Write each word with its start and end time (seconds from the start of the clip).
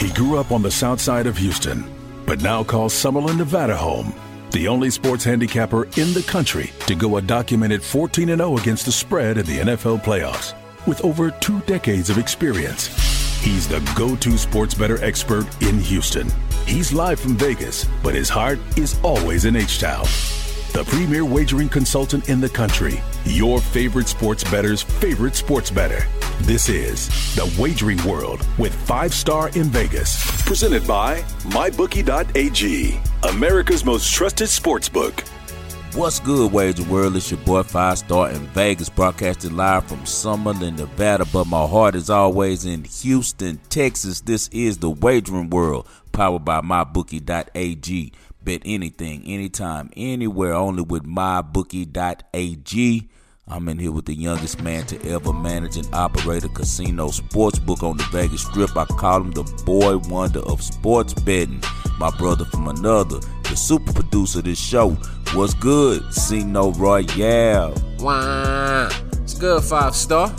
He 0.00 0.10
grew 0.14 0.38
up 0.38 0.50
on 0.50 0.62
the 0.62 0.70
south 0.70 0.98
side 0.98 1.26
of 1.26 1.36
Houston, 1.36 1.84
but 2.24 2.40
now 2.40 2.64
calls 2.64 2.94
Summerlin, 2.94 3.36
Nevada 3.36 3.76
home. 3.76 4.14
The 4.50 4.66
only 4.66 4.88
sports 4.88 5.24
handicapper 5.24 5.84
in 5.98 6.14
the 6.14 6.24
country 6.26 6.72
to 6.86 6.94
go 6.94 7.18
a 7.18 7.22
documented 7.22 7.82
14 7.82 8.28
0 8.28 8.56
against 8.56 8.86
the 8.86 8.92
spread 8.92 9.36
in 9.36 9.44
the 9.44 9.58
NFL 9.58 10.02
playoffs. 10.02 10.54
With 10.86 11.04
over 11.04 11.30
two 11.30 11.60
decades 11.60 12.08
of 12.08 12.16
experience, 12.16 12.86
he's 13.42 13.68
the 13.68 13.80
go 13.94 14.16
to 14.16 14.38
sports 14.38 14.72
bettor 14.72 15.04
expert 15.04 15.46
in 15.62 15.78
Houston. 15.80 16.28
He's 16.64 16.94
live 16.94 17.20
from 17.20 17.36
Vegas, 17.36 17.84
but 18.02 18.14
his 18.14 18.30
heart 18.30 18.58
is 18.78 18.98
always 19.02 19.44
in 19.44 19.54
H 19.54 19.80
Town. 19.80 20.06
The 20.72 20.84
premier 20.84 21.24
wagering 21.24 21.68
consultant 21.68 22.28
in 22.28 22.40
the 22.40 22.48
country. 22.48 23.02
Your 23.24 23.60
favorite 23.60 24.06
sports 24.06 24.44
bettor's 24.44 24.82
favorite 24.82 25.34
sports 25.34 25.68
bettor. 25.68 26.06
This 26.42 26.68
is 26.68 27.08
The 27.34 27.52
Wagering 27.60 28.02
World 28.04 28.46
with 28.56 28.72
Five 28.86 29.12
Star 29.12 29.48
in 29.48 29.64
Vegas. 29.64 30.24
Presented 30.42 30.86
by 30.86 31.22
MyBookie.ag, 31.50 33.00
America's 33.24 33.84
most 33.84 34.12
trusted 34.12 34.48
sports 34.48 34.88
book. 34.88 35.24
What's 35.94 36.20
good, 36.20 36.52
Wager 36.52 36.84
World? 36.84 37.16
It's 37.16 37.32
your 37.32 37.40
boy 37.40 37.64
Five 37.64 37.98
Star 37.98 38.30
in 38.30 38.46
Vegas, 38.48 38.88
broadcasting 38.88 39.56
live 39.56 39.86
from 39.86 39.98
Summerlin, 40.02 40.78
Nevada. 40.78 41.24
But 41.32 41.48
my 41.48 41.66
heart 41.66 41.96
is 41.96 42.08
always 42.08 42.64
in 42.64 42.84
Houston, 42.84 43.58
Texas. 43.70 44.20
This 44.20 44.46
is 44.52 44.78
the 44.78 44.90
Wagering 44.90 45.50
World, 45.50 45.88
powered 46.12 46.44
by 46.44 46.60
MyBookie.ag. 46.60 48.12
Bet 48.42 48.62
anything, 48.64 49.22
anytime, 49.24 49.90
anywhere, 49.96 50.54
only 50.54 50.82
with 50.82 51.04
MyBookie.ag. 51.04 53.08
I'm 53.48 53.68
in 53.68 53.78
here 53.78 53.90
with 53.90 54.04
the 54.04 54.14
youngest 54.14 54.62
man 54.62 54.86
to 54.86 55.10
ever 55.10 55.32
manage 55.32 55.76
and 55.76 55.88
operate 55.92 56.44
a 56.44 56.48
casino 56.48 57.08
sportsbook 57.08 57.82
on 57.82 57.96
the 57.96 58.04
Vegas 58.12 58.42
Strip. 58.42 58.76
I 58.76 58.84
call 58.84 59.22
him 59.22 59.32
the 59.32 59.42
boy 59.66 59.98
wonder 60.08 60.40
of 60.40 60.62
sports 60.62 61.12
betting. 61.12 61.62
My 61.98 62.10
brother 62.16 62.44
from 62.44 62.68
another, 62.68 63.18
the 63.42 63.56
super 63.56 63.92
producer 63.92 64.38
of 64.38 64.44
this 64.44 64.58
show. 64.58 64.90
What's 65.34 65.54
good? 65.54 66.02
Casino 66.04 66.70
Royale. 66.72 67.74
Wow. 67.98 68.88
It's 69.22 69.34
good, 69.34 69.62
five 69.64 69.96
star. 69.96 70.32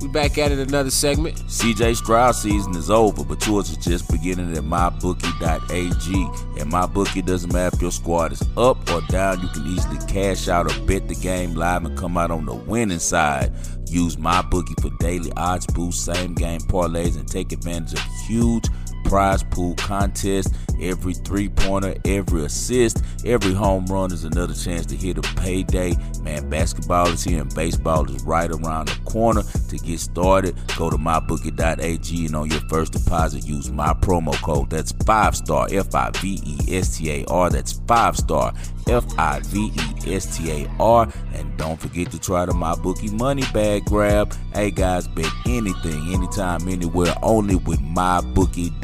We 0.00 0.08
back 0.08 0.36
at 0.36 0.52
it 0.52 0.58
another 0.58 0.90
segment. 0.90 1.36
CJ 1.46 1.96
Stroud 1.96 2.34
season 2.34 2.76
is 2.76 2.90
over, 2.90 3.24
but 3.24 3.44
yours 3.46 3.72
are 3.72 3.80
just 3.80 4.10
beginning 4.10 4.54
at 4.56 4.62
mybookie.ag. 4.62 6.60
And 6.60 6.72
mybookie 6.72 7.24
doesn't 7.24 7.52
matter 7.52 7.74
if 7.74 7.80
your 7.80 7.90
squad 7.90 8.32
is 8.32 8.42
up 8.58 8.90
or 8.92 9.00
down, 9.08 9.40
you 9.40 9.48
can 9.48 9.66
easily 9.66 9.98
cash 10.06 10.48
out 10.48 10.70
or 10.70 10.86
bet 10.86 11.08
the 11.08 11.14
game 11.14 11.54
live 11.54 11.84
and 11.84 11.96
come 11.96 12.18
out 12.18 12.30
on 12.30 12.44
the 12.44 12.54
winning 12.54 12.98
side. 12.98 13.52
Use 13.86 14.16
mybookie 14.16 14.78
for 14.82 14.94
daily 14.98 15.32
odds 15.36 15.66
boosts, 15.66 16.04
same 16.04 16.34
game 16.34 16.60
parlays, 16.60 17.16
and 17.16 17.26
take 17.26 17.52
advantage 17.52 17.94
of 17.94 18.04
huge 18.26 18.66
prize 19.08 19.42
pool 19.42 19.74
contest. 19.76 20.54
Every 20.80 21.14
three 21.14 21.48
pointer, 21.48 21.94
every 22.04 22.44
assist, 22.44 23.02
every 23.24 23.54
home 23.54 23.86
run 23.86 24.12
is 24.12 24.24
another 24.24 24.54
chance 24.54 24.84
to 24.86 24.96
hit 24.96 25.16
a 25.16 25.22
payday. 25.22 25.94
Man, 26.22 26.50
basketball 26.50 27.08
is 27.08 27.24
here 27.24 27.40
and 27.40 27.54
baseball 27.54 28.10
is 28.10 28.22
right 28.24 28.50
around 28.50 28.88
the 28.88 29.10
corner. 29.10 29.42
To 29.42 29.78
get 29.78 30.00
started, 30.00 30.54
go 30.76 30.90
to 30.90 30.96
mybookie.ag 30.96 32.26
and 32.26 32.36
on 32.36 32.50
your 32.50 32.60
first 32.68 32.92
deposit, 32.92 33.46
use 33.46 33.70
my 33.70 33.94
promo 33.94 34.34
code. 34.42 34.70
That's 34.70 34.92
five 35.04 35.36
star 35.36 35.68
F 35.70 35.94
I 35.94 36.10
V 36.16 36.40
E 36.44 36.76
S 36.76 36.98
T 36.98 37.10
A 37.10 37.24
R. 37.26 37.48
That's 37.48 37.80
five 37.86 38.16
star 38.16 38.52
F 38.88 39.04
I 39.18 39.40
V 39.40 39.72
E 39.74 40.14
S 40.14 40.36
T 40.36 40.50
A 40.50 40.70
R. 40.80 41.08
And 41.34 41.56
don't 41.56 41.80
forget 41.80 42.10
to 42.12 42.18
try 42.20 42.46
the 42.46 42.54
My 42.54 42.74
Bookie 42.74 43.10
money 43.10 43.42
bag 43.52 43.84
grab. 43.86 44.34
Hey 44.54 44.70
guys, 44.70 45.08
bet 45.08 45.30
anything, 45.46 46.12
anytime, 46.12 46.68
anywhere, 46.68 47.14
only 47.22 47.56
with 47.56 47.80
mybookie.ag. 47.80 48.76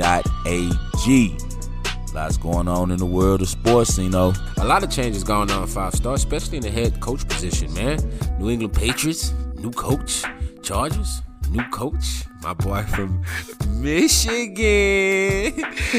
Lots 2.15 2.37
going 2.37 2.69
on 2.69 2.91
in 2.91 2.99
the 2.99 3.07
world 3.07 3.41
of 3.41 3.49
sports, 3.49 3.97
you 3.97 4.11
know. 4.11 4.35
A 4.59 4.65
lot 4.67 4.85
of 4.85 4.91
changes 4.91 5.25
going 5.25 5.51
on 5.51 5.67
five 5.67 5.95
star, 5.95 6.15
especially 6.15 6.59
in 6.59 6.63
the 6.63 6.71
head 6.71 7.01
coach 7.01 7.27
position, 7.27 7.73
man. 7.73 7.99
New 8.39 8.51
England 8.51 8.75
Patriots, 8.75 9.33
new 9.57 9.71
coach. 9.71 10.25
Chargers, 10.63 11.23
new 11.53 11.63
coach. 11.65 12.25
My 12.43 12.55
boy 12.55 12.83
from 12.83 13.23
Michigan. 13.69 15.53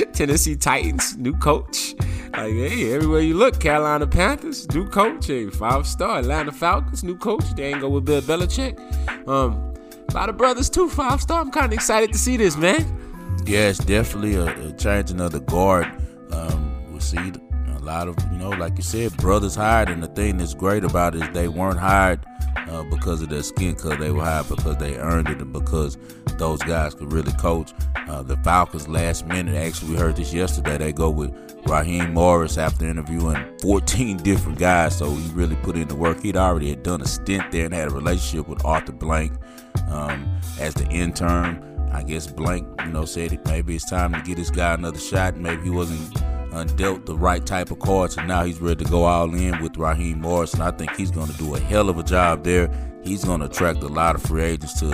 Tennessee 0.13 0.55
Titans, 0.55 1.15
new 1.17 1.33
coach. 1.37 1.93
Like, 2.33 2.53
hey, 2.53 2.93
everywhere 2.93 3.21
you 3.21 3.35
look, 3.35 3.59
Carolina 3.59 4.07
Panthers, 4.07 4.67
new 4.73 4.89
coach. 4.89 5.27
Hey, 5.27 5.49
five 5.49 5.85
star. 5.85 6.19
Atlanta 6.19 6.51
Falcons, 6.51 7.03
new 7.03 7.15
coach. 7.15 7.45
They 7.55 7.65
ain't 7.65 7.81
go 7.81 7.89
with 7.89 8.05
Bill 8.05 8.21
Belichick. 8.21 8.79
Um, 9.27 9.73
a 10.09 10.13
lot 10.13 10.29
of 10.29 10.37
brothers 10.37 10.69
too, 10.69 10.89
five 10.89 11.21
star. 11.21 11.39
I'm 11.39 11.51
kind 11.51 11.67
of 11.67 11.73
excited 11.73 12.11
to 12.11 12.17
see 12.17 12.35
this, 12.35 12.57
man. 12.57 12.99
Yeah, 13.45 13.69
it's 13.69 13.79
definitely 13.79 14.35
a, 14.35 14.45
a 14.69 14.73
changing 14.73 15.21
of 15.21 15.31
the 15.31 15.41
guard. 15.41 15.85
Um, 16.31 16.89
we'll 16.89 16.99
see 16.99 17.17
a 17.17 17.79
lot 17.83 18.07
of, 18.07 18.15
you 18.31 18.37
know, 18.39 18.49
like 18.49 18.77
you 18.77 18.83
said, 18.83 19.15
brothers 19.17 19.55
hired. 19.55 19.89
And 19.89 20.01
the 20.01 20.07
thing 20.07 20.37
that's 20.37 20.55
great 20.55 20.83
about 20.83 21.15
it 21.15 21.21
is 21.21 21.29
they 21.29 21.47
weren't 21.47 21.79
hired 21.79 22.25
uh, 22.55 22.83
because 22.83 23.21
of 23.21 23.29
their 23.29 23.43
skin 23.43 23.75
color. 23.75 23.95
They 23.95 24.11
were 24.11 24.23
hired 24.23 24.49
because 24.49 24.77
they 24.77 24.97
earned 24.97 25.29
it 25.29 25.41
and 25.41 25.53
because 25.53 25.97
those 26.37 26.59
guys 26.59 26.93
could 26.93 27.11
really 27.11 27.31
coach. 27.33 27.73
Uh, 28.07 28.21
the 28.21 28.37
Falcons 28.37 28.87
last 28.87 29.25
minute, 29.25 29.55
actually, 29.55 29.91
we 29.91 29.97
heard 29.97 30.15
this 30.15 30.33
yesterday. 30.33 30.77
They 30.77 30.93
go 30.93 31.09
with 31.09 31.33
Raheem 31.67 32.13
Morris 32.13 32.57
after 32.57 32.85
interviewing 32.85 33.37
14 33.61 34.17
different 34.17 34.59
guys, 34.59 34.97
so 34.97 35.09
he 35.09 35.31
really 35.31 35.55
put 35.57 35.75
in 35.75 35.87
the 35.87 35.95
work. 35.95 36.21
He'd 36.21 36.37
already 36.37 36.69
had 36.69 36.83
done 36.83 37.01
a 37.01 37.07
stint 37.07 37.51
there 37.51 37.65
and 37.65 37.73
had 37.73 37.89
a 37.89 37.93
relationship 37.93 38.47
with 38.47 38.65
Arthur 38.65 38.91
Blank 38.91 39.33
um, 39.87 40.27
as 40.59 40.73
the 40.73 40.87
intern. 40.89 41.69
I 41.93 42.01
guess 42.01 42.25
Blank, 42.25 42.67
you 42.85 42.91
know, 42.91 43.05
said 43.05 43.39
maybe 43.45 43.75
it's 43.75 43.89
time 43.89 44.13
to 44.13 44.21
get 44.21 44.37
this 44.37 44.49
guy 44.49 44.73
another 44.73 44.99
shot. 44.99 45.37
Maybe 45.37 45.63
he 45.63 45.69
wasn't 45.69 46.17
uh, 46.53 46.63
dealt 46.63 47.05
the 47.05 47.17
right 47.17 47.45
type 47.45 47.71
of 47.71 47.79
cards, 47.79 48.15
and 48.17 48.27
now 48.27 48.43
he's 48.43 48.61
ready 48.61 48.83
to 48.85 48.91
go 48.91 49.05
all 49.05 49.33
in 49.33 49.61
with 49.61 49.75
Raheem 49.77 50.21
Morris. 50.21 50.53
And 50.53 50.63
I 50.63 50.71
think 50.71 50.95
he's 50.95 51.11
going 51.11 51.27
to 51.27 51.37
do 51.37 51.55
a 51.55 51.59
hell 51.59 51.89
of 51.89 51.97
a 51.97 52.03
job 52.03 52.43
there. 52.43 52.69
He's 53.03 53.25
going 53.25 53.39
to 53.39 53.47
attract 53.47 53.83
a 53.83 53.87
lot 53.87 54.15
of 54.15 54.21
free 54.23 54.43
agents 54.43 54.79
to 54.79 54.87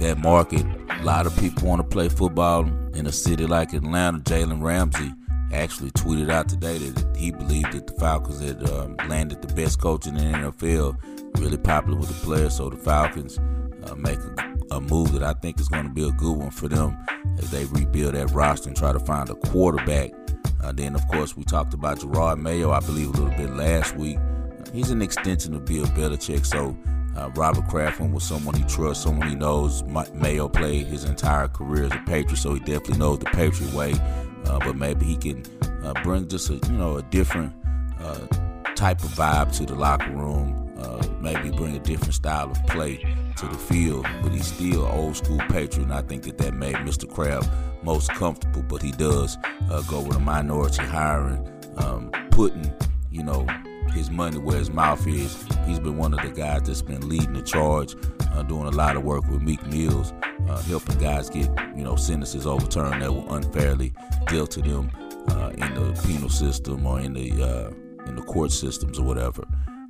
that 0.00 0.18
market. 0.18 0.64
A 1.00 1.02
lot 1.02 1.26
of 1.26 1.36
people 1.38 1.66
want 1.66 1.80
to 1.80 1.88
play 1.88 2.08
football 2.08 2.64
in 2.94 3.06
a 3.06 3.12
city 3.12 3.46
like 3.46 3.72
Atlanta. 3.72 4.18
Jalen 4.20 4.62
Ramsey 4.62 5.12
actually 5.52 5.90
tweeted 5.92 6.30
out 6.30 6.48
today 6.48 6.78
that 6.78 7.16
he 7.16 7.30
believed 7.30 7.72
that 7.72 7.86
the 7.86 7.92
Falcons 7.94 8.40
had 8.40 8.68
um, 8.70 8.96
landed 9.08 9.42
the 9.42 9.52
best 9.54 9.80
coach 9.80 10.06
in 10.06 10.14
the 10.14 10.20
NFL. 10.20 10.96
Really 11.38 11.58
popular 11.58 11.98
with 11.98 12.08
the 12.08 12.24
players, 12.24 12.56
so 12.56 12.68
the 12.68 12.76
Falcons 12.76 13.38
uh, 13.84 13.94
make 13.96 14.18
a, 14.18 14.76
a, 14.76 14.80
move 14.80 15.12
that 15.12 15.22
I 15.22 15.34
think 15.34 15.60
is 15.60 15.68
going 15.68 15.84
to 15.84 15.92
be 15.92 16.06
a 16.06 16.12
good 16.12 16.36
one 16.36 16.50
for 16.50 16.68
them 16.68 16.96
as 17.38 17.50
they 17.50 17.64
rebuild 17.66 18.14
that 18.14 18.30
roster 18.30 18.68
and 18.68 18.76
try 18.76 18.92
to 18.92 19.00
find 19.00 19.28
a 19.28 19.34
quarterback. 19.34 20.10
Uh, 20.66 20.72
then, 20.72 20.96
of 20.96 21.06
course, 21.06 21.36
we 21.36 21.44
talked 21.44 21.72
about 21.74 22.00
Jerod 22.00 22.40
Mayo, 22.40 22.72
I 22.72 22.80
believe, 22.80 23.10
a 23.10 23.12
little 23.12 23.38
bit 23.38 23.54
last 23.54 23.94
week. 23.94 24.18
he's 24.72 24.90
an 24.90 25.00
extension 25.00 25.54
of 25.54 25.64
Bill 25.64 25.86
Belichick, 25.86 26.44
so 26.44 26.76
uh, 27.16 27.30
Robert 27.36 27.68
Kraft 27.68 28.00
was 28.00 28.24
someone 28.24 28.56
he 28.56 28.64
trusts, 28.64 29.04
someone 29.04 29.28
he 29.28 29.36
knows. 29.36 29.84
Mayo 29.84 30.48
played 30.48 30.88
his 30.88 31.04
entire 31.04 31.46
career 31.46 31.84
as 31.84 31.92
a 31.92 32.02
Patriot, 32.04 32.38
so 32.38 32.54
he 32.54 32.58
definitely 32.60 32.98
knows 32.98 33.20
the 33.20 33.26
Patriot 33.26 33.72
way. 33.74 33.94
Uh, 34.44 34.58
but 34.58 34.74
maybe 34.74 35.06
he 35.06 35.16
can 35.16 35.44
uh, 35.84 35.94
bring 36.02 36.26
just 36.26 36.50
a 36.50 36.54
you 36.54 36.76
know 36.76 36.96
a 36.96 37.02
different 37.02 37.52
uh, 38.00 38.26
type 38.74 39.04
of 39.04 39.10
vibe 39.10 39.56
to 39.58 39.66
the 39.66 39.74
locker 39.76 40.10
room. 40.10 40.74
Uh, 40.78 41.00
maybe 41.20 41.48
bring 41.50 41.76
a 41.76 41.80
different 41.80 42.12
style 42.12 42.50
of 42.50 42.66
play 42.66 42.96
to 43.36 43.46
the 43.46 43.56
field, 43.56 44.04
but 44.20 44.32
he's 44.32 44.48
still 44.48 44.84
old 44.86 45.16
school 45.16 45.38
Patriot, 45.48 45.84
and 45.84 45.94
I 45.94 46.02
think 46.02 46.24
that 46.24 46.38
that 46.38 46.54
made 46.54 46.74
Mr. 46.76 47.08
Kraft 47.08 47.48
most 47.86 48.10
comfortable. 48.10 48.62
But 48.62 48.82
he 48.82 48.92
does 48.92 49.38
uh, 49.70 49.80
go 49.82 50.00
with 50.02 50.16
a 50.16 50.20
minority 50.20 50.82
hiring, 50.82 51.48
um, 51.78 52.10
putting 52.30 52.70
you 53.10 53.22
know 53.22 53.46
his 53.94 54.10
money 54.10 54.36
where 54.38 54.58
his 54.58 54.70
mouth 54.70 55.06
is. 55.06 55.42
He's 55.64 55.78
been 55.78 55.96
one 55.96 56.12
of 56.12 56.20
the 56.20 56.28
guys 56.28 56.64
that's 56.64 56.82
been 56.82 57.08
leading 57.08 57.32
the 57.32 57.42
charge, 57.42 57.94
uh, 58.32 58.42
doing 58.42 58.66
a 58.66 58.70
lot 58.70 58.96
of 58.96 59.04
work 59.04 59.26
with 59.28 59.40
Meek 59.40 59.64
Mills, 59.68 60.12
uh, 60.48 60.60
helping 60.62 60.98
guys 60.98 61.30
get 61.30 61.48
you 61.74 61.84
know 61.84 61.96
sentences 61.96 62.46
overturned 62.46 63.00
that 63.00 63.12
were 63.12 63.24
unfairly 63.36 63.94
dealt 64.26 64.50
to 64.50 64.60
them 64.60 64.90
uh, 65.30 65.50
in 65.50 65.74
the 65.74 66.02
penal 66.06 66.28
system 66.28 66.84
or 66.84 67.00
in 67.00 67.14
the 67.14 67.30
uh, 67.42 67.70
in 68.08 68.16
the 68.16 68.22
court 68.22 68.52
systems 68.52 68.98
or 68.98 69.04
whatever. 69.04 69.44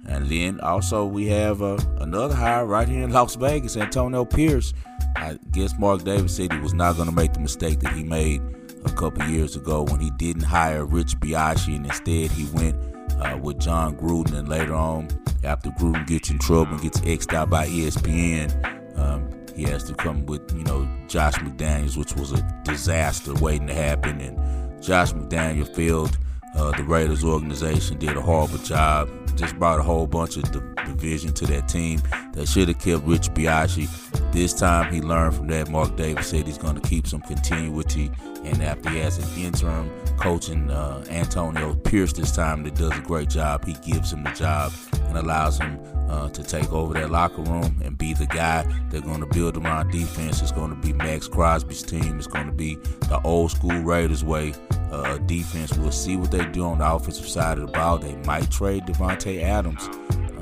And 0.08 0.26
then 0.26 0.60
also 0.60 1.04
we 1.04 1.26
have 1.26 1.62
uh, 1.62 1.78
another 1.98 2.34
hire 2.34 2.64
right 2.64 2.86
here 2.86 3.02
in 3.02 3.10
Las 3.10 3.34
Vegas, 3.34 3.76
Antonio 3.76 4.24
Pierce. 4.24 4.72
I 5.16 5.38
guess 5.50 5.78
Mark 5.78 6.04
Davis 6.04 6.36
said 6.36 6.52
he 6.52 6.58
was 6.60 6.74
not 6.74 6.96
going 6.96 7.08
to 7.08 7.14
make 7.14 7.32
the 7.32 7.40
mistake 7.40 7.80
that 7.80 7.92
he 7.94 8.04
made 8.04 8.42
a 8.84 8.90
couple 8.90 9.24
years 9.28 9.56
ago 9.56 9.82
when 9.82 10.00
he 10.00 10.10
didn't 10.10 10.44
hire 10.44 10.84
Rich 10.84 11.18
Bisaccia 11.18 11.74
and 11.74 11.86
instead 11.86 12.30
he 12.30 12.46
went 12.52 12.76
uh, 13.20 13.38
with 13.42 13.58
Jon 13.58 13.96
Gruden. 13.96 14.38
And 14.38 14.48
later 14.48 14.74
on, 14.74 15.08
after 15.42 15.70
Gruden 15.70 16.06
gets 16.06 16.30
in 16.30 16.38
trouble 16.38 16.72
and 16.74 16.82
gets 16.82 17.00
xed 17.00 17.34
out 17.34 17.50
by 17.50 17.66
ESPN, 17.66 18.98
um, 18.98 19.30
he 19.54 19.62
has 19.64 19.84
to 19.84 19.94
come 19.94 20.26
with 20.26 20.54
you 20.54 20.64
know 20.64 20.88
Josh 21.08 21.34
McDaniels, 21.34 21.96
which 21.96 22.14
was 22.14 22.32
a 22.32 22.62
disaster 22.64 23.34
waiting 23.34 23.66
to 23.68 23.74
happen. 23.74 24.20
And 24.20 24.82
Josh 24.82 25.12
McDaniel 25.12 25.66
failed 25.74 26.16
uh, 26.54 26.72
the 26.76 26.84
Raiders 26.84 27.24
organization 27.24 27.98
did 27.98 28.16
a 28.16 28.20
horrible 28.20 28.58
job. 28.58 29.08
Just 29.36 29.58
brought 29.58 29.78
a 29.78 29.82
whole 29.82 30.06
bunch 30.06 30.36
of 30.36 30.50
division 30.86 31.32
to 31.34 31.46
that 31.46 31.68
team 31.68 32.00
that 32.32 32.48
should 32.48 32.68
have 32.68 32.78
kept 32.78 33.04
Rich 33.04 33.30
Biaggi. 33.30 33.86
This 34.32 34.54
time 34.54 34.92
he 34.92 35.00
learned 35.00 35.34
from 35.34 35.46
that. 35.48 35.68
Mark 35.68 35.94
Davis 35.96 36.28
said 36.28 36.46
he's 36.46 36.58
going 36.58 36.80
to 36.80 36.88
keep 36.88 37.06
some 37.06 37.20
continuity. 37.20 38.10
And 38.44 38.62
after 38.62 38.90
he 38.90 38.98
has 38.98 39.18
an 39.18 39.44
interim 39.44 39.90
coaching 40.18 40.70
uh, 40.70 41.04
Antonio 41.10 41.74
Pierce 41.74 42.12
this 42.12 42.32
time 42.32 42.62
that 42.62 42.74
does 42.76 42.96
a 42.96 43.00
great 43.02 43.28
job, 43.28 43.64
he 43.64 43.74
gives 43.74 44.12
him 44.12 44.24
the 44.24 44.30
job 44.30 44.72
and 45.08 45.18
allows 45.18 45.58
him 45.58 45.78
uh, 46.08 46.28
to 46.30 46.42
take 46.42 46.72
over 46.72 46.94
that 46.94 47.10
locker 47.10 47.42
room 47.42 47.80
and 47.84 47.98
be 47.98 48.14
the 48.14 48.26
guy 48.26 48.64
they're 48.90 49.00
going 49.00 49.20
to 49.20 49.26
build 49.26 49.56
around 49.56 49.90
defense. 49.90 50.40
It's 50.40 50.52
going 50.52 50.70
to 50.70 50.76
be 50.76 50.92
Maxx 50.92 51.28
Crosby's 51.28 51.82
team. 51.82 52.18
It's 52.18 52.26
going 52.26 52.46
to 52.46 52.52
be 52.52 52.76
the 53.08 53.20
old 53.24 53.50
school 53.50 53.78
Raiders 53.80 54.24
way 54.24 54.54
uh, 54.90 55.18
defense. 55.18 55.76
We'll 55.76 55.92
see 55.92 56.16
what 56.16 56.30
they 56.30 56.44
do 56.46 56.64
on 56.64 56.78
the 56.78 56.92
offensive 56.92 57.28
side 57.28 57.58
of 57.58 57.66
the 57.66 57.72
ball. 57.72 57.98
They 57.98 58.16
might 58.16 58.50
trade 58.50 58.84
Davante 58.84 59.42
Adams. 59.42 59.88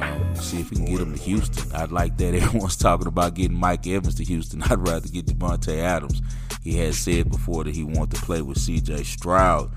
Um, 0.01 0.35
see 0.35 0.61
if 0.61 0.71
we 0.71 0.77
can 0.77 0.87
get 0.87 1.01
him 1.01 1.15
to 1.15 1.23
Houston. 1.23 1.73
I'd 1.75 1.93
like 1.93 2.17
that. 2.19 2.35
Everyone's 2.43 2.77
talking 2.77 3.07
about 3.07 3.35
getting 3.35 3.59
Mike 3.59 3.87
Evans 3.87 4.17
to 4.17 4.25
Houston. 4.25 4.63
I'd 4.63 4.87
rather 4.87 5.09
get 5.09 5.27
Davante 5.27 5.79
Adams. 5.79 6.21
He 6.63 6.77
has 6.79 6.99
said 6.99 7.31
before 7.31 7.65
that 7.65 7.75
he 7.75 7.85
wanted 7.85 8.17
to 8.17 8.23
play 8.23 8.43
with 8.43 8.59
C.J. 8.59 9.05
Stroud. 9.05 9.71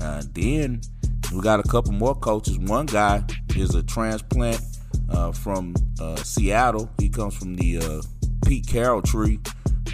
Uh, 0.00 0.22
then 0.32 0.80
we 1.32 1.40
got 1.40 1.60
a 1.60 1.68
couple 1.68 1.92
more 1.92 2.14
coaches. 2.14 2.58
One 2.58 2.86
guy 2.86 3.24
is 3.56 3.74
a 3.74 3.82
transplant 3.82 4.60
uh, 5.10 5.32
from 5.32 5.74
uh, 6.00 6.16
Seattle. 6.16 6.90
He 6.98 7.08
comes 7.08 7.34
from 7.34 7.54
the 7.54 7.78
uh, 7.78 8.02
Pete 8.46 8.66
Carroll 8.66 9.02
tree 9.02 9.40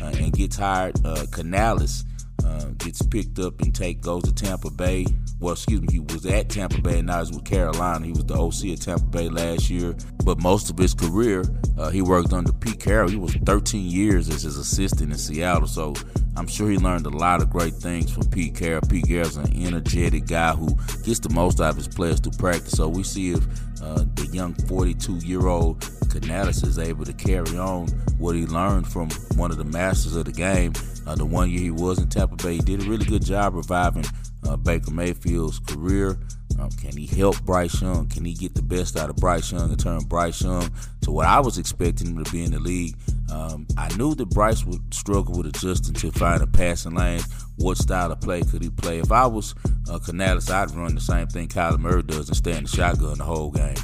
uh, 0.02 0.06
and 0.06 0.32
gets 0.32 0.56
hired. 0.56 0.96
Uh, 1.04 1.24
Canales 1.30 2.04
uh, 2.44 2.66
gets 2.78 3.02
picked 3.02 3.38
up 3.38 3.60
and 3.60 3.74
take 3.74 4.00
goes 4.00 4.22
to 4.24 4.34
Tampa 4.34 4.70
Bay. 4.70 5.06
Well, 5.38 5.54
excuse 5.54 5.80
me, 5.80 5.88
he 5.90 6.00
was 6.00 6.26
at 6.26 6.48
Tampa 6.48 6.80
Bay 6.80 6.98
and 6.98 7.06
now 7.06 7.20
he's 7.20 7.32
with 7.32 7.44
Carolina. 7.44 8.04
He 8.04 8.12
was 8.12 8.24
the 8.24 8.34
OC 8.34 8.78
at 8.78 8.82
Tampa 8.82 9.06
Bay 9.06 9.28
last 9.28 9.70
year, 9.70 9.94
but 10.24 10.38
most 10.38 10.70
of 10.70 10.76
his 10.76 10.94
career 10.94 11.44
he 11.88 12.02
worked 12.02 12.32
under 12.32 12.52
Pete 12.52 12.78
Carroll. 12.78 13.08
He 13.08 13.16
was 13.16 13.34
13 13.34 13.86
years 13.86 14.28
as 14.28 14.42
his 14.42 14.58
assistant 14.58 15.12
in 15.12 15.18
Seattle, 15.18 15.66
so 15.66 15.94
I'm 16.36 16.46
sure 16.46 16.70
he 16.70 16.76
learned 16.76 17.06
a 17.06 17.10
lot 17.10 17.42
of 17.42 17.50
great 17.50 17.74
things 17.74 18.12
from 18.12 18.28
Pete 18.28 18.54
Carroll. 18.54 18.82
Pete 18.88 19.06
Carroll's 19.06 19.36
an 19.36 19.52
energetic 19.56 20.26
guy 20.26 20.52
who 20.52 20.68
gets 21.02 21.20
the 21.20 21.30
most 21.30 21.60
out 21.60 21.70
of 21.70 21.76
his 21.76 21.88
players 21.88 22.20
through 22.20 22.32
practice. 22.32 22.72
So 22.72 22.88
we 22.88 23.02
see 23.02 23.32
if 23.32 23.42
uh, 23.82 24.04
the 24.14 24.28
young 24.32 24.54
42 24.54 25.16
year 25.16 25.46
old 25.46 25.88
Canales 26.10 26.62
is 26.62 26.78
able 26.78 27.04
to 27.04 27.12
carry 27.12 27.56
on 27.56 27.88
what 28.18 28.34
he 28.34 28.46
learned 28.46 28.86
from 28.86 29.10
one 29.36 29.50
of 29.50 29.56
the 29.56 29.64
masters 29.64 30.16
of 30.16 30.26
the 30.26 30.32
game. 30.32 30.72
Uh, 31.06 31.14
the 31.14 31.24
one 31.24 31.50
year 31.50 31.60
he 31.60 31.70
was 31.70 31.98
in 31.98 32.08
Tampa 32.08 32.36
Bay, 32.36 32.54
he 32.54 32.60
did 32.60 32.82
a 32.82 32.84
really 32.88 33.04
good 33.04 33.24
job 33.24 33.54
reviving 33.54 34.04
uh, 34.48 34.56
Baker 34.56 34.90
Mayfield's 34.90 35.58
career. 35.60 36.18
Um, 36.58 36.70
can 36.70 36.96
he 36.96 37.06
help 37.06 37.40
Bryce 37.42 37.80
Young? 37.80 38.08
Can 38.08 38.24
he 38.24 38.34
get 38.34 38.54
the 38.54 38.62
best 38.62 38.98
out 38.98 39.08
of 39.08 39.16
Bryce 39.16 39.50
Young 39.50 39.70
and 39.70 39.78
turn 39.78 40.00
Bryce 40.00 40.42
Young 40.42 40.70
to 41.02 41.10
what 41.10 41.26
I 41.26 41.40
was 41.40 41.58
expecting 41.58 42.08
him 42.08 42.22
to 42.22 42.30
be 42.30 42.44
in 42.44 42.50
the 42.50 42.58
league? 42.58 42.96
Um, 43.32 43.66
I 43.78 43.94
knew 43.96 44.14
that 44.16 44.30
Bryce 44.30 44.64
would 44.64 44.92
struggle 44.92 45.36
with 45.36 45.46
adjusting 45.46 45.94
to 45.94 46.10
find 46.12 46.42
a 46.42 46.46
passing 46.46 46.94
lane. 46.94 47.22
What 47.56 47.78
style 47.78 48.12
of 48.12 48.20
play 48.20 48.42
could 48.42 48.62
he 48.62 48.70
play? 48.70 48.98
If 48.98 49.12
I 49.12 49.26
was 49.26 49.54
uh, 49.90 49.98
Canales, 50.00 50.50
I'd 50.50 50.70
run 50.72 50.94
the 50.94 51.00
same 51.00 51.28
thing 51.28 51.48
Kyler 51.48 51.78
Murray 51.78 52.02
does 52.02 52.28
and 52.28 52.36
stay 52.36 52.56
in 52.56 52.64
the 52.64 52.68
shotgun 52.68 53.18
the 53.18 53.24
whole 53.24 53.50
game. 53.50 53.76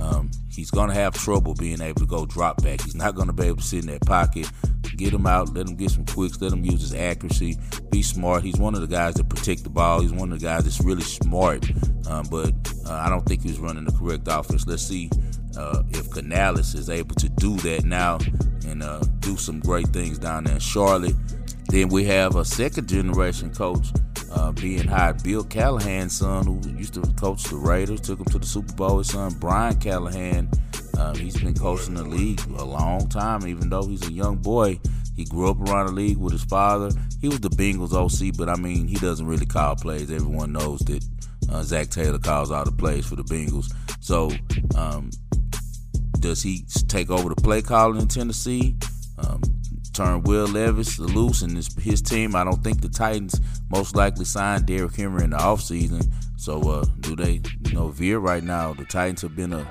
Um, 0.00 0.30
he's 0.50 0.70
going 0.70 0.88
to 0.88 0.94
have 0.94 1.14
trouble 1.14 1.54
being 1.54 1.80
able 1.80 2.00
to 2.00 2.06
go 2.06 2.26
drop 2.26 2.62
back. 2.62 2.80
He's 2.82 2.94
not 2.94 3.14
going 3.14 3.28
to 3.28 3.32
be 3.32 3.46
able 3.46 3.58
to 3.58 3.62
sit 3.62 3.84
in 3.84 3.90
that 3.90 4.04
pocket. 4.06 4.50
Get 4.96 5.12
him 5.12 5.26
out, 5.26 5.52
let 5.54 5.66
him 5.66 5.76
get 5.76 5.90
some 5.90 6.06
quicks, 6.06 6.40
let 6.40 6.52
him 6.52 6.64
use 6.64 6.80
his 6.80 6.94
accuracy, 6.94 7.58
be 7.90 8.02
smart. 8.02 8.44
He's 8.44 8.56
one 8.56 8.74
of 8.74 8.80
the 8.80 8.86
guys 8.86 9.14
that 9.14 9.28
protect 9.28 9.64
the 9.64 9.70
ball. 9.70 10.00
He's 10.00 10.12
one 10.12 10.32
of 10.32 10.38
the 10.38 10.46
guys 10.46 10.62
that's 10.64 10.80
really 10.80 11.02
smart, 11.02 11.68
um, 12.08 12.26
but 12.30 12.54
uh, 12.86 12.92
I 12.92 13.08
don't 13.08 13.26
think 13.26 13.42
he's 13.42 13.58
running 13.58 13.84
the 13.84 13.92
correct 13.92 14.28
offense. 14.28 14.66
Let's 14.68 14.86
see 14.86 15.10
uh, 15.56 15.82
if 15.90 16.10
Canales 16.10 16.74
is 16.74 16.90
able 16.90 17.16
to 17.16 17.28
do 17.28 17.56
that 17.56 17.84
now 17.84 18.18
and 18.66 18.82
uh, 18.82 19.00
do 19.18 19.36
some 19.36 19.58
great 19.58 19.88
things 19.88 20.18
down 20.18 20.44
there 20.44 20.54
in 20.54 20.60
Charlotte. 20.60 21.16
Then 21.68 21.88
we 21.88 22.04
have 22.04 22.36
a 22.36 22.44
second 22.44 22.88
generation 22.88 23.52
coach 23.52 23.88
uh, 24.32 24.52
being 24.52 24.86
hired. 24.86 25.22
Bill 25.22 25.44
Callahan's 25.44 26.18
son, 26.18 26.46
who 26.46 26.60
used 26.76 26.94
to 26.94 27.00
coach 27.14 27.44
the 27.44 27.56
Raiders, 27.56 28.00
took 28.00 28.18
him 28.18 28.26
to 28.26 28.38
the 28.38 28.46
Super 28.46 28.72
Bowl. 28.74 28.98
His 28.98 29.08
son, 29.08 29.32
Brian 29.38 29.78
Callahan, 29.78 30.50
uh, 30.98 31.14
he's 31.14 31.36
been 31.36 31.54
coaching 31.54 31.94
the 31.94 32.04
league 32.04 32.40
a 32.58 32.64
long 32.64 33.08
time, 33.08 33.46
even 33.46 33.68
though 33.68 33.86
he's 33.86 34.06
a 34.08 34.12
young 34.12 34.36
boy. 34.36 34.78
He 35.16 35.24
grew 35.24 35.48
up 35.48 35.60
around 35.60 35.86
the 35.86 35.92
league 35.92 36.18
with 36.18 36.32
his 36.32 36.44
father. 36.44 36.90
He 37.20 37.28
was 37.28 37.40
the 37.40 37.50
Bengals 37.50 37.92
OC, 37.92 38.36
but 38.36 38.48
I 38.48 38.56
mean, 38.56 38.88
he 38.88 38.96
doesn't 38.96 39.26
really 39.26 39.46
call 39.46 39.76
plays. 39.76 40.10
Everyone 40.10 40.52
knows 40.52 40.80
that 40.80 41.04
uh, 41.50 41.62
Zac 41.62 41.88
Taylor 41.88 42.18
calls 42.18 42.50
all 42.50 42.64
the 42.64 42.72
plays 42.72 43.06
for 43.06 43.16
the 43.16 43.22
Bengals. 43.24 43.72
So, 44.00 44.30
um, 44.76 45.10
does 46.18 46.42
he 46.42 46.64
take 46.88 47.10
over 47.10 47.28
the 47.28 47.40
play 47.40 47.62
calling 47.62 48.00
in 48.00 48.08
Tennessee? 48.08 48.74
Um, 49.18 49.40
turn 49.94 50.22
Will 50.22 50.46
Levis 50.46 50.98
loose 50.98 51.42
and 51.42 51.56
his, 51.56 51.72
his 51.76 52.02
team. 52.02 52.34
I 52.34 52.44
don't 52.44 52.62
think 52.62 52.80
the 52.80 52.88
Titans 52.88 53.40
most 53.70 53.96
likely 53.96 54.24
signed 54.24 54.66
Derrick 54.66 54.96
Henry 54.96 55.24
in 55.24 55.30
the 55.30 55.36
offseason. 55.36 56.12
So 56.36 56.60
uh, 56.68 56.84
do 57.00 57.16
they, 57.16 57.40
you 57.66 57.72
know, 57.72 57.88
veer 57.88 58.18
right 58.18 58.42
now? 58.42 58.74
The 58.74 58.84
Titans 58.84 59.22
have 59.22 59.36
been 59.36 59.52
a, 59.52 59.66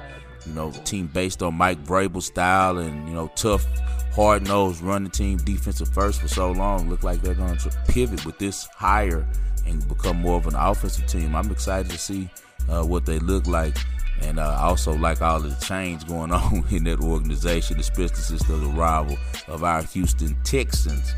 you 0.48 0.54
know, 0.54 0.72
team 0.72 1.08
based 1.08 1.44
on 1.44 1.54
Mike 1.56 1.84
Vrabel 1.84 2.22
style 2.22 2.78
and 2.78 3.08
you 3.08 3.14
know 3.14 3.32
tough, 3.36 3.66
hard 4.14 4.48
nosed 4.48 4.82
running 4.82 5.12
team, 5.12 5.38
defensive 5.38 5.90
first 5.90 6.22
for 6.22 6.28
so 6.28 6.52
long. 6.52 6.90
Look 6.90 7.04
like 7.04 7.22
they're 7.22 7.36
going 7.36 7.58
to 7.58 7.70
pivot 7.88 8.26
with 8.26 8.40
this 8.40 8.66
hire 8.76 9.28
and 9.66 9.88
become 9.88 10.18
more 10.18 10.38
of 10.38 10.48
an 10.48 10.56
offensive 10.56 11.06
team. 11.08 11.36
I'm 11.36 11.52
excited 11.52 11.92
to 11.92 11.98
see 11.98 12.30
uh, 12.70 12.84
what 12.84 13.06
they 13.06 13.20
look 13.20 13.48
like. 13.48 13.78
And 14.24 14.40
uh, 14.40 14.58
I 14.60 14.64
also 14.64 14.94
like 14.94 15.22
all 15.22 15.40
the 15.40 15.56
change 15.66 16.08
going 16.08 16.32
on 16.34 16.64
in 16.72 16.86
that 16.86 17.00
organization, 17.00 17.80
especially 17.80 18.16
since 18.16 18.44
the 18.44 18.56
arrival 18.76 19.18
of 19.48 19.64
our 19.64 19.84
Houston 19.84 20.36
Texans. 20.44 21.14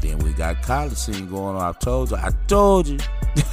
Then 0.00 0.18
we 0.20 0.32
got 0.32 0.62
college 0.62 0.96
scene 0.96 1.28
going 1.28 1.56
on. 1.56 1.62
I 1.62 1.72
told 1.78 2.10
you, 2.10 2.16
I 2.16 2.30
told 2.46 2.88
you, 2.88 2.98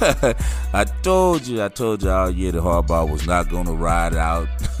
I 0.72 0.84
told 1.02 1.46
you, 1.46 1.62
I 1.62 1.68
told 1.68 2.02
you 2.02 2.10
all 2.10 2.30
year 2.30 2.52
that 2.52 2.62
Harbaugh 2.62 3.10
was 3.10 3.26
not 3.26 3.50
going 3.50 3.66
to 3.66 3.74
ride 3.74 4.14
out 4.14 4.48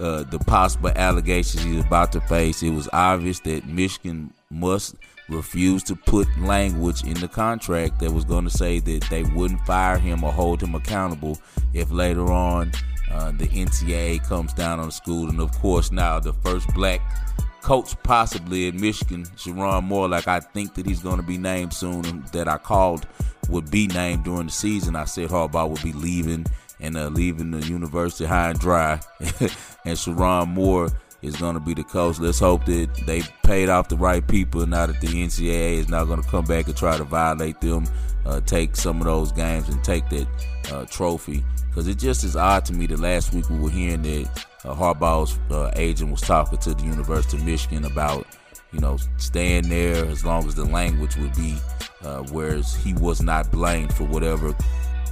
uh, 0.00 0.24
the 0.24 0.42
possible 0.46 0.90
allegations 0.90 1.62
he's 1.62 1.84
about 1.84 2.10
to 2.12 2.20
face. 2.22 2.62
It 2.62 2.70
was 2.70 2.88
obvious 2.92 3.38
that 3.40 3.66
Michigan 3.66 4.32
must 4.50 4.96
refuse 5.28 5.82
to 5.84 5.96
put 5.96 6.26
language 6.38 7.04
in 7.04 7.14
the 7.14 7.28
contract 7.28 8.00
that 8.00 8.12
was 8.12 8.24
going 8.24 8.44
to 8.44 8.50
say 8.50 8.78
that 8.80 9.04
they 9.08 9.22
wouldn't 9.22 9.64
fire 9.66 9.98
him 9.98 10.22
or 10.22 10.32
hold 10.32 10.62
him 10.62 10.74
accountable 10.74 11.38
if 11.72 11.90
later 11.90 12.30
on 12.30 12.72
uh, 13.14 13.30
the 13.30 13.46
NCAA 13.46 14.26
comes 14.26 14.52
down 14.52 14.80
on 14.80 14.86
the 14.86 14.92
school, 14.92 15.28
and 15.28 15.40
of 15.40 15.52
course 15.52 15.92
now 15.92 16.18
the 16.18 16.32
first 16.32 16.66
black 16.74 17.00
coach 17.62 17.94
possibly 18.02 18.66
in 18.66 18.80
Michigan, 18.80 19.24
Sherrone 19.36 19.84
Moore, 19.84 20.08
like 20.08 20.28
I 20.28 20.40
think 20.40 20.74
that 20.74 20.84
he's 20.84 21.00
going 21.00 21.16
to 21.16 21.22
be 21.22 21.38
named 21.38 21.72
soon, 21.72 22.24
that 22.32 22.48
I 22.48 22.58
called 22.58 23.06
would 23.48 23.70
be 23.70 23.86
named 23.86 24.24
during 24.24 24.46
the 24.46 24.52
season. 24.52 24.96
I 24.96 25.04
said 25.04 25.30
Harbaugh 25.30 25.70
would 25.70 25.82
be 25.82 25.92
leaving 25.92 26.44
and 26.80 26.96
uh, 26.96 27.08
leaving 27.08 27.52
the 27.52 27.64
university 27.66 28.24
high 28.24 28.50
and 28.50 28.58
dry, 28.58 29.00
and 29.20 29.96
Sherrone 29.96 30.48
Moore 30.48 30.90
is 31.22 31.36
going 31.36 31.54
to 31.54 31.60
be 31.60 31.72
the 31.72 31.84
coach. 31.84 32.18
Let's 32.18 32.40
hope 32.40 32.64
that 32.66 32.88
they 33.06 33.22
paid 33.44 33.68
off 33.68 33.88
the 33.88 33.96
right 33.96 34.26
people 34.26 34.66
now 34.66 34.86
that 34.86 35.00
the 35.00 35.06
NCAA 35.06 35.78
is 35.78 35.88
not 35.88 36.04
going 36.04 36.22
to 36.22 36.28
come 36.28 36.44
back 36.44 36.66
and 36.66 36.76
try 36.76 36.98
to 36.98 37.04
violate 37.04 37.60
them, 37.60 37.86
uh, 38.26 38.40
take 38.40 38.76
some 38.76 38.98
of 39.00 39.06
those 39.06 39.32
games 39.32 39.68
and 39.68 39.82
take 39.84 40.08
that 40.10 40.26
uh, 40.70 40.84
trophy. 40.86 41.44
Because 41.74 41.88
it 41.88 41.98
just 41.98 42.22
is 42.22 42.36
odd 42.36 42.64
to 42.66 42.72
me 42.72 42.86
that 42.86 43.00
last 43.00 43.34
week 43.34 43.50
we 43.50 43.58
were 43.58 43.68
hearing 43.68 44.02
that 44.02 44.46
uh, 44.64 44.76
Harbaugh's 44.76 45.36
uh, 45.50 45.72
agent 45.74 46.12
was 46.12 46.20
talking 46.20 46.56
to 46.58 46.72
the 46.72 46.84
University 46.84 47.36
of 47.36 47.44
Michigan 47.44 47.84
about, 47.84 48.28
you 48.72 48.78
know, 48.78 48.96
staying 49.16 49.68
there 49.68 50.06
as 50.06 50.24
long 50.24 50.46
as 50.46 50.54
the 50.54 50.64
language 50.64 51.16
would 51.16 51.34
be, 51.34 51.56
uh, 52.02 52.22
whereas 52.30 52.76
he 52.76 52.94
was 52.94 53.20
not 53.20 53.50
blamed 53.50 53.92
for 53.92 54.04
whatever 54.04 54.54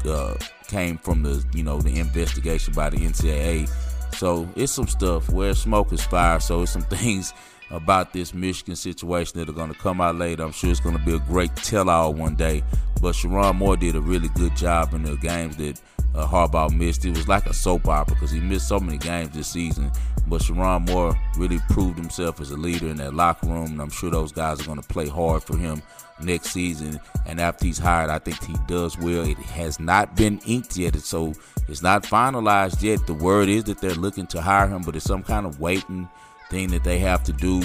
uh, 0.04 0.36
came 0.68 0.98
from 0.98 1.24
the, 1.24 1.44
you 1.52 1.64
know, 1.64 1.80
the 1.80 1.98
investigation 1.98 2.72
by 2.74 2.88
the 2.90 2.98
NCAA. 2.98 3.68
So 4.14 4.48
it's 4.54 4.70
some 4.70 4.86
stuff 4.86 5.30
where 5.30 5.54
smoke 5.54 5.92
is 5.92 6.04
fire. 6.04 6.38
So 6.38 6.62
it's 6.62 6.70
some 6.70 6.82
things 6.82 7.34
about 7.72 8.12
this 8.12 8.32
Michigan 8.32 8.76
situation 8.76 9.40
that 9.40 9.48
are 9.48 9.52
going 9.52 9.72
to 9.72 9.78
come 9.80 10.00
out 10.00 10.14
later. 10.14 10.44
I'm 10.44 10.52
sure 10.52 10.70
it's 10.70 10.78
going 10.78 10.96
to 10.96 11.04
be 11.04 11.16
a 11.16 11.18
great 11.18 11.56
tell-all 11.56 12.14
one 12.14 12.36
day. 12.36 12.62
But 13.00 13.16
Sherrone 13.16 13.56
Moore 13.56 13.76
did 13.76 13.96
a 13.96 14.00
really 14.00 14.28
good 14.28 14.54
job 14.54 14.94
in 14.94 15.02
the 15.02 15.16
games 15.16 15.56
that 15.56 15.80
uh, 16.14 16.26
Harbaugh 16.26 16.76
missed. 16.76 17.04
It 17.04 17.16
was 17.16 17.28
like 17.28 17.46
a 17.46 17.54
soap 17.54 17.88
opera 17.88 18.14
because 18.14 18.30
he 18.30 18.40
missed 18.40 18.68
so 18.68 18.78
many 18.78 18.98
games 18.98 19.30
this 19.30 19.48
season. 19.48 19.90
But 20.28 20.42
Sherrone 20.42 20.88
Moore 20.88 21.14
really 21.36 21.58
proved 21.70 21.98
himself 21.98 22.40
as 22.40 22.50
a 22.50 22.56
leader 22.56 22.88
in 22.88 22.96
that 22.98 23.14
locker 23.14 23.46
room, 23.46 23.72
and 23.72 23.82
I'm 23.82 23.90
sure 23.90 24.10
those 24.10 24.32
guys 24.32 24.60
are 24.60 24.64
going 24.64 24.80
to 24.80 24.88
play 24.88 25.08
hard 25.08 25.42
for 25.42 25.56
him 25.56 25.82
next 26.20 26.50
season. 26.50 27.00
And 27.26 27.40
after 27.40 27.66
he's 27.66 27.78
hired, 27.78 28.10
I 28.10 28.18
think 28.18 28.42
he 28.44 28.54
does 28.66 28.96
well. 28.98 29.28
It 29.28 29.38
has 29.38 29.80
not 29.80 30.16
been 30.16 30.40
inked 30.46 30.76
yet, 30.76 30.96
so 31.00 31.34
it's 31.68 31.82
not 31.82 32.04
finalized 32.04 32.82
yet. 32.82 33.06
The 33.06 33.14
word 33.14 33.48
is 33.48 33.64
that 33.64 33.80
they're 33.80 33.94
looking 33.94 34.26
to 34.28 34.40
hire 34.40 34.68
him, 34.68 34.82
but 34.82 34.96
it's 34.96 35.04
some 35.04 35.22
kind 35.22 35.46
of 35.46 35.60
waiting 35.60 36.08
thing 36.50 36.68
that 36.70 36.84
they 36.84 36.98
have 36.98 37.24
to 37.24 37.32
do. 37.32 37.62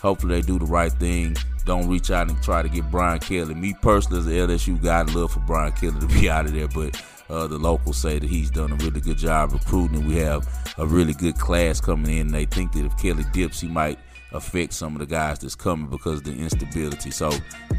hopefully 0.00 0.40
they 0.40 0.46
do 0.46 0.58
the 0.58 0.64
right 0.64 0.92
thing. 0.92 1.36
Don't 1.66 1.88
reach 1.88 2.10
out 2.10 2.28
and 2.28 2.42
try 2.42 2.62
to 2.62 2.68
get 2.68 2.90
Brian 2.90 3.20
Kelly. 3.20 3.54
Me 3.54 3.74
personally, 3.80 4.18
as 4.18 4.26
an 4.26 4.32
LSU 4.32 4.82
guy, 4.82 5.00
I'd 5.00 5.14
love 5.14 5.32
for 5.32 5.40
Brian 5.40 5.72
Kelly 5.72 6.00
to 6.00 6.06
be 6.06 6.30
out 6.36 6.46
of 6.46 6.52
there, 6.52 6.68
but 6.68 7.00
uh, 7.30 7.46
the 7.46 7.58
locals 7.58 7.96
say 7.96 8.18
that 8.18 8.28
he's 8.28 8.50
done 8.50 8.72
a 8.72 8.76
really 8.76 9.00
good 9.00 9.16
job 9.18 9.52
recruiting, 9.52 10.06
we 10.06 10.16
have 10.16 10.46
a 10.78 10.86
really 10.86 11.14
good 11.14 11.38
class 11.38 11.80
coming 11.80 12.18
in. 12.18 12.28
They 12.28 12.44
think 12.44 12.72
that 12.72 12.84
if 12.84 12.96
Kelly 12.98 13.24
dips, 13.32 13.60
he 13.60 13.68
might 13.68 13.98
affect 14.32 14.72
some 14.72 14.94
of 14.94 15.00
the 15.00 15.06
guys 15.06 15.38
that's 15.38 15.54
coming 15.54 15.88
because 15.88 16.18
of 16.18 16.24
the 16.24 16.32
instability. 16.32 17.10
So 17.10 17.30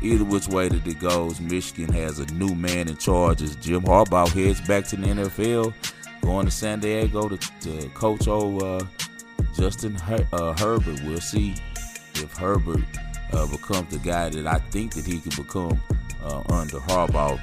either 0.01 0.24
which 0.24 0.48
way 0.48 0.70
that 0.70 0.86
it 0.88 1.00
goes, 1.00 1.39
Michigan 1.39 1.93
has 1.93 2.20
a 2.20 2.25
new 2.34 2.55
man 2.55 2.88
in 2.88 2.98
charge 2.98 3.41
as 3.41 3.55
Jim 3.58 3.84
Harbaugh 3.84 4.29
heads 4.29 4.62
back 4.62 4.86
to 4.88 4.96
the 4.96 5.08
NFL, 5.08 5.74
going 6.22 6.46
to 6.46 6.51
San 6.51 6.79
Diego 6.79 7.29
to, 7.29 7.38
to 7.62 7.89
coach 7.89 8.27
old 8.27 8.63
uh, 8.63 8.86
Justin 9.53 9.96
Her- 9.96 10.27
uh, 10.34 10.53
Herbert. 10.58 11.01
We'll 11.03 11.20
see 11.20 11.55
if 12.15 12.36
Herbert 12.38 12.84
uh, 13.34 13.48
becomes 13.48 13.91
the 13.91 14.00
guy 14.00 14.29
that 14.29 14.48
I 14.48 14.60
think 14.72 14.93
that 14.93 15.05
he 15.05 15.20
can 15.20 15.43
become 15.43 15.81
uh, 16.24 16.43
under 16.50 16.79
Harbaugh. 16.79 17.39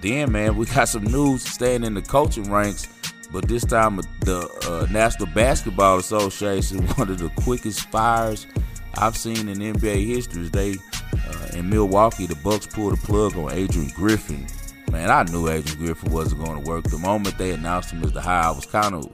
Then, 0.00 0.32
man, 0.32 0.56
we 0.56 0.66
got 0.66 0.88
some 0.88 1.04
news 1.04 1.44
staying 1.44 1.84
in 1.84 1.94
the 1.94 2.02
coaching 2.02 2.50
ranks 2.50 2.88
but 3.32 3.48
this 3.48 3.64
time, 3.64 3.96
the 4.20 4.46
uh, 4.68 4.86
National 4.92 5.26
Basketball 5.26 5.98
Association, 5.98 6.86
one 6.96 7.08
of 7.08 7.18
the 7.18 7.30
quickest 7.42 7.88
fires 7.90 8.46
I've 8.94 9.16
seen 9.16 9.48
in 9.48 9.58
NBA 9.58 10.06
history, 10.06 10.48
they 10.48 10.74
uh, 11.14 11.56
in 11.56 11.70
Milwaukee, 11.70 12.26
the 12.26 12.36
Bucks 12.36 12.66
pulled 12.66 12.92
the 12.92 13.06
plug 13.06 13.36
on 13.38 13.50
Adrian 13.50 13.88
Griffin. 13.94 14.46
Man, 14.90 15.10
I 15.10 15.22
knew 15.22 15.48
Adrian 15.48 15.78
Griffin 15.78 16.12
wasn't 16.12 16.44
going 16.44 16.62
to 16.62 16.70
work. 16.70 16.84
The 16.84 16.98
moment 16.98 17.38
they 17.38 17.52
announced 17.52 17.90
him 17.90 18.04
as 18.04 18.12
the 18.12 18.20
hire, 18.20 18.48
I 18.48 18.50
was 18.50 18.66
kind 18.66 18.94
of, 18.94 19.10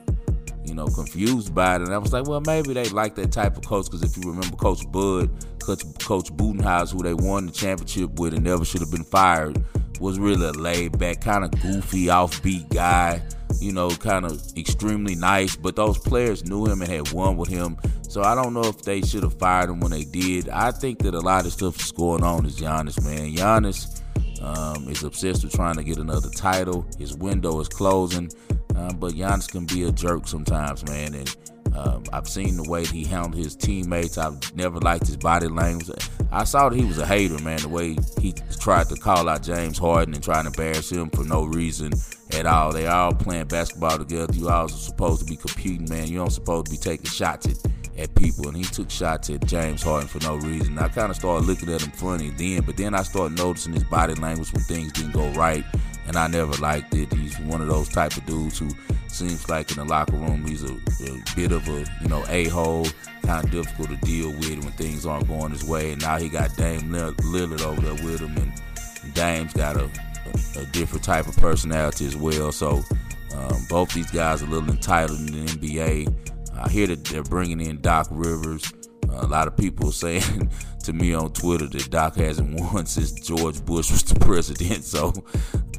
you 0.69 0.75
know, 0.75 0.87
confused 0.87 1.55
by 1.55 1.77
it, 1.77 1.83
and 1.83 1.93
I 1.93 1.99
was 1.99 2.13
like, 2.13 2.27
well, 2.27 2.43
maybe 2.47 2.75
they 2.75 2.89
like 2.91 3.15
that 3.17 3.33
type 3.33 3.57
of 3.57 3.65
coach 3.65 3.87
because 3.87 4.03
if 4.03 4.17
you 4.17 4.31
remember 4.31 4.57
Coach 4.57 4.91
Bud, 4.93 5.31
Coach, 5.61 5.83
coach 5.99 6.29
who 6.29 7.03
they 7.03 7.15
won 7.15 7.47
the 7.47 7.53
championship 7.53 8.19
with 8.19 8.35
and 8.35 8.45
never 8.45 8.65
should 8.65 8.81
have 8.81 8.91
been 8.91 9.05
fired, 9.05 9.63
was 10.01 10.19
really 10.19 10.47
a 10.47 10.53
laid 10.53 10.99
back, 10.99 11.21
kind 11.21 11.45
of 11.45 11.51
goofy, 11.61 12.07
offbeat 12.07 12.73
guy 12.73 13.23
you 13.61 13.73
know, 13.73 13.91
kind 13.91 14.25
of 14.25 14.41
extremely 14.57 15.15
nice, 15.15 15.57
but 15.57 15.77
those 15.77 15.99
players 15.99 16.45
knew 16.45 16.67
him 16.67 16.83
and 16.83 16.91
had 16.91 17.11
won 17.13 17.37
with 17.37 17.49
him. 17.49 17.77
So 18.09 18.23
I 18.23 18.35
don't 18.35 18.55
know 18.55 18.63
if 18.63 18.83
they 18.83 19.03
should 19.03 19.23
have 19.23 19.39
fired 19.39 19.71
him 19.71 19.81
when 19.81 19.91
they 19.91 20.05
did. 20.05 20.49
I 20.49 20.71
think 20.71 21.01
that 21.01 21.15
a 21.15 21.21
lot 21.21 21.45
of 21.45 21.53
stuff 21.53 21.79
is 21.81 21.93
going 21.93 22.23
on 22.23 22.47
is 22.47 22.59
Giannis, 22.59 23.05
man. 23.05 23.35
Giannis 23.35 23.98
um, 24.41 24.89
is 24.89 25.03
obsessed 25.03 25.45
with 25.45 25.53
trying 25.53 25.77
to 25.77 25.85
get 25.85 25.99
another 25.99 26.31
title. 26.31 26.87
His 26.99 27.17
window 27.17 27.61
is 27.61 27.69
closing, 27.69 28.31
um, 28.75 28.97
but 28.99 29.13
Giannis 29.13 29.51
can 29.51 29.67
be 29.67 29.85
a 29.85 29.93
jerk 29.93 30.27
sometimes, 30.27 30.87
man. 30.87 31.15
And 31.15 31.37
um, 31.75 32.05
I've 32.13 32.29
seen 32.29 32.57
the 32.57 32.69
way 32.69 32.85
he 32.85 33.05
handled 33.05 33.37
his 33.37 33.55
teammates. 33.55 34.19
I've 34.19 34.55
never 34.57 34.79
liked 34.81 35.07
his 35.07 35.17
body 35.17 35.49
language. 35.49 35.91
I 36.31 36.45
saw 36.45 36.69
that 36.69 36.79
he 36.79 36.85
was 36.85 36.99
a 36.99 37.07
hater, 37.07 37.39
man. 37.43 37.61
The 37.61 37.69
way 37.69 37.97
he 38.21 38.33
tried 38.61 38.89
to 38.89 38.97
call 38.97 39.29
out 39.29 39.43
James 39.43 39.79
Harden 39.79 40.15
and 40.15 40.23
try 40.23 40.43
to 40.43 40.49
embarrass 40.49 40.91
him 40.91 41.11
for 41.11 41.25
no 41.25 41.45
reason 41.45 41.93
at 42.33 42.47
all. 42.47 42.73
They 42.73 42.87
all 42.87 43.15
playing 43.15 43.47
basketball 43.47 43.99
together. 43.99 44.33
You 44.35 44.49
all 44.49 44.69
supposed 44.69 45.21
to 45.21 45.27
be 45.27 45.37
competing, 45.37 45.89
man. 45.89 46.09
You 46.09 46.19
don't 46.19 46.31
supposed 46.31 46.67
to 46.67 46.71
be 46.71 46.77
taking 46.77 47.07
shots 47.07 47.47
at, 47.47 47.57
at 47.99 48.15
people. 48.15 48.49
And 48.49 48.57
he 48.57 48.65
took 48.65 48.91
shots 48.91 49.31
at 49.31 49.45
James 49.47 49.83
Harden 49.83 50.09
for 50.09 50.21
no 50.21 50.37
reason. 50.37 50.79
I 50.79 50.89
kind 50.89 51.11
of 51.11 51.17
started 51.17 51.47
looking 51.47 51.73
at 51.73 51.83
him 51.83 51.91
funny 51.93 52.31
then, 52.31 52.63
but 52.63 52.77
then 52.77 52.95
I 52.95 53.03
started 53.03 53.37
noticing 53.37 53.73
his 53.73 53.85
body 53.85 54.15
language 54.15 54.53
when 54.53 54.63
things 54.65 54.93
didn't 54.93 55.13
go 55.13 55.29
right. 55.31 55.65
And 56.07 56.17
I 56.17 56.27
never 56.27 56.53
liked 56.63 56.95
it. 56.95 57.13
He's 57.13 57.39
one 57.41 57.61
of 57.61 57.69
those 57.69 57.89
type 57.89 58.17
of 58.17 58.25
dudes 58.25 58.59
who 58.59 58.71
seems 59.09 59.49
like 59.49 59.71
in 59.71 59.77
the 59.77 59.85
locker 59.85 60.17
room 60.17 60.47
he's 60.47 60.63
a, 60.63 60.73
a 60.73 61.23
bit 61.37 61.53
of 61.53 61.69
a 61.69 61.85
you 62.01 62.09
know 62.09 62.25
a 62.29 62.49
hole, 62.49 62.87
kind 63.23 63.45
of 63.45 63.51
difficult 63.51 63.89
to 63.91 63.97
deal 63.97 64.31
with 64.31 64.65
when 64.65 64.73
things 64.73 65.05
aren't 65.05 65.29
going 65.29 65.53
his 65.53 65.65
way. 65.65 65.93
And 65.93 66.01
now 66.01 66.19
he 66.19 66.31
got 66.31 66.57
Dame 66.57 66.91
Lillard 66.91 67.61
over 67.61 67.81
there 67.81 68.07
with 68.07 68.21
him, 68.21 68.35
and 68.39 69.15
Dame's 69.15 69.53
got 69.53 69.77
a 69.77 69.91
a, 70.57 70.65
different 70.67 71.05
type 71.05 71.27
of 71.27 71.37
personality 71.37 72.07
as 72.07 72.17
well. 72.17 72.53
So 72.53 72.83
um, 73.35 73.67
both 73.69 73.93
these 73.93 74.11
guys 74.11 74.43
are 74.43 74.47
a 74.47 74.49
little 74.49 74.71
entitled 74.71 75.19
in 75.21 75.27
the 75.27 75.53
NBA. 75.53 76.38
I 76.59 76.69
hear 76.69 76.87
that 76.89 77.05
they're 77.05 77.23
bringing 77.23 77.61
in 77.61 77.81
Doc 77.81 78.09
Rivers. 78.11 78.73
A 79.11 79.27
lot 79.27 79.49
of 79.49 79.57
people 79.57 79.93
saying 80.05 80.51
to 80.85 80.93
me 80.93 81.15
on 81.15 81.33
Twitter 81.33 81.67
that 81.67 81.91
Doc 81.91 82.17
hasn't 82.17 82.59
won 82.73 82.87
since 82.87 83.13
George 83.13 83.65
Bush 83.65 83.91
was 83.91 84.03
the 84.05 84.19
president. 84.21 84.85
So 84.85 85.13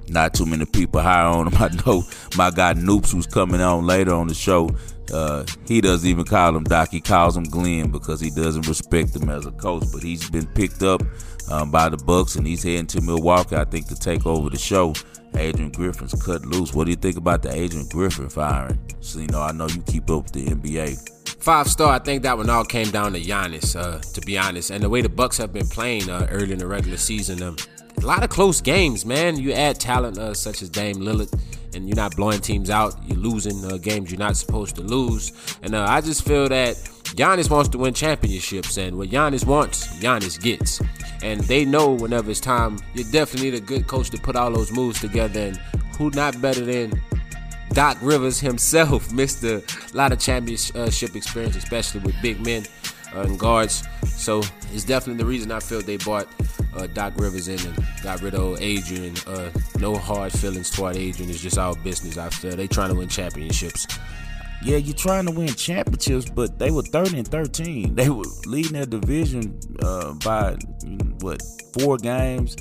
not 0.08 0.34
too 0.34 0.46
many 0.46 0.66
people 0.66 1.02
high 1.02 1.24
on 1.24 1.48
him. 1.48 1.56
I 1.62 1.70
know 1.86 2.04
my 2.38 2.52
guy 2.52 2.74
Noops, 2.74 3.12
who's 3.12 3.28
coming 3.28 3.62
on 3.62 3.86
later 3.86 4.14
on 4.14 4.28
the 4.28 4.34
show, 4.34 4.70
uh, 5.12 5.46
he 5.68 5.82
doesn't 5.82 6.08
even 6.08 6.26
call 6.26 6.56
him 6.56 6.64
Doc. 6.64 6.90
He 6.90 7.02
calls 7.02 7.36
him 7.36 7.44
Glenn 7.44 7.92
because 7.92 8.20
he 8.20 8.30
doesn't 8.30 8.68
respect 8.68 9.16
him 9.16 9.30
as 9.30 9.46
a 9.46 9.52
coach. 9.52 9.84
But 9.92 10.04
he's 10.04 10.30
been 10.30 10.48
picked 10.48 10.84
up 10.84 11.02
um, 11.50 11.72
by 11.72 11.90
the 11.90 11.98
Bucks, 11.98 12.36
and 12.36 12.46
he's 12.46 12.64
heading 12.64 12.88
to 12.88 13.02
Milwaukee, 13.02 13.56
I 13.56 13.66
think, 13.66 13.88
to 13.88 13.96
take 13.96 14.26
over 14.26 14.50
the 14.50 14.58
show. 14.58 14.94
Adrian 15.36 15.72
Griffin's 15.72 16.14
cut 16.24 16.46
loose. 16.46 16.74
What 16.74 16.86
do 16.86 16.92
you 16.92 16.98
think 16.98 17.18
about 17.18 17.44
the 17.44 17.54
Adrian 17.54 17.88
Griffin 17.88 18.30
firing? 18.30 18.80
So 19.00 19.20
you 19.20 19.28
know, 19.28 19.42
I 19.42 19.52
know 19.52 19.68
you 19.68 19.82
keep 19.82 20.10
up 20.10 20.24
with 20.24 20.34
the 20.34 20.46
NBA. 20.48 21.38
Five 21.40 21.68
star. 21.68 21.94
I 21.94 22.00
think 22.00 22.24
that 22.24 22.38
one 22.38 22.50
all 22.50 22.66
came 22.66 22.90
down 22.90 23.14
to 23.14 23.22
Giannis, 23.22 23.76
uh, 23.76 24.00
to 24.00 24.22
be 24.22 24.38
honest, 24.38 24.72
and 24.72 24.84
the 24.84 24.90
way 24.90 25.02
the 25.02 25.10
Bucks 25.10 25.38
have 25.38 25.54
been 25.54 25.68
playing 25.68 26.10
uh, 26.10 26.28
early 26.30 26.52
in 26.54 26.60
the 26.60 26.68
regular 26.68 26.98
season. 26.98 27.42
Um, 27.42 27.56
a 27.98 28.06
lot 28.06 28.24
of 28.24 28.30
close 28.30 28.62
games, 28.62 29.06
man. 29.06 29.38
You 29.38 29.52
add 29.54 29.80
talent 29.80 30.18
uh, 30.18 30.34
such 30.34 30.62
as 30.62 30.70
Dame 30.70 30.98
Lillard, 30.98 31.32
and 31.74 31.88
you're 31.88 31.96
not 31.96 32.16
blowing 32.16 32.40
teams 32.40 32.70
out. 32.70 32.96
You're 33.06 33.18
losing 33.18 33.64
uh, 33.66 33.78
games 33.78 34.12
you're 34.12 34.20
not 34.20 34.38
supposed 34.38 34.76
to 34.76 34.82
lose. 34.82 35.32
And 35.64 35.76
uh, 35.76 35.86
I 35.88 36.02
just 36.02 36.26
feel 36.26 36.50
that 36.50 36.76
Giannis 37.16 37.50
wants 37.50 37.70
to 37.70 37.78
win 37.78 37.94
championships, 37.94 38.78
and 38.78 38.98
what 38.98 39.10
Giannis 39.10 39.46
wants, 39.46 39.88
Giannis 40.00 40.42
gets. 40.42 40.82
And 41.22 41.42
they 41.42 41.66
know 41.66 41.92
whenever 41.94 42.32
it's 42.32 42.40
time, 42.40 42.80
you 42.94 43.04
definitely 43.06 43.52
need 43.52 43.58
a 43.58 43.62
good 43.62 43.88
coach 43.88 44.10
to 44.12 44.18
put 44.18 44.36
all 44.36 44.52
those 44.52 44.72
moves 44.72 45.02
together. 45.02 45.40
And 45.40 45.58
who 45.98 46.12
not 46.12 46.40
better 46.42 46.64
than 46.64 47.02
Doc 47.72 47.98
Rivers 48.02 48.40
himself, 48.40 49.12
Mister, 49.14 49.58
a 49.58 49.98
lot 49.98 50.12
of 50.12 50.20
championship 50.20 51.16
experience, 51.16 51.56
especially 51.56 52.02
with 52.02 52.16
big 52.22 52.44
men 52.46 52.66
uh, 53.16 53.22
and 53.22 53.40
guards. 53.40 53.84
So 54.20 54.42
it's 54.74 54.84
definitely 54.84 55.24
the 55.24 55.30
reason 55.30 55.50
I 55.50 55.62
feel 55.62 55.82
they 55.82 55.96
bought 55.96 56.28
uh, 56.76 56.88
Doc 56.88 57.14
Rivers 57.16 57.48
in 57.48 57.58
and 57.66 57.86
got 58.04 58.22
rid 58.22 58.36
of 58.36 58.62
Adrian. 58.62 59.16
Uh, 59.26 59.50
no 59.80 59.96
hard 59.96 60.34
feelings 60.34 60.70
toward 60.70 60.98
Adrian. 60.98 61.32
It's 61.32 61.42
just 61.42 61.58
our 61.58 61.74
business. 61.78 62.18
I 62.18 62.30
feel 62.30 62.56
they 62.56 62.68
trying 62.68 62.90
to 62.90 62.96
win 62.96 63.08
championships. 63.08 63.88
Yeah, 64.62 64.76
you're 64.76 64.94
trying 64.94 65.26
to 65.28 65.32
win 65.32 65.48
championships, 65.48 66.30
but 66.30 66.60
they 66.60 66.70
were 66.70 66.82
30 66.82 67.20
and 67.20 67.28
13. 67.28 67.96
They 67.96 68.10
were 68.10 68.26
leading 68.46 68.74
their 68.74 68.86
division 68.86 69.58
uh, 69.82 70.14
by 70.16 70.58
what 71.22 71.42
four 71.80 71.98
games. 71.98 72.58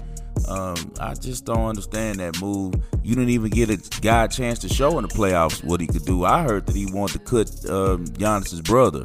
Um, 0.47 0.77
I 1.00 1.15
just 1.15 1.45
don't 1.45 1.67
understand 1.67 2.21
that 2.21 2.41
move. 2.41 2.75
You 3.03 3.17
didn't 3.17 3.31
even 3.31 3.50
get 3.50 3.69
a 3.69 4.00
guy 4.00 4.25
a 4.25 4.29
chance 4.29 4.61
to 4.61 4.69
show 4.69 4.97
in 4.99 5.03
the 5.03 5.09
playoffs 5.09 5.65
what 5.65 5.81
he 5.81 5.88
could 5.88 6.05
do. 6.05 6.25
I 6.25 6.45
heard 6.45 6.67
that 6.67 6.77
he 6.77 6.87
wanted 6.87 7.15
to 7.15 7.19
cut 7.19 7.49
um, 7.69 8.07
Giannis's 8.07 8.61
brother. 8.61 9.03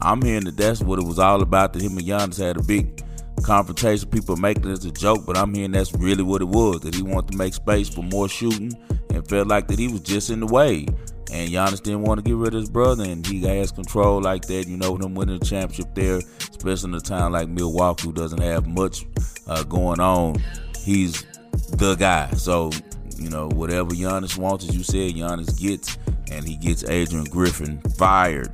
I'm 0.00 0.22
hearing 0.22 0.44
that 0.44 0.56
that's 0.56 0.80
what 0.80 0.98
it 0.98 1.04
was 1.04 1.18
all 1.18 1.42
about. 1.42 1.72
That 1.72 1.82
him 1.82 1.96
and 1.96 2.06
Giannis 2.06 2.38
had 2.38 2.56
a 2.56 2.62
big 2.62 3.02
confrontation. 3.42 4.08
People 4.10 4.36
making 4.36 4.68
it 4.68 4.72
as 4.72 4.84
a 4.84 4.90
joke, 4.90 5.24
but 5.26 5.36
I'm 5.36 5.54
hearing 5.54 5.72
that's 5.72 5.94
really 5.94 6.22
what 6.22 6.42
it 6.42 6.48
was. 6.48 6.80
That 6.80 6.94
he 6.94 7.02
wanted 7.02 7.32
to 7.32 7.38
make 7.38 7.54
space 7.54 7.88
for 7.88 8.02
more 8.02 8.28
shooting 8.28 8.72
and 9.10 9.26
felt 9.28 9.48
like 9.48 9.68
that 9.68 9.78
he 9.78 9.88
was 9.88 10.00
just 10.00 10.30
in 10.30 10.40
the 10.40 10.46
way. 10.46 10.86
And 11.32 11.50
Giannis 11.50 11.82
didn't 11.82 12.02
want 12.02 12.18
to 12.18 12.22
get 12.22 12.36
rid 12.36 12.54
of 12.54 12.60
his 12.60 12.70
brother, 12.70 13.04
and 13.04 13.26
he 13.26 13.40
has 13.42 13.72
control 13.72 14.20
like 14.20 14.46
that. 14.46 14.68
You 14.68 14.76
know, 14.76 14.96
him 14.96 15.14
winning 15.14 15.38
the 15.38 15.44
championship 15.44 15.94
there, 15.94 16.18
especially 16.38 16.90
in 16.90 16.94
a 16.94 17.00
town 17.00 17.32
like 17.32 17.48
Milwaukee, 17.48 18.04
who 18.06 18.12
doesn't 18.12 18.40
have 18.40 18.66
much 18.66 19.04
uh, 19.48 19.64
going 19.64 20.00
on. 20.00 20.40
He's 20.84 21.24
the 21.72 21.96
guy. 21.96 22.30
So, 22.32 22.70
you 23.16 23.28
know, 23.28 23.48
whatever 23.48 23.90
Giannis 23.90 24.38
wants, 24.38 24.68
as 24.68 24.76
you 24.76 24.84
said, 24.84 25.14
Giannis 25.14 25.60
gets, 25.60 25.98
and 26.30 26.46
he 26.46 26.56
gets 26.56 26.84
Adrian 26.84 27.24
Griffin 27.24 27.80
fired. 27.98 28.52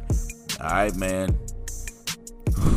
All 0.62 0.68
right, 0.68 0.94
man. 0.94 1.36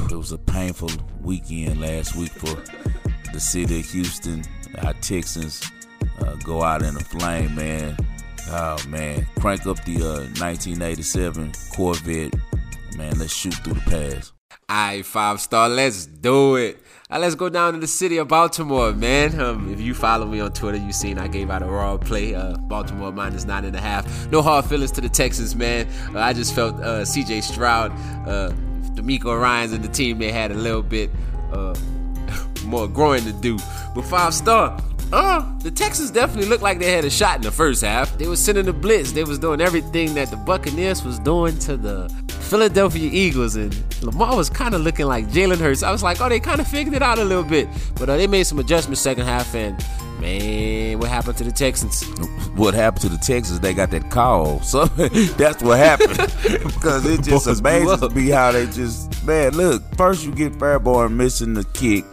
It 0.09 0.15
was 0.15 0.31
a 0.31 0.39
painful 0.39 0.89
weekend 1.21 1.79
last 1.79 2.15
week 2.15 2.31
for 2.31 2.55
the 3.31 3.39
city 3.39 3.81
of 3.81 3.85
Houston. 3.91 4.43
Our 4.83 4.93
Texans 4.93 5.61
uh, 6.19 6.33
go 6.37 6.63
out 6.63 6.81
in 6.81 6.95
a 6.95 6.99
flame, 6.99 7.53
man. 7.53 7.95
Oh 8.49 8.77
man, 8.87 9.27
crank 9.39 9.67
up 9.67 9.83
the 9.85 9.97
uh, 9.97 10.25
1987 10.41 11.51
Corvette. 11.75 12.33
Man, 12.97 13.19
let's 13.19 13.35
shoot 13.35 13.53
through 13.53 13.73
the 13.73 13.81
pass. 13.81 14.31
Alright, 14.67 15.05
five 15.05 15.39
star, 15.39 15.69
let's 15.69 16.07
do 16.07 16.55
it. 16.55 16.81
Right, 17.07 17.21
let's 17.21 17.35
go 17.35 17.49
down 17.49 17.73
to 17.73 17.79
the 17.79 17.85
city 17.85 18.17
of 18.17 18.29
Baltimore, 18.29 18.91
man. 18.91 19.39
Um, 19.39 19.71
if 19.71 19.79
you 19.79 19.93
follow 19.93 20.25
me 20.25 20.39
on 20.39 20.51
Twitter, 20.53 20.79
you 20.79 20.91
seen 20.91 21.19
I 21.19 21.27
gave 21.27 21.51
out 21.51 21.61
a 21.61 21.67
raw 21.67 21.97
play. 21.97 22.33
Uh, 22.33 22.57
Baltimore 22.57 23.11
minus 23.11 23.45
nine 23.45 23.63
and 23.63 23.75
a 23.75 23.79
half. 23.79 24.31
No 24.31 24.41
hard 24.41 24.65
feelings 24.65 24.89
to 24.93 25.01
the 25.01 25.09
Texans, 25.09 25.55
man. 25.55 25.87
Uh, 26.15 26.19
I 26.19 26.33
just 26.33 26.55
felt 26.55 26.73
uh, 26.77 27.05
C.J. 27.05 27.41
Stroud, 27.41 27.91
uh, 28.27 28.51
DeMeco 28.95 29.39
Ryans, 29.39 29.71
and 29.71 29.83
the 29.83 29.87
team 29.87 30.17
they 30.17 30.31
had 30.31 30.49
a 30.49 30.55
little 30.55 30.81
bit 30.81 31.11
uh, 31.53 31.75
more 32.65 32.87
growing 32.87 33.23
to 33.25 33.33
do. 33.33 33.59
But 33.93 34.01
five 34.05 34.33
star, 34.33 34.81
uh, 35.13 35.59
the 35.59 35.69
Texans 35.69 36.09
definitely 36.09 36.49
looked 36.49 36.63
like 36.63 36.79
they 36.79 36.91
had 36.91 37.05
a 37.05 37.11
shot 37.11 37.35
in 37.35 37.43
the 37.43 37.51
first 37.51 37.83
half. 37.83 38.17
They 38.17 38.27
was 38.27 38.43
sending 38.43 38.65
the 38.65 38.73
blitz. 38.73 39.11
They 39.11 39.23
was 39.23 39.37
doing 39.37 39.61
everything 39.61 40.15
that 40.15 40.31
the 40.31 40.37
Buccaneers 40.37 41.03
was 41.03 41.19
doing 41.19 41.59
to 41.59 41.77
the 41.77 42.09
Philadelphia 42.49 43.11
Eagles. 43.13 43.57
And 43.57 43.73
Lamar 44.05 44.35
was 44.35 44.49
kind 44.49 44.75
of 44.75 44.81
looking 44.81 45.05
like 45.05 45.27
Jalen 45.27 45.57
Hurts. 45.57 45.83
I 45.83 45.91
was 45.91 46.03
like, 46.03 46.21
oh, 46.21 46.29
they 46.29 46.39
kind 46.39 46.61
of 46.61 46.67
figured 46.67 46.95
it 46.95 47.01
out 47.01 47.19
a 47.19 47.23
little 47.23 47.43
bit, 47.43 47.67
but 47.95 48.09
uh, 48.09 48.17
they 48.17 48.27
made 48.27 48.43
some 48.43 48.59
adjustments 48.59 49.01
second 49.01 49.25
half, 49.25 49.53
and 49.55 49.77
man, 50.19 50.99
what 50.99 51.09
happened 51.09 51.37
to 51.37 51.43
the 51.43 51.51
Texans? 51.51 52.05
What 52.55 52.73
happened 52.73 53.01
to 53.01 53.09
the 53.09 53.17
Texans? 53.17 53.59
They 53.59 53.73
got 53.73 53.91
that 53.91 54.09
call, 54.09 54.61
so 54.63 54.85
that's 54.85 55.61
what 55.61 55.77
happened. 55.77 56.15
because 56.63 57.05
it 57.05 57.21
just 57.21 57.47
amazes 57.47 58.15
me 58.15 58.29
how 58.29 58.53
they 58.53 58.65
just 58.67 59.25
man. 59.25 59.51
Look, 59.57 59.83
first 59.97 60.23
you 60.23 60.31
get 60.31 60.55
Fairbairn 60.55 61.17
missing 61.17 61.53
the 61.53 61.65
kick. 61.65 62.05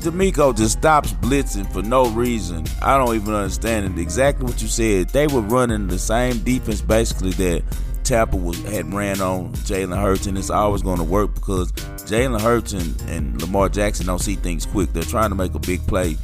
DeMeco 0.00 0.56
just 0.56 0.78
stops 0.78 1.12
blitzing 1.12 1.70
for 1.70 1.82
no 1.82 2.08
reason. 2.08 2.64
I 2.80 2.96
don't 2.96 3.14
even 3.14 3.34
understand 3.34 3.98
it. 3.98 4.00
Exactly 4.00 4.46
what 4.46 4.62
you 4.62 4.68
said. 4.68 5.10
They 5.10 5.26
were 5.26 5.42
running 5.42 5.88
the 5.88 5.98
same 5.98 6.38
defense 6.38 6.80
basically 6.80 7.32
that 7.32 7.62
Tampa 8.10 8.36
was 8.36 8.60
had 8.64 8.92
ran 8.92 9.20
on 9.20 9.52
Jalen 9.52 9.96
Hurts, 9.96 10.26
and 10.26 10.36
it's 10.36 10.50
always 10.50 10.82
going 10.82 10.98
to 10.98 11.04
work 11.04 11.32
because 11.32 11.70
Jalen 11.70 12.40
Hurts 12.40 12.72
and, 12.72 13.00
and 13.02 13.40
Lamar 13.40 13.68
Jackson 13.68 14.06
don't 14.06 14.18
see 14.18 14.34
things 14.34 14.66
quick. 14.66 14.92
They're 14.92 15.04
trying 15.04 15.28
to 15.28 15.36
make 15.36 15.54
a 15.54 15.60
big 15.60 15.86
play. 15.86 16.16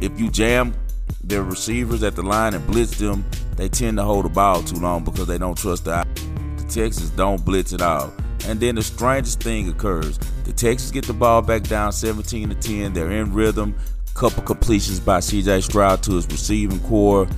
If 0.00 0.18
you 0.18 0.28
jam 0.28 0.74
their 1.22 1.44
receivers 1.44 2.02
at 2.02 2.16
the 2.16 2.24
line 2.24 2.54
and 2.54 2.66
blitz 2.66 2.98
them, 2.98 3.24
they 3.54 3.68
tend 3.68 3.98
to 3.98 4.02
hold 4.02 4.24
the 4.24 4.28
ball 4.28 4.64
too 4.64 4.80
long 4.80 5.04
because 5.04 5.28
they 5.28 5.38
don't 5.38 5.56
trust 5.56 5.84
the. 5.84 6.04
The 6.56 6.64
Texans 6.64 7.10
don't 7.10 7.44
blitz 7.44 7.72
at 7.72 7.80
all. 7.80 8.12
And 8.48 8.58
then 8.58 8.74
the 8.74 8.82
strangest 8.82 9.40
thing 9.40 9.68
occurs. 9.68 10.18
The 10.42 10.52
Texans 10.52 10.90
get 10.90 11.04
the 11.04 11.12
ball 11.12 11.42
back 11.42 11.62
down 11.62 11.92
17 11.92 12.48
to 12.48 12.54
10. 12.56 12.92
They're 12.92 13.12
in 13.12 13.32
rhythm. 13.32 13.76
Couple 14.14 14.42
completions 14.42 14.98
by 14.98 15.18
CJ 15.18 15.62
Stroud 15.62 16.02
to 16.02 16.16
his 16.16 16.26
receiving 16.26 16.80
corps. 16.80 17.28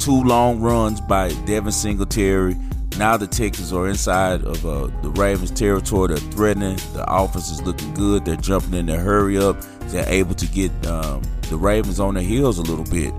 Two 0.00 0.20
long 0.24 0.58
runs 0.58 1.00
by 1.00 1.28
Devin 1.44 1.70
Singletary. 1.70 2.56
Now 3.00 3.16
the 3.16 3.26
Texans 3.26 3.72
are 3.72 3.88
inside 3.88 4.44
of 4.44 4.66
uh, 4.66 4.88
the 5.00 5.08
Ravens' 5.08 5.50
territory. 5.50 6.08
They're 6.08 6.18
threatening. 6.18 6.76
The 6.92 7.02
offense 7.08 7.50
is 7.50 7.62
looking 7.62 7.94
good. 7.94 8.26
They're 8.26 8.36
jumping 8.36 8.74
in 8.74 8.84
their 8.84 9.00
hurry 9.00 9.38
up. 9.38 9.58
They're 9.86 10.06
able 10.06 10.34
to 10.34 10.46
get 10.46 10.70
um, 10.86 11.22
the 11.48 11.56
Ravens 11.56 11.98
on 11.98 12.12
their 12.12 12.22
heels 12.22 12.58
a 12.58 12.62
little 12.62 12.84
bit. 12.84 13.14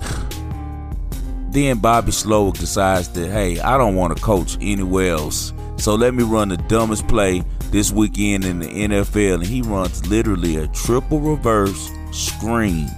then 1.50 1.80
Bobby 1.80 2.12
Slowik 2.12 2.58
decides 2.58 3.10
that, 3.10 3.30
hey, 3.30 3.60
I 3.60 3.76
don't 3.76 3.94
want 3.94 4.16
to 4.16 4.22
coach 4.22 4.56
anywhere 4.62 5.12
else. 5.12 5.52
So 5.76 5.96
let 5.96 6.14
me 6.14 6.24
run 6.24 6.48
the 6.48 6.56
dumbest 6.56 7.06
play 7.06 7.44
this 7.64 7.92
weekend 7.92 8.46
in 8.46 8.60
the 8.60 8.68
NFL. 8.68 9.34
And 9.34 9.46
he 9.46 9.60
runs 9.60 10.06
literally 10.06 10.56
a 10.56 10.66
triple 10.68 11.20
reverse 11.20 11.90
screen 12.10 12.88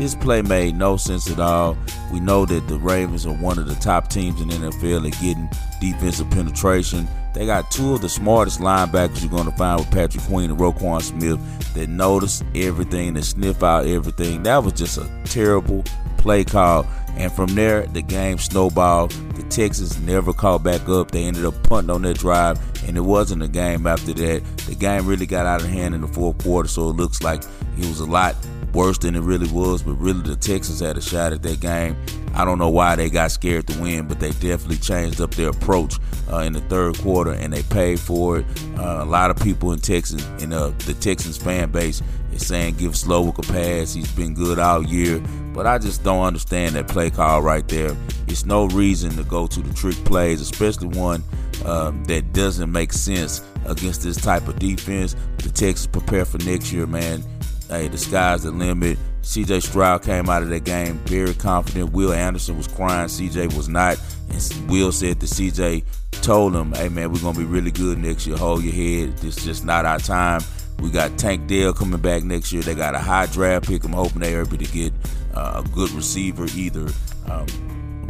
this 0.00 0.14
play 0.14 0.42
made 0.42 0.76
no 0.76 0.96
sense 0.96 1.30
at 1.30 1.38
all. 1.38 1.76
We 2.12 2.20
know 2.20 2.46
that 2.46 2.66
the 2.68 2.78
Ravens 2.78 3.26
are 3.26 3.34
one 3.34 3.58
of 3.58 3.66
the 3.66 3.74
top 3.74 4.08
teams 4.08 4.40
in 4.40 4.48
the 4.48 4.54
NFL 4.54 5.06
at 5.06 5.20
getting 5.20 5.48
defensive 5.80 6.30
penetration. 6.30 7.06
They 7.34 7.46
got 7.46 7.70
two 7.70 7.94
of 7.94 8.00
the 8.00 8.08
smartest 8.08 8.60
linebackers 8.60 9.20
you're 9.20 9.30
going 9.30 9.50
to 9.50 9.56
find 9.56 9.80
with 9.80 9.90
Patrick 9.90 10.24
Queen 10.24 10.50
and 10.50 10.58
Roquan 10.58 11.02
Smith 11.02 11.38
that 11.74 11.88
notice 11.88 12.42
everything, 12.54 13.14
that 13.14 13.24
sniff 13.24 13.62
out 13.62 13.86
everything. 13.86 14.42
That 14.42 14.64
was 14.64 14.72
just 14.72 14.98
a 14.98 15.08
terrible 15.24 15.84
play 16.18 16.44
call. 16.44 16.86
And 17.16 17.30
from 17.30 17.54
there, 17.54 17.86
the 17.86 18.02
game 18.02 18.38
snowballed. 18.38 19.10
The 19.10 19.42
Texans 19.44 19.98
never 20.00 20.32
caught 20.32 20.62
back 20.62 20.88
up. 20.88 21.10
They 21.10 21.24
ended 21.24 21.44
up 21.44 21.62
punting 21.64 21.90
on 21.90 22.02
that 22.02 22.18
drive, 22.18 22.58
and 22.86 22.96
it 22.96 23.02
wasn't 23.02 23.42
a 23.42 23.48
game 23.48 23.86
after 23.86 24.12
that. 24.14 24.56
The 24.66 24.74
game 24.74 25.06
really 25.06 25.26
got 25.26 25.46
out 25.46 25.60
of 25.60 25.68
hand 25.68 25.94
in 25.94 26.00
the 26.00 26.08
fourth 26.08 26.42
quarter, 26.42 26.68
so 26.68 26.88
it 26.88 26.96
looks 26.96 27.22
like 27.22 27.42
it 27.76 27.86
was 27.86 28.00
a 28.00 28.06
lot 28.06 28.34
worse 28.72 28.98
than 28.98 29.14
it 29.14 29.20
really 29.20 29.50
was, 29.50 29.82
but 29.82 29.94
really 29.94 30.22
the 30.22 30.36
Texans 30.36 30.80
had 30.80 30.96
a 30.96 31.00
shot 31.00 31.32
at 31.32 31.42
that 31.42 31.60
game. 31.60 31.96
I 32.34 32.44
don't 32.44 32.58
know 32.58 32.68
why 32.68 32.94
they 32.96 33.10
got 33.10 33.30
scared 33.32 33.66
to 33.68 33.80
win, 33.80 34.06
but 34.06 34.20
they 34.20 34.30
definitely 34.30 34.76
changed 34.76 35.20
up 35.20 35.32
their 35.32 35.50
approach 35.50 35.96
uh, 36.32 36.38
in 36.38 36.52
the 36.52 36.60
third 36.60 36.96
quarter, 36.98 37.32
and 37.32 37.52
they 37.52 37.62
paid 37.64 37.98
for 37.98 38.38
it. 38.38 38.46
Uh, 38.78 39.00
a 39.02 39.04
lot 39.04 39.30
of 39.30 39.38
people 39.38 39.72
in 39.72 39.80
Texas, 39.80 40.24
in 40.42 40.52
uh, 40.52 40.68
the 40.86 40.94
Texans 40.94 41.36
fan 41.36 41.70
base, 41.70 42.02
is 42.32 42.46
saying 42.46 42.76
give 42.76 42.92
Slowik 42.92 43.38
a 43.38 43.52
pass. 43.52 43.92
He's 43.92 44.10
been 44.12 44.34
good 44.34 44.58
all 44.58 44.84
year, 44.84 45.20
but 45.52 45.66
I 45.66 45.78
just 45.78 46.04
don't 46.04 46.22
understand 46.22 46.76
that 46.76 46.86
play 46.86 47.10
call 47.10 47.42
right 47.42 47.66
there. 47.66 47.96
It's 48.28 48.44
no 48.44 48.66
reason 48.66 49.10
to 49.16 49.24
go 49.24 49.48
to 49.48 49.60
the 49.60 49.74
trick 49.74 49.96
plays, 50.04 50.40
especially 50.40 50.96
one 50.96 51.24
um, 51.64 52.04
that 52.04 52.32
doesn't 52.32 52.70
make 52.70 52.92
sense 52.92 53.42
against 53.66 54.02
this 54.02 54.16
type 54.16 54.46
of 54.46 54.58
defense. 54.60 55.16
The 55.38 55.50
Texans 55.50 55.88
prepare 55.88 56.24
for 56.24 56.38
next 56.38 56.72
year, 56.72 56.86
man 56.86 57.24
hey, 57.70 57.88
the 57.88 57.98
sky's 57.98 58.42
the 58.42 58.50
limit. 58.50 58.98
CJ 59.22 59.62
Stroud 59.62 60.02
came 60.02 60.28
out 60.28 60.42
of 60.42 60.48
that 60.48 60.64
game 60.64 60.98
very 61.04 61.34
confident. 61.34 61.92
Will 61.92 62.12
Anderson 62.12 62.56
was 62.56 62.66
crying. 62.66 63.08
CJ 63.08 63.54
was 63.54 63.68
not. 63.68 63.98
And 64.30 64.70
Will 64.70 64.92
said 64.92 65.20
that 65.20 65.26
CJ 65.26 65.84
told 66.22 66.54
him, 66.54 66.72
hey, 66.72 66.88
man, 66.88 67.12
we're 67.12 67.20
going 67.20 67.34
to 67.34 67.40
be 67.40 67.46
really 67.46 67.70
good 67.70 67.98
next 67.98 68.26
year. 68.26 68.36
Hold 68.36 68.62
your 68.62 68.72
head. 68.72 69.16
This 69.18 69.38
is 69.38 69.44
just 69.44 69.64
not 69.64 69.84
our 69.84 69.98
time. 69.98 70.40
We 70.80 70.90
got 70.90 71.18
Tank 71.18 71.46
Dell 71.46 71.72
coming 71.72 72.00
back 72.00 72.24
next 72.24 72.52
year. 72.52 72.62
They 72.62 72.74
got 72.74 72.94
a 72.94 72.98
high 72.98 73.26
draft 73.26 73.68
pick. 73.68 73.84
I'm 73.84 73.92
hoping 73.92 74.20
they're 74.20 74.40
able 74.40 74.56
to 74.56 74.64
get 74.64 74.92
uh, 75.34 75.62
a 75.64 75.68
good 75.68 75.90
receiver, 75.90 76.46
either 76.54 76.88
um, 77.30 77.46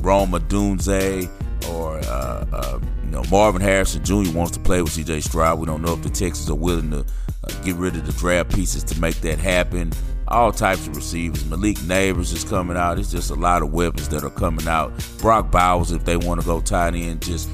Rome 0.01 0.31
Odunze 0.31 1.29
or 1.69 1.99
uh, 1.99 2.47
uh, 2.53 2.81
you 3.05 3.11
know 3.11 3.23
Marvin 3.31 3.61
Harrison 3.61 4.05
Jr. 4.05 4.31
wants 4.33 4.53
to 4.53 4.61
play 4.61 4.81
with 4.81 4.93
C.J. 4.93 5.21
Stroud. 5.21 5.59
We 5.59 5.67
don't 5.67 5.83
know 5.83 5.93
if 5.93 6.03
the 6.03 6.11
Texans 6.11 6.49
are 6.49 6.55
willing 6.55 6.91
to 6.93 7.05
uh, 7.45 7.63
get 7.63 7.77
rid 7.77 7.97
of 7.97 8.07
the 8.07 8.13
draft 8.13 8.55
pieces 8.55 8.85
to 8.85 9.01
make 9.01 9.17
that 9.23 9.39
happen. 9.39 9.93
All 10.29 10.53
types 10.53 10.87
of 10.87 10.95
receivers. 10.95 11.45
Malik 11.47 11.77
Nabers 11.79 12.33
is 12.33 12.45
coming 12.45 12.77
out. 12.77 12.99
It's 12.99 13.11
just 13.11 13.31
a 13.31 13.35
lot 13.35 13.63
of 13.63 13.73
weapons 13.73 14.09
that 14.11 14.23
are 14.23 14.31
coming 14.31 14.69
out. 14.69 14.93
Brock 15.19 15.51
Bowers, 15.51 15.91
if 15.91 16.05
they 16.05 16.17
want 16.17 16.41
to 16.41 16.47
go 16.47 16.61
tight 16.61 16.95
end, 16.95 17.23
just 17.23 17.49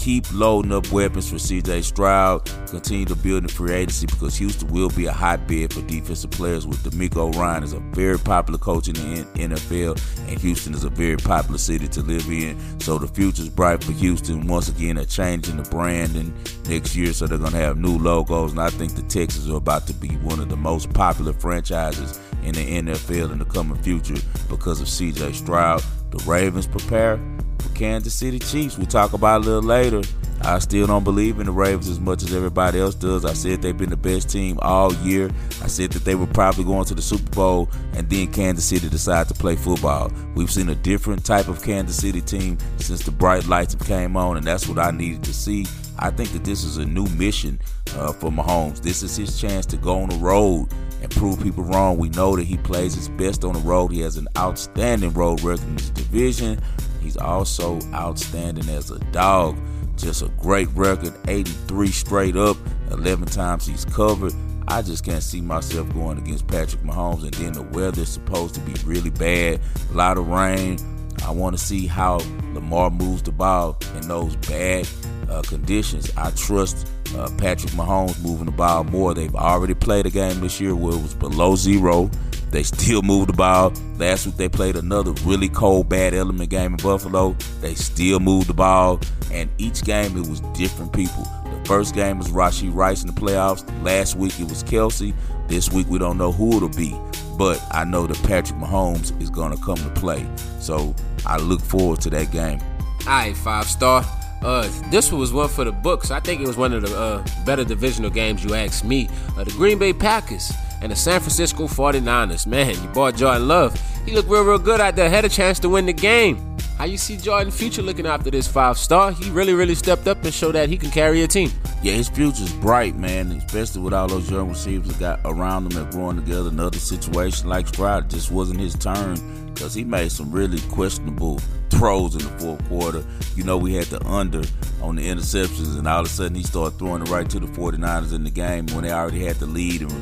keep 0.00 0.32
loading 0.32 0.72
up 0.72 0.90
weapons 0.90 1.28
for 1.28 1.36
CJ 1.36 1.84
Stroud. 1.84 2.50
Continue 2.68 3.04
to 3.04 3.14
build 3.14 3.42
in 3.42 3.48
free 3.48 3.74
agency 3.74 4.06
because 4.06 4.34
Houston 4.36 4.68
will 4.68 4.88
be 4.88 5.04
a 5.04 5.12
hotbed 5.12 5.74
for 5.74 5.82
defensive 5.82 6.30
players. 6.30 6.66
With 6.66 6.78
DeMeco 6.78 7.34
Ryan 7.36 7.62
is 7.62 7.74
a 7.74 7.80
very 7.80 8.18
popular 8.18 8.58
coach 8.58 8.88
in 8.88 8.94
the 8.94 9.24
NFL, 9.34 10.00
and 10.26 10.38
Houston 10.40 10.72
is 10.72 10.84
a 10.84 10.88
very 10.88 11.18
popular 11.18 11.58
city 11.58 11.86
to 11.88 12.00
live 12.00 12.26
in. 12.30 12.58
So 12.80 12.98
the 12.98 13.06
future 13.06 13.42
is 13.42 13.50
bright 13.50 13.84
for 13.84 13.92
Houston. 13.92 14.46
Once 14.46 14.70
again, 14.70 14.96
they're 14.96 15.04
changing 15.04 15.58
the 15.58 15.68
brand 15.68 16.16
and 16.16 16.32
next 16.66 16.96
year, 16.96 17.12
so 17.12 17.26
they're 17.26 17.38
going 17.38 17.52
to 17.52 17.58
have 17.58 17.76
new 17.76 17.98
logos. 17.98 18.52
And 18.52 18.60
I 18.60 18.70
think 18.70 18.94
the 18.94 19.02
Texans 19.02 19.50
are 19.50 19.56
about 19.56 19.86
to 19.88 19.92
be 19.92 20.16
one 20.16 20.40
of 20.40 20.48
the 20.48 20.56
most 20.56 20.92
popular 20.94 21.34
franchises 21.34 22.18
in 22.42 22.54
the 22.54 22.80
NFL 22.80 23.32
in 23.32 23.38
the 23.38 23.44
coming 23.44 23.80
future 23.82 24.16
because 24.48 24.80
of 24.80 24.86
CJ 24.86 25.34
Stroud. 25.34 25.82
The 26.10 26.24
Ravens 26.24 26.66
prepare 26.66 27.20
Kansas 27.68 28.14
City 28.14 28.38
Chiefs. 28.38 28.78
We'll 28.78 28.86
talk 28.86 29.12
about 29.12 29.42
a 29.42 29.44
little 29.44 29.62
later. 29.62 30.02
I 30.42 30.58
still 30.58 30.86
don't 30.86 31.04
believe 31.04 31.38
in 31.38 31.46
the 31.46 31.52
Ravens 31.52 31.88
as 31.88 32.00
much 32.00 32.22
as 32.22 32.34
everybody 32.34 32.80
else 32.80 32.94
does. 32.94 33.26
I 33.26 33.34
said 33.34 33.60
they've 33.60 33.76
been 33.76 33.90
the 33.90 33.96
best 33.96 34.30
team 34.30 34.58
all 34.62 34.94
year. 34.94 35.30
I 35.62 35.66
said 35.66 35.92
that 35.92 36.04
they 36.04 36.14
were 36.14 36.26
probably 36.26 36.64
going 36.64 36.86
to 36.86 36.94
the 36.94 37.02
Super 37.02 37.30
Bowl, 37.30 37.68
and 37.92 38.08
then 38.08 38.32
Kansas 38.32 38.64
City 38.64 38.88
decided 38.88 39.28
to 39.34 39.38
play 39.38 39.56
football. 39.56 40.10
We've 40.34 40.50
seen 40.50 40.70
a 40.70 40.74
different 40.74 41.26
type 41.26 41.48
of 41.48 41.62
Kansas 41.62 41.98
City 41.98 42.22
team 42.22 42.56
since 42.78 43.04
the 43.04 43.10
bright 43.10 43.46
lights 43.46 43.74
came 43.74 44.16
on, 44.16 44.38
and 44.38 44.46
that's 44.46 44.66
what 44.66 44.78
I 44.78 44.90
needed 44.92 45.22
to 45.24 45.34
see. 45.34 45.66
I 45.98 46.10
think 46.10 46.32
that 46.32 46.44
this 46.44 46.64
is 46.64 46.78
a 46.78 46.86
new 46.86 47.04
mission 47.08 47.60
uh, 47.94 48.14
for 48.14 48.30
Mahomes. 48.30 48.80
This 48.80 49.02
is 49.02 49.14
his 49.16 49.38
chance 49.38 49.66
to 49.66 49.76
go 49.76 50.00
on 50.00 50.08
the 50.08 50.16
road 50.16 50.68
and 51.02 51.10
prove 51.10 51.42
people 51.42 51.64
wrong. 51.64 51.98
We 51.98 52.08
know 52.10 52.34
that 52.36 52.44
he 52.44 52.56
plays 52.56 52.94
his 52.94 53.10
best 53.10 53.44
on 53.44 53.52
the 53.52 53.60
road. 53.60 53.92
He 53.92 54.00
has 54.00 54.16
an 54.16 54.28
outstanding 54.38 55.12
road 55.12 55.42
record 55.42 55.66
in 55.66 55.74
his 55.74 55.90
division. 55.90 56.60
He's 57.00 57.16
also 57.16 57.80
outstanding 57.92 58.68
as 58.68 58.90
a 58.90 58.98
dog. 59.12 59.58
Just 59.96 60.22
a 60.22 60.28
great 60.40 60.68
record, 60.74 61.12
83 61.28 61.88
straight 61.88 62.36
up, 62.36 62.56
11 62.90 63.26
times 63.26 63.66
he's 63.66 63.84
covered. 63.84 64.32
I 64.68 64.82
just 64.82 65.04
can't 65.04 65.22
see 65.22 65.40
myself 65.40 65.92
going 65.92 66.18
against 66.18 66.46
Patrick 66.46 66.82
Mahomes. 66.82 67.24
And 67.24 67.34
then 67.34 67.52
the 67.52 67.62
weather's 67.62 68.08
supposed 68.08 68.54
to 68.54 68.60
be 68.60 68.72
really 68.84 69.10
bad, 69.10 69.60
a 69.90 69.94
lot 69.94 70.16
of 70.16 70.28
rain. 70.28 70.78
I 71.24 71.32
want 71.32 71.58
to 71.58 71.62
see 71.62 71.86
how 71.86 72.20
Lamar 72.54 72.90
moves 72.90 73.22
the 73.22 73.32
ball 73.32 73.76
in 73.96 74.08
those 74.08 74.36
bad 74.36 74.88
uh, 75.28 75.42
conditions. 75.42 76.10
I 76.16 76.30
trust 76.30 76.88
uh, 77.16 77.28
Patrick 77.36 77.72
Mahomes 77.72 78.20
moving 78.22 78.46
the 78.46 78.52
ball 78.52 78.84
more. 78.84 79.12
They've 79.12 79.34
already 79.34 79.74
played 79.74 80.06
a 80.06 80.10
game 80.10 80.40
this 80.40 80.60
year 80.60 80.74
where 80.74 80.94
it 80.94 81.02
was 81.02 81.14
below 81.14 81.56
zero. 81.56 82.10
They 82.50 82.62
still 82.64 83.02
moved 83.02 83.28
the 83.28 83.32
ball. 83.32 83.72
Last 83.96 84.26
week 84.26 84.36
they 84.36 84.48
played 84.48 84.76
another 84.76 85.12
really 85.24 85.48
cold, 85.48 85.88
bad 85.88 86.14
element 86.14 86.50
game 86.50 86.72
in 86.72 86.76
Buffalo. 86.78 87.36
They 87.60 87.74
still 87.74 88.20
moved 88.20 88.48
the 88.48 88.54
ball. 88.54 89.00
And 89.32 89.48
each 89.58 89.84
game 89.84 90.16
it 90.16 90.28
was 90.28 90.40
different 90.54 90.92
people. 90.92 91.22
The 91.44 91.62
first 91.64 91.94
game 91.94 92.18
was 92.18 92.28
Rashee 92.28 92.74
Rice 92.74 93.02
in 93.02 93.06
the 93.06 93.20
playoffs. 93.20 93.64
Last 93.84 94.16
week 94.16 94.38
it 94.40 94.48
was 94.48 94.64
Kelce. 94.64 95.14
This 95.46 95.70
week 95.70 95.86
we 95.88 95.98
don't 95.98 96.18
know 96.18 96.32
who 96.32 96.56
it'll 96.56 96.68
be. 96.68 96.98
But 97.38 97.64
I 97.70 97.84
know 97.84 98.06
that 98.06 98.20
Patrick 98.26 98.58
Mahomes 98.58 99.18
is 99.22 99.30
going 99.30 99.56
to 99.56 99.62
come 99.62 99.76
to 99.76 99.90
play. 99.90 100.26
So 100.58 100.94
I 101.24 101.36
look 101.38 101.60
forward 101.60 102.00
to 102.02 102.10
that 102.10 102.32
game. 102.32 102.60
All 103.06 103.06
right, 103.06 103.36
five 103.36 103.66
star. 103.66 104.04
Uh, 104.42 104.68
this 104.90 105.12
was 105.12 105.32
one 105.32 105.48
for 105.48 105.64
the 105.64 105.72
books. 105.72 106.10
I 106.10 106.18
think 106.18 106.40
it 106.40 106.46
was 106.46 106.56
one 106.56 106.72
of 106.72 106.82
the 106.82 106.98
uh, 106.98 107.24
better 107.44 107.62
divisional 107.62 108.10
games 108.10 108.42
you 108.42 108.54
asked 108.54 108.84
me. 108.84 109.08
Uh, 109.36 109.44
the 109.44 109.50
Green 109.52 109.78
Bay 109.78 109.92
Packers 109.92 110.50
and 110.82 110.92
the 110.92 110.96
San 110.96 111.20
Francisco 111.20 111.66
49ers. 111.66 112.46
Man, 112.46 112.74
your 112.74 112.92
boy 112.92 113.12
Jordan 113.12 113.48
Love, 113.48 113.80
he 114.04 114.12
looked 114.12 114.28
real, 114.28 114.44
real 114.44 114.58
good 114.58 114.80
out 114.80 114.96
there. 114.96 115.10
Had 115.10 115.24
a 115.24 115.28
chance 115.28 115.58
to 115.60 115.68
win 115.68 115.86
the 115.86 115.92
game. 115.92 116.56
How 116.78 116.86
you 116.86 116.96
see 116.96 117.18
Jordan 117.18 117.50
future 117.50 117.82
looking 117.82 118.06
after 118.06 118.30
this 118.30 118.48
five 118.48 118.78
star? 118.78 119.12
He 119.12 119.28
really, 119.30 119.52
really 119.52 119.74
stepped 119.74 120.08
up 120.08 120.24
and 120.24 120.32
showed 120.32 120.52
that 120.52 120.70
he 120.70 120.78
can 120.78 120.90
carry 120.90 121.22
a 121.22 121.26
team. 121.28 121.50
Yeah, 121.82 121.92
his 121.92 122.08
future's 122.08 122.52
bright, 122.54 122.96
man, 122.96 123.30
especially 123.32 123.82
with 123.82 123.92
all 123.92 124.08
those 124.08 124.30
young 124.30 124.48
receivers 124.48 124.88
that 124.96 124.98
got 124.98 125.20
around 125.30 125.70
him 125.70 125.82
and 125.82 125.92
growing 125.92 126.16
together. 126.16 126.48
Another 126.48 126.78
situation 126.78 127.48
like 127.48 127.68
Stroud 127.68 128.08
just 128.08 128.30
wasn't 128.30 128.60
his 128.60 128.74
turn 128.74 129.18
because 129.52 129.74
he 129.74 129.84
made 129.84 130.10
some 130.10 130.32
really 130.32 130.60
questionable 130.70 131.38
throws 131.68 132.14
in 132.14 132.22
the 132.22 132.38
fourth 132.38 132.66
quarter. 132.68 133.04
You 133.36 133.44
know, 133.44 133.58
we 133.58 133.74
had 133.74 133.86
the 133.86 134.02
under 134.06 134.42
on 134.80 134.96
the 134.96 135.06
interceptions, 135.06 135.78
and 135.78 135.86
all 135.86 136.00
of 136.00 136.06
a 136.06 136.08
sudden 136.08 136.34
he 136.34 136.42
started 136.42 136.78
throwing 136.78 137.02
it 137.02 137.10
right 137.10 137.28
to 137.28 137.38
the 137.38 137.46
49ers 137.46 138.14
in 138.14 138.24
the 138.24 138.30
game 138.30 138.66
when 138.68 138.84
they 138.84 138.90
already 138.90 139.24
had 139.24 139.36
the 139.36 139.46
lead 139.46 139.82
and, 139.82 139.92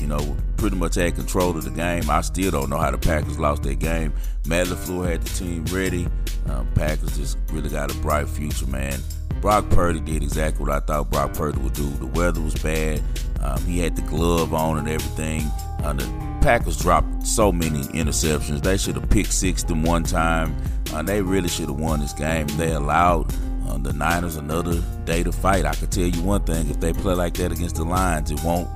you 0.00 0.06
know, 0.06 0.36
pretty 0.56 0.76
much 0.76 0.94
had 0.94 1.14
control 1.14 1.56
of 1.56 1.64
the 1.64 1.70
game. 1.70 2.08
I 2.10 2.20
still 2.20 2.50
don't 2.50 2.70
know 2.70 2.78
how 2.78 2.90
the 2.90 2.98
Packers 2.98 3.38
lost 3.38 3.62
that 3.64 3.78
game. 3.78 4.12
Matt 4.46 4.66
LaFleur 4.68 5.08
had 5.08 5.22
the 5.22 5.30
team 5.30 5.64
ready. 5.66 6.08
Um, 6.48 6.68
Packers 6.74 7.16
just 7.16 7.38
really 7.50 7.68
got 7.68 7.94
a 7.94 7.98
bright 7.98 8.28
future, 8.28 8.66
man. 8.66 8.98
Brock 9.40 9.68
Purdy 9.70 10.00
did 10.00 10.22
exactly 10.22 10.64
what 10.64 10.74
I 10.74 10.80
thought 10.80 11.10
Brock 11.10 11.34
Purdy 11.34 11.58
would 11.60 11.74
do. 11.74 11.88
The 11.88 12.06
weather 12.06 12.40
was 12.40 12.54
bad. 12.54 13.02
Um, 13.40 13.62
he 13.64 13.78
had 13.78 13.94
the 13.94 14.02
glove 14.02 14.52
on 14.52 14.78
and 14.78 14.88
everything. 14.88 15.42
Uh, 15.84 15.92
the 15.92 16.04
Packers 16.40 16.78
dropped 16.78 17.26
so 17.26 17.52
many 17.52 17.80
interceptions. 17.88 18.62
They 18.62 18.76
should 18.76 18.96
have 18.96 19.08
picked 19.10 19.32
six 19.32 19.62
them 19.62 19.82
one 19.82 20.02
time. 20.02 20.56
Uh, 20.92 21.02
they 21.02 21.22
really 21.22 21.48
should 21.48 21.68
have 21.68 21.78
won 21.78 22.00
this 22.00 22.12
game. 22.12 22.46
They 22.56 22.72
allowed 22.72 23.32
uh, 23.68 23.78
the 23.78 23.92
Niners 23.92 24.36
another 24.36 24.82
day 25.04 25.22
to 25.22 25.30
fight. 25.30 25.64
I 25.64 25.74
can 25.74 25.88
tell 25.88 26.06
you 26.06 26.22
one 26.22 26.42
thing: 26.42 26.68
if 26.70 26.80
they 26.80 26.92
play 26.92 27.14
like 27.14 27.34
that 27.34 27.52
against 27.52 27.76
the 27.76 27.84
Lions, 27.84 28.30
it 28.30 28.42
won't 28.42 28.68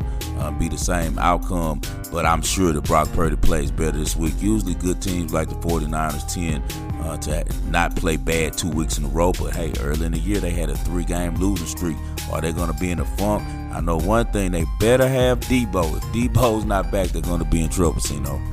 uh, 0.42 0.50
be 0.50 0.68
the 0.68 0.78
same 0.78 1.18
outcome. 1.18 1.80
But 2.10 2.26
I'm 2.26 2.42
sure 2.42 2.72
that 2.72 2.82
Brock 2.84 3.10
Purdy 3.12 3.36
plays 3.36 3.70
better 3.70 3.96
this 3.96 4.16
week. 4.16 4.34
Usually, 4.38 4.74
good 4.74 5.00
teams 5.00 5.32
like 5.32 5.48
the 5.48 5.54
49ers 5.56 6.32
tend 6.32 6.62
uh, 7.02 7.16
to 7.18 7.44
not 7.70 7.96
play 7.96 8.16
bad 8.16 8.58
two 8.58 8.70
weeks 8.70 8.98
in 8.98 9.04
a 9.04 9.08
row. 9.08 9.32
But 9.32 9.54
hey, 9.54 9.72
early 9.80 10.06
in 10.06 10.12
the 10.12 10.18
year, 10.18 10.40
they 10.40 10.50
had 10.50 10.68
a 10.68 10.76
three 10.76 11.04
game 11.04 11.36
losing 11.36 11.66
streak. 11.66 11.96
Are 12.30 12.40
they 12.40 12.52
going 12.52 12.72
to 12.72 12.78
be 12.78 12.90
in 12.90 12.98
a 12.98 13.04
funk? 13.16 13.42
I 13.72 13.80
know 13.80 13.98
one 13.98 14.26
thing: 14.26 14.50
they 14.50 14.64
better 14.78 15.08
have 15.08 15.40
Deebo. 15.40 15.96
If 15.96 16.02
Deebo's 16.04 16.64
not 16.64 16.90
back, 16.90 17.08
they're 17.08 17.22
going 17.22 17.42
to 17.42 17.48
be 17.48 17.62
in 17.62 17.70
trouble. 17.70 18.00
You 18.10 18.20
know. 18.20 18.51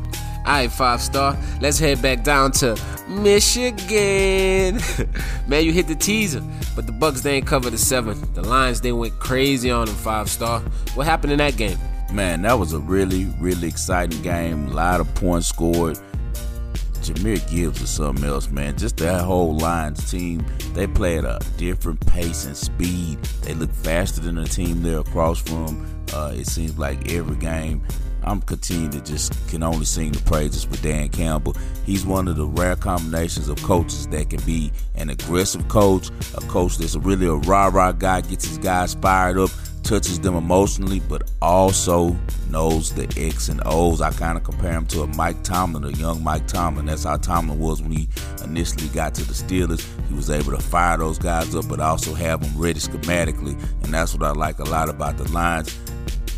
All 0.49 0.55
right, 0.55 0.71
five 0.71 0.99
star. 0.99 1.37
Let's 1.61 1.77
head 1.77 2.01
back 2.01 2.23
down 2.23 2.53
to 2.53 2.75
Michigan. 3.07 4.79
Man, 5.47 5.63
you 5.63 5.71
hit 5.71 5.87
the 5.87 5.93
teaser, 5.93 6.41
but 6.75 6.87
the 6.87 6.91
Bucks 6.91 7.21
they 7.21 7.35
ain't 7.35 7.45
covered 7.45 7.69
the 7.69 7.77
seven. 7.77 8.19
The 8.33 8.41
Lions 8.41 8.81
they 8.81 8.91
went 8.91 9.13
crazy 9.19 9.69
on 9.69 9.85
them 9.85 9.93
five 9.93 10.27
star. 10.27 10.61
What 10.95 11.05
happened 11.05 11.33
in 11.33 11.37
that 11.37 11.55
game? 11.55 11.77
Man, 12.11 12.41
that 12.41 12.57
was 12.57 12.73
a 12.73 12.79
really, 12.79 13.25
really 13.39 13.67
exciting 13.67 14.23
game. 14.23 14.69
A 14.69 14.73
lot 14.73 14.99
of 14.99 15.13
points 15.13 15.45
scored. 15.45 15.99
Jahmyr 17.03 17.47
Gibbs 17.51 17.83
is 17.83 17.91
something 17.91 18.25
else, 18.25 18.49
man. 18.49 18.75
Just 18.75 18.97
that 18.97 19.21
whole 19.21 19.55
Lions 19.55 20.09
team, 20.09 20.43
they 20.73 20.87
play 20.87 21.19
at 21.19 21.25
a 21.25 21.39
different 21.57 22.03
pace 22.07 22.47
and 22.47 22.57
speed. 22.57 23.21
They 23.43 23.53
look 23.53 23.71
faster 23.71 24.19
than 24.19 24.33
the 24.33 24.45
team 24.45 24.81
they're 24.81 25.01
across 25.01 25.39
from. 25.39 25.85
Uh, 26.11 26.33
it 26.35 26.47
seems 26.47 26.79
like 26.79 27.11
every 27.11 27.35
game 27.35 27.83
I'm 28.23 28.41
continuing 28.41 28.91
to 28.91 29.01
just 29.01 29.33
can 29.49 29.63
only 29.63 29.85
sing 29.85 30.11
the 30.11 30.21
praises 30.23 30.63
for 30.63 30.81
Dan 30.83 31.09
Campbell. 31.09 31.55
He's 31.85 32.05
one 32.05 32.27
of 32.27 32.35
the 32.35 32.45
rare 32.45 32.75
combinations 32.75 33.49
of 33.49 33.61
coaches 33.63 34.07
that 34.07 34.29
can 34.29 34.41
be 34.41 34.71
an 34.95 35.09
aggressive 35.09 35.67
coach, 35.67 36.09
a 36.35 36.41
coach 36.41 36.77
that's 36.77 36.95
really 36.95 37.27
a 37.27 37.33
rah 37.33 37.67
rah 37.67 37.91
guy, 37.91 38.21
gets 38.21 38.45
his 38.45 38.57
guys 38.57 38.93
fired 38.95 39.37
up, 39.37 39.49
touches 39.83 40.19
them 40.19 40.35
emotionally, 40.35 40.99
but 40.99 41.31
also 41.41 42.15
knows 42.49 42.93
the 42.93 43.11
X 43.17 43.49
and 43.49 43.61
O's. 43.65 44.01
I 44.01 44.11
kind 44.11 44.37
of 44.37 44.43
compare 44.43 44.73
him 44.73 44.85
to 44.87 45.01
a 45.01 45.07
Mike 45.15 45.41
Tomlin, 45.43 45.83
a 45.83 45.91
young 45.97 46.23
Mike 46.23 46.47
Tomlin. 46.47 46.85
That's 46.85 47.05
how 47.05 47.17
Tomlin 47.17 47.57
was 47.57 47.81
when 47.81 47.91
he 47.91 48.09
initially 48.43 48.87
got 48.89 49.15
to 49.15 49.23
the 49.23 49.33
Steelers. 49.33 49.85
He 50.07 50.13
was 50.13 50.29
able 50.29 50.51
to 50.51 50.61
fire 50.61 50.97
those 50.97 51.17
guys 51.17 51.55
up, 51.55 51.67
but 51.67 51.79
also 51.79 52.13
have 52.13 52.41
them 52.41 52.61
ready 52.61 52.79
schematically. 52.79 53.59
And 53.83 53.93
that's 53.93 54.13
what 54.13 54.23
I 54.23 54.31
like 54.31 54.59
a 54.59 54.63
lot 54.65 54.89
about 54.89 55.17
the 55.17 55.31
Lions. 55.31 55.77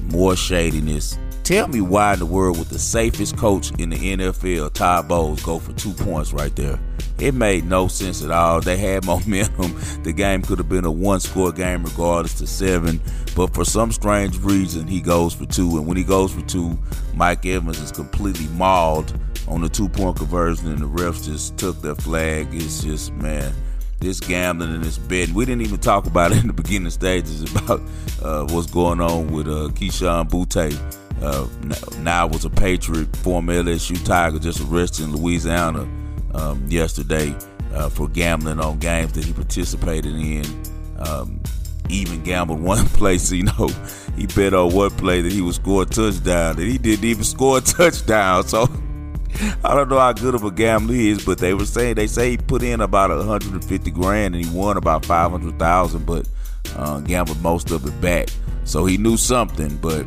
More 0.03 0.35
shadiness, 0.35 1.17
Tell 1.51 1.67
me 1.67 1.81
why 1.81 2.13
in 2.13 2.19
the 2.19 2.25
world 2.25 2.57
would 2.59 2.69
the 2.69 2.79
safest 2.79 3.35
coach 3.35 3.77
in 3.77 3.89
the 3.89 3.97
NFL, 3.97 4.71
Todd 4.71 5.09
Bowles, 5.09 5.43
go 5.43 5.59
for 5.59 5.73
two 5.73 5.91
points 5.91 6.31
right 6.31 6.55
there? 6.55 6.79
It 7.19 7.33
made 7.33 7.65
no 7.65 7.89
sense 7.89 8.23
at 8.23 8.31
all. 8.31 8.61
They 8.61 8.77
had 8.77 9.05
momentum. 9.05 9.77
The 10.03 10.13
game 10.13 10.43
could 10.43 10.59
have 10.59 10.69
been 10.69 10.85
a 10.85 10.91
one 10.91 11.19
score 11.19 11.51
game 11.51 11.83
regardless 11.83 12.35
to 12.35 12.47
seven. 12.47 13.01
But 13.35 13.53
for 13.53 13.65
some 13.65 13.91
strange 13.91 14.39
reason, 14.39 14.87
he 14.87 15.01
goes 15.01 15.33
for 15.33 15.45
two. 15.45 15.77
And 15.77 15.85
when 15.85 15.97
he 15.97 16.05
goes 16.05 16.31
for 16.31 16.39
two, 16.43 16.79
Mike 17.13 17.45
Evans 17.45 17.81
is 17.81 17.91
completely 17.91 18.47
mauled 18.55 19.13
on 19.49 19.59
the 19.59 19.67
two 19.67 19.89
point 19.89 20.15
conversion, 20.15 20.69
and 20.69 20.79
the 20.79 20.87
refs 20.87 21.25
just 21.25 21.57
took 21.57 21.81
their 21.81 21.95
flag. 21.95 22.47
It's 22.53 22.81
just, 22.81 23.11
man 23.15 23.53
this 23.99 24.19
gambling 24.19 24.73
and 24.73 24.83
this 24.83 24.97
betting. 24.97 25.35
We 25.35 25.45
didn't 25.45 25.61
even 25.61 25.77
talk 25.77 26.07
about 26.07 26.31
it 26.31 26.39
in 26.39 26.47
the 26.47 26.53
beginning 26.53 26.89
stages 26.89 27.43
about 27.55 27.81
uh, 28.23 28.47
what's 28.49 28.71
going 28.71 28.99
on 28.99 29.31
with 29.31 29.47
uh, 29.47 29.69
Kayshon 29.75 30.27
Boutte 30.27 31.00
uh, 31.21 31.47
now 31.99 32.27
was 32.27 32.45
a 32.45 32.49
Patriot, 32.49 33.15
former 33.17 33.53
LSU 33.63 34.03
Tiger, 34.05 34.39
just 34.39 34.61
arrested 34.61 35.05
in 35.05 35.15
Louisiana 35.15 35.81
um, 36.33 36.65
yesterday 36.67 37.35
uh, 37.73 37.89
for 37.89 38.07
gambling 38.07 38.59
on 38.59 38.79
games 38.79 39.13
that 39.13 39.25
he 39.25 39.33
participated 39.33 40.15
in. 40.15 40.45
Um, 40.97 41.41
even 41.89 42.23
gambled 42.23 42.61
one 42.61 42.85
place, 42.87 43.31
you 43.31 43.43
know, 43.43 43.69
he 44.15 44.27
bet 44.27 44.53
on 44.53 44.73
one 44.73 44.91
play 44.91 45.21
that 45.21 45.31
he 45.31 45.41
would 45.41 45.55
score 45.55 45.83
a 45.83 45.85
touchdown, 45.85 46.59
and 46.59 46.67
he 46.67 46.77
didn't 46.77 47.05
even 47.05 47.23
score 47.23 47.57
a 47.57 47.61
touchdown. 47.61 48.47
So 48.47 48.63
I 49.63 49.75
don't 49.75 49.89
know 49.89 49.99
how 49.99 50.13
good 50.13 50.35
of 50.35 50.43
a 50.43 50.51
gambler 50.51 50.93
he 50.93 51.09
is, 51.09 51.25
but 51.25 51.37
they 51.37 51.53
were 51.53 51.65
saying 51.65 51.95
they 51.95 52.07
say 52.07 52.31
he 52.31 52.37
put 52.37 52.63
in 52.63 52.81
about 52.81 53.09
150 53.09 53.91
grand 53.91 54.35
and 54.35 54.43
he 54.43 54.51
won 54.51 54.77
about 54.77 55.05
500,000, 55.05 56.05
but 56.05 56.27
uh, 56.75 56.99
gambled 57.01 57.41
most 57.41 57.71
of 57.71 57.85
it 57.85 58.01
back. 58.01 58.29
So 58.63 58.85
he 58.85 58.97
knew 58.97 59.17
something, 59.17 59.77
but 59.77 60.05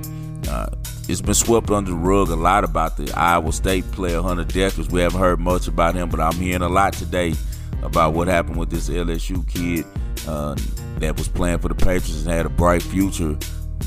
uh, 0.48 0.66
it's 1.08 1.20
been 1.20 1.34
swept 1.34 1.70
under 1.70 1.90
the 1.90 1.96
rug 1.96 2.30
a 2.30 2.36
lot 2.36 2.64
about 2.64 2.96
the 2.96 3.12
Iowa 3.16 3.52
State 3.52 3.90
player 3.92 4.22
Hunter 4.22 4.44
Dekkers. 4.44 4.90
We 4.90 5.00
haven't 5.00 5.20
heard 5.20 5.38
much 5.40 5.68
about 5.68 5.94
him, 5.94 6.08
but 6.08 6.20
I'm 6.20 6.34
hearing 6.34 6.62
a 6.62 6.68
lot 6.68 6.94
today 6.94 7.34
about 7.82 8.14
what 8.14 8.28
happened 8.28 8.56
with 8.56 8.70
this 8.70 8.88
LSU 8.88 9.46
kid 9.48 9.84
uh, 10.26 10.56
that 10.98 11.16
was 11.16 11.28
playing 11.28 11.58
for 11.58 11.68
the 11.68 11.74
Patriots 11.74 12.24
and 12.24 12.32
had 12.32 12.46
a 12.46 12.50
bright 12.50 12.82
future. 12.82 13.36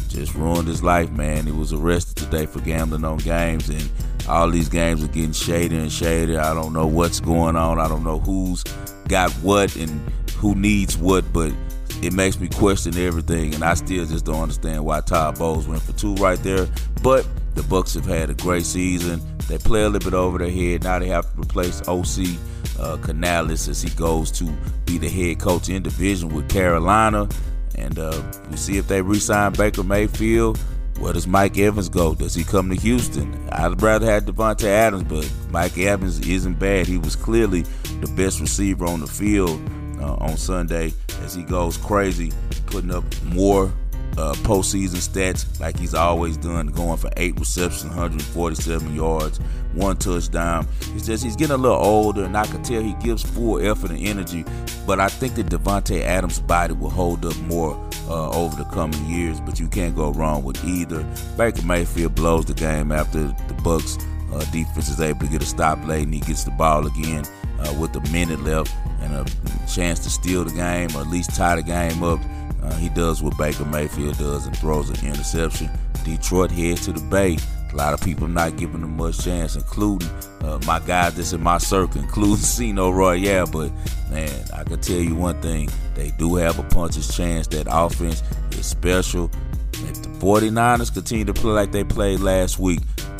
Just 0.10 0.36
ruined 0.36 0.67
his 0.67 0.84
life, 0.84 1.10
man. 1.12 1.46
He 1.46 1.52
was 1.52 1.74
arrested 1.74 2.17
today 2.17 2.46
for 2.46 2.60
gambling 2.60 3.04
on 3.04 3.17
games, 3.17 3.70
and 3.70 3.89
all 4.30 4.50
these 4.50 4.70
games 4.70 5.04
are 5.04 5.08
getting 5.08 5.32
shadier 5.32 5.80
and 5.80 5.91
shadier. 5.91 6.39
I 6.39 6.54
don't 6.54 6.74
know 6.74 6.88
what's 6.88 7.20
going 7.20 7.56
on. 7.56 7.80
I 7.80 7.88
don't 7.88 8.04
know 8.04 8.20
who's 8.20 8.63
got 9.08 9.32
what 9.34 9.76
and 9.76 10.00
who 10.34 10.56
needs 10.56 10.98
what, 10.98 11.32
but 11.34 11.52
it 12.01 12.13
makes 12.13 12.39
me 12.39 12.47
question 12.47 12.95
everything, 12.97 13.53
and 13.55 13.63
I 13.63 13.73
still 13.73 14.05
just 14.05 14.25
don't 14.25 14.41
understand 14.41 14.86
why 14.86 15.01
Todd 15.01 15.39
Bowles 15.39 15.67
went 15.67 15.81
for 15.81 15.93
two 15.93 16.13
right 16.15 16.41
there. 16.43 16.67
But 17.01 17.27
the 17.55 17.63
Bucks 17.63 17.95
have 17.95 18.05
had 18.05 18.29
a 18.29 18.36
great 18.36 18.65
season. 18.65 19.21
They 19.47 19.57
play 19.57 19.83
a 19.83 19.89
little 19.89 20.12
bit 20.12 20.15
over 20.15 20.38
their 20.38 20.51
head. 20.51 20.83
Now 20.83 20.99
they 20.99 21.07
have 21.07 21.33
to 21.33 21.41
replace 21.41 21.81
OC 21.88 22.38
uh, 22.79 22.97
Canales 22.97 23.67
as 23.67 23.81
he 23.81 23.89
goes 23.91 24.31
to 24.33 24.45
be 24.86 24.97
the 24.97 25.10
head 25.10 25.39
coach 25.39 25.69
in 25.69 25.81
division 25.81 26.29
with 26.29 26.49
Carolina. 26.49 27.27
And 27.75 27.97
uh, 27.97 28.21
we 28.49 28.57
see 28.57 28.77
if 28.77 28.88
they 28.88 29.01
re-sign 29.01 29.53
Baker 29.53 29.83
Mayfield. 29.83 30.60
Where 30.99 31.13
does 31.13 31.27
Mike 31.27 31.57
Evans 31.57 31.89
go? 31.89 32.15
Does 32.15 32.33
he 32.33 32.43
come 32.43 32.69
to 32.69 32.75
Houston? 32.75 33.49
I'd 33.51 33.81
rather 33.81 34.05
have 34.07 34.25
Davante 34.25 34.65
Adams, 34.65 35.03
but 35.03 35.31
Mike 35.51 35.77
Evans 35.77 36.19
isn't 36.27 36.57
bad. 36.60 36.88
He 36.88 36.97
was 36.97 37.15
clearly 37.15 37.62
the 38.01 38.12
best 38.15 38.39
receiver 38.39 38.86
on 38.86 38.99
the 38.99 39.07
field 39.07 39.62
uh, 39.99 40.15
on 40.15 40.38
Sunday 40.38 40.93
as 41.23 41.33
he 41.33 41.43
goes 41.43 41.77
crazy, 41.77 42.31
putting 42.67 42.91
up 42.91 43.03
more 43.23 43.71
uh, 44.17 44.33
postseason 44.33 44.97
stats 44.97 45.60
like 45.60 45.77
he's 45.77 45.93
always 45.93 46.38
done, 46.38 46.67
going 46.67 46.97
for 46.97 47.10
eight 47.17 47.39
receptions, 47.39 47.86
147 47.86 48.95
yards, 48.95 49.39
one 49.73 49.95
touchdown. 49.95 50.67
It's 50.95 51.05
just 51.05 51.23
he's 51.23 51.36
getting 51.36 51.53
a 51.53 51.57
little 51.57 51.77
older, 51.77 52.23
and 52.23 52.36
I 52.36 52.45
can 52.47 52.63
tell 52.63 52.81
he 52.81 52.93
gives 52.95 53.21
full 53.21 53.60
effort 53.60 53.91
and 53.91 54.05
energy. 54.05 54.43
But 54.88 54.99
I 54.99 55.07
think 55.07 55.36
that 55.36 55.47
Davante 55.47 56.01
Adams' 56.01 56.39
body 56.39 56.73
will 56.73 56.89
hold 56.89 57.25
up 57.25 57.38
more 57.41 57.73
uh, 58.07 58.31
over 58.31 58.55
the 58.55 58.67
coming 58.71 59.05
years. 59.05 59.39
But 59.39 59.60
you 59.60 59.67
can't 59.67 59.95
go 59.95 60.12
wrong 60.12 60.43
with 60.43 60.63
either. 60.65 61.03
Baker 61.38 61.62
Mayfield 61.63 62.15
blows 62.15 62.45
the 62.45 62.53
game 62.53 62.91
after 62.91 63.23
the 63.23 63.60
Bucks 63.63 63.97
uh, 64.33 64.39
defense 64.51 64.89
is 64.89 64.99
able 64.99 65.19
to 65.19 65.27
get 65.27 65.43
a 65.43 65.45
stop 65.45 65.86
late, 65.86 66.03
and 66.03 66.13
he 66.13 66.21
gets 66.21 66.43
the 66.43 66.51
ball 66.51 66.88
again 66.88 67.23
uh, 67.60 67.74
with 67.80 67.96
a 67.96 68.12
minute 68.12 68.41
left 68.41 68.74
and 69.02 69.13
a 69.15 69.26
chance 69.67 70.00
to 70.00 70.10
steal 70.10 70.43
the 70.43 70.54
game 70.54 70.89
or 70.96 71.02
at 71.02 71.08
least 71.08 71.36
tie 71.36 71.56
the 71.56 71.63
game 71.63 72.04
up. 72.04 72.20
Uh, 72.63 72.74
he 72.76 72.89
does 72.89 73.22
what 73.22 73.38
Baker 73.38 73.65
Mayfield 73.65 74.17
does 74.17 74.46
and 74.46 74.58
throws 74.58 74.89
an 74.89 75.08
interception. 75.08 75.70
Detroit 76.04 76.52
heads 76.52 76.86
to 76.86 76.91
the 76.91 77.02
Bay. 77.02 77.38
A 77.72 77.76
lot 77.76 77.93
of 77.93 78.02
people 78.02 78.28
not 78.28 78.56
giving 78.56 78.82
them 78.82 78.96
much 78.96 79.24
chance, 79.24 79.56
including 79.56 80.10
uh, 80.41 80.60
my 80.65 80.80
guys 80.80 81.15
that's 81.15 81.34
in 81.34 81.43
my 81.43 81.58
circle, 81.58 82.02
including 82.02 82.38
Sino 82.38 82.89
Royale. 82.89 83.46
But 83.48 83.72
man, 84.10 84.30
I 84.56 84.63
can 84.63 84.80
tell 84.80 84.98
you 84.98 85.15
one 85.15 85.41
thing: 85.41 85.70
they 85.93 86.12
do 86.17 86.36
have 86.36 86.60
a 86.60 86.63
puncher's 86.63 87.15
chance. 87.15 87.48
That 87.48 87.67
offense 87.70 88.24
is 88.52 88.65
special. 88.65 89.30
If 89.74 90.02
the 90.02 90.10
49ers 90.10 90.93
continue 90.93 91.26
to 91.26 91.34
play 91.34 91.52
like 91.52 91.72
they 91.72 91.84
played 91.84 92.22
last 92.22 92.58
week, 92.58 92.80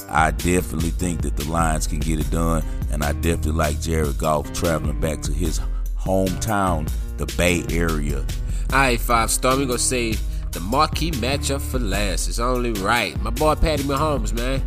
I 0.10 0.32
definitely 0.32 0.92
think 0.92 1.22
that 1.22 1.36
the 1.36 1.50
Lions 1.50 1.88
can 1.88 2.00
get 2.00 2.20
it 2.20 2.30
done, 2.32 2.64
and 2.92 3.04
I 3.04 3.14
definitely 3.14 3.52
like 3.52 3.82
Jared 3.82 4.18
Goff 4.18 4.52
traveling 4.54 5.00
back 5.00 5.22
to 5.24 5.34
his 5.34 5.60
hometown, 5.98 6.90
the 7.18 7.26
Bay 7.38 7.64
Area. 7.70 8.26
All 8.72 8.80
right, 8.80 9.00
five 9.00 9.32
star. 9.32 9.56
We're 9.58 9.66
gonna 9.66 9.80
say 9.80 10.16
the 10.52 10.60
marquee 10.60 11.12
matchup 11.12 11.62
for 11.62 11.80
last. 11.80 12.28
It's 12.28 12.40
only 12.40 12.74
right. 12.74 13.20
My 13.22 13.30
boy 13.30 13.56
Patty 13.56 13.84
Mahomes, 13.84 14.34
man. 14.34 14.64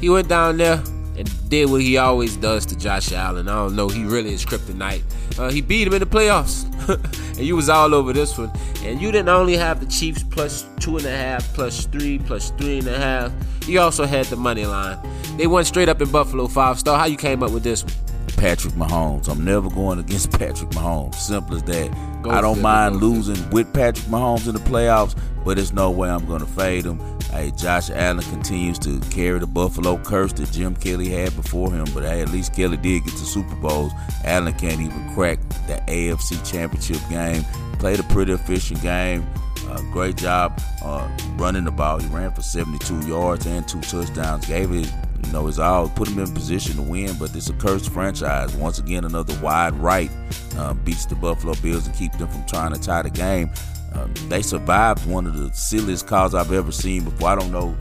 He 0.00 0.08
went 0.08 0.28
down 0.28 0.56
there 0.56 0.82
and 1.16 1.48
did 1.48 1.70
what 1.70 1.80
he 1.82 1.96
always 1.98 2.36
does 2.36 2.66
to 2.66 2.76
Josh 2.76 3.12
Allen. 3.12 3.48
I 3.48 3.54
don't 3.54 3.76
know. 3.76 3.88
He 3.88 4.04
really 4.04 4.32
is 4.32 4.44
kryptonite. 4.44 5.02
Uh, 5.38 5.50
he 5.50 5.60
beat 5.60 5.86
him 5.86 5.94
in 5.94 6.00
the 6.00 6.06
playoffs, 6.06 6.64
and 7.36 7.38
you 7.38 7.56
was 7.56 7.68
all 7.68 7.94
over 7.94 8.12
this 8.12 8.36
one. 8.36 8.50
And 8.82 9.00
you 9.00 9.12
didn't 9.12 9.28
only 9.28 9.56
have 9.56 9.80
the 9.80 9.86
Chiefs 9.86 10.22
plus 10.22 10.66
two 10.80 10.96
and 10.96 11.06
a 11.06 11.16
half, 11.16 11.54
plus 11.54 11.86
three, 11.86 12.18
plus 12.18 12.50
three 12.52 12.78
and 12.78 12.88
a 12.88 12.98
half. 12.98 13.32
You 13.66 13.80
also 13.80 14.04
had 14.04 14.26
the 14.26 14.36
money 14.36 14.66
line. 14.66 14.98
They 15.36 15.46
went 15.46 15.66
straight 15.66 15.88
up 15.88 16.00
in 16.00 16.10
Buffalo 16.10 16.46
five 16.48 16.78
star. 16.78 16.98
How 16.98 17.06
you 17.06 17.16
came 17.16 17.42
up 17.42 17.50
with 17.50 17.62
this 17.62 17.84
one? 17.84 17.92
Patrick 18.36 18.74
Mahomes. 18.74 19.28
I'm 19.28 19.44
never 19.44 19.70
going 19.70 19.98
against 20.00 20.30
Patrick 20.38 20.70
Mahomes. 20.70 21.14
Simple 21.14 21.56
as 21.56 21.62
that. 21.64 22.22
Go 22.22 22.30
I 22.30 22.40
don't 22.40 22.60
mind 22.60 22.96
losing 22.96 23.50
with 23.50 23.72
Patrick 23.72 24.06
Mahomes 24.06 24.48
in 24.48 24.54
the 24.54 24.60
playoffs, 24.60 25.16
but 25.44 25.56
there's 25.56 25.72
no 25.72 25.90
way 25.90 26.08
I'm 26.10 26.26
going 26.26 26.40
to 26.40 26.46
fade 26.46 26.84
him. 26.84 27.00
Hey, 27.30 27.50
Josh 27.52 27.88
Allen 27.90 28.22
continues 28.24 28.78
to 28.80 29.00
carry 29.10 29.38
the 29.38 29.46
Buffalo 29.46 29.96
curse 29.96 30.32
that 30.34 30.50
Jim 30.52 30.74
Kelly 30.76 31.08
had 31.08 31.34
before 31.34 31.72
him, 31.72 31.86
but 31.94 32.02
hey, 32.02 32.20
at 32.20 32.28
least 32.30 32.54
Kelly 32.54 32.76
did 32.76 33.04
get 33.04 33.12
to 33.12 33.24
Super 33.24 33.54
Bowls. 33.56 33.92
Allen 34.24 34.52
can't 34.54 34.80
even 34.80 35.14
crack 35.14 35.38
the 35.66 35.82
AFC 35.88 36.38
Championship 36.50 36.98
game. 37.08 37.44
Played 37.78 38.00
a 38.00 38.04
pretty 38.04 38.32
efficient 38.32 38.82
game. 38.82 39.26
Uh, 39.72 39.80
great 39.90 40.16
job 40.16 40.60
uh, 40.84 41.08
running 41.36 41.64
the 41.64 41.70
ball. 41.70 41.98
He 41.98 42.06
ran 42.08 42.30
for 42.32 42.42
72 42.42 43.08
yards 43.08 43.46
and 43.46 43.66
two 43.66 43.80
touchdowns. 43.80 44.44
Gave 44.46 44.70
it, 44.70 44.92
you 45.24 45.32
know, 45.32 45.46
his 45.46 45.58
all. 45.58 45.88
Put 45.88 46.08
him 46.08 46.18
in 46.18 46.32
position 46.34 46.76
to 46.76 46.82
win, 46.82 47.16
but 47.18 47.34
it's 47.34 47.48
a 47.48 47.54
cursed 47.54 47.90
franchise. 47.90 48.54
Once 48.54 48.78
again, 48.78 49.06
another 49.06 49.34
wide 49.40 49.74
right 49.76 50.10
uh, 50.56 50.74
beats 50.74 51.06
the 51.06 51.14
Buffalo 51.14 51.54
Bills 51.62 51.86
and 51.86 51.96
keep 51.96 52.12
them 52.18 52.28
from 52.28 52.44
trying 52.44 52.74
to 52.74 52.80
tie 52.80 53.00
the 53.00 53.08
game. 53.08 53.50
Um, 53.94 54.12
they 54.28 54.42
survived 54.42 55.06
one 55.06 55.26
of 55.26 55.38
the 55.38 55.50
silliest 55.54 56.06
calls 56.06 56.34
I've 56.34 56.52
ever 56.52 56.72
seen 56.72 57.04
before. 57.04 57.30
I 57.30 57.34
don't 57.34 57.52
know 57.52 57.74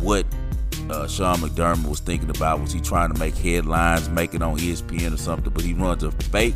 what 0.00 0.24
uh, 0.90 1.08
Sean 1.08 1.38
McDermott 1.38 1.88
was 1.88 1.98
thinking 1.98 2.30
about. 2.30 2.60
Was 2.60 2.72
he 2.72 2.80
trying 2.80 3.12
to 3.12 3.18
make 3.18 3.34
headlines, 3.34 4.08
make 4.08 4.34
it 4.34 4.42
on 4.42 4.58
ESPN 4.58 5.14
or 5.14 5.16
something? 5.16 5.52
But 5.52 5.64
he 5.64 5.74
runs 5.74 6.04
a 6.04 6.12
fake 6.12 6.54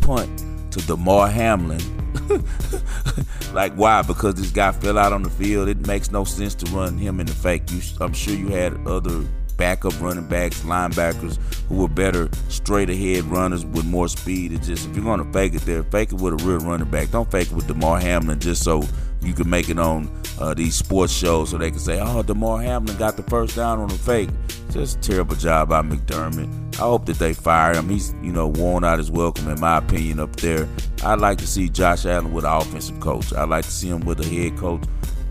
punt 0.00 0.44
to 0.70 0.86
Damar 0.86 1.28
Hamlin. 1.28 1.80
like 3.52 3.72
why? 3.74 4.02
Because 4.02 4.34
this 4.34 4.50
guy 4.50 4.72
fell 4.72 4.98
out 4.98 5.12
on 5.12 5.22
the 5.22 5.30
field. 5.30 5.68
It 5.68 5.86
makes 5.86 6.10
no 6.10 6.24
sense 6.24 6.54
to 6.56 6.70
run 6.72 6.98
him 6.98 7.20
in 7.20 7.26
the 7.26 7.32
fake. 7.32 7.70
You, 7.70 7.80
I'm 8.00 8.12
sure 8.12 8.34
you 8.34 8.48
had 8.48 8.86
other 8.86 9.24
backup 9.56 10.00
running 10.00 10.26
backs, 10.26 10.60
linebackers 10.60 11.36
who 11.68 11.76
were 11.76 11.88
better 11.88 12.30
straight 12.48 12.88
ahead 12.88 13.24
runners 13.24 13.66
with 13.66 13.84
more 13.84 14.08
speed. 14.08 14.52
It's 14.52 14.66
just 14.66 14.88
if 14.88 14.96
you're 14.96 15.16
to 15.16 15.32
fake 15.32 15.54
it 15.54 15.62
there, 15.62 15.82
fake 15.82 16.12
it 16.12 16.20
with 16.20 16.40
a 16.40 16.44
real 16.44 16.60
running 16.60 16.88
back. 16.88 17.10
Don't 17.10 17.30
fake 17.30 17.48
it 17.48 17.54
with 17.54 17.66
Damar 17.66 18.00
Hamlin 18.00 18.38
just 18.38 18.62
so 18.62 18.82
you 19.22 19.34
can 19.34 19.48
make 19.48 19.68
it 19.68 19.78
on 19.78 20.10
uh, 20.40 20.54
these 20.54 20.74
sports 20.74 21.12
shows 21.12 21.50
so 21.50 21.58
they 21.58 21.70
can 21.70 21.80
say, 21.80 21.98
oh, 22.00 22.22
Damar 22.22 22.62
Hamlin 22.62 22.96
got 22.96 23.16
the 23.16 23.22
first 23.24 23.56
down 23.56 23.80
on 23.80 23.88
the 23.88 23.94
fake. 23.94 24.30
Just 24.70 24.98
a 24.98 25.00
terrible 25.00 25.36
job 25.36 25.70
by 25.70 25.82
McDermott. 25.82 26.76
I 26.76 26.82
hope 26.82 27.06
that 27.06 27.18
they 27.18 27.32
fire 27.32 27.74
him. 27.74 27.88
He's, 27.88 28.14
you 28.22 28.32
know, 28.32 28.48
worn 28.48 28.84
out 28.84 28.98
his 28.98 29.10
welcome, 29.10 29.48
in 29.48 29.58
my 29.58 29.78
opinion, 29.78 30.20
up 30.20 30.36
there. 30.36 30.68
I'd 31.02 31.18
like 31.18 31.38
to 31.38 31.46
see 31.46 31.68
Josh 31.68 32.06
Allen 32.06 32.32
with 32.32 32.44
an 32.44 32.52
offensive 32.52 33.00
coach. 33.00 33.32
I'd 33.32 33.48
like 33.48 33.64
to 33.64 33.70
see 33.70 33.88
him 33.88 34.00
with 34.00 34.20
a 34.20 34.26
head 34.26 34.56
coach 34.56 34.82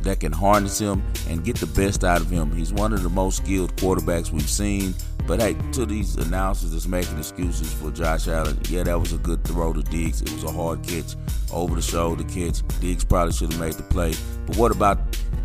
that 0.04 0.19
can 0.19 0.32
harness 0.32 0.80
him 0.80 1.04
and 1.30 1.43
get 1.43 1.58
the 1.58 1.67
best 1.67 2.04
out 2.04 2.21
of 2.21 2.30
him. 2.30 2.52
He's 2.56 2.73
one 2.73 2.93
of 2.93 3.04
the 3.04 3.10
most 3.10 3.38
skilled 3.38 3.76
quarterbacks 3.78 4.32
we've 4.32 4.50
seen. 4.50 4.93
But 5.27 5.41
hey, 5.41 5.57
to 5.73 5.85
these 5.85 6.15
announcers 6.15 6.71
that's 6.71 6.87
making 6.87 7.17
excuses 7.17 7.73
for 7.73 7.91
Josh 7.91 8.29
Allen, 8.29 8.57
yeah, 8.69 8.83
that 8.83 8.97
was 8.97 9.11
a 9.11 9.17
good 9.17 9.43
throw 9.43 9.73
to 9.73 9.83
Diggs. 9.83 10.21
It 10.21 10.31
was 10.31 10.45
a 10.45 10.51
hard 10.51 10.81
catch, 10.83 11.15
over 11.51 11.75
the 11.75 11.81
shoulder 11.81 12.23
catch. 12.23 12.61
Diggs 12.79 13.03
probably 13.03 13.33
should 13.33 13.51
have 13.51 13.59
made 13.59 13.73
the 13.73 13.83
play. 13.83 14.13
But 14.45 14.55
what 14.55 14.71
about 14.71 14.99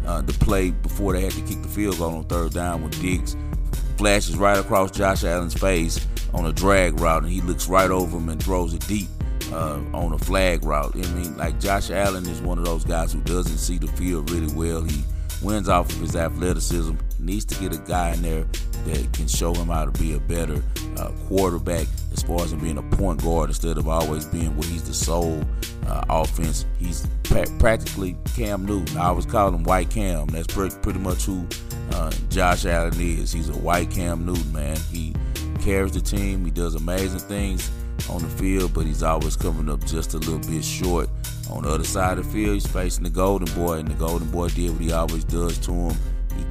uh, 0.06 0.22
the 0.22 0.32
play 0.34 0.70
before 0.70 1.14
they 1.14 1.22
had 1.22 1.32
to 1.32 1.40
kick 1.42 1.60
the 1.62 1.68
field 1.68 1.98
goal 1.98 2.14
on 2.14 2.24
third 2.24 2.52
down 2.52 2.82
when 2.82 2.90
Diggs 2.92 3.36
flashes 3.96 4.36
right 4.36 4.58
across 4.58 4.90
Josh 4.90 5.24
Allen's 5.24 5.54
face 5.54 6.06
on 6.32 6.46
a 6.46 6.52
drag 6.52 6.98
route 7.00 7.24
and 7.24 7.32
he 7.32 7.40
looks 7.40 7.68
right 7.68 7.90
over 7.90 8.16
him 8.16 8.28
and 8.28 8.42
throws 8.42 8.74
it 8.74 8.86
deep 8.86 9.08
uh, 9.52 9.80
on 9.92 10.12
a 10.12 10.18
flag 10.18 10.64
route. 10.64 10.94
I 10.94 11.08
mean, 11.12 11.36
like 11.36 11.60
Josh 11.60 11.90
Allen 11.90 12.26
is 12.28 12.40
one 12.40 12.58
of 12.58 12.64
those 12.64 12.84
guys 12.84 13.12
who 13.12 13.20
doesn't 13.20 13.58
see 13.58 13.78
the 13.78 13.88
field 13.88 14.30
really 14.30 14.52
well. 14.54 14.82
He 14.82 15.02
wins 15.42 15.68
off 15.68 15.90
of 15.90 16.00
his 16.00 16.16
athleticism. 16.16 16.94
Needs 17.22 17.44
to 17.44 17.60
get 17.60 17.72
a 17.72 17.78
guy 17.78 18.14
in 18.14 18.22
there 18.22 18.44
that 18.84 19.12
can 19.12 19.28
show 19.28 19.54
him 19.54 19.68
how 19.68 19.84
to 19.84 19.92
be 19.92 20.14
a 20.14 20.18
better 20.18 20.60
uh, 20.98 21.12
quarterback 21.28 21.86
as 22.12 22.22
far 22.24 22.42
as 22.42 22.52
him 22.52 22.58
being 22.58 22.78
a 22.78 22.82
point 22.96 23.22
guard 23.22 23.48
instead 23.48 23.78
of 23.78 23.86
always 23.86 24.24
being 24.24 24.56
where 24.56 24.68
he's 24.68 24.82
the 24.82 24.92
sole 24.92 25.40
uh, 25.86 26.04
offense. 26.10 26.66
He's 26.80 27.06
pra- 27.22 27.46
practically 27.60 28.16
Cam 28.34 28.66
Newton. 28.66 28.98
I 28.98 29.06
always 29.06 29.24
call 29.24 29.54
him 29.54 29.62
White 29.62 29.88
Cam. 29.90 30.26
That's 30.26 30.52
pre- 30.52 30.70
pretty 30.82 30.98
much 30.98 31.24
who 31.24 31.46
uh, 31.92 32.10
Josh 32.28 32.66
Allen 32.66 33.00
is. 33.00 33.30
He's 33.30 33.50
a 33.50 33.56
White 33.56 33.92
Cam 33.92 34.26
Newton, 34.26 34.52
man. 34.52 34.76
He 34.90 35.14
carries 35.60 35.92
the 35.92 36.00
team. 36.00 36.44
He 36.44 36.50
does 36.50 36.74
amazing 36.74 37.20
things 37.20 37.70
on 38.10 38.20
the 38.20 38.28
field, 38.28 38.74
but 38.74 38.84
he's 38.84 39.04
always 39.04 39.36
coming 39.36 39.68
up 39.68 39.84
just 39.84 40.14
a 40.14 40.18
little 40.18 40.40
bit 40.40 40.64
short. 40.64 41.08
On 41.50 41.62
the 41.62 41.70
other 41.70 41.84
side 41.84 42.18
of 42.18 42.26
the 42.26 42.32
field, 42.32 42.54
he's 42.54 42.66
facing 42.66 43.04
the 43.04 43.10
Golden 43.10 43.54
Boy, 43.54 43.74
and 43.74 43.86
the 43.86 43.94
Golden 43.94 44.28
Boy 44.32 44.48
did 44.48 44.72
what 44.72 44.80
he 44.80 44.90
always 44.90 45.22
does 45.22 45.56
to 45.58 45.72
him. 45.72 45.96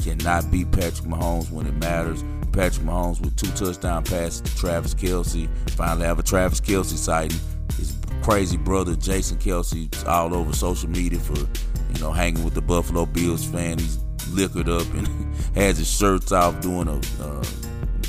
Cannot 0.01 0.51
beat 0.51 0.71
Patrick 0.71 1.08
Mahomes 1.08 1.51
when 1.51 1.65
it 1.65 1.75
matters. 1.75 2.23
Patrick 2.51 2.86
Mahomes 2.86 3.21
with 3.21 3.36
two 3.36 3.51
touchdown 3.51 4.04
passes 4.04 4.41
to 4.41 4.56
Travis 4.58 4.93
Kelce. 4.93 5.47
Finally 5.71 6.06
have 6.06 6.19
a 6.19 6.23
Travis 6.23 6.60
Kelce 6.60 6.97
sighting. 6.97 7.39
His 7.77 7.95
crazy 8.21 8.58
brother 8.58 8.95
Jason 8.95 9.38
Kelce 9.38 9.93
is 9.93 10.04
all 10.04 10.34
over 10.34 10.54
social 10.54 10.89
media 10.89 11.19
for 11.19 11.38
you 11.38 12.01
know 12.01 12.12
hanging 12.12 12.43
with 12.43 12.54
the 12.54 12.62
Buffalo 12.62 13.06
Bills 13.06 13.45
fan. 13.45 13.80
He's 13.80 13.99
liquored 14.30 14.69
up 14.69 14.91
and 14.93 15.08
has 15.56 15.77
his 15.77 15.89
shirts 15.89 16.32
off 16.32 16.60
doing 16.62 16.88
a 16.88 17.23
uh, 17.23 17.43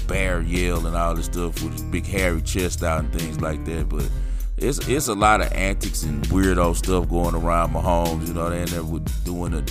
bear 0.07 0.43
yell 0.43 0.87
and 0.87 0.97
all 0.97 1.15
this 1.15 1.27
stuff 1.27 1.63
with 1.63 1.73
his 1.73 1.83
big 1.83 2.07
hairy 2.07 2.43
chest 2.43 2.83
out 2.83 3.01
and 3.01 3.13
things 3.13 3.41
like 3.41 3.65
that. 3.65 3.89
But 3.89 4.09
it's 4.57 4.87
it's 4.89 5.09
a 5.09 5.15
lot 5.15 5.41
of 5.41 5.53
antics 5.53 6.03
and 6.03 6.23
weirdo 6.25 6.77
stuff 6.77 7.09
going 7.09 7.35
around 7.35 7.73
Mahomes. 7.73 8.29
You 8.29 8.35
know, 8.35 8.51
they 8.51 8.61
end 8.61 8.69
there 8.69 8.83
with 8.83 9.25
doing 9.25 9.53
the 9.53 9.63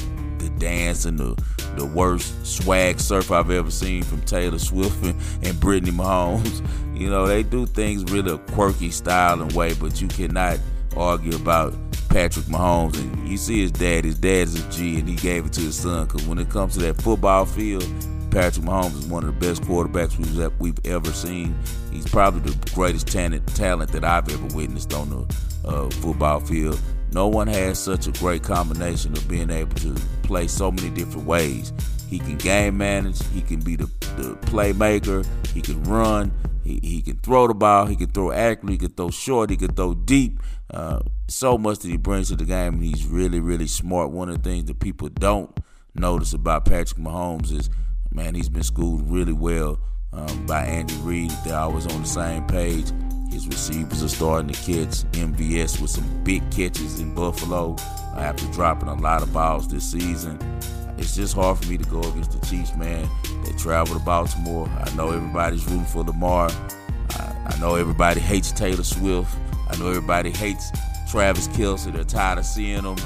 the 0.41 0.49
dance 0.59 1.05
and 1.05 1.17
the 1.17 1.41
the 1.77 1.85
worst 1.85 2.45
swag 2.45 2.99
surf 2.99 3.31
I've 3.31 3.49
ever 3.49 3.71
seen 3.71 4.03
from 4.03 4.21
Taylor 4.21 4.59
Swift 4.59 5.03
and, 5.03 5.15
and 5.43 5.59
Brittany 5.59 5.91
Mahomes. 5.91 6.65
You 7.01 7.09
know, 7.09 7.25
they 7.25 7.41
do 7.41 7.65
things 7.65 8.03
really 8.11 8.31
a 8.31 8.37
quirky 8.37 8.91
style 8.91 9.41
and 9.41 9.51
way, 9.53 9.73
but 9.73 9.99
you 9.99 10.07
cannot 10.07 10.59
argue 10.95 11.35
about 11.35 11.73
Patrick 12.09 12.45
Mahomes. 12.45 12.95
And 12.99 13.27
you 13.27 13.37
see 13.37 13.61
his 13.61 13.71
dad, 13.71 14.05
his 14.05 14.19
dad 14.19 14.47
is 14.47 14.63
a 14.63 14.69
G, 14.69 14.99
and 14.99 15.09
he 15.09 15.15
gave 15.15 15.47
it 15.47 15.53
to 15.53 15.61
his 15.61 15.79
son. 15.79 16.05
Because 16.05 16.27
when 16.27 16.37
it 16.37 16.51
comes 16.51 16.75
to 16.75 16.79
that 16.81 17.01
football 17.01 17.45
field, 17.45 17.87
Patrick 18.29 18.65
Mahomes 18.65 18.99
is 18.99 19.07
one 19.07 19.23
of 19.23 19.33
the 19.33 19.47
best 19.47 19.63
quarterbacks 19.63 20.15
we've, 20.15 20.59
we've 20.59 20.85
ever 20.85 21.11
seen. 21.11 21.55
He's 21.91 22.07
probably 22.07 22.51
the 22.51 22.71
greatest 22.75 23.07
talent, 23.07 23.47
talent 23.55 23.91
that 23.93 24.03
I've 24.03 24.29
ever 24.29 24.55
witnessed 24.55 24.93
on 24.93 25.09
the 25.09 25.35
uh, 25.67 25.89
football 25.89 26.39
field. 26.39 26.79
No 27.11 27.27
one 27.27 27.47
has 27.47 27.77
such 27.77 28.07
a 28.07 28.11
great 28.11 28.43
combination 28.43 29.13
of 29.13 29.27
being 29.27 29.49
able 29.49 29.75
to 29.75 29.93
play 30.23 30.47
so 30.47 30.71
many 30.71 30.89
different 30.89 31.27
ways. 31.27 31.73
He 32.09 32.19
can 32.19 32.37
game 32.37 32.77
manage, 32.77 33.25
he 33.29 33.41
can 33.41 33.59
be 33.59 33.75
the, 33.75 33.85
the 34.17 34.37
playmaker, 34.41 35.25
he 35.53 35.61
can 35.61 35.81
run, 35.83 36.31
he, 36.63 36.79
he 36.83 37.01
can 37.01 37.17
throw 37.17 37.47
the 37.47 37.53
ball, 37.53 37.85
he 37.85 37.95
can 37.95 38.09
throw 38.11 38.31
accurately, 38.31 38.73
he 38.73 38.77
can 38.77 38.91
throw 38.91 39.09
short, 39.09 39.49
he 39.49 39.57
can 39.57 39.73
throw 39.73 39.93
deep. 39.93 40.39
Uh, 40.69 40.99
so 41.27 41.57
much 41.57 41.79
that 41.79 41.89
he 41.89 41.97
brings 41.97 42.29
to 42.29 42.35
the 42.35 42.45
game, 42.45 42.75
and 42.75 42.83
he's 42.83 43.05
really, 43.05 43.39
really 43.39 43.67
smart. 43.67 44.11
One 44.11 44.29
of 44.29 44.41
the 44.41 44.49
things 44.49 44.65
that 44.65 44.79
people 44.79 45.09
don't 45.09 45.57
notice 45.95 46.33
about 46.33 46.65
Patrick 46.65 46.99
Mahomes 46.99 47.51
is 47.51 47.69
man, 48.13 48.35
he's 48.35 48.49
been 48.49 48.63
schooled 48.63 49.09
really 49.09 49.33
well 49.33 49.79
um, 50.13 50.45
by 50.45 50.65
Andy 50.65 50.95
Reid. 50.97 51.31
They're 51.45 51.57
always 51.57 51.87
on 51.87 52.01
the 52.01 52.07
same 52.07 52.45
page. 52.45 52.91
His 53.31 53.47
receivers 53.47 54.03
are 54.03 54.09
starting 54.09 54.51
to 54.51 54.59
catch 54.59 55.03
MVS 55.13 55.81
with 55.81 55.89
some 55.89 56.23
big 56.23 56.49
catches 56.51 56.99
in 56.99 57.15
Buffalo 57.15 57.77
after 58.17 58.45
dropping 58.51 58.89
a 58.89 58.95
lot 58.95 59.23
of 59.23 59.31
balls 59.31 59.69
this 59.69 59.89
season. 59.89 60.37
It's 60.97 61.15
just 61.15 61.33
hard 61.33 61.57
for 61.57 61.67
me 61.69 61.77
to 61.77 61.89
go 61.89 62.01
against 62.01 62.33
the 62.39 62.45
Chiefs, 62.45 62.75
man. 62.75 63.07
They 63.45 63.53
travel 63.53 63.97
to 63.97 64.03
Baltimore. 64.03 64.67
I 64.67 64.93
know 64.95 65.11
everybody's 65.11 65.65
rooting 65.65 65.85
for 65.85 66.03
Lamar. 66.03 66.51
I, 67.11 67.53
I 67.55 67.59
know 67.59 67.75
everybody 67.75 68.19
hates 68.19 68.51
Taylor 68.51 68.83
Swift. 68.83 69.33
I 69.69 69.77
know 69.77 69.87
everybody 69.87 70.29
hates 70.29 70.69
Travis 71.09 71.47
Kelce. 71.47 71.91
They're 71.91 72.03
tired 72.03 72.39
of 72.39 72.45
seeing 72.45 72.83
them. 72.83 72.97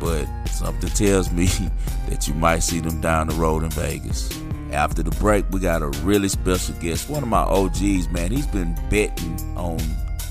But 0.00 0.26
something 0.48 0.90
tells 0.90 1.30
me 1.30 1.46
that 2.08 2.26
you 2.26 2.34
might 2.34 2.60
see 2.60 2.80
them 2.80 3.00
down 3.00 3.28
the 3.28 3.34
road 3.34 3.62
in 3.62 3.70
Vegas. 3.70 4.28
After 4.72 5.02
the 5.02 5.10
break, 5.12 5.48
we 5.50 5.60
got 5.60 5.82
a 5.82 5.88
really 6.04 6.28
special 6.28 6.74
guest. 6.76 7.08
One 7.08 7.22
of 7.22 7.28
my 7.28 7.42
OGs, 7.42 8.08
man. 8.10 8.30
He's 8.30 8.46
been 8.46 8.74
betting 8.90 9.38
on 9.56 9.78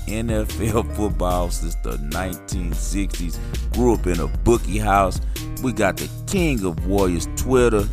NFL 0.06 0.94
football 0.96 1.50
since 1.50 1.74
the 1.76 1.96
1960s. 1.96 3.38
Grew 3.72 3.94
up 3.94 4.06
in 4.06 4.20
a 4.20 4.26
bookie 4.26 4.78
house. 4.78 5.20
We 5.62 5.72
got 5.72 5.96
the 5.96 6.08
king 6.26 6.64
of 6.64 6.86
Warriors 6.86 7.28
Twitter, 7.36 7.86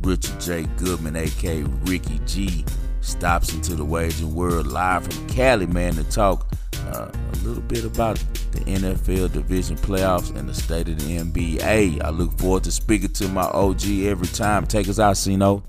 Richard 0.00 0.40
J. 0.40 0.64
Goodman, 0.76 1.14
aka 1.14 1.62
Ricky 1.84 2.20
G, 2.26 2.64
stops 3.00 3.54
into 3.54 3.76
the 3.76 3.84
wagering 3.84 4.34
world 4.34 4.66
live 4.66 5.04
from 5.04 5.28
Cali, 5.28 5.66
man, 5.66 5.94
to 5.94 6.04
talk 6.04 6.48
uh, 6.86 7.10
a 7.12 7.36
little 7.44 7.62
bit 7.62 7.84
about 7.84 8.16
the 8.50 8.60
NFL 8.60 9.32
division 9.32 9.76
playoffs 9.76 10.34
and 10.36 10.48
the 10.48 10.54
state 10.54 10.88
of 10.88 10.98
the 10.98 11.18
NBA. 11.18 12.02
I 12.02 12.10
look 12.10 12.32
forward 12.38 12.64
to 12.64 12.72
speaking 12.72 13.12
to 13.14 13.28
my 13.28 13.42
OG 13.42 13.84
every 14.04 14.26
time. 14.28 14.66
Take 14.66 14.88
us 14.88 14.98
out, 14.98 15.16
Sino. 15.16 15.62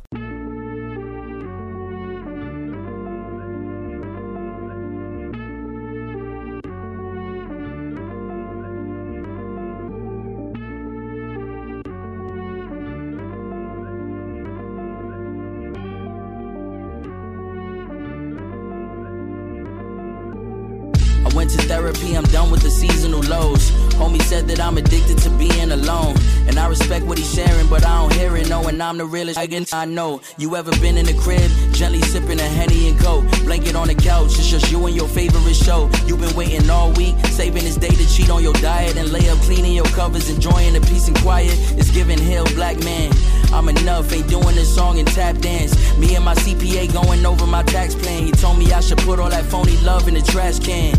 I'm 28.94 29.00
the 29.00 29.06
realest 29.08 29.74
I 29.74 29.86
know. 29.86 30.22
You 30.38 30.56
ever 30.56 30.70
been 30.80 31.00
in 31.00 31.08
the 31.08 31.16
crib, 31.16 31.50
gently 31.74 32.00
sipping 32.02 32.40
a 32.40 32.44
henny 32.44 32.90
and 32.90 33.00
coke, 33.00 33.26
blanket 33.44 33.76
on 33.76 33.88
the 33.88 33.96
couch, 33.96 34.38
it's 34.38 34.48
just 34.48 34.72
you 34.72 34.86
and 34.86 34.96
your 34.96 35.08
favorite 35.08 35.56
show. 35.56 35.90
You've 36.06 36.20
been 36.20 36.36
waiting 36.36 36.70
all 36.70 36.92
week, 36.92 37.16
saving 37.26 37.64
this 37.64 37.76
day 37.76 37.90
to 37.90 38.08
cheat 38.08 38.30
on 38.30 38.44
your 38.44 38.54
diet 38.54 38.96
and 38.96 39.12
lay 39.12 39.28
up 39.30 39.40
cleaning 39.40 39.74
your 39.74 39.90
covers, 39.98 40.30
enjoying 40.30 40.74
the 40.74 40.82
peace 40.82 41.08
and 41.08 41.18
quiet. 41.22 41.58
It's 41.76 41.90
giving 41.90 42.20
hell, 42.20 42.46
black 42.54 42.78
man. 42.84 43.12
I'm 43.52 43.68
enough, 43.68 44.14
ain't 44.14 44.30
doing 44.30 44.54
this 44.54 44.76
song 44.76 45.00
and 45.00 45.08
tap 45.08 45.40
dance. 45.40 45.74
Me 45.98 46.14
and 46.14 46.24
my 46.24 46.36
CPA 46.36 46.94
going 46.94 47.26
over 47.26 47.48
my 47.48 47.64
tax 47.64 47.96
plan. 47.96 48.28
He 48.28 48.32
told 48.32 48.60
me 48.60 48.72
I 48.74 48.80
should 48.82 49.00
put 49.00 49.20
all 49.20 49.32
that 49.32 49.46
phony 49.46 49.76
love 49.78 50.08
in 50.08 50.14
the 50.14 50.22
trash 50.22 50.60
can. 50.60 50.94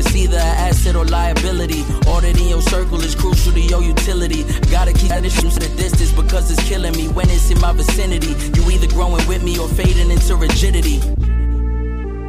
It's 0.00 0.16
either 0.16 0.38
an 0.38 0.56
asset 0.68 0.96
or 0.96 1.04
liability. 1.04 1.84
Ordered 2.08 2.38
in 2.38 2.48
your 2.48 2.62
circle 2.62 3.00
is 3.02 3.14
crucial 3.14 3.52
to 3.52 3.60
your 3.60 3.82
utility. 3.82 4.44
Gotta 4.70 4.94
keep 4.94 5.10
that 5.10 5.26
issue 5.26 5.48
at 5.48 5.76
distance 5.76 6.10
because 6.12 6.50
it's 6.50 6.66
killing 6.66 6.96
me 6.96 7.08
when 7.08 7.28
it's 7.28 7.50
in 7.50 7.60
my 7.60 7.72
vicinity. 7.72 8.32
You 8.56 8.70
either 8.70 8.86
growing 8.86 9.26
with 9.28 9.42
me 9.44 9.58
or 9.58 9.68
fading 9.68 10.10
into 10.10 10.36
rigidity. 10.36 10.98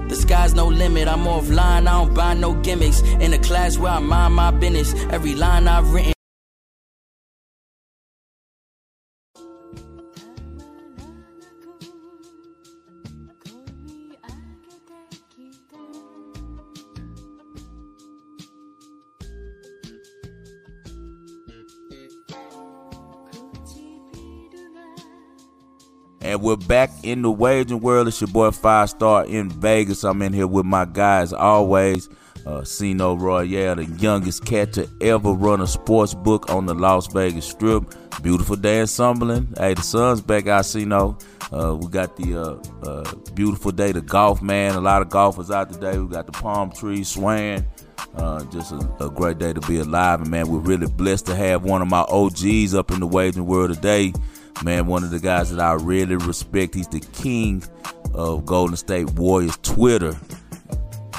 The 0.09 0.15
sky's 0.15 0.53
no 0.53 0.67
limit, 0.67 1.07
I'm 1.07 1.23
offline, 1.23 1.87
I 1.87 2.03
don't 2.03 2.13
buy 2.13 2.33
no 2.33 2.55
gimmicks. 2.55 2.99
In 3.23 3.33
a 3.33 3.39
class 3.39 3.77
where 3.77 3.93
I 3.93 3.99
mind 3.99 4.35
my 4.35 4.51
business, 4.51 4.93
every 5.09 5.35
line 5.35 5.69
I've 5.69 5.93
written. 5.93 6.20
And 26.31 26.41
we're 26.41 26.55
back 26.55 26.91
in 27.03 27.23
the 27.23 27.29
wagering 27.29 27.81
world. 27.81 28.07
It's 28.07 28.21
your 28.21 28.29
boy 28.29 28.51
Five 28.51 28.89
Star 28.89 29.25
in 29.25 29.49
Vegas. 29.49 30.05
I'm 30.05 30.21
in 30.21 30.31
here 30.31 30.47
with 30.47 30.65
my 30.65 30.85
guys 30.85 31.33
always. 31.33 32.07
Uh, 32.45 32.63
Sino 32.63 33.17
Royale, 33.17 33.75
the 33.75 33.83
youngest 33.83 34.45
cat 34.45 34.71
to 34.73 34.89
ever 35.01 35.33
run 35.33 35.59
a 35.59 35.67
sports 35.67 36.13
book 36.13 36.49
on 36.49 36.67
the 36.67 36.73
Las 36.73 37.07
Vegas 37.07 37.43
Strip. 37.45 37.93
Beautiful 38.23 38.55
day 38.55 38.79
in 38.79 38.85
Summerlin. 38.85 39.57
Hey, 39.57 39.73
the 39.73 39.81
sun's 39.81 40.21
back 40.21 40.47
out, 40.47 40.65
Sino. 40.65 41.17
Uh, 41.51 41.75
we 41.75 41.89
got 41.89 42.15
the 42.15 42.37
uh, 42.41 42.87
uh, 42.87 43.13
beautiful 43.33 43.73
day, 43.73 43.91
the 43.91 43.99
golf, 43.99 44.41
man. 44.41 44.75
A 44.75 44.79
lot 44.79 45.01
of 45.01 45.09
golfers 45.09 45.51
out 45.51 45.69
today. 45.69 45.99
We 45.99 46.07
got 46.07 46.27
the 46.27 46.31
palm 46.31 46.71
trees 46.71 47.09
swaying. 47.09 47.65
Uh, 48.15 48.45
just 48.45 48.71
a, 48.71 48.77
a, 49.01 49.09
great 49.09 49.37
day 49.37 49.51
to 49.51 49.61
be 49.61 49.79
alive. 49.79 50.21
And 50.21 50.31
man, 50.31 50.47
we're 50.47 50.59
really 50.59 50.87
blessed 50.87 51.25
to 51.25 51.35
have 51.35 51.63
one 51.63 51.81
of 51.81 51.89
my 51.89 52.05
OGs 52.07 52.73
up 52.73 52.89
in 52.91 53.01
the 53.01 53.07
wagering 53.07 53.47
world 53.47 53.73
today. 53.73 54.13
Man, 54.63 54.85
one 54.85 55.03
of 55.03 55.09
the 55.09 55.19
guys 55.19 55.49
that 55.49 55.59
I 55.59 55.73
really 55.73 56.15
respect. 56.15 56.75
He's 56.75 56.87
the 56.87 56.99
king 56.99 57.63
of 58.13 58.45
Golden 58.45 58.77
State 58.77 59.09
Warriors 59.13 59.57
Twitter. 59.63 60.15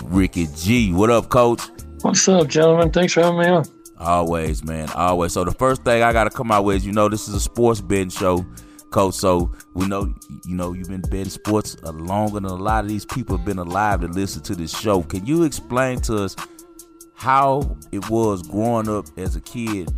Ricky 0.05 0.47
G. 0.57 0.93
What 0.93 1.11
up, 1.11 1.29
coach? 1.29 1.63
What's 2.03 2.29
up, 2.29 2.47
gentlemen? 2.49 2.91
Thanks 2.93 3.15
for 3.15 3.23
having 3.23 3.41
me 3.41 3.47
on. 3.47 3.65
Always, 3.99 4.63
man. 4.65 4.89
Always. 4.91 5.33
So 5.33 5.45
the 5.45 5.53
first 5.53 5.83
thing 5.85 6.03
I 6.03 6.13
gotta 6.13 6.31
come 6.31 6.53
out 6.53 6.65
with 6.65 6.77
is 6.77 6.87
you 6.87 6.93
know 6.93 7.09
this 7.09 7.29
is 7.29 7.35
a 7.35 7.41
sports 7.41 7.81
betting 7.81 8.11
show, 8.11 8.45
coach. 8.91 9.15
So 9.15 9.53
we 9.75 9.87
know 9.87 10.15
you 10.45 10.55
know 10.55 10.73
you've 10.73 10.89
been 10.89 11.03
betting 11.03 11.31
sports 11.31 11.81
longer 11.83 12.35
than 12.41 12.45
a 12.45 12.55
lot 12.55 12.85
of 12.85 12.89
these 12.89 13.05
people 13.05 13.37
have 13.37 13.47
been 13.47 13.59
alive 13.59 14.01
to 14.03 14.09
listen 14.09 14.43
to 14.45 14.55
this 14.55 14.77
show. 14.77 15.03
Can 15.03 15.27
you 15.27 15.43
explain 15.43 16.01
to 16.03 16.25
us 16.25 16.37
how 17.15 17.77
it 17.93 18.09
was 18.11 18.43
growing 18.43 18.89
up 18.89 19.07
as 19.17 19.37
a 19.37 19.41
kid 19.41 19.89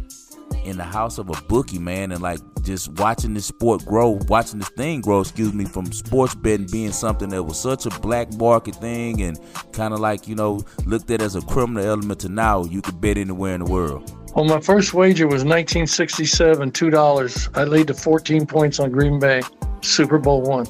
in 0.64 0.77
the 0.77 0.85
house 0.85 1.18
of 1.18 1.29
a 1.29 1.40
bookie, 1.42 1.79
man, 1.79 2.12
and 2.12 2.22
like 2.22 2.40
just 2.62 2.88
watching 2.92 3.35
this 3.35 3.46
sport 3.46 3.85
grow, 3.85 4.18
watching 4.29 4.59
this 4.59 4.68
thing 4.70 5.00
grow, 5.00 5.20
excuse 5.20 5.53
me, 5.53 5.64
from 5.64 5.92
sports 5.92 6.35
betting 6.35 6.66
being 6.70 6.92
something 6.92 7.29
that 7.29 7.42
was 7.42 7.61
such 7.61 7.87
a 7.87 7.90
black 8.00 8.33
market 8.35 8.74
thing 8.77 9.22
and 9.22 9.38
kind 9.72 9.92
of 9.94 10.00
like, 10.00 10.27
you 10.27 10.35
know, 10.35 10.62
looked 10.87 11.11
at 11.11 11.20
as 11.20 11.37
a 11.37 11.42
criminal 11.42 11.85
element 11.85 12.20
to 12.20 12.29
now 12.29 12.64
you 12.64 12.81
could 12.83 13.00
bet 13.00 13.18
anywhere 13.18 13.55
in 13.55 13.64
the 13.64 13.70
world. 13.70 14.11
Well, 14.35 14.46
my 14.46 14.61
first 14.61 14.94
wager 14.94 15.27
was 15.27 15.44
1967, 15.44 16.72
$2. 16.72 17.57
I 17.57 17.64
laid 17.64 17.87
to 17.87 17.94
14 17.94 18.46
points 18.46 18.81
on 18.81 18.90
Green 18.90 19.20
Bay, 19.20 19.42
Super 19.81 20.18
Bowl 20.18 20.42
one. 20.42 20.66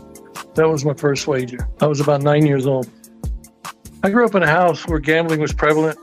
That 0.55 0.69
was 0.69 0.85
my 0.85 0.95
first 0.95 1.27
wager. 1.27 1.69
I 1.81 1.87
was 1.87 2.01
about 2.01 2.23
nine 2.23 2.45
years 2.45 2.67
old. 2.67 2.89
I 4.03 4.11
grew 4.11 4.27
up 4.27 4.35
in 4.35 4.43
a 4.43 4.47
house 4.47 4.87
where 4.87 4.99
gambling 4.99 5.41
was 5.41 5.55
prevalent. 5.55 5.99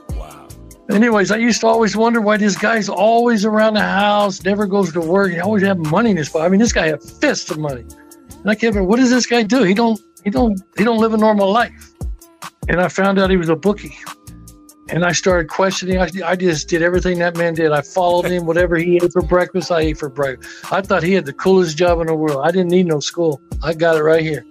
Anyways, 0.90 1.30
I 1.30 1.36
used 1.36 1.60
to 1.60 1.68
always 1.68 1.96
wonder 1.96 2.20
why 2.20 2.36
this 2.36 2.56
guy's 2.56 2.88
always 2.88 3.44
around 3.44 3.74
the 3.74 3.80
house, 3.80 4.42
never 4.42 4.66
goes 4.66 4.92
to 4.92 5.00
work. 5.00 5.30
He 5.30 5.38
always 5.38 5.62
have 5.62 5.78
money 5.78 6.10
in 6.10 6.16
his 6.16 6.28
pocket. 6.28 6.44
I 6.44 6.48
mean, 6.48 6.60
this 6.60 6.72
guy 6.72 6.88
had 6.88 7.02
fists 7.02 7.50
of 7.50 7.58
money. 7.58 7.84
And 8.30 8.50
I 8.50 8.54
kept, 8.54 8.76
what 8.76 8.96
does 8.96 9.10
this 9.10 9.26
guy 9.26 9.42
do? 9.42 9.62
He 9.62 9.74
don't, 9.74 10.00
he 10.24 10.30
don't, 10.30 10.60
he 10.76 10.84
don't 10.84 10.98
live 10.98 11.14
a 11.14 11.16
normal 11.16 11.50
life. 11.50 11.92
And 12.68 12.80
I 12.80 12.88
found 12.88 13.18
out 13.18 13.30
he 13.30 13.36
was 13.36 13.48
a 13.48 13.56
bookie. 13.56 13.96
And 14.88 15.04
I 15.04 15.12
started 15.12 15.48
questioning. 15.48 15.98
I, 15.98 16.10
I 16.24 16.36
just 16.36 16.68
did 16.68 16.82
everything 16.82 17.20
that 17.20 17.36
man 17.36 17.54
did. 17.54 17.70
I 17.70 17.80
followed 17.80 18.26
him. 18.26 18.44
Whatever 18.44 18.76
he 18.76 18.96
ate 18.96 19.12
for 19.12 19.22
breakfast, 19.22 19.70
I 19.70 19.80
ate 19.80 19.98
for 19.98 20.08
breakfast. 20.08 20.72
I 20.72 20.82
thought 20.82 21.02
he 21.04 21.12
had 21.12 21.24
the 21.24 21.32
coolest 21.32 21.76
job 21.76 22.00
in 22.00 22.08
the 22.08 22.14
world. 22.14 22.40
I 22.44 22.50
didn't 22.50 22.70
need 22.70 22.86
no 22.86 22.98
school. 22.98 23.40
I 23.62 23.72
got 23.72 23.96
it 23.96 24.02
right 24.02 24.22
here. 24.22 24.44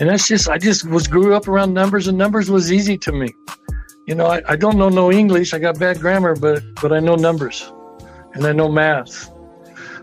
And 0.00 0.08
that's 0.08 0.26
just, 0.26 0.48
I 0.48 0.58
just 0.58 0.88
was 0.88 1.06
grew 1.06 1.34
up 1.34 1.46
around 1.46 1.74
numbers, 1.74 2.08
and 2.08 2.18
numbers 2.18 2.50
was 2.50 2.72
easy 2.72 2.98
to 2.98 3.12
me 3.12 3.32
you 4.06 4.14
know, 4.14 4.26
I, 4.26 4.42
I 4.46 4.56
don't 4.56 4.76
know 4.76 4.88
no 4.88 5.10
English. 5.10 5.54
I 5.54 5.58
got 5.58 5.78
bad 5.78 6.00
grammar, 6.00 6.36
but 6.36 6.62
but 6.80 6.92
I 6.92 7.00
know 7.00 7.14
numbers, 7.14 7.72
and 8.34 8.46
I 8.46 8.52
know 8.52 8.68
math. 8.68 9.30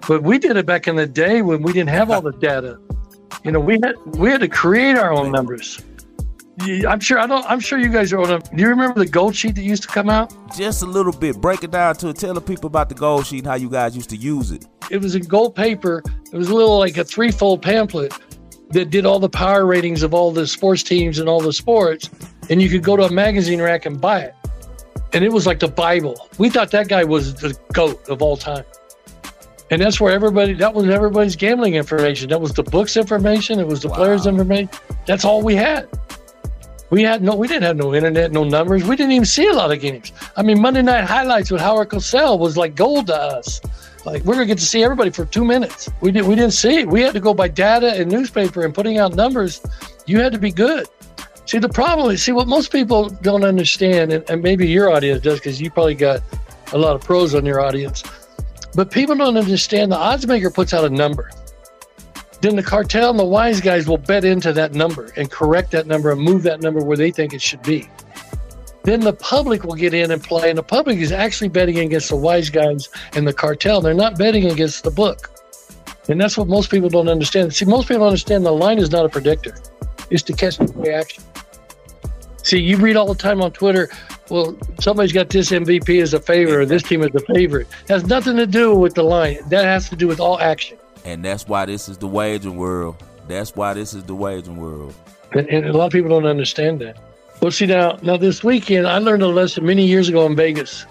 But 0.07 0.23
we 0.23 0.39
did 0.39 0.57
it 0.57 0.65
back 0.65 0.87
in 0.87 0.95
the 0.95 1.05
day 1.05 1.41
when 1.41 1.61
we 1.61 1.73
didn't 1.73 1.89
have 1.89 2.09
all 2.09 2.21
the 2.21 2.31
data. 2.31 2.79
You 3.43 3.51
know, 3.51 3.59
we 3.59 3.79
had 3.83 3.95
we 4.17 4.29
had 4.29 4.41
to 4.41 4.47
create 4.47 4.97
our 4.97 5.11
own 5.11 5.31
numbers. 5.31 5.81
I'm 6.87 6.99
sure 6.99 7.17
I 7.17 7.27
don't. 7.27 7.45
I'm 7.49 7.59
sure 7.59 7.79
you 7.79 7.89
guys 7.89 8.11
are 8.11 8.19
old 8.19 8.29
enough. 8.29 8.49
Do 8.51 8.61
you 8.61 8.69
remember 8.69 8.99
the 8.99 9.09
gold 9.09 9.35
sheet 9.35 9.55
that 9.55 9.63
used 9.63 9.83
to 9.83 9.89
come 9.89 10.09
out? 10.09 10.33
Just 10.55 10.81
a 10.81 10.85
little 10.85 11.13
bit. 11.13 11.39
Break 11.39 11.63
it 11.63 11.71
down 11.71 11.95
to 11.97 12.13
tell 12.13 12.33
the 12.33 12.41
people 12.41 12.67
about 12.67 12.89
the 12.89 12.95
gold 12.95 13.25
sheet 13.27 13.39
and 13.39 13.47
how 13.47 13.55
you 13.55 13.69
guys 13.69 13.95
used 13.95 14.09
to 14.09 14.17
use 14.17 14.51
it. 14.51 14.65
It 14.89 15.01
was 15.01 15.15
in 15.15 15.23
gold 15.23 15.55
paper. 15.55 16.03
It 16.31 16.37
was 16.37 16.49
a 16.49 16.55
little 16.55 16.77
like 16.77 16.97
a 16.97 17.03
threefold 17.03 17.61
pamphlet 17.61 18.13
that 18.71 18.89
did 18.89 19.05
all 19.05 19.19
the 19.19 19.29
power 19.29 19.65
ratings 19.65 20.03
of 20.03 20.13
all 20.13 20.31
the 20.31 20.47
sports 20.47 20.83
teams 20.83 21.19
and 21.19 21.27
all 21.27 21.41
the 21.41 21.53
sports 21.53 22.09
and 22.51 22.61
you 22.61 22.69
could 22.69 22.83
go 22.83 22.97
to 22.97 23.03
a 23.03 23.11
magazine 23.11 23.61
rack 23.61 23.85
and 23.85 23.99
buy 23.99 24.19
it. 24.19 24.35
And 25.13 25.23
it 25.23 25.31
was 25.31 25.47
like 25.47 25.59
the 25.59 25.69
Bible. 25.69 26.29
We 26.37 26.49
thought 26.49 26.69
that 26.71 26.89
guy 26.89 27.03
was 27.05 27.33
the 27.33 27.57
goat 27.73 28.07
of 28.09 28.21
all 28.21 28.35
time. 28.37 28.65
And 29.71 29.81
that's 29.81 30.01
where 30.01 30.13
everybody, 30.13 30.53
that 30.55 30.73
was 30.73 30.89
everybody's 30.89 31.37
gambling 31.37 31.75
information. 31.75 32.29
That 32.29 32.41
was 32.41 32.51
the 32.51 32.63
books 32.63 32.97
information. 32.97 33.57
It 33.57 33.67
was 33.67 33.81
the 33.81 33.87
wow. 33.87 33.95
players' 33.95 34.27
information. 34.27 34.69
That's 35.05 35.23
all 35.23 35.41
we 35.41 35.55
had. 35.55 35.87
We 36.89 37.03
had 37.03 37.23
no, 37.23 37.35
we 37.35 37.47
didn't 37.47 37.63
have 37.63 37.77
no 37.77 37.95
internet, 37.95 38.33
no 38.33 38.43
numbers. 38.43 38.83
We 38.83 38.97
didn't 38.97 39.13
even 39.13 39.25
see 39.25 39.47
a 39.47 39.53
lot 39.53 39.71
of 39.71 39.79
games. 39.79 40.11
I 40.35 40.43
mean, 40.43 40.61
Monday 40.61 40.81
Night 40.81 41.05
Highlights 41.05 41.51
with 41.51 41.61
Howard 41.61 41.87
Cosell 41.87 42.37
was 42.37 42.57
like 42.57 42.75
gold 42.75 43.07
to 43.07 43.15
us. 43.15 43.61
Like 44.03 44.23
we're 44.25 44.33
gonna 44.33 44.45
get 44.45 44.57
to 44.57 44.65
see 44.65 44.83
everybody 44.83 45.09
for 45.09 45.23
two 45.23 45.45
minutes. 45.45 45.89
We 46.01 46.11
did, 46.11 46.25
we 46.25 46.35
didn't 46.35 46.51
see 46.51 46.79
it. 46.79 46.87
We 46.89 46.99
had 46.99 47.13
to 47.13 47.21
go 47.21 47.33
by 47.33 47.47
data 47.47 47.93
and 47.93 48.11
newspaper 48.11 48.65
and 48.65 48.75
putting 48.75 48.97
out 48.97 49.15
numbers. 49.15 49.61
You 50.05 50.19
had 50.19 50.33
to 50.33 50.39
be 50.39 50.51
good. 50.51 50.85
See, 51.45 51.59
the 51.59 51.69
problem 51.69 52.11
is, 52.11 52.23
see, 52.23 52.31
what 52.31 52.47
most 52.47 52.71
people 52.71 53.09
don't 53.09 53.43
understand, 53.43 54.13
and, 54.13 54.29
and 54.29 54.41
maybe 54.41 54.67
your 54.67 54.89
audience 54.89 55.21
does 55.21 55.39
because 55.39 55.59
you 55.59 55.71
probably 55.71 55.95
got 55.95 56.21
a 56.71 56.77
lot 56.77 56.95
of 56.95 57.01
pros 57.01 57.35
on 57.35 57.45
your 57.45 57.59
audience, 57.59 58.03
but 58.73 58.91
people 58.91 59.15
don't 59.15 59.37
understand 59.37 59.91
the 59.91 59.97
odds 59.97 60.25
maker 60.27 60.49
puts 60.49 60.73
out 60.73 60.85
a 60.85 60.89
number. 60.89 61.29
Then 62.41 62.55
the 62.55 62.63
cartel 62.63 63.11
and 63.11 63.19
the 63.19 63.25
wise 63.25 63.61
guys 63.61 63.87
will 63.87 63.97
bet 63.97 64.23
into 64.23 64.53
that 64.53 64.73
number 64.73 65.11
and 65.15 65.29
correct 65.29 65.71
that 65.71 65.85
number 65.87 66.11
and 66.11 66.21
move 66.21 66.43
that 66.43 66.61
number 66.61 66.83
where 66.83 66.97
they 66.97 67.11
think 67.11 67.33
it 67.33 67.41
should 67.41 67.61
be. 67.61 67.87
Then 68.83 69.01
the 69.01 69.13
public 69.13 69.63
will 69.63 69.75
get 69.75 69.93
in 69.93 70.09
and 70.09 70.23
play, 70.23 70.49
and 70.49 70.57
the 70.57 70.63
public 70.63 70.97
is 70.97 71.11
actually 71.11 71.49
betting 71.49 71.77
against 71.79 72.09
the 72.09 72.15
wise 72.15 72.49
guys 72.49 72.89
and 73.13 73.27
the 73.27 73.33
cartel. 73.33 73.79
They're 73.79 73.93
not 73.93 74.17
betting 74.17 74.49
against 74.49 74.83
the 74.83 74.89
book. 74.89 75.29
And 76.09 76.19
that's 76.19 76.35
what 76.35 76.47
most 76.47 76.71
people 76.71 76.89
don't 76.89 77.07
understand. 77.07 77.53
See, 77.53 77.65
most 77.65 77.87
people 77.87 78.05
understand 78.05 78.43
the 78.43 78.51
line 78.51 78.79
is 78.79 78.89
not 78.89 79.05
a 79.05 79.09
predictor, 79.09 79.55
it's 80.09 80.23
to 80.23 80.33
catch 80.33 80.57
the 80.57 80.65
reaction. 80.73 81.23
See, 82.43 82.59
you 82.59 82.77
read 82.77 82.95
all 82.95 83.07
the 83.07 83.15
time 83.15 83.41
on 83.41 83.51
Twitter, 83.51 83.89
well, 84.29 84.57
somebody's 84.79 85.11
got 85.11 85.29
this 85.29 85.51
MVP 85.51 86.01
as 86.01 86.13
a 86.13 86.19
favorite 86.19 86.55
or 86.55 86.65
this 86.65 86.83
team 86.83 87.03
as 87.03 87.13
a 87.13 87.33
favorite. 87.33 87.67
It 87.83 87.89
has 87.89 88.05
nothing 88.05 88.35
to 88.37 88.47
do 88.47 88.75
with 88.75 88.95
the 88.95 89.03
line. 89.03 89.39
That 89.49 89.65
has 89.65 89.89
to 89.89 89.95
do 89.95 90.07
with 90.07 90.19
all 90.19 90.39
action. 90.39 90.77
And 91.05 91.23
that's 91.23 91.47
why 91.47 91.65
this 91.65 91.89
is 91.89 91.97
the 91.97 92.07
wagering 92.07 92.57
world. 92.57 93.03
That's 93.27 93.55
why 93.55 93.73
this 93.73 93.93
is 93.93 94.03
the 94.03 94.15
wagering 94.15 94.57
world. 94.57 94.93
And, 95.33 95.47
and 95.49 95.65
a 95.65 95.73
lot 95.73 95.85
of 95.85 95.91
people 95.91 96.09
don't 96.09 96.25
understand 96.25 96.81
that. 96.81 96.97
Well, 97.41 97.51
see 97.51 97.65
now, 97.65 97.97
now 98.01 98.17
this 98.17 98.43
weekend 98.43 98.87
I 98.87 98.99
learned 98.99 99.23
a 99.23 99.27
lesson 99.27 99.65
many 99.65 99.85
years 99.85 100.09
ago 100.09 100.25
in 100.25 100.35
Vegas 100.35 100.85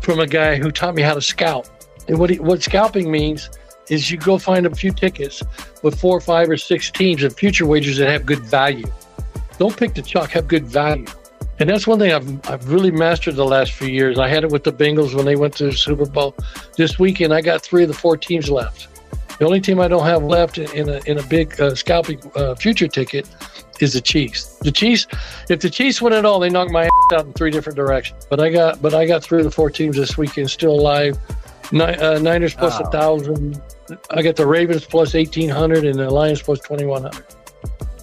from 0.00 0.20
a 0.20 0.26
guy 0.26 0.56
who 0.56 0.70
taught 0.70 0.94
me 0.94 1.02
how 1.02 1.14
to 1.14 1.20
scout. 1.20 1.68
And 2.08 2.18
what 2.18 2.30
he, 2.30 2.38
what 2.38 2.62
scalping 2.62 3.10
means 3.10 3.50
is 3.88 4.10
you 4.10 4.18
go 4.18 4.38
find 4.38 4.66
a 4.66 4.74
few 4.74 4.92
tickets 4.92 5.42
with 5.82 5.98
four, 5.98 6.20
five, 6.20 6.48
or 6.48 6.56
six 6.56 6.90
teams 6.90 7.22
and 7.22 7.34
future 7.34 7.66
wagers 7.66 7.98
that 7.98 8.08
have 8.08 8.26
good 8.26 8.40
value. 8.40 8.86
Don't 9.58 9.76
pick 9.76 9.94
the 9.94 10.02
chalk, 10.02 10.30
have 10.30 10.48
good 10.48 10.66
value. 10.66 11.06
And 11.60 11.68
that's 11.68 11.86
one 11.86 11.98
thing 11.98 12.12
I've, 12.12 12.48
I've 12.48 12.70
really 12.72 12.92
mastered 12.92 13.34
the 13.34 13.44
last 13.44 13.72
few 13.72 13.88
years. 13.88 14.18
I 14.18 14.28
had 14.28 14.44
it 14.44 14.50
with 14.50 14.62
the 14.62 14.72
Bengals 14.72 15.14
when 15.14 15.24
they 15.24 15.34
went 15.34 15.56
to 15.56 15.64
the 15.64 15.72
Super 15.72 16.06
Bowl. 16.06 16.36
This 16.76 16.98
weekend, 17.00 17.34
I 17.34 17.40
got 17.40 17.62
three 17.62 17.82
of 17.82 17.88
the 17.88 17.94
four 17.94 18.16
teams 18.16 18.48
left. 18.48 18.86
The 19.38 19.44
only 19.44 19.60
team 19.60 19.80
I 19.80 19.88
don't 19.88 20.04
have 20.04 20.22
left 20.22 20.58
in 20.58 20.88
a, 20.88 21.00
in 21.06 21.18
a 21.18 21.22
big 21.24 21.60
uh, 21.60 21.74
scalping 21.74 22.20
uh, 22.36 22.54
future 22.54 22.86
ticket 22.88 23.28
is 23.80 23.92
the 23.92 24.00
Chiefs. 24.00 24.56
The 24.58 24.72
Chiefs, 24.72 25.06
if 25.48 25.60
the 25.60 25.70
Chiefs 25.70 26.00
win 26.02 26.12
it 26.12 26.24
all, 26.24 26.38
they 26.40 26.48
knock 26.50 26.70
my 26.70 26.84
ass 26.84 26.90
out 27.14 27.26
in 27.26 27.32
three 27.32 27.50
different 27.50 27.76
directions. 27.76 28.26
But 28.28 28.40
I 28.40 28.50
got, 28.50 28.80
but 28.82 28.94
I 28.94 29.06
got 29.06 29.22
three 29.22 29.38
of 29.38 29.44
the 29.44 29.50
four 29.50 29.70
teams 29.70 29.96
this 29.96 30.16
weekend 30.16 30.50
still 30.50 30.72
alive. 30.72 31.18
Ni- 31.70 31.82
uh, 31.82 32.18
Niners 32.18 32.54
plus 32.54 32.78
a 32.80 32.84
Oh. 32.86 32.90
thousand. 32.90 33.60
I 34.10 34.22
got 34.22 34.36
the 34.36 34.46
Ravens 34.46 34.84
plus 34.84 35.14
eighteen 35.14 35.48
hundred 35.48 35.84
and 35.84 35.98
the 35.98 36.10
Lions 36.10 36.42
plus 36.42 36.60
twenty 36.60 36.84
one 36.84 37.02
hundred. 37.02 37.24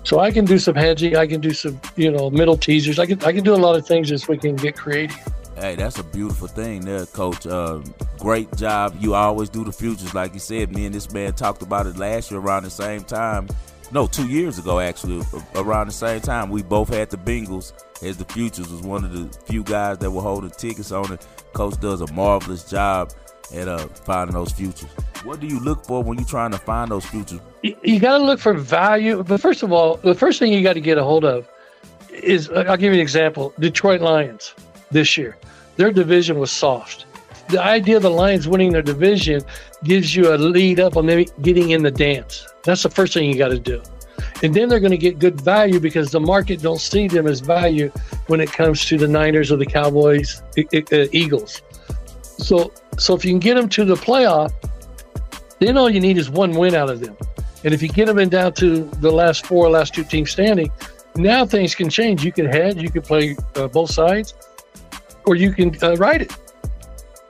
So 0.05 0.19
I 0.19 0.31
can 0.31 0.45
do 0.45 0.59
some 0.59 0.75
hedging. 0.75 1.17
I 1.17 1.25
can 1.25 1.41
do 1.41 1.51
some, 1.51 1.81
you 1.95 2.11
know, 2.11 2.29
middle 2.29 2.57
teasers. 2.57 2.99
I 2.99 3.07
can 3.07 3.21
I 3.23 3.33
can 3.33 3.43
do 3.43 3.53
a 3.53 3.57
lot 3.57 3.75
of 3.75 3.85
things 3.85 4.09
this 4.09 4.27
we 4.27 4.37
can 4.37 4.55
Get 4.55 4.77
creative. 4.77 5.17
Hey, 5.57 5.75
that's 5.75 5.97
a 5.97 6.03
beautiful 6.03 6.47
thing 6.47 6.81
there, 6.81 7.05
Coach. 7.05 7.47
Uh, 7.47 7.81
great 8.19 8.53
job. 8.55 8.95
You 8.99 9.15
always 9.15 9.49
do 9.49 9.63
the 9.63 9.71
futures, 9.71 10.13
like 10.13 10.33
you 10.33 10.39
said. 10.39 10.75
Me 10.75 10.85
and 10.85 10.93
this 10.93 11.11
man 11.11 11.33
talked 11.33 11.61
about 11.61 11.87
it 11.87 11.97
last 11.97 12.29
year 12.29 12.39
around 12.39 12.63
the 12.63 12.69
same 12.69 13.03
time. 13.03 13.47
No, 13.91 14.05
two 14.05 14.27
years 14.27 14.59
ago, 14.59 14.79
actually, 14.79 15.25
around 15.55 15.87
the 15.87 15.93
same 15.93 16.19
time. 16.19 16.49
We 16.49 16.61
both 16.61 16.89
had 16.89 17.09
the 17.09 17.17
Bengals 17.17 17.73
as 18.03 18.17
the 18.17 18.25
futures. 18.25 18.69
Was 18.69 18.81
one 18.81 19.05
of 19.05 19.13
the 19.13 19.37
few 19.45 19.63
guys 19.63 19.97
that 19.99 20.11
were 20.11 20.21
holding 20.21 20.51
tickets 20.51 20.91
on 20.91 21.13
it. 21.13 21.25
Coach 21.53 21.79
does 21.79 22.01
a 22.01 22.11
marvelous 22.11 22.63
job 22.69 23.13
at 23.53 23.67
uh, 23.67 23.87
finding 23.87 24.33
those 24.33 24.51
futures. 24.51 24.89
What 25.25 25.39
do 25.39 25.47
you 25.47 25.59
look 25.59 25.83
for 25.83 26.03
when 26.03 26.19
you're 26.19 26.27
trying 26.27 26.51
to 26.51 26.59
find 26.59 26.91
those 26.91 27.03
futures? 27.03 27.39
You, 27.63 27.75
you 27.81 27.99
got 27.99 28.19
to 28.19 28.23
look 28.23 28.39
for 28.39 28.53
value. 28.53 29.23
But 29.23 29.41
first 29.41 29.63
of 29.63 29.71
all, 29.71 29.97
the 29.97 30.13
first 30.13 30.37
thing 30.37 30.53
you 30.53 30.61
got 30.61 30.73
to 30.73 30.81
get 30.81 30.99
a 30.99 31.03
hold 31.03 31.25
of 31.25 31.49
is 32.11 32.47
I'll 32.51 32.77
give 32.77 32.93
you 32.93 32.99
an 32.99 32.99
example. 32.99 33.51
Detroit 33.59 34.01
Lions 34.01 34.53
this 34.91 35.17
year, 35.17 35.35
their 35.77 35.91
division 35.91 36.37
was 36.37 36.51
soft. 36.51 37.07
The 37.49 37.59
idea 37.59 37.97
of 37.97 38.03
the 38.03 38.11
Lions 38.11 38.47
winning 38.47 38.71
their 38.71 38.83
division 38.83 39.41
gives 39.83 40.15
you 40.15 40.31
a 40.31 40.37
lead 40.37 40.79
up 40.79 40.95
on 40.95 41.07
them 41.07 41.25
getting 41.41 41.71
in 41.71 41.81
the 41.81 41.91
dance. 41.91 42.45
That's 42.63 42.83
the 42.83 42.91
first 42.91 43.15
thing 43.15 43.27
you 43.27 43.35
got 43.35 43.49
to 43.49 43.59
do. 43.59 43.81
And 44.43 44.53
then 44.53 44.69
they're 44.69 44.79
going 44.79 44.91
to 44.91 44.97
get 44.97 45.17
good 45.17 45.41
value 45.41 45.79
because 45.79 46.11
the 46.11 46.19
market 46.19 46.61
don't 46.61 46.79
see 46.79 47.07
them 47.07 47.25
as 47.25 47.39
value 47.39 47.91
when 48.27 48.41
it 48.41 48.51
comes 48.51 48.85
to 48.85 48.97
the 48.97 49.07
Niners 49.07 49.51
or 49.51 49.57
the 49.57 49.65
Cowboys, 49.65 50.43
uh, 50.55 51.07
Eagles. 51.11 51.63
So, 52.21 52.71
so 52.99 53.15
if 53.15 53.25
you 53.25 53.31
can 53.31 53.39
get 53.39 53.55
them 53.55 53.69
to 53.69 53.85
the 53.85 53.95
playoff, 53.95 54.53
then 55.65 55.77
all 55.77 55.89
you 55.89 55.99
need 55.99 56.17
is 56.17 56.29
one 56.29 56.51
win 56.51 56.75
out 56.75 56.89
of 56.89 56.99
them. 56.99 57.15
And 57.63 57.73
if 57.73 57.81
you 57.81 57.89
get 57.89 58.05
them 58.05 58.19
in 58.19 58.29
down 58.29 58.53
to 58.53 58.83
the 58.83 59.11
last 59.11 59.45
four, 59.45 59.69
last 59.69 59.93
two 59.93 60.03
teams 60.03 60.31
standing, 60.31 60.71
now 61.15 61.45
things 61.45 61.73
can 61.73 61.89
change. 61.89 62.23
You 62.23 62.31
can 62.31 62.45
head, 62.45 62.79
you 62.79 62.89
can 62.89 63.01
play 63.01 63.35
uh, 63.55 63.67
both 63.67 63.91
sides, 63.91 64.33
or 65.25 65.35
you 65.35 65.51
can 65.51 65.75
uh, 65.81 65.95
ride 65.95 66.21
it. 66.21 66.35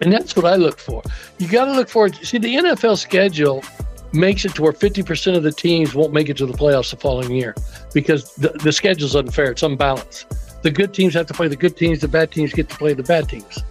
And 0.02 0.12
that's 0.12 0.36
what 0.36 0.46
I 0.46 0.56
look 0.56 0.78
for. 0.78 1.02
You 1.38 1.48
got 1.48 1.66
to 1.66 1.72
look 1.72 1.88
for 1.88 2.08
it. 2.08 2.16
See, 2.16 2.38
the 2.38 2.56
NFL 2.56 2.98
schedule 2.98 3.64
makes 4.12 4.46
it 4.46 4.56
to 4.56 4.62
where 4.62 4.74
50% 4.74 5.38
of 5.38 5.44
the 5.44 5.52
teams 5.52 5.94
won't 5.94 6.14
make 6.14 6.30
it 6.30 6.38
to 6.38 6.46
the 6.46 6.54
playoffs 6.54 6.92
the 6.92 6.98
following 6.98 7.32
year 7.32 7.56
because 7.94 8.34
the, 8.36 8.50
the 8.50 8.72
schedule's 8.72 9.16
unfair. 9.16 9.52
It's 9.52 9.64
unbalanced. 9.64 10.62
The 10.64 10.72
good 10.72 10.94
teams 10.94 11.14
have 11.14 11.28
to 11.28 11.34
play 11.34 11.48
the 11.48 11.56
good 11.56 11.78
teams, 11.78 12.02
the 12.02 12.08
bad 12.08 12.32
teams 12.32 12.52
get 12.52 12.70
to 12.70 12.78
play 12.78 12.94
the 12.94 13.04
bad 13.04 13.30
teams. 13.30 13.64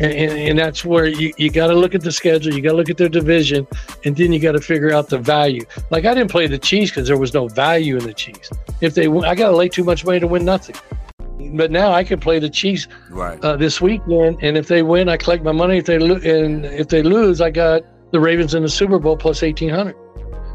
And, 0.00 0.12
and, 0.12 0.32
and 0.32 0.58
that's 0.58 0.84
where 0.84 1.06
you, 1.06 1.32
you 1.36 1.50
got 1.50 1.68
to 1.68 1.74
look 1.74 1.94
at 1.94 2.00
the 2.00 2.10
schedule, 2.10 2.52
you 2.52 2.60
got 2.60 2.70
to 2.70 2.76
look 2.76 2.90
at 2.90 2.96
their 2.96 3.08
division, 3.08 3.64
and 4.04 4.16
then 4.16 4.32
you 4.32 4.40
got 4.40 4.52
to 4.52 4.60
figure 4.60 4.92
out 4.92 5.08
the 5.08 5.18
value. 5.18 5.64
Like 5.90 6.04
I 6.04 6.14
didn't 6.14 6.32
play 6.32 6.48
the 6.48 6.58
Chiefs 6.58 6.90
because 6.90 7.06
there 7.06 7.16
was 7.16 7.32
no 7.32 7.46
value 7.46 7.96
in 7.96 8.04
the 8.04 8.12
Chiefs. 8.12 8.50
If 8.80 8.94
they, 8.94 9.06
I 9.06 9.34
got 9.36 9.50
to 9.50 9.56
lay 9.56 9.68
too 9.68 9.84
much 9.84 10.04
money 10.04 10.18
to 10.18 10.26
win 10.26 10.44
nothing. 10.44 10.76
But 11.56 11.70
now 11.70 11.92
I 11.92 12.02
can 12.02 12.18
play 12.18 12.38
the 12.40 12.50
Chiefs 12.50 12.88
Right. 13.10 13.38
uh, 13.44 13.56
this 13.56 13.80
weekend, 13.80 14.38
and 14.42 14.56
if 14.56 14.66
they 14.66 14.82
win, 14.82 15.08
I 15.08 15.16
collect 15.16 15.44
my 15.44 15.52
money. 15.52 15.78
If 15.78 15.86
they 15.86 15.98
lo- 15.98 16.16
and 16.16 16.64
if 16.64 16.88
they 16.88 17.02
lose, 17.02 17.40
I 17.40 17.50
got 17.50 17.82
the 18.10 18.18
Ravens 18.18 18.54
in 18.54 18.62
the 18.62 18.68
Super 18.68 18.98
Bowl 18.98 19.16
plus 19.16 19.42
eighteen 19.42 19.70
hundred. 19.70 19.96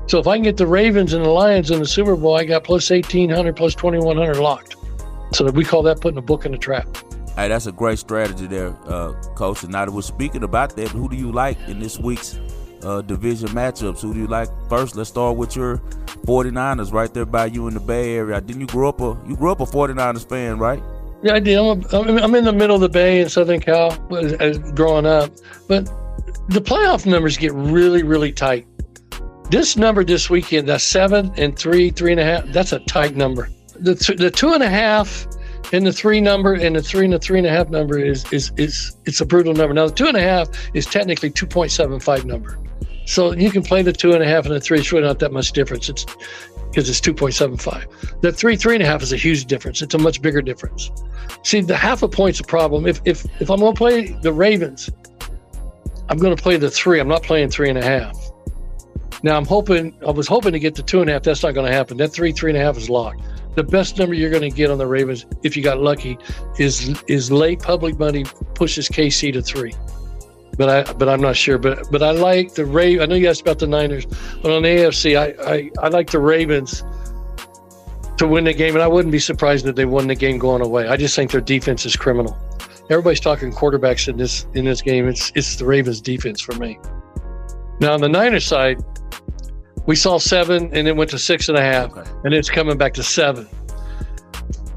So 0.07 0.19
if 0.19 0.27
I 0.27 0.35
can 0.35 0.43
get 0.43 0.57
the 0.57 0.67
Ravens 0.67 1.13
and 1.13 1.23
the 1.23 1.29
Lions 1.29 1.69
in 1.71 1.79
the 1.79 1.85
Super 1.85 2.15
Bowl, 2.15 2.35
I 2.35 2.43
got 2.43 2.63
plus 2.63 2.91
eighteen 2.91 3.29
hundred, 3.29 3.55
plus 3.55 3.75
twenty 3.75 3.99
one 3.99 4.17
hundred 4.17 4.37
locked. 4.37 4.75
So 5.33 5.49
we 5.51 5.63
call 5.63 5.83
that 5.83 6.01
putting 6.01 6.17
a 6.17 6.21
book 6.21 6.45
in 6.45 6.53
a 6.53 6.57
trap. 6.57 6.87
Hey, 7.39 7.47
that's 7.47 7.67
a 7.67 7.71
great 7.71 7.97
strategy 7.97 8.47
there, 8.47 8.75
uh, 8.85 9.13
Coach. 9.35 9.63
And 9.63 9.71
now 9.71 9.85
that 9.85 9.91
we're 9.93 10.01
speaking 10.01 10.43
about 10.43 10.75
that, 10.75 10.89
who 10.89 11.07
do 11.07 11.15
you 11.15 11.31
like 11.31 11.57
in 11.69 11.79
this 11.79 11.97
week's 11.97 12.37
uh, 12.83 12.99
division 12.99 13.47
matchups? 13.49 14.01
Who 14.01 14.13
do 14.13 14.19
you 14.19 14.27
like 14.27 14.49
first? 14.67 14.97
Let's 14.97 15.09
start 15.09 15.37
with 15.37 15.55
your 15.55 15.77
49ers 16.25 16.91
right 16.91 17.13
there 17.13 17.25
by 17.25 17.45
you 17.45 17.69
in 17.69 17.75
the 17.75 17.79
Bay 17.79 18.15
Area. 18.15 18.41
Didn't 18.41 18.59
you 18.59 18.67
grow 18.67 18.89
up 18.89 18.99
a 18.99 19.17
you 19.25 19.37
grew 19.37 19.53
up 19.53 19.61
a 19.61 19.65
49ers 19.65 20.27
fan, 20.27 20.59
right? 20.59 20.83
Yeah, 21.23 21.35
I 21.35 21.39
did. 21.39 21.57
I'm, 21.57 21.81
a, 21.93 22.21
I'm 22.21 22.35
in 22.35 22.43
the 22.43 22.51
middle 22.51 22.75
of 22.75 22.81
the 22.81 22.89
Bay 22.89 23.21
in 23.21 23.29
Southern 23.29 23.61
Cal 23.61 23.95
growing 24.75 25.05
up, 25.05 25.31
but 25.69 25.85
the 26.49 26.59
playoff 26.59 27.05
numbers 27.05 27.37
get 27.37 27.53
really, 27.53 28.03
really 28.03 28.33
tight. 28.33 28.67
This 29.49 29.77
number 29.77 30.03
this 30.03 30.29
weekend, 30.29 30.67
that's 30.67 30.83
seven 30.83 31.31
and 31.37 31.57
three, 31.57 31.89
three 31.89 32.11
and 32.11 32.19
a 32.19 32.25
half. 32.25 32.43
That's 32.47 32.73
a 32.73 32.79
tight 32.79 33.15
number. 33.15 33.49
The 33.79 33.95
th- 33.95 34.19
the 34.19 34.29
two 34.29 34.51
and 34.51 34.61
a 34.61 34.69
half 34.69 35.25
and 35.71 35.85
the 35.85 35.93
three 35.93 36.19
number 36.21 36.53
and 36.53 36.75
the 36.75 36.81
three 36.81 37.05
and 37.05 37.13
the 37.13 37.19
three 37.19 37.37
and 37.37 37.47
a 37.47 37.49
half 37.49 37.69
number 37.69 37.99
is 37.99 38.31
is 38.33 38.51
is 38.57 38.97
it's 39.05 39.21
a 39.21 39.25
brutal 39.25 39.53
number. 39.53 39.73
Now 39.73 39.87
the 39.87 39.93
two 39.93 40.07
and 40.07 40.17
a 40.17 40.21
half 40.21 40.49
is 40.73 40.85
technically 40.85 41.29
two 41.29 41.47
point 41.47 41.71
seven 41.71 41.99
five 41.99 42.25
number, 42.25 42.57
so 43.05 43.33
you 43.33 43.51
can 43.51 43.63
play 43.63 43.81
the 43.81 43.93
two 43.93 44.13
and 44.13 44.23
a 44.23 44.27
half 44.27 44.45
and 44.45 44.55
the 44.55 44.59
three. 44.59 44.79
It's 44.79 44.91
really 44.91 45.05
not 45.05 45.19
that 45.19 45.31
much 45.31 45.51
difference. 45.51 45.89
It's 45.89 46.05
because 46.69 46.89
it's 46.89 47.01
two 47.01 47.13
point 47.13 47.33
seven 47.33 47.57
five. 47.57 47.87
The 48.21 48.31
three 48.31 48.55
three 48.55 48.75
and 48.75 48.83
a 48.83 48.87
half 48.87 49.01
is 49.01 49.13
a 49.13 49.17
huge 49.17 49.45
difference. 49.45 49.81
It's 49.81 49.93
a 49.93 49.99
much 49.99 50.21
bigger 50.21 50.41
difference. 50.41 50.91
See, 51.43 51.61
the 51.61 51.75
half 51.75 52.03
a 52.03 52.07
point's 52.07 52.39
a 52.39 52.43
problem. 52.43 52.85
If 52.85 53.01
if 53.05 53.25
if 53.41 53.49
I'm 53.49 53.59
going 53.59 53.73
to 53.73 53.77
play 53.77 54.07
the 54.21 54.33
Ravens, 54.33 54.89
I'm 56.09 56.17
going 56.17 56.35
to 56.35 56.41
play 56.41 56.57
the 56.57 56.69
three. 56.69 56.99
I'm 56.99 57.07
not 57.07 57.23
playing 57.23 57.49
three 57.49 57.69
and 57.69 57.77
a 57.77 57.83
half. 57.83 58.17
Now 59.21 59.37
I'm 59.37 59.45
hoping. 59.45 59.95
I 60.05 60.11
was 60.11 60.27
hoping 60.27 60.53
to 60.53 60.59
get 60.59 60.75
the 60.75 60.83
two 60.83 61.01
and 61.01 61.09
a 61.09 61.13
half. 61.13 61.23
That's 61.23 61.43
not 61.43 61.53
going 61.53 61.67
to 61.67 61.73
happen. 61.73 61.97
That 61.97 62.09
three 62.09 62.31
three 62.31 62.51
and 62.51 62.57
a 62.57 62.63
half 62.63 62.77
is 62.77 62.89
locked. 62.89 63.21
The 63.59 63.63
best 63.65 63.97
number 63.97 64.15
you're 64.15 64.29
going 64.29 64.49
to 64.49 64.55
get 64.55 64.71
on 64.71 64.77
the 64.77 64.87
Ravens, 64.87 65.25
if 65.43 65.57
you 65.57 65.61
got 65.61 65.81
lucky, 65.81 66.17
is 66.59 67.03
is 67.09 67.29
late 67.29 67.59
public 67.59 67.99
money 67.99 68.23
pushes 68.55 68.87
KC 68.87 69.33
to 69.33 69.41
three. 69.41 69.73
But 70.57 70.69
I 70.69 70.93
but 70.93 71.09
I'm 71.09 71.19
not 71.19 71.35
sure. 71.35 71.57
But 71.57 71.91
but 71.91 72.01
I 72.01 72.11
like 72.11 72.53
the 72.53 72.63
Ray. 72.63 73.01
I 73.01 73.05
know 73.05 73.15
you 73.15 73.27
asked 73.27 73.41
about 73.41 73.59
the 73.59 73.67
Niners, 73.67 74.05
but 74.41 74.53
on 74.53 74.61
the 74.61 74.69
AFC, 74.69 75.19
I 75.19 75.55
I, 75.55 75.71
I 75.83 75.89
like 75.89 76.09
the 76.09 76.19
Ravens 76.19 76.85
to 78.15 78.25
win 78.25 78.45
the 78.45 78.53
game, 78.53 78.75
and 78.75 78.81
I 78.81 78.87
wouldn't 78.87 79.11
be 79.11 79.19
surprised 79.19 79.67
if 79.67 79.75
they 79.75 79.83
won 79.83 80.07
the 80.07 80.15
game 80.15 80.37
going 80.37 80.61
away. 80.61 80.87
I 80.87 80.95
just 80.95 81.13
think 81.13 81.31
their 81.31 81.41
defense 81.41 81.85
is 81.85 81.97
criminal. 81.97 82.37
Everybody's 82.89 83.19
talking 83.19 83.51
quarterbacks 83.51 84.07
in 84.07 84.15
this 84.15 84.47
in 84.53 84.63
this 84.63 84.81
game. 84.81 85.05
It's 85.09 85.33
it's 85.35 85.57
the 85.57 85.65
Ravens 85.65 85.99
defense 85.99 86.39
for 86.39 86.55
me. 86.55 86.79
Now 87.81 87.91
on 87.91 87.99
the 87.99 88.07
Niners 88.07 88.45
side, 88.45 88.81
we 89.89 89.95
saw 89.95 90.19
seven 90.19 90.69
and 90.71 90.87
it 90.87 90.95
went 90.95 91.09
to 91.09 91.17
six 91.17 91.49
and 91.49 91.57
a 91.57 91.63
half, 91.63 91.89
Okay. 91.97 92.07
and 92.23 92.31
it's 92.31 92.47
coming 92.47 92.77
back 92.77 92.93
to 92.93 93.01
seven. 93.01 93.47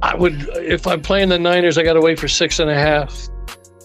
I 0.00 0.14
would 0.16 0.48
if 0.56 0.86
I'm 0.86 1.02
playing 1.02 1.28
the 1.28 1.38
Niners, 1.38 1.76
I 1.76 1.82
got 1.82 1.92
to 1.92 2.00
wait 2.00 2.18
for 2.18 2.28
six 2.28 2.60
and 2.60 2.70
a 2.70 2.74
half. 2.74 3.28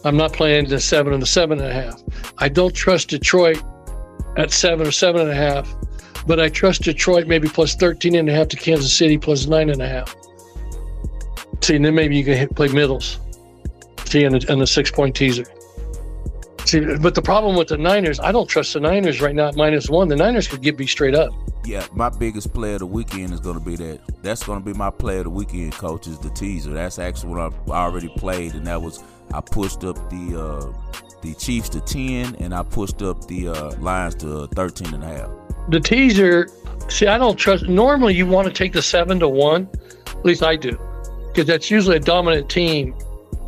I'm 0.05 0.15
not 0.15 0.31
playing 0.31 0.69
the 0.69 0.79
seven 0.79 1.11
and 1.11 1.21
the 1.21 1.27
seven 1.27 1.59
and 1.59 1.67
a 1.67 1.73
half. 1.73 2.01
I 2.37 2.47
don't 2.47 2.73
trust 2.73 3.09
Detroit 3.09 3.61
at 4.37 4.51
seven 4.51 4.87
or 4.87 4.91
seven 4.91 5.19
and 5.19 5.29
a 5.29 5.35
half, 5.35 5.75
but 6.25 6.39
I 6.39 6.47
trust 6.47 6.83
Detroit 6.83 7.27
maybe 7.27 7.49
plus 7.49 7.75
13 7.75 8.15
and 8.15 8.29
a 8.29 8.33
half 8.33 8.47
to 8.47 8.55
Kansas 8.55 8.93
City 8.97 9.17
plus 9.17 9.47
nine 9.47 9.69
and 9.69 9.81
a 9.81 9.87
half. 9.89 10.15
See, 11.61 11.75
and 11.75 11.83
then 11.83 11.93
maybe 11.93 12.15
you 12.15 12.23
can 12.23 12.37
hit, 12.37 12.55
play 12.55 12.69
middles. 12.69 13.19
See, 14.05 14.23
in 14.23 14.31
the, 14.31 14.45
in 14.49 14.59
the 14.59 14.67
six 14.67 14.91
point 14.91 15.13
teaser. 15.13 15.43
See, 16.67 16.81
but 16.97 17.15
the 17.15 17.21
problem 17.21 17.55
with 17.55 17.69
the 17.69 17.77
Niners, 17.77 18.19
I 18.19 18.33
don't 18.33 18.45
trust 18.45 18.73
the 18.73 18.81
Niners 18.81 19.21
right 19.21 19.33
now 19.33 19.47
at 19.47 19.55
minus 19.55 19.89
one. 19.89 20.09
The 20.09 20.17
Niners 20.17 20.49
could 20.49 20.61
get 20.61 20.77
me 20.77 20.85
straight 20.85 21.15
up. 21.15 21.31
Yeah, 21.63 21.87
my 21.93 22.09
biggest 22.09 22.53
play 22.53 22.73
of 22.73 22.79
the 22.79 22.85
weekend 22.85 23.33
is 23.33 23.39
going 23.39 23.57
to 23.57 23.63
be 23.63 23.77
that. 23.77 24.01
That's 24.21 24.43
going 24.43 24.59
to 24.59 24.65
be 24.65 24.73
my 24.77 24.89
play 24.89 25.19
of 25.19 25.23
the 25.23 25.29
weekend, 25.29 25.71
coach, 25.71 26.07
is 26.07 26.19
the 26.19 26.29
teaser. 26.31 26.73
That's 26.73 26.99
actually 26.99 27.35
what 27.35 27.53
I 27.69 27.71
already 27.71 28.09
played, 28.09 28.53
and 28.53 28.67
that 28.67 28.81
was 28.81 29.01
I 29.33 29.39
pushed 29.39 29.85
up 29.85 29.95
the 30.09 30.41
uh, 30.41 30.97
the 31.21 31.35
Chiefs 31.35 31.69
to 31.69 31.79
10, 31.79 32.35
and 32.35 32.53
I 32.53 32.63
pushed 32.63 33.01
up 33.01 33.27
the 33.27 33.47
uh, 33.47 33.75
Lions 33.79 34.15
to 34.15 34.47
13 34.47 34.93
and 34.93 35.03
a 35.05 35.07
half. 35.07 35.29
The 35.69 35.79
teaser, 35.79 36.49
see, 36.89 37.07
I 37.07 37.17
don't 37.17 37.37
trust. 37.37 37.69
Normally, 37.69 38.13
you 38.13 38.27
want 38.27 38.45
to 38.45 38.53
take 38.53 38.73
the 38.73 38.81
seven 38.81 39.21
to 39.21 39.29
one. 39.29 39.69
At 40.05 40.25
least 40.25 40.43
I 40.43 40.57
do, 40.57 40.77
because 41.27 41.47
that's 41.47 41.71
usually 41.71 41.95
a 41.95 42.01
dominant 42.01 42.49
team 42.49 42.93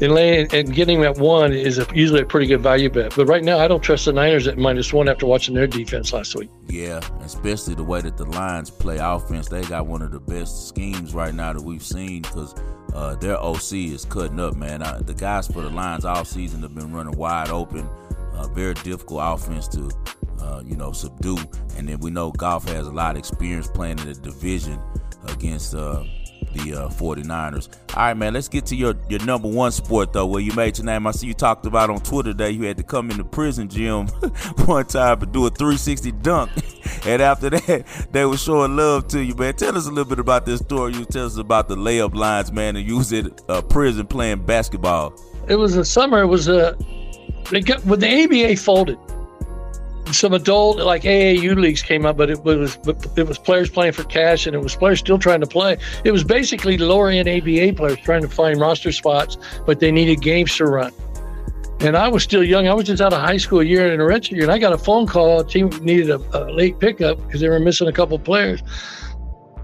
and 0.01 0.13
laying 0.13 0.47
and 0.53 0.73
getting 0.73 1.01
that 1.01 1.17
one 1.17 1.51
is 1.53 1.77
a, 1.77 1.87
usually 1.93 2.21
a 2.21 2.25
pretty 2.25 2.47
good 2.47 2.61
value 2.61 2.89
bet. 2.89 3.15
But 3.15 3.25
right 3.25 3.43
now, 3.43 3.59
I 3.59 3.67
don't 3.67 3.81
trust 3.81 4.05
the 4.05 4.13
Niners 4.13 4.47
at 4.47 4.57
minus 4.57 4.93
one 4.93 5.09
after 5.09 5.25
watching 5.25 5.55
their 5.55 5.67
defense 5.67 6.13
last 6.13 6.35
week. 6.35 6.49
Yeah, 6.67 6.99
especially 7.21 7.75
the 7.75 7.83
way 7.83 8.01
that 8.01 8.17
the 8.17 8.25
Lions 8.25 8.69
play 8.69 8.97
offense. 8.97 9.49
They 9.49 9.61
got 9.63 9.87
one 9.87 10.01
of 10.01 10.11
the 10.11 10.19
best 10.19 10.67
schemes 10.67 11.13
right 11.13 11.33
now 11.33 11.53
that 11.53 11.61
we've 11.61 11.83
seen 11.83 12.21
because 12.21 12.55
uh, 12.93 13.15
their 13.15 13.37
OC 13.41 13.73
is 13.73 14.05
cutting 14.05 14.39
up, 14.39 14.55
man. 14.55 14.79
The 15.05 15.13
guys 15.13 15.47
for 15.47 15.61
the 15.61 15.69
Lions 15.69 16.05
all 16.05 16.25
season 16.25 16.61
have 16.61 16.75
been 16.75 16.93
running 16.93 17.17
wide 17.17 17.49
open. 17.49 17.87
Uh, 18.33 18.47
very 18.47 18.73
difficult 18.75 19.21
offense 19.21 19.67
to, 19.67 19.91
uh, 20.39 20.63
you 20.65 20.77
know, 20.77 20.93
subdue. 20.93 21.37
And 21.75 21.89
then 21.89 21.99
we 21.99 22.09
know 22.09 22.31
Goff 22.31 22.67
has 22.69 22.87
a 22.87 22.91
lot 22.91 23.11
of 23.15 23.19
experience 23.19 23.67
playing 23.67 23.99
in 23.99 24.07
the 24.07 24.13
division 24.13 24.79
against 25.27 25.75
uh, 25.75 26.03
the 26.53 26.73
uh, 26.73 26.89
49ers. 26.89 27.69
All 27.95 28.03
right, 28.03 28.13
man, 28.15 28.33
let's 28.33 28.47
get 28.47 28.65
to 28.67 28.75
your, 28.75 28.95
your 29.09 29.23
number 29.25 29.47
one 29.47 29.71
sport, 29.71 30.13
though, 30.13 30.25
where 30.25 30.41
you 30.41 30.53
made 30.53 30.77
your 30.77 30.85
name. 30.85 31.07
I 31.07 31.11
see 31.11 31.27
you 31.27 31.33
talked 31.33 31.65
about 31.65 31.89
on 31.89 31.99
Twitter 32.01 32.33
that 32.33 32.53
you 32.53 32.63
had 32.63 32.77
to 32.77 32.83
come 32.83 33.11
in 33.11 33.17
the 33.17 33.23
prison 33.23 33.69
gym 33.69 34.07
one 34.65 34.85
time 34.85 35.19
to 35.19 35.25
do 35.25 35.45
a 35.45 35.49
360 35.49 36.11
dunk. 36.13 36.51
and 37.05 37.21
after 37.21 37.49
that, 37.49 38.07
they 38.11 38.25
were 38.25 38.37
showing 38.37 38.75
love 38.75 39.07
to 39.09 39.23
you, 39.23 39.35
man. 39.35 39.53
Tell 39.55 39.77
us 39.77 39.85
a 39.85 39.89
little 39.89 40.09
bit 40.09 40.19
about 40.19 40.45
this 40.45 40.59
story. 40.59 40.93
You 40.93 41.05
tell 41.05 41.25
us 41.25 41.37
about 41.37 41.67
the 41.67 41.75
layup 41.75 42.13
lines, 42.13 42.51
man, 42.51 42.75
and 42.75 42.87
you 42.87 42.97
was 42.97 43.11
in 43.11 43.33
uh, 43.47 43.61
prison 43.61 44.07
playing 44.07 44.45
basketball. 44.45 45.19
It 45.47 45.55
was 45.55 45.75
a 45.75 45.85
summer. 45.85 46.21
It 46.21 46.27
was 46.27 46.47
a, 46.47 46.77
they 47.49 47.61
got, 47.61 47.83
when 47.85 47.99
the 47.99 48.23
ABA 48.23 48.55
folded, 48.57 48.97
some 50.11 50.33
adult 50.33 50.77
like 50.77 51.03
AAU 51.03 51.55
leagues 51.55 51.81
came 51.81 52.05
up, 52.05 52.17
but 52.17 52.29
it 52.29 52.43
was 52.43 52.77
it 53.15 53.27
was 53.27 53.37
players 53.37 53.69
playing 53.69 53.93
for 53.93 54.03
cash, 54.03 54.45
and 54.45 54.55
it 54.55 54.59
was 54.59 54.75
players 54.75 54.99
still 54.99 55.19
trying 55.19 55.41
to 55.41 55.47
play. 55.47 55.77
It 56.03 56.11
was 56.11 56.23
basically 56.23 56.77
lower 56.77 57.09
end 57.09 57.27
ABA 57.27 57.73
players 57.73 57.99
trying 57.99 58.21
to 58.21 58.29
find 58.29 58.59
roster 58.59 58.91
spots, 58.91 59.37
but 59.65 59.79
they 59.79 59.91
needed 59.91 60.21
games 60.21 60.55
to 60.57 60.65
run. 60.65 60.91
And 61.81 61.95
I 61.95 62.09
was 62.09 62.23
still 62.23 62.43
young. 62.43 62.67
I 62.67 62.73
was 62.73 62.85
just 62.85 63.01
out 63.01 63.13
of 63.13 63.21
high 63.21 63.37
school 63.37 63.61
a 63.61 63.63
year 63.63 63.93
in 63.93 64.01
a 64.01 64.05
red 64.05 64.29
year, 64.29 64.43
and 64.43 64.51
I 64.51 64.59
got 64.59 64.73
a 64.73 64.77
phone 64.77 65.07
call. 65.07 65.39
A 65.39 65.47
team 65.47 65.69
needed 65.81 66.09
a, 66.09 66.19
a 66.37 66.51
late 66.51 66.79
pickup 66.79 67.17
because 67.25 67.39
they 67.39 67.47
were 67.47 67.59
missing 67.59 67.87
a 67.87 67.93
couple 67.93 68.19
players. 68.19 68.61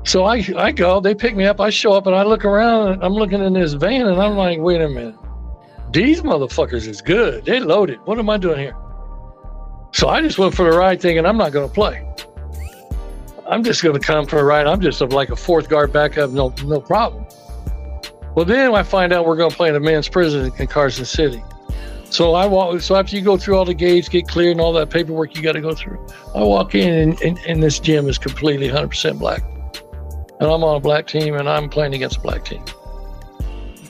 So 0.04 0.24
I 0.24 0.46
I 0.58 0.72
go. 0.72 1.02
They 1.02 1.16
pick 1.16 1.36
me 1.36 1.46
up. 1.46 1.60
I 1.60 1.70
show 1.70 1.93
up, 1.93 2.08
and 2.08 2.16
I 2.16 2.24
look 2.24 2.46
around. 2.46 2.93
And 2.93 3.04
I'm 3.04 3.14
looking 3.14 3.41
in 3.41 3.54
this 3.54 3.74
van, 3.74 4.08
and 4.08 4.22
I'm 4.22 4.38
like, 4.38 4.60
wait 4.60 4.82
a 4.82 4.88
minute. 4.88 5.16
These 5.91 6.22
motherfuckers 6.22 6.88
is 6.88 7.02
good. 7.02 7.46
They 7.46 7.60
loaded. 7.60 8.00
What 8.06 8.20
am 8.20 8.30
I 8.30 8.38
doing 8.38 8.60
here? 8.60 8.76
So 9.96 10.10
I 10.10 10.22
just 10.22 10.38
went 10.38 10.54
for 10.54 10.70
the 10.70 10.78
ride 10.78 11.02
thinking 11.02 11.26
I'm 11.26 11.38
not 11.38 11.54
going 11.54 11.70
to 11.70 11.74
play. 11.74 12.06
I'm 13.48 13.64
just 13.64 13.82
going 13.82 13.98
to 13.98 14.06
come 14.06 14.26
for 14.26 14.39
a 14.39 14.43
ride. 14.43 14.68
I'm 14.68 14.82
just 14.82 15.00
like 15.00 15.30
a 15.30 15.38
fourth 15.38 15.70
guard 15.70 15.93
backup, 15.93 16.32
no, 16.32 16.54
no 16.66 16.82
problem. 16.82 17.26
Well, 18.36 18.43
then 18.43 18.76
I 18.76 18.84
find 18.84 19.14
out 19.14 19.26
we're 19.26 19.38
going 19.38 19.52
to 19.52 19.56
play 19.56 19.70
in 19.70 19.76
a 19.76 19.80
men's 19.80 20.10
prison 20.10 20.52
in 20.60 20.68
Carson 20.68 21.06
City. 21.06 21.41
So 22.10 22.34
I 22.34 22.46
walk. 22.46 22.82
So 22.82 22.98
after 22.98 23.16
you 23.16 23.22
go 23.22 23.38
through 23.38 23.56
all 23.56 23.64
the 23.64 23.74
gates, 23.74 24.10
get 24.10 24.28
cleared, 24.28 24.52
and 24.52 24.60
all 24.60 24.74
that 24.74 24.89
paperwork 24.89 25.34
you 25.34 25.41
got 25.41 25.54
to 25.54 25.62
go 25.62 25.74
through, 25.74 26.06
I 26.36 26.43
walk 26.43 26.76
in, 26.76 26.93
and, 26.93 27.22
and, 27.22 27.39
and 27.48 27.64
this 27.64 27.80
gym 27.80 28.10
is 28.10 28.18
completely 28.18 28.68
100% 28.68 29.18
black, 29.18 29.43
and 30.41 30.50
I'm 30.50 30.62
on 30.62 30.76
a 30.76 30.80
black 30.82 31.08
team, 31.08 31.36
and 31.36 31.48
I'm 31.48 31.70
playing 31.70 31.93
against 31.93 32.18
a 32.18 32.20
black 32.20 32.43
team. 32.43 32.66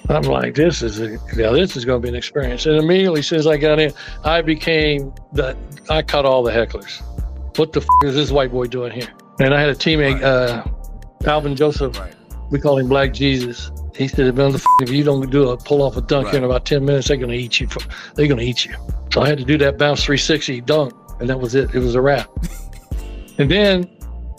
I'm 0.09 0.23
like, 0.23 0.55
this 0.55 0.81
is 0.81 0.99
a, 0.99 1.17
yeah, 1.35 1.49
this 1.51 1.75
is 1.75 1.85
going 1.85 2.01
to 2.01 2.03
be 2.03 2.09
an 2.09 2.15
experience. 2.15 2.65
And 2.65 2.77
immediately, 2.77 3.19
as 3.19 3.27
soon 3.27 3.39
as 3.39 3.47
I 3.47 3.57
got 3.57 3.79
in, 3.79 3.91
I 4.23 4.41
became 4.41 5.13
the 5.33 5.57
I 5.89 6.01
caught 6.01 6.25
all 6.25 6.43
the 6.43 6.51
hecklers. 6.51 7.01
What 7.57 7.73
the 7.73 7.81
f- 7.81 7.87
is 8.03 8.15
this 8.15 8.31
white 8.31 8.51
boy 8.51 8.67
doing 8.67 8.91
here? 8.91 9.07
And 9.39 9.53
I 9.53 9.59
had 9.59 9.69
a 9.69 9.75
teammate, 9.75 10.21
uh, 10.21 10.63
Alvin 11.27 11.55
Joseph. 11.55 11.97
Right. 11.97 12.13
We 12.51 12.59
call 12.59 12.77
him 12.77 12.87
Black 12.87 13.13
Jesus. 13.13 13.71
He 13.95 14.07
said, 14.07 14.35
"Man, 14.35 14.53
if 14.81 14.89
you 14.89 15.03
don't 15.03 15.29
do 15.31 15.49
a 15.49 15.57
pull 15.57 15.81
off 15.81 15.97
a 15.97 16.01
dunk 16.01 16.27
right. 16.27 16.35
in 16.35 16.43
about 16.43 16.65
ten 16.65 16.85
minutes, 16.85 17.07
they're 17.07 17.17
going 17.17 17.31
to 17.31 17.37
eat 17.37 17.59
you. 17.59 17.67
For, 17.67 17.79
they're 18.13 18.27
going 18.27 18.39
to 18.39 18.45
eat 18.45 18.65
you." 18.65 18.75
So 19.11 19.21
I 19.21 19.27
had 19.27 19.37
to 19.37 19.45
do 19.45 19.57
that 19.59 19.77
bounce 19.77 20.03
360 20.03 20.61
dunk, 20.61 20.93
and 21.19 21.29
that 21.29 21.39
was 21.39 21.55
it. 21.55 21.73
It 21.73 21.79
was 21.79 21.95
a 21.95 22.01
wrap. 22.01 22.29
and 23.37 23.49
then 23.49 23.89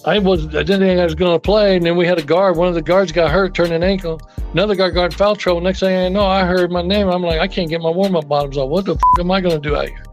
I 0.07 0.21
was 0.21 0.47
I 0.55 0.63
didn't 0.63 0.81
think 0.81 1.01
I 1.01 1.05
was 1.05 1.17
going 1.17 1.35
to 1.35 1.41
play, 1.41 1.77
and 1.77 1.85
then 1.85 1.97
we 1.97 2.07
had 2.07 2.19
a 2.19 2.23
guard. 2.23 2.57
One 2.57 2.69
of 2.69 2.75
the 2.75 2.83
guards 2.83 3.11
got 3.11 3.29
hurt, 3.29 3.55
turned 3.55 3.73
an 3.73 3.83
ankle. 3.83 4.21
Another 4.53 4.77
guard 4.77 4.95
got 4.95 5.07
in 5.07 5.11
foul 5.11 5.35
trouble. 5.35 5.61
Next 5.61 5.81
thing 5.81 5.97
I 5.97 6.09
know, 6.09 6.25
I 6.25 6.45
heard 6.45 6.71
my 6.71 6.81
name. 6.81 7.09
I'm 7.09 7.23
like, 7.23 7.41
I 7.41 7.49
can't 7.49 7.69
get 7.69 7.81
my 7.81 7.91
warm 7.91 8.15
up 8.15 8.29
bottoms 8.29 8.57
off. 8.57 8.71
What 8.71 8.85
the 8.85 8.95
f- 8.95 9.01
am 9.19 9.33
I 9.33 9.41
going 9.41 9.61
to 9.61 9.69
do 9.69 9.75
out 9.75 9.89
here? 9.89 10.05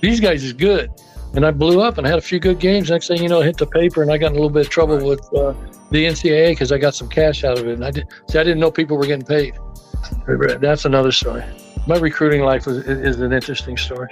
These 0.00 0.20
guys 0.20 0.44
is 0.44 0.52
good. 0.52 0.90
And 1.34 1.44
I 1.44 1.50
blew 1.50 1.82
up 1.82 1.98
and 1.98 2.06
had 2.06 2.16
a 2.16 2.22
few 2.22 2.38
good 2.38 2.60
games. 2.60 2.90
Next 2.90 3.08
thing 3.08 3.20
you 3.20 3.28
know, 3.28 3.40
I 3.40 3.44
hit 3.44 3.56
the 3.56 3.66
paper 3.66 4.02
and 4.02 4.12
I 4.12 4.18
got 4.18 4.28
in 4.28 4.32
a 4.32 4.36
little 4.36 4.50
bit 4.50 4.66
of 4.66 4.70
trouble 4.70 4.98
right. 4.98 5.06
with 5.06 5.34
uh, 5.34 5.52
the 5.90 6.04
NCAA 6.04 6.50
because 6.50 6.70
I 6.70 6.78
got 6.78 6.94
some 6.94 7.08
cash 7.08 7.42
out 7.42 7.58
of 7.58 7.66
it. 7.66 7.74
And 7.74 7.84
I 7.84 7.90
did 7.90 8.06
see, 8.30 8.38
I 8.38 8.44
didn't 8.44 8.60
know 8.60 8.70
people 8.70 8.96
were 8.96 9.06
getting 9.06 9.26
paid. 9.26 9.58
That's 10.60 10.84
another 10.84 11.10
story. 11.10 11.42
My 11.88 11.96
recruiting 11.96 12.42
life 12.42 12.66
was, 12.66 12.78
is 12.86 13.20
an 13.20 13.32
interesting 13.32 13.76
story. 13.76 14.10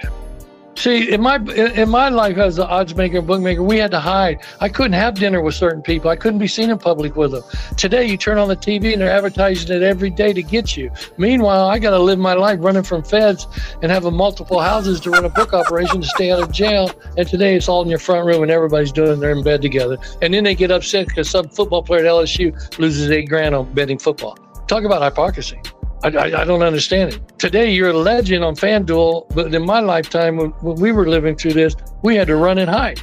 See, 0.75 1.13
in 1.13 1.21
my 1.21 1.35
in 1.37 1.89
my 1.89 2.09
life 2.09 2.37
as 2.37 2.57
an 2.57 2.65
odds 2.65 2.95
maker 2.95 3.19
and 3.19 3.27
bookmaker, 3.27 3.61
we 3.61 3.77
had 3.77 3.91
to 3.91 3.99
hide. 3.99 4.39
I 4.59 4.69
couldn't 4.69 4.93
have 4.93 5.15
dinner 5.15 5.41
with 5.41 5.55
certain 5.55 5.81
people. 5.81 6.09
I 6.09 6.15
couldn't 6.15 6.39
be 6.39 6.47
seen 6.47 6.69
in 6.69 6.77
public 6.77 7.15
with 7.15 7.31
them. 7.31 7.43
Today, 7.77 8.05
you 8.05 8.17
turn 8.17 8.37
on 8.37 8.47
the 8.47 8.55
TV 8.55 8.93
and 8.93 9.01
they're 9.01 9.11
advertising 9.11 9.75
it 9.75 9.83
every 9.83 10.09
day 10.09 10.33
to 10.33 10.41
get 10.41 10.75
you. 10.75 10.91
Meanwhile, 11.17 11.67
I 11.67 11.77
got 11.79 11.91
to 11.91 11.99
live 11.99 12.17
my 12.17 12.33
life 12.33 12.59
running 12.61 12.83
from 12.83 13.03
feds 13.03 13.47
and 13.81 13.91
having 13.91 14.15
multiple 14.15 14.59
houses 14.59 14.99
to 15.01 15.11
run 15.11 15.25
a 15.25 15.29
book 15.29 15.53
operation 15.53 16.01
to 16.01 16.07
stay 16.07 16.31
out 16.31 16.41
of 16.41 16.51
jail. 16.51 16.91
And 17.17 17.27
today, 17.27 17.55
it's 17.55 17.69
all 17.69 17.83
in 17.83 17.89
your 17.89 17.99
front 17.99 18.25
room 18.25 18.41
and 18.41 18.51
everybody's 18.51 18.91
doing. 18.91 19.19
They're 19.19 19.31
in 19.31 19.43
bed 19.43 19.61
together. 19.61 19.97
And 20.21 20.33
then 20.33 20.43
they 20.43 20.55
get 20.55 20.71
upset 20.71 21.07
because 21.07 21.29
some 21.29 21.49
football 21.49 21.83
player 21.83 22.01
at 22.01 22.07
LSU 22.07 22.79
loses 22.79 23.11
eight 23.11 23.29
grand 23.29 23.53
on 23.53 23.71
betting 23.73 23.99
football. 23.99 24.37
Talk 24.67 24.83
about 24.85 25.03
hypocrisy. 25.03 25.61
I, 26.03 26.09
I, 26.09 26.41
I, 26.41 26.45
don't 26.45 26.61
understand 26.61 27.13
it. 27.13 27.39
Today, 27.39 27.71
you're 27.71 27.91
a 27.91 27.97
legend 27.97 28.43
on 28.43 28.55
FanDuel, 28.55 29.33
but 29.33 29.53
in 29.53 29.65
my 29.65 29.79
lifetime, 29.79 30.35
when, 30.35 30.49
when, 30.61 30.75
we 30.75 30.91
were 30.91 31.07
living 31.07 31.35
through 31.35 31.53
this, 31.53 31.75
we 32.01 32.15
had 32.15 32.27
to 32.27 32.35
run 32.35 32.57
and 32.57 32.69
hide. 32.69 33.01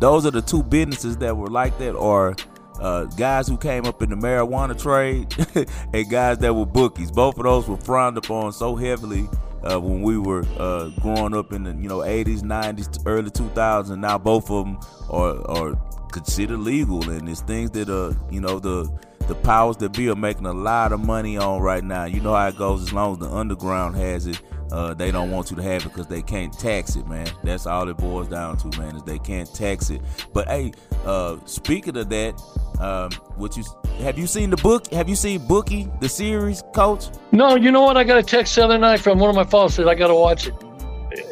Those 0.00 0.26
are 0.26 0.30
the 0.30 0.42
two 0.42 0.62
businesses 0.62 1.16
that 1.18 1.34
were 1.34 1.48
like 1.48 1.78
that, 1.78 1.94
or 1.94 2.36
uh, 2.78 3.04
guys 3.04 3.48
who 3.48 3.56
came 3.56 3.86
up 3.86 4.02
in 4.02 4.10
the 4.10 4.16
marijuana 4.16 4.78
trade 4.78 5.34
and 5.94 6.10
guys 6.10 6.38
that 6.38 6.54
were 6.54 6.66
bookies. 6.66 7.10
Both 7.10 7.38
of 7.38 7.44
those 7.44 7.68
were 7.68 7.78
frowned 7.78 8.18
upon 8.18 8.52
so 8.52 8.76
heavily 8.76 9.28
uh, 9.62 9.78
when 9.78 10.02
we 10.02 10.18
were 10.18 10.44
uh, 10.58 10.88
growing 11.00 11.34
up 11.34 11.52
in 11.52 11.62
the 11.62 11.70
you 11.70 11.88
know 11.88 11.98
80s, 11.98 12.40
90s, 12.40 13.02
early 13.06 13.30
2000s. 13.30 13.96
Now 13.98 14.18
both 14.18 14.50
of 14.50 14.64
them 14.64 14.78
are, 15.08 15.50
are 15.50 15.74
considered 16.10 16.58
legal, 16.58 17.08
and 17.08 17.28
it's 17.28 17.40
things 17.40 17.70
that 17.72 17.88
uh 17.88 18.12
you 18.30 18.40
know 18.40 18.58
the 18.58 18.90
the 19.32 19.40
powers 19.42 19.78
that 19.78 19.94
be 19.94 20.10
are 20.10 20.14
making 20.14 20.44
a 20.44 20.52
lot 20.52 20.92
of 20.92 21.00
money 21.00 21.38
on 21.38 21.60
right 21.62 21.82
now. 21.82 22.04
You 22.04 22.20
know 22.20 22.34
how 22.34 22.48
it 22.48 22.58
goes 22.58 22.82
as 22.82 22.92
long 22.92 23.14
as 23.14 23.18
the 23.18 23.30
underground 23.30 23.96
has 23.96 24.26
it. 24.26 24.40
Uh, 24.70 24.92
they 24.94 25.10
don't 25.10 25.30
want 25.30 25.50
you 25.50 25.56
to 25.56 25.62
have 25.62 25.84
it 25.84 25.88
because 25.88 26.06
they 26.06 26.22
can't 26.22 26.52
tax 26.58 26.96
it, 26.96 27.06
man. 27.06 27.26
That's 27.42 27.66
all 27.66 27.88
it 27.88 27.96
boils 27.96 28.28
down 28.28 28.58
to, 28.58 28.78
man, 28.78 28.96
is 28.96 29.02
they 29.04 29.18
can't 29.18 29.52
tax 29.54 29.90
it. 29.90 30.02
But 30.32 30.48
hey, 30.48 30.72
uh, 31.06 31.38
speaking 31.46 31.96
of 31.96 32.10
that, 32.10 32.40
um, 32.78 33.10
what 33.36 33.56
you 33.56 33.64
have 34.00 34.18
you 34.18 34.26
seen 34.26 34.50
the 34.50 34.56
book? 34.56 34.86
Have 34.92 35.08
you 35.08 35.16
seen 35.16 35.46
Bookie, 35.46 35.88
the 36.00 36.08
series, 36.08 36.62
Coach? 36.74 37.06
No, 37.32 37.54
you 37.56 37.70
know 37.70 37.82
what? 37.82 37.96
I 37.96 38.04
got 38.04 38.18
a 38.18 38.22
text 38.22 38.54
the 38.56 38.64
other 38.64 38.78
night 38.78 39.00
from 39.00 39.18
one 39.18 39.30
of 39.30 39.36
my 39.36 39.44
followers 39.44 39.74
said 39.74 39.88
I 39.88 39.94
got 39.94 40.08
to 40.08 40.14
watch 40.14 40.48
it. 40.48 40.54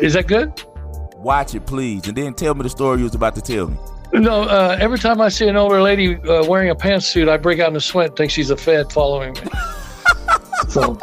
Is 0.01 0.15
that 0.15 0.27
good? 0.27 0.63
Watch 1.17 1.55
it, 1.55 1.67
please, 1.67 2.07
and 2.09 2.17
then 2.17 2.33
tell 2.33 2.55
me 2.55 2.63
the 2.63 2.71
story 2.71 2.99
you 2.99 3.05
was 3.05 3.15
about 3.15 3.35
to 3.35 3.43
tell 3.43 3.69
me. 3.69 3.77
No, 4.13 4.43
uh, 4.43 4.77
every 4.81 4.99
time 4.99 5.21
I 5.21 5.29
see 5.29 5.47
an 5.47 5.57
older 5.57 5.81
lady 5.81 6.17
uh, 6.17 6.45
wearing 6.47 6.71
a 6.71 6.75
pantsuit, 6.75 7.29
I 7.29 7.37
break 7.37 7.61
out 7.61 7.71
in 7.71 7.77
a 7.77 7.81
sweat 7.81 8.09
and 8.09 8.17
think 8.17 8.31
she's 8.31 8.51
a 8.51 8.57
Fed 8.57 8.93
following 8.93 9.35
me. 9.35 9.41
so 10.69 10.99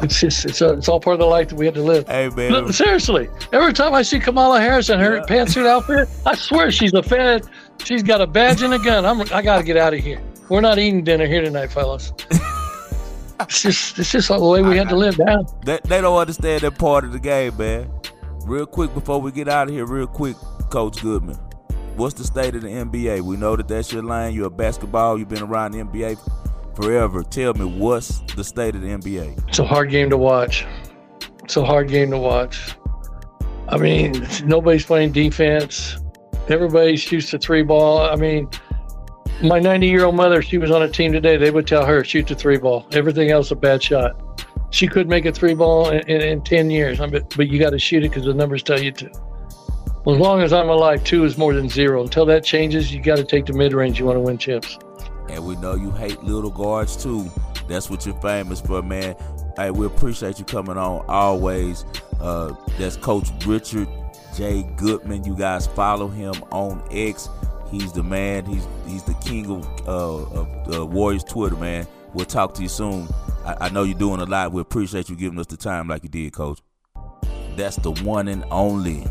it's 0.00 0.20
just 0.20 0.44
it's, 0.44 0.60
a, 0.60 0.74
it's 0.74 0.88
all 0.88 1.00
part 1.00 1.14
of 1.14 1.20
the 1.20 1.26
life 1.26 1.48
that 1.48 1.56
we 1.56 1.66
had 1.66 1.74
to 1.74 1.82
live. 1.82 2.06
Hey 2.06 2.28
man, 2.30 2.52
no, 2.52 2.70
seriously, 2.70 3.28
every 3.52 3.72
time 3.72 3.94
I 3.94 4.02
see 4.02 4.20
Kamala 4.20 4.60
Harris 4.60 4.90
in 4.90 5.00
her 5.00 5.16
yeah. 5.16 5.22
pantsuit 5.24 5.66
outfit, 5.66 6.08
I 6.24 6.36
swear 6.36 6.70
she's 6.70 6.94
a 6.94 7.02
Fed. 7.02 7.46
She's 7.84 8.02
got 8.02 8.20
a 8.20 8.26
badge 8.26 8.62
and 8.62 8.74
a 8.74 8.78
gun. 8.78 9.04
I'm 9.04 9.20
I 9.32 9.42
got 9.42 9.58
to 9.58 9.64
get 9.64 9.76
out 9.76 9.92
of 9.92 10.00
here. 10.00 10.22
We're 10.48 10.60
not 10.60 10.78
eating 10.78 11.02
dinner 11.02 11.26
here 11.26 11.42
tonight, 11.42 11.72
fellas. 11.72 12.12
it's 13.40 13.62
just 13.62 13.98
it's 13.98 14.12
just 14.12 14.28
the 14.28 14.38
way 14.38 14.62
we 14.62 14.76
had 14.76 14.88
to 14.90 14.96
live 14.96 15.18
now. 15.18 15.42
They, 15.64 15.80
they 15.84 16.00
don't 16.00 16.16
understand 16.16 16.62
that 16.62 16.78
part 16.78 17.04
of 17.04 17.10
the 17.12 17.18
game, 17.18 17.56
man. 17.56 17.90
Real 18.44 18.66
quick 18.66 18.94
before 18.94 19.20
we 19.20 19.32
get 19.32 19.48
out 19.48 19.68
of 19.68 19.74
here, 19.74 19.84
real 19.84 20.06
quick, 20.06 20.36
Coach 20.70 21.02
Goodman 21.02 21.38
what's 22.00 22.14
the 22.14 22.24
state 22.24 22.54
of 22.54 22.62
the 22.62 22.68
NBA? 22.68 23.20
We 23.20 23.36
know 23.36 23.56
that 23.56 23.68
that's 23.68 23.92
your 23.92 24.02
line. 24.02 24.32
You're 24.32 24.46
a 24.46 24.50
basketball. 24.50 25.18
You've 25.18 25.28
been 25.28 25.42
around 25.42 25.72
the 25.72 25.84
NBA 25.84 26.18
forever. 26.74 27.22
Tell 27.22 27.52
me, 27.52 27.66
what's 27.66 28.20
the 28.34 28.42
state 28.42 28.74
of 28.74 28.80
the 28.80 28.88
NBA? 28.88 29.48
It's 29.48 29.58
a 29.58 29.66
hard 29.66 29.90
game 29.90 30.08
to 30.08 30.16
watch. 30.16 30.64
It's 31.44 31.58
a 31.58 31.64
hard 31.64 31.88
game 31.88 32.10
to 32.10 32.18
watch. 32.18 32.74
I 33.68 33.76
mean, 33.76 34.26
nobody's 34.44 34.86
playing 34.86 35.12
defense. 35.12 35.98
Everybody 36.48 36.96
shoots 36.96 37.30
the 37.30 37.38
three 37.38 37.62
ball. 37.62 38.00
I 38.00 38.16
mean, 38.16 38.48
my 39.42 39.58
90 39.58 39.86
year 39.86 40.06
old 40.06 40.14
mother, 40.14 40.40
she 40.40 40.56
was 40.56 40.70
on 40.70 40.82
a 40.82 40.88
team 40.88 41.12
today. 41.12 41.36
They 41.36 41.50
would 41.50 41.66
tell 41.66 41.84
her, 41.84 42.02
shoot 42.02 42.26
the 42.26 42.34
three 42.34 42.56
ball. 42.56 42.86
Everything 42.92 43.30
else 43.30 43.50
a 43.50 43.56
bad 43.56 43.82
shot. 43.82 44.16
She 44.70 44.86
could 44.86 45.06
make 45.06 45.26
a 45.26 45.32
three 45.32 45.54
ball 45.54 45.90
in, 45.90 46.00
in, 46.08 46.22
in 46.22 46.42
10 46.42 46.70
years, 46.70 46.98
but 46.98 47.48
you 47.48 47.58
got 47.58 47.70
to 47.70 47.78
shoot 47.78 48.04
it 48.04 48.08
because 48.08 48.24
the 48.24 48.32
numbers 48.32 48.62
tell 48.62 48.80
you 48.80 48.92
to. 48.92 49.29
Well, 50.04 50.16
as 50.16 50.20
long 50.20 50.40
as 50.40 50.52
I'm 50.52 50.70
alive, 50.70 51.04
two 51.04 51.24
is 51.24 51.36
more 51.36 51.52
than 51.52 51.68
zero. 51.68 52.02
Until 52.02 52.24
that 52.26 52.42
changes, 52.42 52.92
you 52.92 53.02
got 53.02 53.16
to 53.16 53.24
take 53.24 53.44
the 53.44 53.52
mid 53.52 53.74
range. 53.74 53.98
You 53.98 54.06
want 54.06 54.16
to 54.16 54.20
win 54.20 54.38
chips. 54.38 54.78
And 55.28 55.44
we 55.46 55.56
know 55.56 55.74
you 55.74 55.90
hate 55.90 56.22
little 56.22 56.50
guards 56.50 56.96
too. 56.96 57.30
That's 57.68 57.90
what 57.90 58.06
you're 58.06 58.20
famous 58.20 58.60
for, 58.60 58.82
man. 58.82 59.14
Hey, 59.56 59.70
we 59.70 59.84
appreciate 59.84 60.38
you 60.38 60.44
coming 60.46 60.78
on 60.78 61.04
always. 61.06 61.84
Uh, 62.18 62.54
that's 62.78 62.96
Coach 62.96 63.28
Richard 63.44 63.88
J. 64.34 64.62
Goodman. 64.76 65.24
You 65.24 65.36
guys 65.36 65.66
follow 65.66 66.08
him 66.08 66.34
on 66.50 66.82
X. 66.90 67.28
He's 67.70 67.92
the 67.92 68.02
man. 68.02 68.46
He's 68.46 68.66
he's 68.86 69.02
the 69.02 69.14
king 69.14 69.50
of 69.50 69.66
uh, 69.86 70.40
of 70.40 70.66
the 70.66 70.86
Warriors 70.86 71.24
Twitter, 71.24 71.56
man. 71.56 71.86
We'll 72.14 72.24
talk 72.24 72.54
to 72.54 72.62
you 72.62 72.68
soon. 72.68 73.06
I, 73.44 73.66
I 73.66 73.68
know 73.68 73.82
you're 73.82 73.98
doing 73.98 74.20
a 74.20 74.24
lot. 74.24 74.50
We 74.50 74.62
appreciate 74.62 75.10
you 75.10 75.14
giving 75.16 75.38
us 75.38 75.46
the 75.46 75.58
time 75.58 75.88
like 75.88 76.02
you 76.02 76.08
did, 76.08 76.32
Coach. 76.32 76.60
That's 77.54 77.76
the 77.76 77.92
one 77.92 78.28
and 78.28 78.44
only 78.50 79.04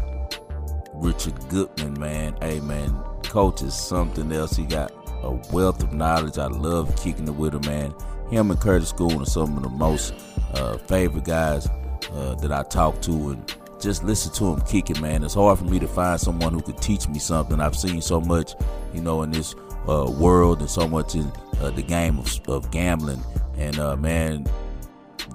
Richard 0.99 1.47
Goodman, 1.49 1.99
man. 1.99 2.35
Hey, 2.41 2.59
man, 2.59 2.91
Coach 3.23 3.61
is 3.61 3.73
something 3.73 4.31
else. 4.31 4.55
He 4.55 4.65
got 4.65 4.91
a 5.23 5.31
wealth 5.51 5.81
of 5.81 5.93
knowledge. 5.93 6.37
I 6.37 6.47
love 6.47 6.95
kicking 6.97 7.27
it 7.27 7.35
with 7.35 7.55
him, 7.55 7.61
man. 7.61 7.93
Him 8.29 8.51
and 8.51 8.59
Curtis 8.59 8.89
School 8.89 9.21
are 9.21 9.25
some 9.25 9.57
of 9.57 9.63
the 9.63 9.69
most 9.69 10.13
uh, 10.53 10.77
favorite 10.77 11.23
guys 11.23 11.67
uh, 12.13 12.35
that 12.41 12.51
I 12.51 12.63
talk 12.63 13.01
to, 13.03 13.31
and 13.31 13.55
just 13.79 14.03
listen 14.03 14.33
to 14.33 14.53
him 14.53 14.61
kick 14.61 14.89
it, 14.89 15.01
man. 15.01 15.23
It's 15.23 15.33
hard 15.33 15.57
for 15.57 15.65
me 15.65 15.79
to 15.79 15.87
find 15.87 16.19
someone 16.19 16.53
who 16.53 16.61
could 16.61 16.81
teach 16.81 17.07
me 17.07 17.17
something. 17.19 17.59
I've 17.59 17.75
seen 17.75 18.01
so 18.01 18.19
much, 18.19 18.53
you 18.93 19.01
know, 19.01 19.23
in 19.23 19.31
this 19.31 19.55
uh, 19.87 20.11
world 20.17 20.59
and 20.59 20.69
so 20.69 20.87
much 20.87 21.15
in 21.15 21.31
uh, 21.61 21.71
the 21.71 21.81
game 21.81 22.19
of, 22.19 22.39
of 22.49 22.71
gambling. 22.71 23.23
And 23.57 23.79
uh, 23.79 23.95
man, 23.95 24.45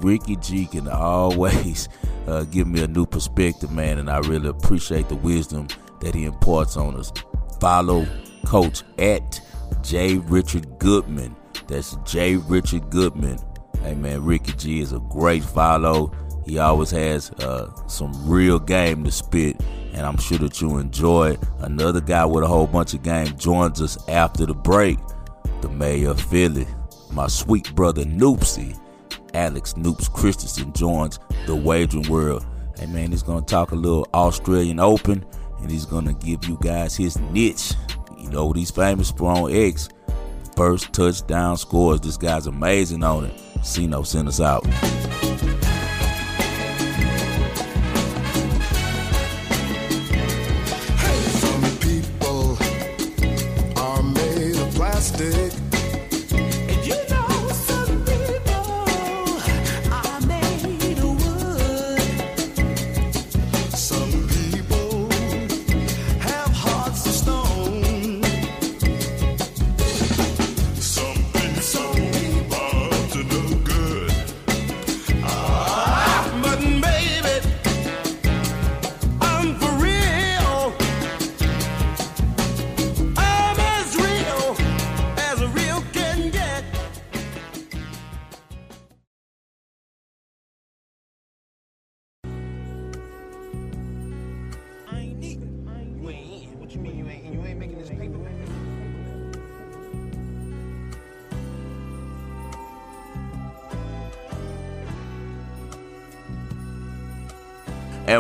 Ricky 0.01 0.37
G 0.37 0.67
can 0.67 0.89
always 0.89 1.89
uh, 2.27 2.45
give 2.45 2.67
me 2.67 2.83
a 2.83 2.89
new 2.89 3.07
perspective, 3.07 3.71
man, 3.71 3.99
and 3.99 4.11
I 4.11 4.19
really 4.19 4.49
appreciate 4.49 5.09
the 5.09 5.17
wisdom 5.17 5.69
that 6.01 6.15
he 6.15 6.25
imparts 6.25 6.77
on 6.77 6.97
us. 6.97 7.13
Follow 7.61 8.07
Coach 8.45 8.83
at 8.99 9.41
J. 9.83 10.19
Richard 10.19 10.79
Goodman. 10.79 11.35
That's 11.67 11.97
J. 12.05 12.37
Richard 12.37 12.91
Goodman. 12.91 13.39
Hey 13.83 13.95
man, 13.95 14.25
Ricky 14.25 14.53
G 14.53 14.81
is 14.81 14.93
a 14.93 14.99
great 14.99 15.45
follow. 15.45 16.13
He 16.47 16.59
always 16.59 16.91
has 16.91 17.31
uh, 17.33 17.75
some 17.87 18.13
real 18.29 18.59
game 18.59 19.05
to 19.05 19.11
spit, 19.11 19.61
and 19.93 20.05
I'm 20.05 20.19
sure 20.19 20.39
that 20.39 20.61
you 20.61 20.79
enjoy. 20.79 21.33
It. 21.33 21.41
Another 21.61 22.01
guy 22.01 22.25
with 22.25 22.45
a 22.45 22.47
whole 22.47 22.67
bunch 22.67 22.95
of 22.95 23.03
game 23.03 23.37
joins 23.39 23.81
us 23.81 23.97
after 24.09 24.45
the 24.47 24.55
break. 24.55 24.99
The 25.63 25.69
mayor 25.71 26.11
of 26.11 26.21
Philly, 26.21 26.67
my 27.13 27.27
sweet 27.29 27.75
brother 27.75 28.05
Noopsy, 28.05 28.79
Alex 29.35 29.75
Noops 29.75 30.13
Christensen 30.13 30.73
joins 30.73 31.19
the 31.47 31.55
wagering 31.55 32.09
world. 32.09 32.47
Hey 32.79 32.87
man, 32.87 33.11
he's 33.11 33.23
gonna 33.23 33.45
talk 33.45 33.73
a 33.73 33.77
little 33.77 34.09
Australian 34.15 34.81
Open, 34.81 35.25
and 35.61 35.71
he's 35.71 35.87
gonna 35.87 36.15
give 36.15 36.45
you 36.45 36.59
guys 36.61 36.97
his 36.97 37.19
niche. 37.19 37.73
You 38.19 38.31
know 38.31 38.53
these 38.53 38.71
famous 38.71 39.11
for 39.11 39.31
on 39.31 39.53
X. 39.53 39.89
First 40.57 40.93
touchdown 40.93 41.57
scores. 41.57 42.01
This 42.01 42.17
guy's 42.17 42.47
amazing 42.47 43.03
on 43.03 43.25
it. 43.27 43.41
Sino 43.63 44.03
send 44.03 44.29
us 44.29 44.41
out. 44.41 44.65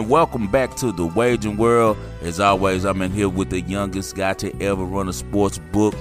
And 0.04 0.10
welcome 0.10 0.48
back 0.48 0.76
to 0.76 0.92
the 0.92 1.06
wagering 1.06 1.56
world. 1.56 1.96
As 2.20 2.38
always, 2.38 2.84
I'm 2.84 3.00
in 3.00 3.10
here 3.10 3.30
with 3.30 3.48
the 3.48 3.62
youngest 3.62 4.14
guy 4.14 4.34
to 4.34 4.54
ever 4.62 4.84
run 4.84 5.08
a 5.08 5.14
sports 5.14 5.56
book 5.56 5.94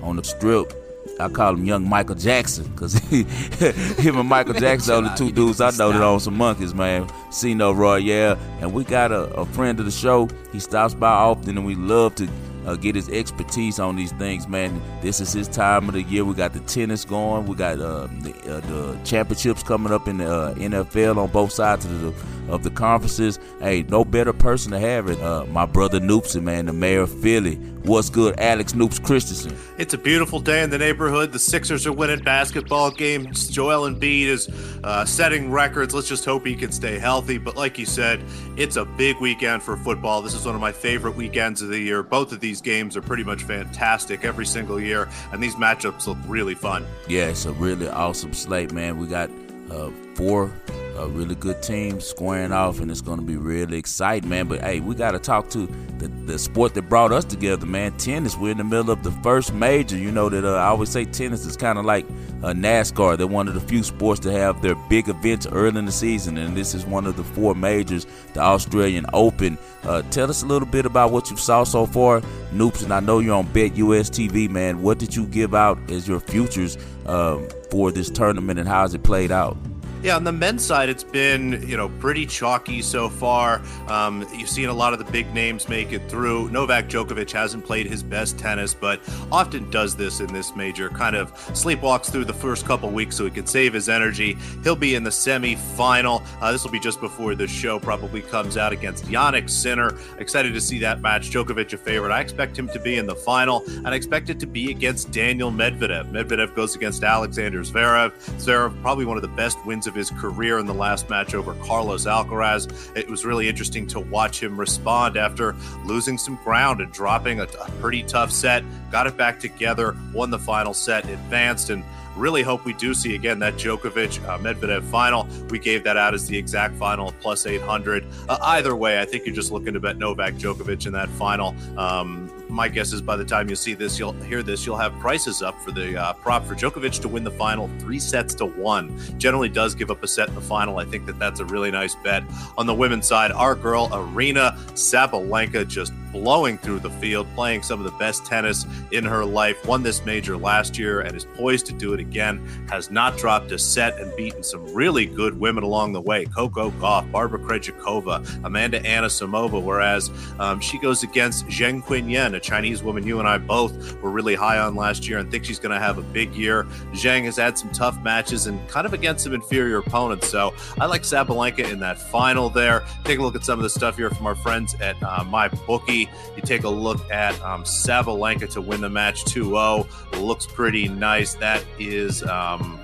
on 0.00 0.16
the 0.16 0.24
strip. 0.24 0.72
I 1.20 1.28
call 1.28 1.52
him 1.56 1.66
Young 1.66 1.86
Michael 1.86 2.14
Jackson 2.14 2.66
because 2.68 2.94
him 3.98 4.16
and 4.16 4.26
Michael 4.26 4.54
Jackson 4.54 4.94
are 4.94 5.10
the 5.10 5.14
two 5.14 5.30
dudes 5.30 5.60
I 5.60 5.72
know 5.72 5.92
that 5.92 6.00
own 6.00 6.20
some 6.20 6.38
monkeys, 6.38 6.72
man. 6.72 7.06
Sino 7.30 7.72
Royale. 7.72 8.38
And 8.62 8.72
we 8.72 8.82
got 8.82 9.12
a, 9.12 9.24
a 9.34 9.44
friend 9.44 9.78
of 9.78 9.84
the 9.84 9.92
show. 9.92 10.30
He 10.52 10.58
stops 10.58 10.94
by 10.94 11.10
often 11.10 11.58
and 11.58 11.66
we 11.66 11.74
love 11.74 12.14
to 12.14 12.30
uh, 12.66 12.76
get 12.76 12.94
his 12.94 13.08
expertise 13.10 13.78
on 13.78 13.96
these 13.96 14.12
things, 14.12 14.48
man. 14.48 14.80
This 15.02 15.20
is 15.20 15.32
his 15.32 15.48
time 15.48 15.88
of 15.88 15.94
the 15.94 16.02
year. 16.02 16.24
We 16.24 16.34
got 16.34 16.52
the 16.52 16.60
tennis 16.60 17.04
going. 17.04 17.46
We 17.46 17.56
got 17.56 17.78
uh, 17.78 18.06
the, 18.20 18.56
uh, 18.56 18.60
the, 18.60 19.00
championships 19.04 19.62
coming 19.62 19.92
up 19.92 20.08
in 20.08 20.18
the 20.18 20.30
uh, 20.30 20.54
NFL 20.54 21.16
on 21.18 21.30
both 21.30 21.52
sides 21.52 21.84
of 21.84 22.00
the 22.00 22.14
of 22.50 22.62
the 22.62 22.70
conferences. 22.70 23.38
Hey, 23.60 23.82
no 23.84 24.04
better 24.04 24.32
person 24.32 24.72
to 24.72 24.78
have 24.78 25.08
it. 25.08 25.20
Uh, 25.20 25.44
my 25.46 25.66
brother 25.66 26.00
Noopsy, 26.00 26.42
man, 26.42 26.66
the 26.66 26.72
mayor 26.72 27.02
of 27.02 27.20
Philly. 27.20 27.56
What's 27.84 28.10
good, 28.10 28.38
Alex 28.38 28.74
Noops 28.74 29.02
Christensen? 29.02 29.56
It's 29.78 29.94
a 29.94 29.98
beautiful 29.98 30.38
day 30.38 30.62
in 30.62 30.68
the 30.68 30.76
neighborhood. 30.76 31.32
The 31.32 31.38
Sixers 31.38 31.86
are 31.86 31.92
winning 31.92 32.22
basketball 32.22 32.90
games. 32.90 33.48
Joel 33.48 33.90
Embiid 33.90 34.26
is 34.26 34.48
uh, 34.84 35.06
setting 35.06 35.50
records. 35.50 35.94
Let's 35.94 36.08
just 36.08 36.24
hope 36.24 36.44
he 36.44 36.54
can 36.54 36.72
stay 36.72 36.98
healthy. 36.98 37.38
But 37.38 37.56
like 37.56 37.78
you 37.78 37.86
said, 37.86 38.20
it's 38.56 38.76
a 38.76 38.84
big 38.84 39.18
weekend 39.18 39.62
for 39.62 39.78
football. 39.78 40.20
This 40.20 40.34
is 40.34 40.44
one 40.44 40.54
of 40.54 40.60
my 40.60 40.72
favorite 40.72 41.16
weekends 41.16 41.62
of 41.62 41.68
the 41.68 41.78
year. 41.78 42.02
Both 42.02 42.32
of 42.32 42.40
these 42.40 42.60
games 42.60 42.96
are 42.96 43.02
pretty 43.02 43.24
much 43.24 43.44
fantastic 43.44 44.24
every 44.24 44.46
single 44.46 44.78
year, 44.78 45.08
and 45.32 45.42
these 45.42 45.54
matchups 45.54 46.06
look 46.06 46.18
really 46.26 46.54
fun. 46.54 46.86
Yeah, 47.08 47.28
it's 47.28 47.46
a 47.46 47.52
really 47.52 47.88
awesome 47.88 48.34
slate, 48.34 48.72
man. 48.72 48.98
We 48.98 49.06
got 49.06 49.30
uh, 49.70 49.90
four 50.14 50.52
a 51.00 51.08
really 51.08 51.34
good 51.34 51.62
team 51.62 52.00
squaring 52.00 52.52
off, 52.52 52.80
and 52.80 52.90
it's 52.90 53.00
going 53.00 53.18
to 53.18 53.24
be 53.24 53.36
really 53.36 53.78
exciting, 53.78 54.28
man. 54.28 54.48
But 54.48 54.60
hey, 54.60 54.80
we 54.80 54.94
got 54.94 55.12
to 55.12 55.18
talk 55.18 55.48
to 55.50 55.66
the, 55.98 56.08
the 56.26 56.38
sport 56.38 56.74
that 56.74 56.82
brought 56.88 57.12
us 57.12 57.24
together, 57.24 57.66
man. 57.66 57.96
Tennis. 57.96 58.36
We're 58.36 58.52
in 58.52 58.58
the 58.58 58.64
middle 58.64 58.90
of 58.90 59.02
the 59.02 59.10
first 59.10 59.52
major. 59.52 59.96
You 59.96 60.10
know 60.10 60.28
that 60.28 60.44
uh, 60.44 60.54
I 60.54 60.66
always 60.66 60.90
say 60.90 61.04
tennis 61.04 61.46
is 61.46 61.56
kind 61.56 61.78
of 61.78 61.84
like 61.84 62.06
a 62.42 62.52
NASCAR. 62.52 63.16
They're 63.16 63.26
one 63.26 63.48
of 63.48 63.54
the 63.54 63.60
few 63.60 63.82
sports 63.82 64.20
to 64.20 64.32
have 64.32 64.60
their 64.62 64.74
big 64.88 65.08
events 65.08 65.46
early 65.46 65.78
in 65.78 65.86
the 65.86 65.92
season, 65.92 66.36
and 66.38 66.56
this 66.56 66.74
is 66.74 66.84
one 66.84 67.06
of 67.06 67.16
the 67.16 67.24
four 67.24 67.54
majors, 67.54 68.06
the 68.34 68.40
Australian 68.40 69.06
Open. 69.12 69.58
Uh, 69.82 70.02
tell 70.10 70.28
us 70.28 70.42
a 70.42 70.46
little 70.46 70.68
bit 70.68 70.84
about 70.84 71.10
what 71.10 71.30
you 71.30 71.36
saw 71.36 71.64
so 71.64 71.86
far, 71.86 72.20
Noops. 72.52 72.82
And 72.82 72.92
I 72.92 73.00
know 73.00 73.18
you're 73.18 73.34
on 73.34 73.46
BetUS 73.46 74.10
TV, 74.10 74.48
man. 74.48 74.82
What 74.82 74.98
did 74.98 75.16
you 75.16 75.26
give 75.26 75.54
out 75.54 75.78
as 75.90 76.06
your 76.06 76.20
futures 76.20 76.76
um, 77.06 77.48
for 77.70 77.90
this 77.90 78.10
tournament, 78.10 78.58
and 78.58 78.68
how 78.68 78.82
has 78.82 78.94
it 78.94 79.02
played 79.02 79.32
out? 79.32 79.56
Yeah, 80.02 80.16
on 80.16 80.24
the 80.24 80.32
men's 80.32 80.64
side, 80.64 80.88
it's 80.88 81.04
been 81.04 81.62
you 81.68 81.76
know 81.76 81.90
pretty 81.90 82.24
chalky 82.24 82.80
so 82.80 83.10
far. 83.10 83.60
Um, 83.86 84.26
you've 84.34 84.48
seen 84.48 84.70
a 84.70 84.72
lot 84.72 84.94
of 84.94 84.98
the 84.98 85.04
big 85.12 85.34
names 85.34 85.68
make 85.68 85.92
it 85.92 86.08
through. 86.08 86.48
Novak 86.48 86.88
Djokovic 86.88 87.30
hasn't 87.32 87.66
played 87.66 87.86
his 87.86 88.02
best 88.02 88.38
tennis, 88.38 88.72
but 88.72 88.98
often 89.30 89.68
does 89.68 89.94
this 89.94 90.20
in 90.20 90.32
this 90.32 90.56
major. 90.56 90.88
Kind 90.88 91.16
of 91.16 91.34
sleepwalks 91.48 92.10
through 92.10 92.24
the 92.24 92.32
first 92.32 92.64
couple 92.64 92.88
weeks 92.88 93.14
so 93.14 93.26
he 93.26 93.30
can 93.30 93.46
save 93.46 93.74
his 93.74 93.90
energy. 93.90 94.38
He'll 94.64 94.74
be 94.74 94.94
in 94.94 95.04
the 95.04 95.12
semi-final. 95.12 96.22
Uh, 96.40 96.50
this 96.50 96.64
will 96.64 96.70
be 96.70 96.80
just 96.80 96.98
before 97.00 97.34
the 97.34 97.46
show 97.46 97.78
probably 97.78 98.22
comes 98.22 98.56
out 98.56 98.72
against 98.72 99.04
Jannik 99.04 99.50
Sinner. 99.50 99.98
Excited 100.18 100.54
to 100.54 100.62
see 100.62 100.78
that 100.78 101.02
match. 101.02 101.30
Djokovic 101.30 101.74
a 101.74 101.76
favorite. 101.76 102.10
I 102.10 102.20
expect 102.20 102.58
him 102.58 102.68
to 102.68 102.78
be 102.78 102.96
in 102.96 103.06
the 103.06 103.16
final, 103.16 103.64
and 103.66 103.88
I 103.88 103.96
expect 103.96 104.30
it 104.30 104.40
to 104.40 104.46
be 104.46 104.70
against 104.70 105.10
Daniil 105.12 105.52
Medvedev. 105.52 106.10
Medvedev 106.10 106.54
goes 106.54 106.74
against 106.74 107.04
Alexander 107.04 107.60
Zverev. 107.60 108.12
Zverev 108.38 108.80
probably 108.80 109.04
one 109.04 109.18
of 109.18 109.22
the 109.22 109.28
best 109.28 109.62
wins 109.66 109.89
of 109.90 109.94
his 109.94 110.10
career 110.10 110.58
in 110.58 110.64
the 110.64 110.72
last 110.72 111.10
match 111.10 111.34
over 111.34 111.52
Carlos 111.66 112.06
Alcaraz. 112.06 112.96
It 112.96 113.10
was 113.10 113.26
really 113.26 113.48
interesting 113.48 113.86
to 113.88 114.00
watch 114.00 114.42
him 114.42 114.58
respond 114.58 115.18
after 115.18 115.54
losing 115.84 116.16
some 116.16 116.36
ground 116.36 116.80
and 116.80 116.90
dropping 116.90 117.40
a, 117.40 117.42
a 117.42 117.70
pretty 117.80 118.02
tough 118.04 118.30
set. 118.30 118.64
Got 118.90 119.06
it 119.06 119.18
back 119.18 119.38
together, 119.38 119.94
won 120.14 120.30
the 120.30 120.38
final 120.38 120.72
set, 120.72 121.06
advanced, 121.08 121.68
and 121.68 121.84
really 122.16 122.42
hope 122.42 122.64
we 122.64 122.72
do 122.74 122.94
see 122.94 123.14
again 123.14 123.38
that 123.40 123.54
Djokovic 123.54 124.24
uh, 124.28 124.38
Medvedev 124.38 124.84
final. 124.84 125.26
We 125.48 125.58
gave 125.58 125.84
that 125.84 125.96
out 125.96 126.14
as 126.14 126.26
the 126.26 126.36
exact 126.36 126.76
final 126.76 127.12
plus 127.20 127.46
800. 127.46 128.06
Uh, 128.28 128.38
either 128.42 128.74
way, 128.76 129.00
I 129.00 129.04
think 129.04 129.26
you're 129.26 129.34
just 129.34 129.52
looking 129.52 129.74
to 129.74 129.80
bet 129.80 129.98
Novak 129.98 130.34
Djokovic 130.34 130.86
in 130.86 130.92
that 130.92 131.08
final. 131.10 131.54
Um, 131.76 132.30
my 132.50 132.68
guess 132.68 132.92
is 132.92 133.00
by 133.00 133.16
the 133.16 133.24
time 133.24 133.48
you 133.48 133.56
see 133.56 133.74
this, 133.74 133.98
you'll 133.98 134.12
hear 134.12 134.42
this, 134.42 134.66
you'll 134.66 134.76
have 134.76 134.92
prices 134.98 135.42
up 135.42 135.58
for 135.60 135.70
the 135.70 135.96
uh, 135.96 136.12
prop 136.14 136.44
for 136.44 136.54
Djokovic 136.54 137.00
to 137.00 137.08
win 137.08 137.24
the 137.24 137.30
final 137.30 137.70
three 137.78 137.98
sets 137.98 138.34
to 138.36 138.46
one. 138.46 138.98
Generally 139.18 139.50
does 139.50 139.74
give 139.74 139.90
up 139.90 140.02
a 140.02 140.08
set 140.08 140.28
in 140.28 140.34
the 140.34 140.40
final. 140.40 140.78
I 140.78 140.84
think 140.84 141.06
that 141.06 141.18
that's 141.18 141.40
a 141.40 141.44
really 141.44 141.70
nice 141.70 141.94
bet. 141.94 142.24
On 142.58 142.66
the 142.66 142.74
women's 142.74 143.06
side, 143.06 143.32
our 143.32 143.54
girl 143.54 143.88
Aryna 143.88 144.56
Sabalenka 144.72 145.66
just 145.66 145.92
blowing 146.12 146.58
through 146.58 146.80
the 146.80 146.90
field, 146.90 147.26
playing 147.34 147.62
some 147.62 147.78
of 147.78 147.84
the 147.84 147.98
best 147.98 148.24
tennis 148.26 148.66
in 148.92 149.04
her 149.04 149.24
life. 149.24 149.64
Won 149.66 149.82
this 149.82 150.04
major 150.04 150.36
last 150.36 150.78
year 150.78 151.00
and 151.00 151.16
is 151.16 151.24
poised 151.24 151.66
to 151.66 151.72
do 151.72 151.92
it 151.92 152.00
again. 152.00 152.44
Has 152.68 152.90
not 152.90 153.16
dropped 153.16 153.52
a 153.52 153.58
set 153.58 153.98
and 153.98 154.14
beaten 154.16 154.42
some 154.42 154.74
really 154.74 155.06
good 155.06 155.38
women 155.38 155.62
along 155.62 155.92
the 155.92 156.00
way. 156.00 156.24
Coco 156.24 156.70
Gauff, 156.72 157.10
Barbara 157.10 157.38
Krejcikova, 157.38 158.44
Amanda 158.44 158.80
Anisimova. 158.80 159.62
Whereas 159.62 160.10
um, 160.38 160.60
she 160.60 160.78
goes 160.78 161.02
against 161.02 161.46
Zheng 161.46 161.82
Qinwen, 161.82 162.34
a 162.34 162.40
Chinese 162.40 162.82
woman 162.82 163.06
you 163.06 163.18
and 163.18 163.28
I 163.28 163.38
both 163.38 164.00
were 164.02 164.10
really 164.10 164.34
high 164.34 164.58
on 164.58 164.74
last 164.74 165.08
year 165.08 165.18
and 165.18 165.30
think 165.30 165.44
she's 165.44 165.58
going 165.58 165.74
to 165.74 165.80
have 165.80 165.98
a 165.98 166.02
big 166.02 166.34
year. 166.34 166.64
Zheng 166.92 167.24
has 167.24 167.36
had 167.36 167.58
some 167.58 167.70
tough 167.70 168.00
matches 168.02 168.46
and 168.46 168.66
kind 168.68 168.86
of 168.86 168.92
against 168.92 169.24
some 169.24 169.34
inferior 169.34 169.78
opponents. 169.78 170.28
So 170.28 170.54
I 170.78 170.86
like 170.86 171.02
Sabalenka 171.02 171.70
in 171.70 171.80
that 171.80 171.98
final 171.98 172.50
there. 172.50 172.84
Take 173.04 173.18
a 173.18 173.22
look 173.22 173.34
at 173.34 173.44
some 173.44 173.58
of 173.58 173.62
the 173.62 173.70
stuff 173.70 173.96
here 173.96 174.10
from 174.10 174.26
our 174.26 174.34
friends 174.34 174.74
at 174.80 174.96
uh, 175.02 175.24
MyBookie. 175.24 175.99
You 176.36 176.42
take 176.42 176.64
a 176.64 176.68
look 176.68 177.10
at 177.10 177.40
um, 177.42 177.64
Sabalenka 177.64 178.48
to 178.50 178.60
win 178.60 178.80
the 178.80 178.90
match 178.90 179.24
2 179.26 179.44
0. 179.44 179.86
Looks 180.18 180.46
pretty 180.46 180.88
nice. 180.88 181.34
That 181.34 181.64
is. 181.78 182.22
Um, 182.22 182.79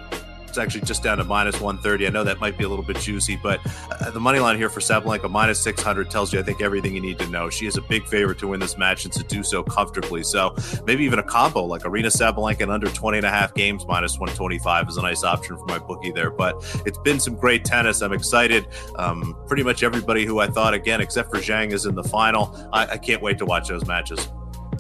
it's 0.57 0.65
actually 0.65 0.87
just 0.87 1.03
down 1.03 1.19
to 1.19 1.25
minus 1.25 1.61
130. 1.61 2.07
I 2.07 2.11
know 2.11 2.25
that 2.25 2.41
might 2.41 2.57
be 2.57 2.65
a 2.65 2.69
little 2.69 2.85
bit 2.85 2.97
juicy, 2.99 3.37
but 3.37 3.61
uh, 3.91 4.11
the 4.11 4.21
money 4.21 4.39
line 4.39 4.57
here 4.57 4.71
for 4.71 4.81
Sabalenka 4.81 5.31
minus 5.31 5.63
600 5.63 6.11
tells 6.11 6.33
you, 6.33 6.41
I 6.41 6.43
think, 6.43 6.63
everything 6.63 6.95
you 6.95 7.01
need 7.03 7.19
to 7.19 7.29
know. 7.29 7.51
She 7.51 7.67
is 7.67 7.77
a 7.77 7.83
big 7.83 8.07
favorite 8.07 8.39
to 8.39 8.49
win 8.49 8.61
this 8.61 8.79
match 8.79 9.05
and 9.05 9.13
to 9.13 9.23
do 9.25 9.43
so 9.43 9.63
comfortably. 9.63 10.23
So 10.23 10.57
maybe 10.87 11.05
even 11.05 11.19
a 11.19 11.23
combo 11.23 11.65
like 11.65 11.83
Aryna 11.83 12.07
Sabalenka 12.07 12.63
in 12.63 12.71
under 12.71 12.89
20 12.89 13.19
and 13.19 13.27
a 13.27 13.31
half 13.31 13.53
games 13.53 13.85
minus 13.87 14.19
125 14.19 14.89
is 14.89 14.97
a 14.97 15.03
nice 15.03 15.25
option 15.25 15.59
for 15.59 15.67
MyBookie 15.67 16.15
there. 16.15 16.31
But 16.31 16.65
it's 16.87 16.99
been 16.99 17.21
some 17.21 17.37
great 17.37 17.67
tennis. 17.67 18.01
I'm 18.01 18.15
excited. 18.15 18.67
Um, 18.97 19.37
pretty 19.47 19.63
much 19.63 19.83
everybody 19.83 20.25
who 20.25 20.39
I 20.39 20.47
thought, 20.47 20.73
again, 20.73 21.03
except 21.03 21.31
for 21.31 21.39
Zhang, 21.39 21.73
is 21.73 21.85
in 21.85 21.95
the 21.95 22.05
final. 22.05 22.57
I, 22.73 22.87
I 22.87 22.97
can't 22.97 23.21
wait 23.21 23.37
to 23.39 23.45
watch 23.45 23.69
those 23.69 23.87
matches 23.87 24.27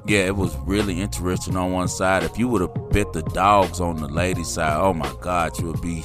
yeah, 0.08 0.26
it 0.26 0.36
was 0.36 0.56
really 0.58 1.00
interesting 1.00 1.56
on 1.56 1.72
one 1.72 1.88
side. 1.88 2.22
If 2.22 2.38
you 2.38 2.48
would 2.48 2.60
have 2.60 2.90
bet 2.90 3.12
the 3.12 3.22
dogs 3.22 3.80
on 3.80 3.96
the 3.96 4.08
ladies' 4.08 4.48
side, 4.48 4.78
oh 4.80 4.94
my 4.94 5.12
God, 5.20 5.58
you 5.58 5.66
would 5.66 5.80
be 5.80 6.04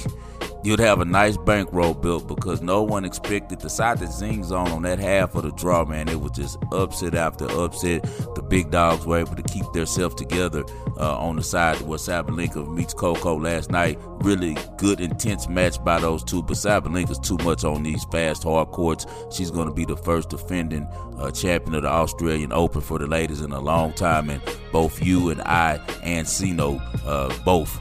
you'd 0.64 0.80
have 0.80 1.00
a 1.00 1.04
nice 1.04 1.36
bankroll 1.36 1.94
built 1.94 2.26
because 2.28 2.62
no 2.62 2.82
one 2.82 3.04
expected 3.04 3.60
the 3.60 3.70
side 3.70 3.98
that 3.98 4.10
Zheng's 4.10 4.52
on 4.52 4.68
on 4.68 4.82
that 4.82 4.98
half 4.98 5.34
of 5.34 5.42
the 5.42 5.52
draw, 5.52 5.84
man. 5.84 6.08
It 6.08 6.20
was 6.20 6.32
just 6.32 6.58
upset 6.72 7.14
after 7.14 7.46
upset. 7.46 8.02
The 8.34 8.42
big 8.42 8.70
dogs 8.70 9.04
were 9.04 9.18
able 9.18 9.34
to 9.34 9.42
keep 9.42 9.70
themselves 9.72 10.14
together 10.14 10.64
uh, 10.98 11.18
on 11.18 11.36
the 11.36 11.42
side 11.42 11.80
where 11.82 11.98
Sabalenka 11.98 12.72
meets 12.72 12.94
Coco 12.94 13.38
last 13.38 13.70
night. 13.70 13.98
Really 14.20 14.56
good, 14.76 15.00
intense 15.00 15.48
match 15.48 15.82
by 15.82 15.98
those 16.00 16.22
two, 16.22 16.42
but 16.42 16.56
Sabalenka's 16.56 17.18
too 17.18 17.38
much 17.44 17.64
on 17.64 17.82
these 17.82 18.04
fast, 18.04 18.44
hard 18.44 18.70
courts. 18.70 19.06
She's 19.30 19.50
going 19.50 19.68
to 19.68 19.74
be 19.74 19.84
the 19.84 19.96
first 19.96 20.30
defending 20.30 20.86
uh, 21.18 21.30
champion 21.30 21.74
of 21.74 21.82
the 21.82 21.88
Australian 21.88 22.52
Open 22.52 22.80
for 22.80 22.98
the 22.98 23.06
ladies 23.06 23.40
in 23.40 23.52
a 23.52 23.60
long 23.60 23.92
time, 23.92 24.30
and 24.30 24.40
both 24.70 25.04
you 25.04 25.30
and 25.30 25.40
I 25.42 25.80
and 26.02 26.28
Sino 26.28 26.78
uh, 27.04 27.36
both 27.44 27.80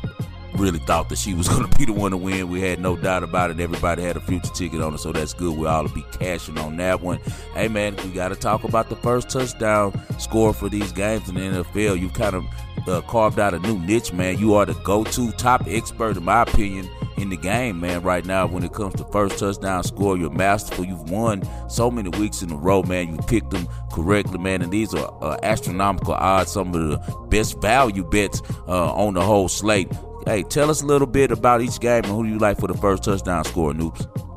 really 0.55 0.79
thought 0.79 1.09
that 1.09 1.17
she 1.17 1.33
was 1.33 1.47
going 1.49 1.69
to 1.69 1.77
be 1.77 1.85
the 1.85 1.93
one 1.93 2.11
to 2.11 2.17
win. 2.17 2.49
We 2.49 2.61
had 2.61 2.79
no 2.79 2.95
doubt 2.95 3.23
about 3.23 3.51
it. 3.51 3.59
Everybody 3.59 4.03
had 4.03 4.17
a 4.17 4.21
future 4.21 4.51
ticket 4.53 4.81
on 4.81 4.93
it, 4.93 4.99
so 4.99 5.11
that's 5.11 5.33
good. 5.33 5.57
We 5.57 5.67
all 5.67 5.87
be 5.87 6.05
cashing 6.11 6.57
on 6.57 6.77
that 6.77 7.01
one. 7.01 7.19
Hey, 7.53 7.67
man, 7.67 7.95
we 7.97 8.09
got 8.09 8.29
to 8.29 8.35
talk 8.35 8.63
about 8.63 8.89
the 8.89 8.95
first 8.97 9.29
touchdown 9.29 9.93
score 10.19 10.53
for 10.53 10.69
these 10.69 10.91
games 10.91 11.29
in 11.29 11.35
the 11.35 11.41
NFL. 11.41 11.99
You 11.99 12.09
kind 12.09 12.35
of 12.35 12.45
uh, 12.87 13.01
carved 13.01 13.39
out 13.39 13.53
a 13.53 13.59
new 13.59 13.77
niche, 13.79 14.13
man. 14.13 14.37
You 14.37 14.55
are 14.55 14.65
the 14.65 14.73
go-to 14.73 15.31
top 15.33 15.63
expert, 15.67 16.17
in 16.17 16.23
my 16.23 16.43
opinion, 16.43 16.89
in 17.17 17.29
the 17.29 17.37
game, 17.37 17.79
man. 17.79 18.01
Right 18.01 18.25
now, 18.25 18.47
when 18.47 18.63
it 18.63 18.73
comes 18.73 18.95
to 18.95 19.03
first 19.05 19.37
touchdown 19.37 19.83
score, 19.83 20.17
you're 20.17 20.31
masterful. 20.31 20.85
You've 20.85 21.09
won 21.09 21.43
so 21.69 21.91
many 21.91 22.09
weeks 22.09 22.41
in 22.41 22.51
a 22.51 22.55
row, 22.55 22.83
man. 22.83 23.13
You 23.13 23.17
picked 23.27 23.51
them 23.51 23.67
correctly, 23.91 24.39
man. 24.39 24.61
And 24.61 24.71
these 24.71 24.93
are 24.93 25.13
uh, 25.21 25.37
astronomical 25.43 26.13
odds. 26.13 26.51
Some 26.51 26.73
of 26.73 26.89
the 26.89 27.27
best 27.27 27.61
value 27.61 28.03
bets 28.03 28.41
uh, 28.67 28.93
on 28.93 29.13
the 29.13 29.21
whole 29.21 29.47
slate. 29.47 29.91
Hey, 30.25 30.43
tell 30.43 30.69
us 30.69 30.81
a 30.81 30.85
little 30.85 31.07
bit 31.07 31.31
about 31.31 31.61
each 31.61 31.79
game 31.79 32.03
and 32.03 32.13
who 32.13 32.25
you 32.25 32.37
like 32.37 32.59
for 32.59 32.67
the 32.67 32.75
first 32.75 33.03
touchdown 33.03 33.43
score, 33.45 33.73
Noops. 33.73 34.30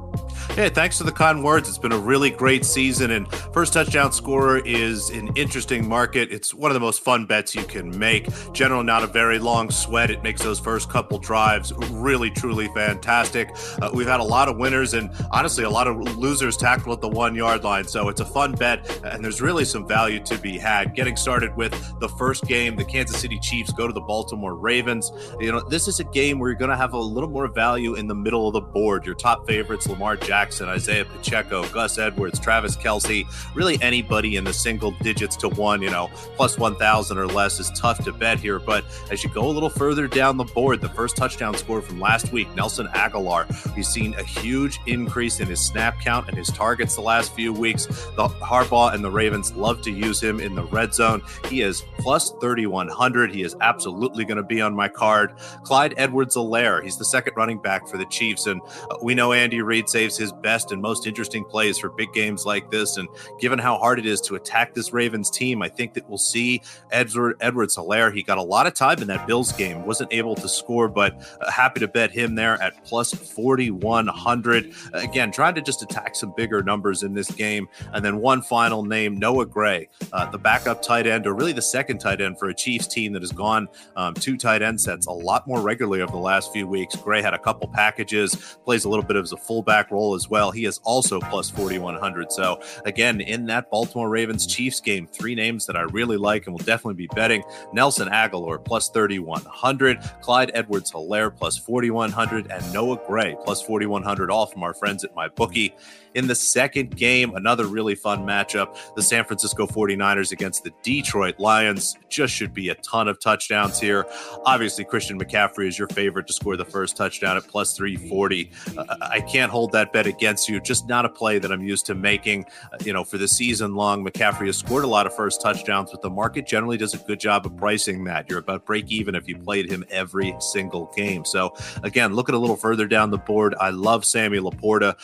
Yeah, 0.56 0.68
thanks 0.68 0.98
for 0.98 1.04
the 1.04 1.10
kind 1.10 1.42
words. 1.42 1.68
It's 1.68 1.78
been 1.78 1.90
a 1.90 1.98
really 1.98 2.30
great 2.30 2.64
season, 2.64 3.10
and 3.10 3.26
first 3.52 3.72
touchdown 3.72 4.12
scorer 4.12 4.58
is 4.58 5.10
an 5.10 5.32
interesting 5.34 5.88
market. 5.88 6.30
It's 6.30 6.54
one 6.54 6.70
of 6.70 6.74
the 6.74 6.80
most 6.80 7.02
fun 7.02 7.26
bets 7.26 7.56
you 7.56 7.64
can 7.64 7.98
make. 7.98 8.28
General, 8.52 8.84
not 8.84 9.02
a 9.02 9.08
very 9.08 9.40
long 9.40 9.68
sweat. 9.72 10.12
It 10.12 10.22
makes 10.22 10.40
those 10.42 10.60
first 10.60 10.88
couple 10.88 11.18
drives 11.18 11.72
really, 11.90 12.30
truly 12.30 12.68
fantastic. 12.68 13.48
Uh, 13.82 13.90
we've 13.92 14.06
had 14.06 14.20
a 14.20 14.24
lot 14.24 14.48
of 14.48 14.56
winners 14.56 14.94
and 14.94 15.10
honestly 15.32 15.64
a 15.64 15.70
lot 15.70 15.88
of 15.88 15.96
losers 16.16 16.56
tackle 16.56 16.92
at 16.92 17.00
the 17.00 17.08
one 17.08 17.34
yard 17.34 17.64
line. 17.64 17.88
So 17.88 18.08
it's 18.08 18.20
a 18.20 18.24
fun 18.24 18.52
bet, 18.52 18.88
and 19.04 19.24
there's 19.24 19.42
really 19.42 19.64
some 19.64 19.88
value 19.88 20.20
to 20.20 20.38
be 20.38 20.56
had. 20.56 20.94
Getting 20.94 21.16
started 21.16 21.56
with 21.56 21.72
the 21.98 22.08
first 22.10 22.44
game, 22.44 22.76
the 22.76 22.84
Kansas 22.84 23.20
City 23.20 23.40
Chiefs 23.40 23.72
go 23.72 23.88
to 23.88 23.92
the 23.92 24.00
Baltimore 24.00 24.54
Ravens. 24.54 25.10
You 25.40 25.50
know, 25.50 25.68
this 25.68 25.88
is 25.88 25.98
a 25.98 26.04
game 26.04 26.38
where 26.38 26.48
you're 26.48 26.58
going 26.58 26.70
to 26.70 26.76
have 26.76 26.92
a 26.92 26.98
little 26.98 27.28
more 27.28 27.48
value 27.48 27.96
in 27.96 28.06
the 28.06 28.14
middle 28.14 28.46
of 28.46 28.52
the 28.52 28.60
board. 28.60 29.04
Your 29.04 29.16
top 29.16 29.48
favorites, 29.48 29.88
Lamar 29.88 30.16
Jackson. 30.16 30.43
Jackson, 30.44 30.68
Isaiah 30.68 31.06
Pacheco, 31.06 31.66
Gus 31.68 31.96
Edwards, 31.96 32.38
Travis 32.38 32.76
Kelce, 32.76 33.24
really 33.54 33.78
anybody 33.80 34.36
in 34.36 34.44
the 34.44 34.52
single 34.52 34.90
digits 34.90 35.36
to 35.36 35.48
one, 35.48 35.80
you 35.80 35.88
know, 35.88 36.10
plus 36.36 36.58
1,000 36.58 37.16
or 37.16 37.26
less 37.26 37.58
is 37.60 37.70
tough 37.70 38.04
to 38.04 38.12
bet 38.12 38.38
here. 38.38 38.58
But 38.58 38.84
as 39.10 39.24
you 39.24 39.30
go 39.30 39.46
a 39.46 39.48
little 39.48 39.70
further 39.70 40.06
down 40.06 40.36
the 40.36 40.44
board, 40.44 40.82
the 40.82 40.90
first 40.90 41.16
touchdown 41.16 41.54
score 41.54 41.80
from 41.80 41.98
last 41.98 42.30
week, 42.30 42.54
Nelson 42.54 42.88
Agholor, 42.88 43.46
we've 43.74 43.86
seen 43.86 44.12
a 44.18 44.22
huge 44.22 44.78
increase 44.86 45.40
in 45.40 45.48
his 45.48 45.64
snap 45.64 45.98
count 45.98 46.28
and 46.28 46.36
his 46.36 46.48
targets 46.48 46.94
the 46.94 47.00
last 47.00 47.32
few 47.32 47.50
weeks. 47.50 47.86
The 47.86 48.28
Harbaugh 48.28 48.92
and 48.92 49.02
the 49.02 49.10
Ravens 49.10 49.54
love 49.54 49.80
to 49.80 49.90
use 49.90 50.22
him 50.22 50.40
in 50.40 50.54
the 50.54 50.64
red 50.64 50.92
zone. 50.92 51.22
He 51.48 51.62
is 51.62 51.82
plus 51.96 52.32
3,100. 52.32 53.34
He 53.34 53.40
is 53.40 53.56
absolutely 53.62 54.26
going 54.26 54.36
to 54.36 54.42
be 54.42 54.60
on 54.60 54.74
my 54.74 54.88
card. 54.88 55.38
Clyde 55.62 55.94
Edwards 55.96 56.36
Helaire, 56.36 56.84
he's 56.84 56.98
the 56.98 57.04
second 57.06 57.32
running 57.34 57.56
back 57.56 57.88
for 57.88 57.96
the 57.96 58.04
Chiefs. 58.04 58.46
And 58.46 58.60
uh, 58.90 58.98
we 59.00 59.14
know 59.14 59.32
Andy 59.32 59.62
Reid 59.62 59.88
saves 59.88 60.18
his 60.18 60.33
best 60.34 60.72
and 60.72 60.80
most 60.80 61.06
interesting 61.06 61.44
plays 61.44 61.78
for 61.78 61.90
big 61.90 62.12
games 62.12 62.44
like 62.44 62.70
this. 62.70 62.96
And 62.96 63.08
given 63.40 63.58
how 63.58 63.76
hard 63.78 63.98
it 63.98 64.06
is 64.06 64.20
to 64.22 64.34
attack 64.34 64.74
this 64.74 64.92
Ravens 64.92 65.30
team, 65.30 65.62
I 65.62 65.68
think 65.68 65.94
that 65.94 66.08
we'll 66.08 66.18
see 66.18 66.62
Edward 66.90 67.36
Edwards 67.40 67.76
Helaire. 67.76 68.14
He 68.14 68.22
got 68.22 68.38
a 68.38 68.42
lot 68.42 68.66
of 68.66 68.74
time 68.74 69.00
in 69.00 69.08
that 69.08 69.26
Bills 69.26 69.52
game, 69.52 69.84
wasn't 69.84 70.12
able 70.12 70.34
to 70.36 70.48
score, 70.48 70.88
but 70.88 71.14
uh, 71.40 71.50
happy 71.50 71.80
to 71.80 71.88
bet 71.88 72.10
him 72.10 72.34
there 72.34 72.60
at 72.62 72.84
plus 72.84 73.12
4,100. 73.12 74.74
Again, 74.92 75.32
trying 75.32 75.54
to 75.54 75.62
just 75.62 75.82
attack 75.82 76.16
some 76.16 76.32
bigger 76.36 76.62
numbers 76.62 77.02
in 77.02 77.14
this 77.14 77.30
game. 77.30 77.68
And 77.92 78.04
then 78.04 78.18
one 78.18 78.42
final 78.42 78.84
name, 78.84 79.18
Noah 79.18 79.46
Gray, 79.46 79.88
uh, 80.12 80.30
the 80.30 80.38
backup 80.38 80.82
tight 80.82 81.06
end, 81.06 81.26
or 81.26 81.34
really 81.34 81.52
the 81.52 81.62
second 81.62 81.98
tight 81.98 82.20
end 82.20 82.38
for 82.38 82.48
a 82.48 82.54
Chiefs 82.54 82.86
team 82.86 83.12
that 83.12 83.22
has 83.22 83.32
gone 83.32 83.68
um, 83.96 84.14
two 84.14 84.36
tight 84.36 84.62
end 84.62 84.80
sets 84.80 85.06
a 85.06 85.12
lot 85.12 85.46
more 85.46 85.60
regularly 85.60 86.00
over 86.00 86.12
the 86.12 86.18
last 86.18 86.52
few 86.52 86.66
weeks. 86.66 86.96
Gray 86.96 87.22
had 87.22 87.34
a 87.34 87.38
couple 87.38 87.68
packages, 87.68 88.56
plays 88.64 88.84
a 88.84 88.88
little 88.88 89.04
bit 89.04 89.16
of 89.16 89.24
a 89.32 89.36
fullback 89.36 89.90
role 89.90 90.14
as 90.14 90.23
as 90.24 90.30
well. 90.30 90.50
He 90.50 90.64
is 90.64 90.80
also 90.84 91.20
plus 91.20 91.50
4,100. 91.50 92.32
So, 92.32 92.60
again, 92.84 93.20
in 93.20 93.46
that 93.46 93.70
Baltimore 93.70 94.08
Ravens 94.08 94.46
Chiefs 94.46 94.80
game, 94.80 95.06
three 95.06 95.34
names 95.34 95.66
that 95.66 95.76
I 95.76 95.82
really 95.82 96.16
like 96.16 96.46
and 96.46 96.54
will 96.54 96.64
definitely 96.64 96.94
be 96.94 97.08
betting 97.08 97.42
Nelson 97.72 98.08
Agholor 98.08 98.64
plus 98.64 98.88
3,100, 98.88 99.98
Clyde 100.22 100.50
Edwards 100.54 100.90
Helaire 100.92 101.34
plus 101.34 101.58
4,100, 101.58 102.50
and 102.50 102.72
Noah 102.72 103.00
Gray 103.06 103.36
plus 103.44 103.62
4,100, 103.62 104.30
all 104.30 104.46
from 104.46 104.62
our 104.62 104.74
friends 104.74 105.04
at 105.04 105.14
MyBookie 105.14 105.72
in 106.14 106.26
the 106.26 106.34
second 106.34 106.96
game. 106.96 107.34
Another 107.34 107.66
really 107.66 107.94
fun 107.94 108.20
matchup. 108.20 108.76
The 108.94 109.02
San 109.02 109.24
Francisco 109.24 109.66
49ers 109.66 110.32
against 110.32 110.64
the 110.64 110.72
Detroit 110.82 111.38
Lions. 111.38 111.96
Just 112.08 112.34
should 112.34 112.54
be 112.54 112.68
a 112.68 112.74
ton 112.76 113.08
of 113.08 113.20
touchdowns 113.20 113.80
here. 113.80 114.06
Obviously, 114.44 114.84
Christian 114.84 115.18
McCaffrey 115.18 115.68
is 115.68 115.78
your 115.78 115.88
favorite 115.88 116.26
to 116.28 116.32
score 116.32 116.56
the 116.56 116.64
first 116.64 116.96
touchdown 116.96 117.36
at 117.36 117.46
plus 117.46 117.76
340. 117.76 118.50
Uh, 118.76 118.84
I 119.00 119.20
can't 119.20 119.50
hold 119.50 119.72
that 119.72 119.92
bet 119.92 120.06
against 120.06 120.48
you. 120.48 120.60
Just 120.60 120.88
not 120.88 121.04
a 121.04 121.08
play 121.08 121.38
that 121.38 121.50
I'm 121.50 121.62
used 121.62 121.86
to 121.86 121.94
making. 121.94 122.44
Uh, 122.72 122.76
you 122.84 122.92
know, 122.92 123.04
for 123.04 123.18
the 123.18 123.28
season 123.28 123.74
long, 123.74 124.04
McCaffrey 124.04 124.46
has 124.46 124.56
scored 124.56 124.84
a 124.84 124.88
lot 124.88 125.06
of 125.06 125.14
first 125.14 125.40
touchdowns, 125.40 125.90
but 125.90 126.02
the 126.02 126.10
market 126.10 126.46
generally 126.46 126.76
does 126.76 126.94
a 126.94 126.98
good 126.98 127.20
job 127.20 127.46
of 127.46 127.56
pricing 127.56 128.04
that. 128.04 128.28
You're 128.28 128.38
about 128.38 128.64
break 128.64 128.90
even 128.90 129.14
if 129.14 129.28
you 129.28 129.36
played 129.36 129.70
him 129.70 129.84
every 129.90 130.34
single 130.38 130.90
game. 130.96 131.24
So 131.24 131.54
again, 131.82 132.14
looking 132.14 132.34
a 132.34 132.38
little 132.38 132.56
further 132.56 132.86
down 132.86 133.10
the 133.10 133.18
board, 133.18 133.54
I 133.60 133.70
love 133.70 134.04
Sammy 134.04 134.38
LaPorta. 134.38 134.96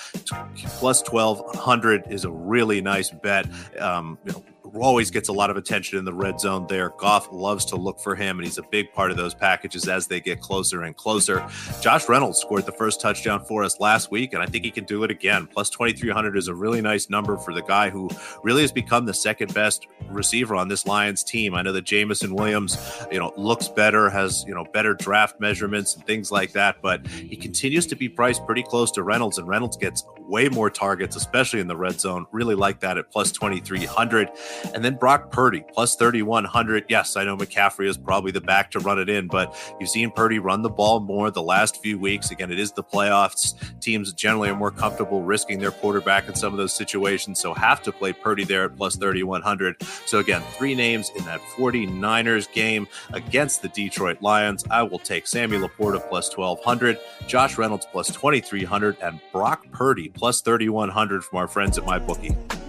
Plus 0.78 0.99
1200 1.02 2.10
is 2.10 2.24
a 2.24 2.30
really 2.30 2.80
nice 2.80 3.10
bet. 3.10 3.46
Um, 3.78 4.18
you 4.24 4.32
know, 4.32 4.44
always 4.74 5.10
gets 5.10 5.28
a 5.28 5.32
lot 5.32 5.50
of 5.50 5.56
attention 5.56 5.98
in 5.98 6.04
the 6.04 6.12
red 6.12 6.40
zone 6.40 6.66
there. 6.68 6.90
Goff 6.98 7.28
loves 7.32 7.64
to 7.66 7.76
look 7.76 8.00
for 8.00 8.14
him, 8.14 8.38
and 8.38 8.46
he's 8.46 8.58
a 8.58 8.62
big 8.62 8.92
part 8.92 9.10
of 9.10 9.16
those 9.16 9.34
packages 9.34 9.88
as 9.88 10.06
they 10.06 10.20
get 10.20 10.40
closer 10.40 10.82
and 10.82 10.96
closer. 10.96 11.46
Josh 11.80 12.08
Reynolds 12.08 12.38
scored 12.38 12.66
the 12.66 12.72
first 12.72 13.00
touchdown 13.00 13.44
for 13.44 13.64
us 13.64 13.80
last 13.80 14.10
week, 14.10 14.32
and 14.32 14.42
I 14.42 14.46
think 14.46 14.64
he 14.64 14.70
can 14.70 14.84
do 14.84 15.04
it 15.04 15.10
again. 15.10 15.46
Plus 15.46 15.70
2,300 15.70 16.36
is 16.36 16.48
a 16.48 16.54
really 16.54 16.80
nice 16.80 17.10
number 17.10 17.36
for 17.36 17.54
the 17.54 17.62
guy 17.62 17.90
who 17.90 18.08
really 18.42 18.62
has 18.62 18.72
become 18.72 19.06
the 19.06 19.14
second 19.14 19.54
best 19.54 19.86
receiver 20.08 20.54
on 20.54 20.68
this 20.68 20.86
Lions 20.86 21.22
team. 21.22 21.54
I 21.54 21.62
know 21.62 21.72
that 21.72 21.84
Jameson 21.84 22.34
Williams, 22.34 22.78
you 23.10 23.18
know, 23.18 23.32
looks 23.36 23.68
better, 23.68 24.10
has, 24.10 24.44
you 24.46 24.54
know, 24.54 24.64
better 24.72 24.94
draft 24.94 25.40
measurements 25.40 25.94
and 25.94 26.06
things 26.06 26.30
like 26.30 26.52
that, 26.52 26.82
but 26.82 27.06
he 27.06 27.36
continues 27.36 27.86
to 27.86 27.96
be 27.96 28.08
priced 28.08 28.44
pretty 28.46 28.62
close 28.62 28.90
to 28.92 29.02
Reynolds, 29.02 29.38
and 29.38 29.48
Reynolds 29.48 29.76
gets 29.76 30.04
way 30.18 30.48
more 30.48 30.70
targets, 30.70 31.16
especially 31.16 31.60
in 31.60 31.66
the 31.66 31.76
red 31.76 32.00
zone. 32.00 32.26
Really 32.32 32.54
like 32.54 32.80
that 32.80 32.96
at 32.98 33.10
plus 33.10 33.32
2,300. 33.32 34.30
And 34.74 34.84
then 34.84 34.96
Brock 34.96 35.30
Purdy, 35.30 35.64
plus 35.72 35.96
3,100. 35.96 36.84
Yes, 36.88 37.16
I 37.16 37.24
know 37.24 37.36
McCaffrey 37.36 37.88
is 37.88 37.96
probably 37.96 38.32
the 38.32 38.40
back 38.40 38.70
to 38.72 38.80
run 38.80 38.98
it 38.98 39.08
in, 39.08 39.26
but 39.26 39.56
you've 39.78 39.90
seen 39.90 40.10
Purdy 40.10 40.38
run 40.38 40.62
the 40.62 40.70
ball 40.70 41.00
more 41.00 41.30
the 41.30 41.42
last 41.42 41.82
few 41.82 41.98
weeks. 41.98 42.30
Again, 42.30 42.50
it 42.50 42.58
is 42.58 42.72
the 42.72 42.84
playoffs. 42.84 43.54
Teams 43.80 44.12
generally 44.12 44.48
are 44.48 44.56
more 44.56 44.70
comfortable 44.70 45.22
risking 45.22 45.58
their 45.58 45.70
quarterback 45.70 46.28
in 46.28 46.34
some 46.34 46.52
of 46.52 46.58
those 46.58 46.72
situations, 46.72 47.40
so 47.40 47.54
have 47.54 47.82
to 47.82 47.92
play 47.92 48.12
Purdy 48.12 48.44
there 48.44 48.64
at 48.64 48.76
plus 48.76 48.96
3,100. 48.96 49.82
So 50.06 50.18
again, 50.18 50.42
three 50.52 50.74
names 50.74 51.10
in 51.16 51.24
that 51.24 51.40
49ers 51.40 52.52
game 52.52 52.86
against 53.12 53.62
the 53.62 53.68
Detroit 53.68 54.22
Lions. 54.22 54.64
I 54.70 54.82
will 54.82 54.98
take 54.98 55.26
Sammy 55.26 55.58
LaPorta 55.58 56.08
plus 56.08 56.36
1,200, 56.36 56.98
Josh 57.26 57.58
Reynolds 57.58 57.86
plus 57.90 58.08
2,300, 58.08 58.96
and 59.02 59.20
Brock 59.32 59.70
Purdy 59.72 60.08
plus 60.08 60.40
3,100 60.40 61.24
from 61.24 61.38
our 61.38 61.48
friends 61.48 61.78
at 61.78 61.84
MyBookie 61.84 62.59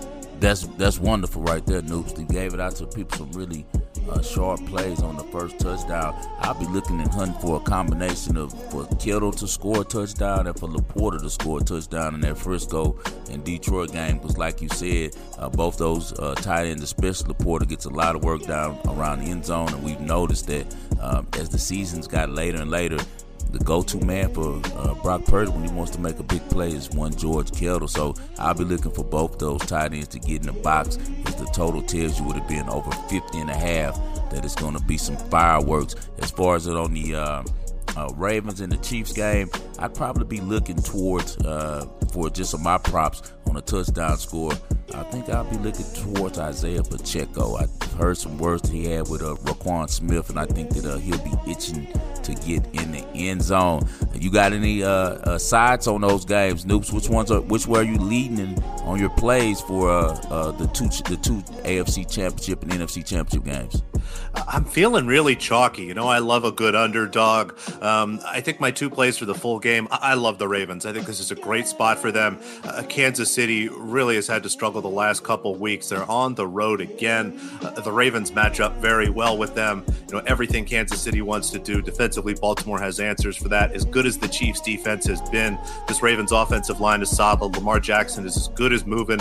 that's 0.42 0.68
that's 0.78 1.00
wonderful 1.00 1.44
right 1.44 1.66
there, 1.66 1.82
Noops. 1.82 2.16
They 2.16 2.24
gave 2.24 2.54
it 2.54 2.60
out 2.60 2.76
to 2.78 2.88
people 2.88 3.18
some 3.18 3.32
really 3.32 3.66
uh, 4.10 4.22
sharp 4.22 4.66
plays 4.66 5.02
on 5.02 5.16
the 5.16 5.24
first 5.26 5.60
touchdown. 5.60 6.16
I'll 6.40 6.56
be 6.56 6.66
looking 6.66 7.00
and 7.00 7.12
hunting 7.12 7.40
for 7.40 7.58
a 7.58 7.60
combination 7.60 8.36
of 8.36 8.52
for 8.72 8.88
Kittle 8.98 9.32
to 9.34 9.48
score 9.48 9.82
a 9.82 9.84
touchdown 9.86 10.48
and 10.48 10.60
for 10.60 10.68
LaPorta 10.68 11.22
to 11.22 11.30
score 11.30 11.60
a 11.60 11.64
touchdown 11.64 12.16
in 12.16 12.22
that 12.22 12.38
Frisco 12.38 12.98
and 13.30 13.44
Detroit 13.44 13.94
game. 13.94 14.18
Because, 14.18 14.38
like 14.38 14.62
you 14.62 14.70
said, 14.70 15.16
uh, 15.38 15.48
both 15.48 15.78
those 15.78 16.12
uh, 16.20 16.34
tight 16.36 16.66
ends, 16.66 16.84
especially 16.84 17.34
LaPorta, 17.36 17.70
gets 17.70 17.86
a 17.86 17.90
lot 17.90 18.16
of 18.16 18.24
work 18.24 18.42
down 18.42 18.80
around 18.88 19.20
the 19.20 19.30
end 19.30 19.46
zone, 19.46 19.70
and 19.70 19.84
we've 19.84 20.02
noticed 20.02 20.48
that 20.48 20.66
um, 21.00 21.28
as 21.34 21.50
the 21.50 21.60
seasons 21.60 22.08
got 22.08 22.30
later 22.30 22.60
and 22.60 22.72
later, 22.72 22.98
the 23.52 23.60
go-to 23.60 23.98
man 24.06 24.34
for 24.34 24.62
uh, 24.78 24.94
Brock 25.02 25.26
Purdy 25.26 25.52
when 25.52 25.64
he 25.64 25.72
wants 25.74 25.92
to 25.92 26.00
make 26.00 26.18
a 26.20 26.24
big 26.24 26.48
play 26.50 26.70
is 26.70 26.90
one 26.90 27.14
George 27.16 27.52
Kittle. 27.52 27.88
So 27.88 28.16
I'll 28.38 28.54
be 28.54 28.64
looking 28.64 28.92
for 28.92 29.04
both 29.04 29.40
those 29.40 29.62
tight 29.62 29.94
ends 29.94 30.08
to 30.10 30.20
get 30.20 30.42
in 30.42 30.48
the 30.48 30.62
box. 30.62 30.96
If 30.98 31.38
the 31.38 31.46
total 31.54 31.82
tells 31.82 32.20
you 32.20 32.26
would 32.26 32.38
have 32.38 32.48
been 32.48 32.70
over 32.70 32.92
50 32.92 33.40
and 33.40 33.50
a 33.50 33.56
half, 33.56 33.96
that 34.32 34.46
it's 34.46 34.56
going 34.56 34.76
to 34.76 34.84
be 34.84 34.98
some 34.98 35.18
fireworks. 35.18 35.96
As 36.20 36.32
far 36.32 36.56
as 36.56 36.68
it 36.68 36.76
on 36.76 36.94
the 36.94 37.16
uh, 37.16 37.44
uh, 37.98 38.14
Ravens 38.16 38.62
and 38.62 38.72
the 38.72 38.78
Chiefs 38.78 39.14
game, 39.14 39.50
I'd 39.80 39.94
probably 39.94 40.26
be 40.26 40.42
looking 40.42 40.78
towards 40.78 41.38
uh, 41.40 41.86
for 42.14 42.30
just 42.30 42.52
some 42.52 42.64
my 42.64 42.78
props 42.78 43.34
on 43.48 43.58
a 43.58 43.62
touchdown 43.62 44.18
score. 44.18 44.54
I 44.94 45.04
think 45.04 45.30
I'll 45.30 45.44
be 45.46 45.58
looking 45.58 45.86
towards 45.94 46.38
Isaiah 46.38 46.84
Pacheco. 46.84 47.58
I 47.58 47.68
heard 47.98 48.18
some 48.18 48.38
words 48.38 48.70
he 48.70 48.86
had 48.86 49.08
with 49.08 49.22
uh, 49.22 49.36
Roquan 49.44 49.90
Smith, 49.90 50.30
and 50.30 50.40
I 50.40 50.46
think 50.46 50.72
that 50.72 50.86
uh, 50.86 50.98
he'll 50.98 51.18
be 51.20 51.32
itching 51.50 51.88
to 52.24 52.34
get 52.34 52.66
in 52.74 52.92
the 52.92 53.06
end 53.16 53.42
zone. 53.42 53.88
You 54.14 54.30
got 54.30 54.54
any 54.54 54.84
uh, 54.84 54.90
uh, 54.90 55.38
sides 55.38 55.88
on 55.88 56.02
those 56.02 56.26
games, 56.26 56.66
Noops? 56.66 56.92
Which 56.92 57.10
ones 57.10 57.32
are 57.32 57.42
which 57.42 57.68
were 57.68 57.84
you 57.84 57.98
leading 57.98 58.62
on 58.84 59.00
your 59.00 59.10
plays 59.10 59.62
for 59.62 59.90
uh, 59.90 60.14
uh, 60.30 60.52
the 60.52 60.68
two 60.68 60.88
the 61.10 61.18
two 61.18 61.42
AFC 61.64 62.10
Championship 62.10 62.64
and 62.64 62.72
NFC 62.72 63.06
Championship 63.06 63.46
games? 63.46 63.84
I'm 64.34 64.66
feeling 64.66 65.08
really 65.08 65.36
chalky. 65.36 65.84
You 65.84 65.94
know, 65.94 66.08
I 66.08 66.20
love 66.20 66.46
a 66.46 66.52
good 66.52 66.76
underdog. 66.76 67.58
Um, 67.82 68.20
I 68.26 68.42
think 68.42 68.60
my 68.60 68.72
two 68.72 68.90
plays 68.90 69.18
for 69.18 69.26
the 69.26 69.36
full 69.36 69.60
game. 69.60 69.88
I, 69.92 70.00
I 70.02 70.14
love 70.14 70.38
the 70.38 70.48
Ravens. 70.48 70.86
I 70.86 70.94
think 70.94 71.06
this 71.06 71.20
is 71.20 71.32
a 71.32 71.36
great 71.36 71.68
spot 71.68 72.00
for 72.00 72.12
them. 72.12 72.40
Uh, 72.64 72.84
City 73.32 73.70
really 73.70 74.16
has 74.16 74.28
had 74.28 74.44
to 74.44 74.50
struggle 74.50 74.82
the 74.82 74.90
last 74.90 75.24
couple 75.24 75.56
weeks. 75.56 75.90
They're 75.90 76.10
on 76.10 76.36
the 76.36 76.46
road 76.46 76.82
again. 76.82 77.40
Uh, 77.62 77.72
the 77.72 77.92
Ravens 77.92 78.34
match 78.34 78.60
up 78.60 78.76
very 78.78 79.10
well 79.10 79.38
with 79.38 79.56
them. 79.56 79.86
You 80.10 80.18
know, 80.18 80.24
everything 80.28 80.66
Kansas 80.66 81.02
City 81.02 81.22
wants 81.22 81.50
to 81.52 81.60
do 81.60 81.82
defensively, 81.82 82.34
Baltimore 82.34 82.80
has 82.80 83.00
answers 83.00 83.38
for 83.38 83.48
that. 83.50 83.72
As 83.72 83.86
good 83.86 84.06
as 84.06 84.18
the 84.18 84.28
Chiefs' 84.28 84.62
defense 84.62 85.06
has 85.08 85.22
been, 85.30 85.58
this 85.88 86.04
Ravens 86.04 86.32
offensive 86.32 86.82
line 86.82 87.02
is 87.02 87.10
solid. 87.10 87.56
Lamar 87.56 87.80
Jackson 87.80 88.26
is 88.26 88.36
as 88.36 88.48
good 88.50 88.74
as 88.74 88.86
moving 88.86 89.20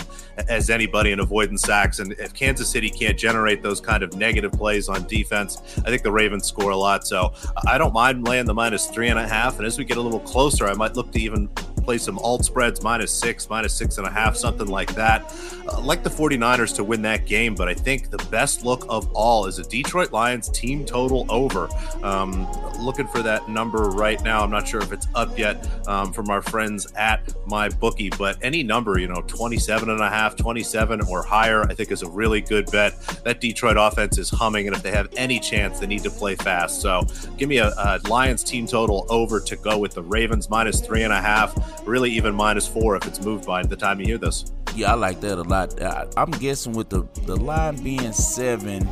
as 0.48 0.70
anybody 0.70 1.12
in 1.12 1.20
avoiding 1.20 1.58
sacks. 1.58 2.00
And 2.00 2.12
if 2.14 2.34
Kansas 2.34 2.68
City 2.68 2.90
can't 2.90 3.18
generate 3.18 3.62
those 3.62 3.80
kind 3.80 4.02
of 4.02 4.16
negative 4.16 4.52
plays 4.52 4.88
on 4.88 5.06
defense, 5.06 5.62
I 5.78 5.90
think 5.90 6.02
the 6.02 6.12
Ravens 6.12 6.46
score 6.46 6.70
a 6.70 6.76
lot. 6.76 7.06
So 7.06 7.32
I 7.66 7.78
don't 7.78 7.94
mind 7.94 8.26
laying 8.26 8.46
the 8.46 8.54
minus 8.54 8.86
three 8.86 9.08
and 9.08 9.18
a 9.18 9.28
half. 9.28 9.58
And 9.58 9.66
as 9.66 9.78
we 9.78 9.84
get 9.84 9.96
a 9.96 10.00
little 10.00 10.20
closer, 10.20 10.66
I 10.66 10.74
might 10.74 10.96
look 10.96 11.12
to 11.12 11.20
even 11.20 11.48
play 11.81 11.99
some 11.99 12.18
alt 12.18 12.45
spreads 12.45 12.83
minus 12.83 13.12
six, 13.12 13.49
minus 13.49 13.74
six 13.74 13.99
and 13.99 14.07
a 14.07 14.11
half, 14.11 14.37
something 14.37 14.68
like 14.68 14.95
that. 14.95 15.33
Uh, 15.68 15.81
like 15.81 16.03
the 16.03 16.11
49ers 16.11 16.74
to 16.76 16.85
win 16.85 17.03
that 17.03 17.26
game, 17.26 17.55
but 17.55 17.68
I 17.68 17.74
think 17.74 18.11
the 18.11 18.18
best 18.31 18.64
look 18.64 18.85
of 18.89 19.11
all 19.12 19.47
is 19.47 19.59
a 19.59 19.62
Detroit 19.62 20.12
Lions 20.12 20.49
team 20.49 20.85
total 20.85 21.26
over. 21.28 21.68
Um, 22.03 22.47
looking 22.81 23.07
for 23.07 23.22
that 23.22 23.49
number 23.49 23.91
right 23.91 24.22
now. 24.22 24.43
I'm 24.43 24.51
not 24.51 24.66
sure 24.66 24.81
if 24.81 24.93
it's 24.93 25.07
up 25.14 25.39
yet 25.39 25.66
um, 25.87 26.12
from 26.12 26.31
our 26.31 26.43
friends 26.43 26.91
at 26.95 27.26
MyBookie, 27.47 28.16
but 28.18 28.39
any 28.43 28.62
number, 28.62 28.99
you 28.99 29.09
know, 29.09 29.22
27 29.26 29.91
and 29.91 30.01
a 30.01 30.09
half, 30.09 30.37
27 30.37 31.03
or 31.03 31.22
higher, 31.22 31.62
I 31.64 31.74
think 31.74 31.91
is 31.91 32.03
a 32.03 32.09
really 32.09 32.41
good 32.41 32.70
bet. 32.70 32.99
That 33.24 33.41
Detroit 33.41 33.76
offense 33.78 34.18
is 34.18 34.31
humming, 34.31 34.66
and 34.66 34.76
if 34.76 34.83
they 34.83 34.91
have 34.91 35.09
any 35.16 35.39
chance, 35.41 35.81
they 35.81 35.87
need 35.87 36.03
to 36.03 36.11
play 36.11 36.37
fast. 36.37 36.81
So 36.81 37.07
give 37.37 37.49
me 37.49 37.59
a, 37.59 37.68
a 37.68 38.01
Lions 38.09 38.43
team 38.43 38.66
total 38.66 39.07
over 39.09 39.41
to 39.41 39.57
go 39.57 39.78
with 39.78 39.93
the 39.93 40.03
Ravens 40.03 40.49
minus 40.51 40.81
three 40.81 41.03
and 41.03 41.12
a 41.12 41.20
half, 41.20 41.69
really 41.84 42.10
even 42.10 42.34
minus 42.34 42.66
four 42.66 42.96
if 42.96 43.06
it's 43.06 43.20
moved 43.20 43.46
by 43.46 43.62
the 43.62 43.76
time 43.76 44.00
you 44.00 44.06
hear 44.06 44.18
this. 44.18 44.52
Yeah, 44.74 44.92
I 44.92 44.94
like 44.94 45.20
that 45.20 45.38
a 45.38 45.42
lot. 45.42 45.80
I, 45.82 46.06
I'm 46.16 46.30
guessing 46.32 46.72
with 46.72 46.90
the, 46.90 47.02
the 47.26 47.36
line 47.36 47.76
being 47.82 48.12
seven 48.12 48.86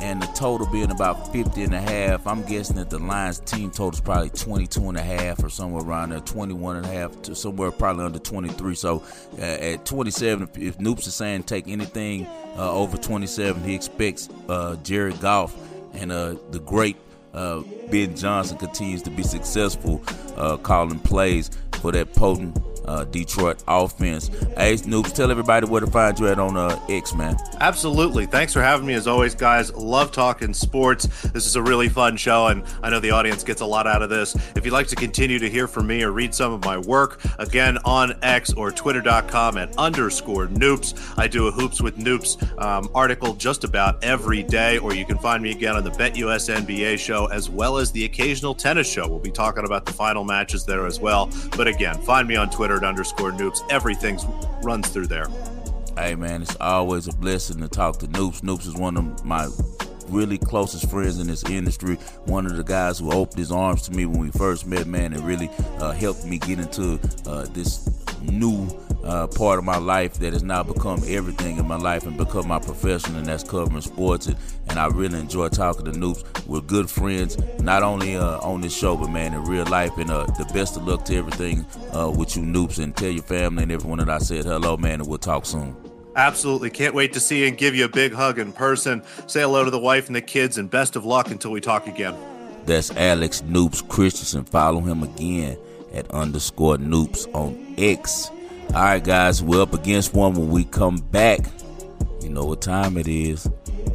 and 0.00 0.22
the 0.22 0.26
total 0.26 0.66
being 0.68 0.90
about 0.90 1.32
50 1.32 1.64
and 1.64 1.74
a 1.74 1.80
half, 1.80 2.26
I'm 2.26 2.42
guessing 2.44 2.76
that 2.76 2.88
the 2.88 2.98
Lions 2.98 3.40
team 3.40 3.70
total 3.70 3.92
is 3.92 4.00
probably 4.00 4.30
22 4.30 4.88
and 4.88 4.96
a 4.96 5.02
half 5.02 5.42
or 5.42 5.48
somewhere 5.48 5.82
around 5.82 6.10
there, 6.10 6.20
21 6.20 6.76
and 6.76 6.86
a 6.86 6.88
half 6.88 7.20
to 7.22 7.34
somewhere 7.34 7.70
probably 7.70 8.04
under 8.04 8.18
23. 8.18 8.74
So 8.74 9.02
uh, 9.38 9.42
at 9.42 9.84
27, 9.84 10.44
if, 10.44 10.58
if 10.58 10.78
Noops 10.78 11.06
is 11.06 11.14
saying 11.14 11.44
take 11.44 11.66
anything 11.68 12.26
uh, 12.56 12.72
over 12.72 12.96
27, 12.96 13.62
he 13.64 13.74
expects 13.74 14.28
uh, 14.48 14.76
Jared 14.76 15.20
Goff 15.20 15.56
and 15.94 16.12
uh, 16.12 16.36
the 16.50 16.60
great 16.60 16.96
uh, 17.34 17.62
Ben 17.90 18.16
Johnson 18.16 18.56
continues 18.56 19.02
to 19.02 19.10
be 19.10 19.22
successful 19.22 20.02
uh, 20.36 20.56
calling 20.58 20.98
plays 21.00 21.50
for 21.78 21.92
that 21.92 22.12
potent 22.14 22.56
uh, 22.88 23.04
Detroit 23.04 23.62
offense. 23.68 24.28
Hey, 24.56 24.76
Noops, 24.76 25.12
tell 25.12 25.30
everybody 25.30 25.66
where 25.66 25.80
to 25.80 25.86
find 25.86 26.18
you 26.18 26.28
at 26.28 26.38
on 26.38 26.56
uh, 26.56 26.80
X, 26.88 27.14
man. 27.14 27.36
Absolutely. 27.60 28.26
Thanks 28.26 28.52
for 28.52 28.62
having 28.62 28.86
me 28.86 28.94
as 28.94 29.06
always, 29.06 29.34
guys. 29.34 29.72
Love 29.74 30.10
talking 30.10 30.54
sports. 30.54 31.06
This 31.30 31.46
is 31.46 31.56
a 31.56 31.62
really 31.62 31.88
fun 31.88 32.16
show, 32.16 32.46
and 32.46 32.64
I 32.82 32.88
know 32.88 32.98
the 32.98 33.10
audience 33.10 33.44
gets 33.44 33.60
a 33.60 33.66
lot 33.66 33.86
out 33.86 34.02
of 34.02 34.08
this. 34.08 34.34
If 34.56 34.64
you'd 34.64 34.72
like 34.72 34.88
to 34.88 34.96
continue 34.96 35.38
to 35.38 35.50
hear 35.50 35.68
from 35.68 35.86
me 35.86 36.02
or 36.02 36.12
read 36.12 36.34
some 36.34 36.52
of 36.52 36.64
my 36.64 36.78
work, 36.78 37.20
again, 37.38 37.78
on 37.84 38.18
X 38.22 38.52
or 38.54 38.70
twitter.com 38.70 39.58
at 39.58 39.76
underscore 39.76 40.46
noops. 40.46 41.14
I 41.18 41.28
do 41.28 41.48
a 41.48 41.50
Hoops 41.50 41.82
with 41.82 41.98
Noops 41.98 42.42
um, 42.62 42.88
article 42.94 43.34
just 43.34 43.64
about 43.64 44.02
every 44.02 44.42
day, 44.42 44.78
or 44.78 44.94
you 44.94 45.04
can 45.04 45.18
find 45.18 45.42
me 45.42 45.50
again 45.50 45.76
on 45.76 45.84
the 45.84 45.90
BetUS 45.90 46.48
NBA 46.48 46.98
show 46.98 47.26
as 47.26 47.50
well 47.50 47.76
as 47.76 47.92
the 47.92 48.04
occasional 48.04 48.54
tennis 48.54 48.90
show. 48.90 49.06
We'll 49.06 49.18
be 49.18 49.30
talking 49.30 49.64
about 49.64 49.84
the 49.84 49.92
final 49.92 50.24
matches 50.24 50.64
there 50.64 50.86
as 50.86 51.00
well. 51.00 51.30
But 51.56 51.68
again, 51.68 52.00
find 52.02 52.26
me 52.26 52.36
on 52.36 52.48
Twitter 52.50 52.77
underscore 52.84 53.32
noops. 53.32 53.60
Everything 53.70 54.18
runs 54.62 54.88
through 54.88 55.06
there. 55.06 55.26
Hey 55.96 56.14
man, 56.14 56.42
it's 56.42 56.56
always 56.60 57.08
a 57.08 57.12
blessing 57.12 57.60
to 57.60 57.68
talk 57.68 57.98
to 57.98 58.06
Noops. 58.06 58.42
Noops 58.42 58.66
is 58.68 58.74
one 58.74 58.96
of 58.96 59.24
my 59.24 59.48
really 60.08 60.38
closest 60.38 60.88
friends 60.90 61.18
in 61.18 61.26
this 61.26 61.44
industry. 61.44 61.96
One 62.26 62.46
of 62.46 62.56
the 62.56 62.62
guys 62.62 62.98
who 62.98 63.10
opened 63.10 63.38
his 63.38 63.50
arms 63.50 63.82
to 63.82 63.92
me 63.92 64.06
when 64.06 64.20
we 64.20 64.30
first 64.30 64.66
met, 64.66 64.86
man, 64.86 65.12
and 65.12 65.24
really 65.26 65.50
uh, 65.80 65.92
helped 65.92 66.24
me 66.24 66.38
get 66.38 66.60
into 66.60 67.00
uh, 67.26 67.46
this 67.46 67.90
new 68.22 68.68
uh, 69.04 69.26
part 69.26 69.58
of 69.58 69.64
my 69.64 69.78
life 69.78 70.14
that 70.14 70.32
has 70.32 70.42
now 70.42 70.62
become 70.62 71.02
everything 71.06 71.56
in 71.58 71.66
my 71.66 71.76
life 71.76 72.06
and 72.06 72.16
become 72.16 72.48
my 72.48 72.58
profession, 72.58 73.16
and 73.16 73.26
that's 73.26 73.44
covering 73.44 73.80
sports. 73.80 74.26
And, 74.26 74.36
and 74.68 74.78
I 74.78 74.86
really 74.88 75.18
enjoy 75.18 75.48
talking 75.48 75.84
to 75.84 75.92
Noops. 75.92 76.24
We're 76.46 76.60
good 76.60 76.90
friends, 76.90 77.38
not 77.60 77.82
only 77.82 78.16
uh, 78.16 78.38
on 78.40 78.60
this 78.60 78.76
show, 78.76 78.96
but 78.96 79.08
man, 79.08 79.34
in 79.34 79.44
real 79.44 79.66
life. 79.66 79.96
And 79.98 80.10
uh, 80.10 80.26
the 80.26 80.50
best 80.52 80.76
of 80.76 80.86
luck 80.86 81.04
to 81.06 81.16
everything 81.16 81.64
uh, 81.94 82.10
with 82.10 82.36
you, 82.36 82.42
Noops, 82.42 82.82
and 82.82 82.94
tell 82.96 83.10
your 83.10 83.22
family 83.22 83.62
and 83.62 83.72
everyone 83.72 83.98
that 83.98 84.10
I 84.10 84.18
said 84.18 84.44
hello, 84.44 84.76
man, 84.76 85.00
and 85.00 85.08
we'll 85.08 85.18
talk 85.18 85.46
soon. 85.46 85.76
Absolutely. 86.16 86.70
Can't 86.70 86.94
wait 86.94 87.12
to 87.12 87.20
see 87.20 87.42
you 87.42 87.46
and 87.46 87.56
give 87.56 87.76
you 87.76 87.84
a 87.84 87.88
big 87.88 88.12
hug 88.12 88.40
in 88.40 88.52
person. 88.52 89.04
Say 89.28 89.40
hello 89.42 89.64
to 89.64 89.70
the 89.70 89.78
wife 89.78 90.08
and 90.08 90.16
the 90.16 90.20
kids, 90.20 90.58
and 90.58 90.68
best 90.68 90.96
of 90.96 91.04
luck 91.04 91.30
until 91.30 91.52
we 91.52 91.60
talk 91.60 91.86
again. 91.86 92.16
That's 92.66 92.90
Alex 92.96 93.42
Noops 93.42 93.86
Christensen. 93.88 94.44
Follow 94.44 94.80
him 94.80 95.02
again 95.02 95.56
at 95.94 96.10
underscore 96.10 96.76
Noops 96.76 97.32
on 97.34 97.74
X. 97.78 98.30
All 98.68 98.84
right, 98.84 99.02
guys, 99.02 99.42
we're 99.42 99.62
up 99.62 99.72
against 99.72 100.12
one 100.12 100.34
when 100.34 100.50
we 100.50 100.64
come 100.64 100.98
back. 100.98 101.40
You 102.20 102.28
know 102.28 102.44
what 102.44 102.60
time 102.60 102.98
it 102.98 103.08
is. 103.08 103.48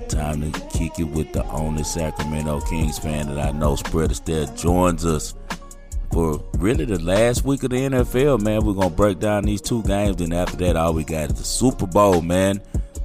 Time 0.10 0.52
to 0.52 0.60
kick 0.70 1.00
it 1.00 1.04
with 1.04 1.32
the 1.32 1.46
only 1.46 1.84
Sacramento 1.84 2.62
Kings 2.62 2.98
fan 2.98 3.28
that 3.28 3.38
I 3.40 3.52
know. 3.52 3.76
Spread 3.76 4.16
Stare 4.16 4.48
joins 4.48 5.06
us 5.06 5.36
for 6.12 6.44
really 6.58 6.86
the 6.86 7.00
last 7.00 7.46
week 7.46 7.64
of 7.64 7.70
the 7.70 7.78
NFL, 7.78 8.42
man. 8.42 8.66
We're 8.66 8.74
going 8.74 8.90
to 8.90 8.96
break 8.96 9.20
down 9.20 9.44
these 9.44 9.62
two 9.62 9.84
games. 9.84 10.18
Then 10.18 10.34
after 10.34 10.58
that, 10.58 10.76
all 10.76 10.94
we 10.94 11.04
got 11.04 11.30
is 11.30 11.38
the 11.38 11.44
Super 11.44 11.86
Bowl, 11.86 12.22
man. 12.22 12.60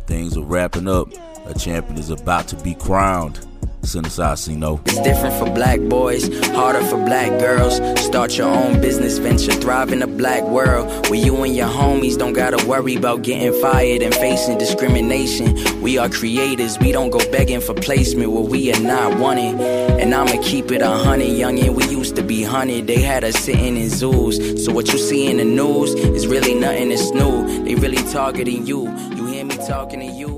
Things 0.07 0.39
are 0.39 0.43
wrapping 0.43 0.89
up. 0.89 1.09
A 1.45 1.55
champion 1.55 1.99
is 1.99 2.09
about 2.09 2.49
to 2.49 2.57
be 2.57 2.75
crowned. 2.75 3.47
Sino. 3.83 4.81
It's 4.85 5.01
different 5.01 5.35
for 5.37 5.51
black 5.55 5.81
boys, 5.81 6.29
harder 6.49 6.85
for 6.85 6.97
black 7.05 7.31
girls. 7.41 7.77
Start 8.05 8.37
your 8.37 8.49
own 8.49 8.81
business 8.81 9.19
venture, 9.19 9.53
thrive 9.53 9.93
in 9.93 10.03
a 10.03 10.07
black 10.07 10.43
world 10.43 11.09
where 11.09 11.19
you 11.19 11.43
and 11.43 11.57
your 11.57 11.69
homies 11.69 12.19
don't 12.19 12.35
gotta 12.35 12.67
worry 12.67 12.97
about 12.97 13.23
getting 13.23 13.53
fired 13.63 14.03
and 14.03 14.15
facing 14.15 14.59
discrimination. 14.59 15.81
We 15.81 15.97
are 15.97 16.09
creators, 16.11 16.79
we 16.79 16.93
don't 16.93 17.11
go 17.11 17.19
begging 17.31 17.61
for 17.61 17.73
placement 17.73 18.31
where 18.31 18.43
we 18.43 18.73
are 18.73 18.81
not 18.81 19.19
wanted. 19.19 19.59
And 19.61 20.15
I'ma 20.15 20.43
keep 20.43 20.71
it 20.71 20.83
a 20.83 20.91
hundred, 20.91 21.29
youngin'. 21.29 21.75
We 21.75 21.85
used 21.89 22.15
to 22.17 22.23
be 22.23 22.43
hunted, 22.43 22.87
they 22.87 23.01
had 23.01 23.25
us 23.25 23.37
sitting 23.37 23.77
in 23.77 23.89
zoos. 23.89 24.65
So 24.65 24.73
what 24.73 24.93
you 24.93 24.99
see 24.99 25.31
in 25.31 25.39
the 25.39 25.45
news 25.45 25.95
is 25.95 26.27
really 26.27 26.55
nothing 26.55 26.91
that's 26.91 27.11
new. 27.13 27.65
They 27.65 27.75
really 27.75 28.03
targeting 28.13 28.67
you. 28.67 28.89
You 29.17 29.27
hear 29.27 29.45
me 29.45 29.57
talking 29.57 30.01
to 30.01 30.07
you? 30.07 30.38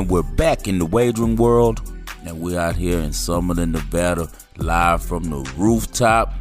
And 0.00 0.08
we're 0.08 0.22
back 0.22 0.66
in 0.66 0.78
the 0.78 0.86
wagering 0.86 1.36
world. 1.36 1.82
And 2.24 2.40
we're 2.40 2.58
out 2.58 2.74
here 2.74 3.00
in 3.00 3.10
Summerlin, 3.10 3.72
Nevada, 3.72 4.30
live 4.56 5.04
from 5.04 5.24
the 5.24 5.40
rooftop. 5.58 6.32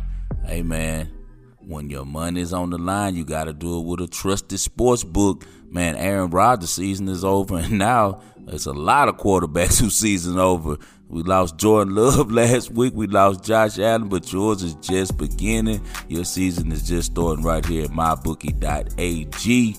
Hey 0.46 0.64
man, 0.64 1.12
when 1.58 1.90
your 1.90 2.06
money's 2.06 2.54
on 2.54 2.70
the 2.70 2.78
line, 2.78 3.18
you 3.18 3.26
got 3.26 3.44
to 3.44 3.54
do 3.54 3.80
it 3.80 3.86
with 3.86 4.00
a 4.00 4.08
trusted 4.08 4.62
sports 4.62 5.04
book. 5.04 5.46
Man, 5.70 5.98
Aaron 5.98 6.30
Rodgers' 6.30 6.70
season 6.70 7.10
is 7.10 7.26
over, 7.26 7.58
and 7.58 7.78
now 7.78 8.22
it's 8.48 8.66
a 8.66 8.72
lot 8.72 9.10
of 9.10 9.18
quarterbacks 9.18 9.78
whose 9.82 9.98
season 9.98 10.40
over. 10.40 10.78
We 11.10 11.24
lost 11.24 11.58
Jordan 11.58 11.96
Love 11.96 12.32
last 12.32 12.72
week. 12.72 12.94
We 12.96 13.08
lost 13.08 13.44
Josh 13.44 13.78
Allen, 13.78 14.08
but 14.08 14.32
yours 14.32 14.64
is 14.64 14.76
just 14.76 15.18
beginning. 15.18 15.84
Your 16.08 16.24
season 16.24 16.72
is 16.72 16.88
just 16.88 17.12
starting 17.12 17.44
right 17.44 17.66
here 17.66 17.84
at 17.84 17.92
mybookie.ag. 17.92 19.78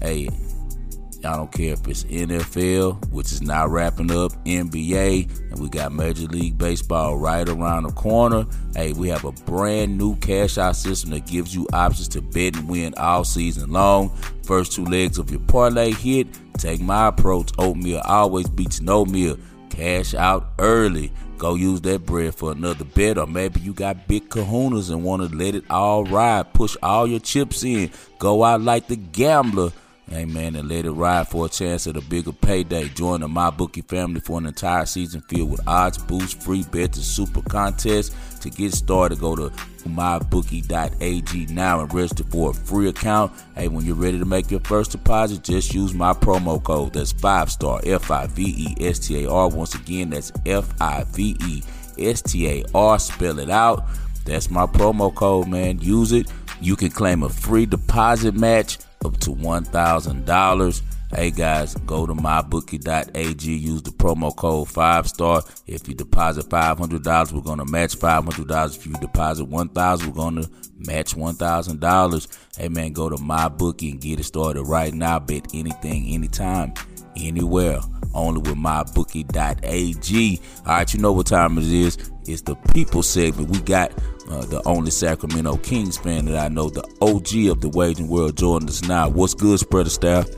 Hey, 0.00 0.30
I 1.24 1.34
don't 1.34 1.50
care 1.50 1.72
if 1.72 1.86
it's 1.88 2.04
NFL, 2.04 3.10
which 3.10 3.32
is 3.32 3.42
now 3.42 3.66
wrapping 3.66 4.12
up, 4.12 4.32
NBA, 4.44 5.50
and 5.50 5.60
we 5.60 5.68
got 5.68 5.92
Major 5.92 6.26
League 6.26 6.56
Baseball 6.56 7.18
right 7.18 7.48
around 7.48 7.84
the 7.84 7.92
corner. 7.92 8.46
Hey, 8.74 8.92
we 8.92 9.08
have 9.08 9.24
a 9.24 9.32
brand 9.32 9.98
new 9.98 10.14
cash 10.16 10.58
out 10.58 10.76
system 10.76 11.10
that 11.10 11.26
gives 11.26 11.52
you 11.52 11.66
options 11.72 12.06
to 12.08 12.22
bet 12.22 12.56
and 12.56 12.68
win 12.68 12.94
all 12.96 13.24
season 13.24 13.70
long. 13.70 14.10
First 14.44 14.72
two 14.72 14.84
legs 14.84 15.18
of 15.18 15.28
your 15.30 15.40
parlay 15.40 15.90
hit. 15.90 16.28
Take 16.56 16.80
my 16.80 17.08
approach. 17.08 17.50
Oatmeal 17.58 18.00
always 18.04 18.48
beats 18.48 18.80
no 18.80 19.04
meal. 19.04 19.36
Cash 19.70 20.14
out 20.14 20.52
early. 20.60 21.12
Go 21.36 21.56
use 21.56 21.80
that 21.82 22.06
bread 22.06 22.34
for 22.34 22.52
another 22.52 22.84
bet, 22.84 23.18
or 23.18 23.26
maybe 23.26 23.60
you 23.60 23.72
got 23.72 24.06
big 24.08 24.28
kahunas 24.28 24.90
and 24.90 25.04
want 25.04 25.28
to 25.28 25.36
let 25.36 25.54
it 25.56 25.64
all 25.68 26.04
ride. 26.04 26.52
Push 26.52 26.76
all 26.82 27.06
your 27.06 27.20
chips 27.20 27.64
in. 27.64 27.90
Go 28.18 28.44
out 28.44 28.60
like 28.60 28.86
the 28.86 28.96
gambler. 28.96 29.72
Amen. 30.12 30.56
And 30.56 30.68
let 30.68 30.86
it 30.86 30.90
ride 30.90 31.28
for 31.28 31.46
a 31.46 31.48
chance 31.48 31.86
at 31.86 31.96
a 31.96 32.00
bigger 32.00 32.32
payday. 32.32 32.88
Join 32.88 33.20
the 33.20 33.28
MyBookie 33.28 33.86
family 33.88 34.20
for 34.20 34.38
an 34.38 34.46
entire 34.46 34.86
season 34.86 35.20
filled 35.22 35.50
with 35.50 35.68
odds, 35.68 35.98
boosts, 35.98 36.42
free 36.44 36.64
bets, 36.64 36.96
and 36.96 37.04
super 37.04 37.42
contests. 37.42 38.14
To 38.40 38.50
get 38.50 38.72
started, 38.72 39.20
go 39.20 39.36
to 39.36 39.50
mybookie.ag 39.84 41.46
now 41.46 41.80
and 41.80 41.92
register 41.92 42.24
for 42.24 42.50
a 42.50 42.54
free 42.54 42.88
account. 42.88 43.32
Hey, 43.54 43.68
when 43.68 43.84
you're 43.84 43.96
ready 43.96 44.18
to 44.18 44.24
make 44.24 44.50
your 44.50 44.60
first 44.60 44.92
deposit, 44.92 45.42
just 45.42 45.74
use 45.74 45.92
my 45.92 46.12
promo 46.12 46.62
code. 46.62 46.94
That's 46.94 47.12
five 47.12 47.50
star 47.50 47.80
F 47.84 48.10
I 48.10 48.26
V 48.28 48.76
E 48.78 48.86
S 48.86 48.98
T 48.98 49.24
A 49.24 49.30
R. 49.30 49.48
Once 49.48 49.74
again, 49.74 50.10
that's 50.10 50.32
F 50.46 50.72
I 50.80 51.04
V 51.04 51.36
E 51.46 51.62
S 51.98 52.22
T 52.22 52.48
A 52.48 52.64
R. 52.74 52.98
Spell 52.98 53.38
it 53.40 53.50
out. 53.50 53.84
That's 54.24 54.50
my 54.50 54.66
promo 54.66 55.14
code, 55.14 55.48
man. 55.48 55.80
Use 55.80 56.12
it. 56.12 56.30
You 56.60 56.76
can 56.76 56.90
claim 56.90 57.22
a 57.22 57.28
free 57.28 57.66
deposit 57.66 58.34
match 58.34 58.78
up 59.04 59.18
to 59.20 59.30
$1,000. 59.30 60.82
Hey 61.10 61.30
guys, 61.30 61.74
go 61.86 62.06
to 62.06 62.12
mybookie.ag, 62.12 63.50
use 63.50 63.80
the 63.80 63.90
promo 63.90 64.36
code 64.36 64.68
5 64.68 65.08
star. 65.08 65.42
If 65.66 65.88
you 65.88 65.94
deposit 65.94 66.50
$500, 66.50 67.32
we're 67.32 67.40
going 67.40 67.58
to 67.60 67.64
match 67.64 67.96
$500. 67.96 68.76
If 68.76 68.86
you 68.86 68.92
deposit 68.92 69.48
$1,000, 69.48 70.06
we're 70.06 70.12
going 70.12 70.42
to 70.42 70.50
match 70.76 71.14
$1,000. 71.16 72.38
Hey 72.58 72.68
man, 72.68 72.92
go 72.92 73.08
to 73.08 73.16
mybookie 73.16 73.92
and 73.92 74.00
get 74.02 74.20
it 74.20 74.24
started 74.24 74.64
right 74.64 74.92
now. 74.92 75.18
Bet 75.18 75.46
anything, 75.54 76.08
anytime, 76.08 76.74
anywhere. 77.16 77.80
Only 78.12 78.40
with 78.40 78.58
mybookie.ag. 78.58 80.40
All 80.58 80.64
right, 80.66 80.94
you 80.94 81.00
know 81.00 81.12
what 81.12 81.26
time 81.26 81.56
it 81.56 81.64
is. 81.64 81.96
It's 82.26 82.42
the 82.42 82.54
people 82.74 83.02
segment. 83.02 83.48
We 83.48 83.60
got 83.60 83.92
uh, 84.30 84.44
the 84.44 84.62
only 84.66 84.90
Sacramento 84.90 85.56
Kings 85.58 85.96
fan 85.96 86.26
that 86.26 86.36
I 86.36 86.48
know, 86.48 86.68
the 86.68 86.84
OG 87.00 87.50
of 87.50 87.60
the 87.60 87.68
wagering 87.68 88.08
world, 88.08 88.36
joining 88.36 88.68
us 88.68 88.82
now. 88.82 89.08
What's 89.08 89.34
good, 89.34 89.58
spreader 89.58 89.90
staff? 89.90 90.28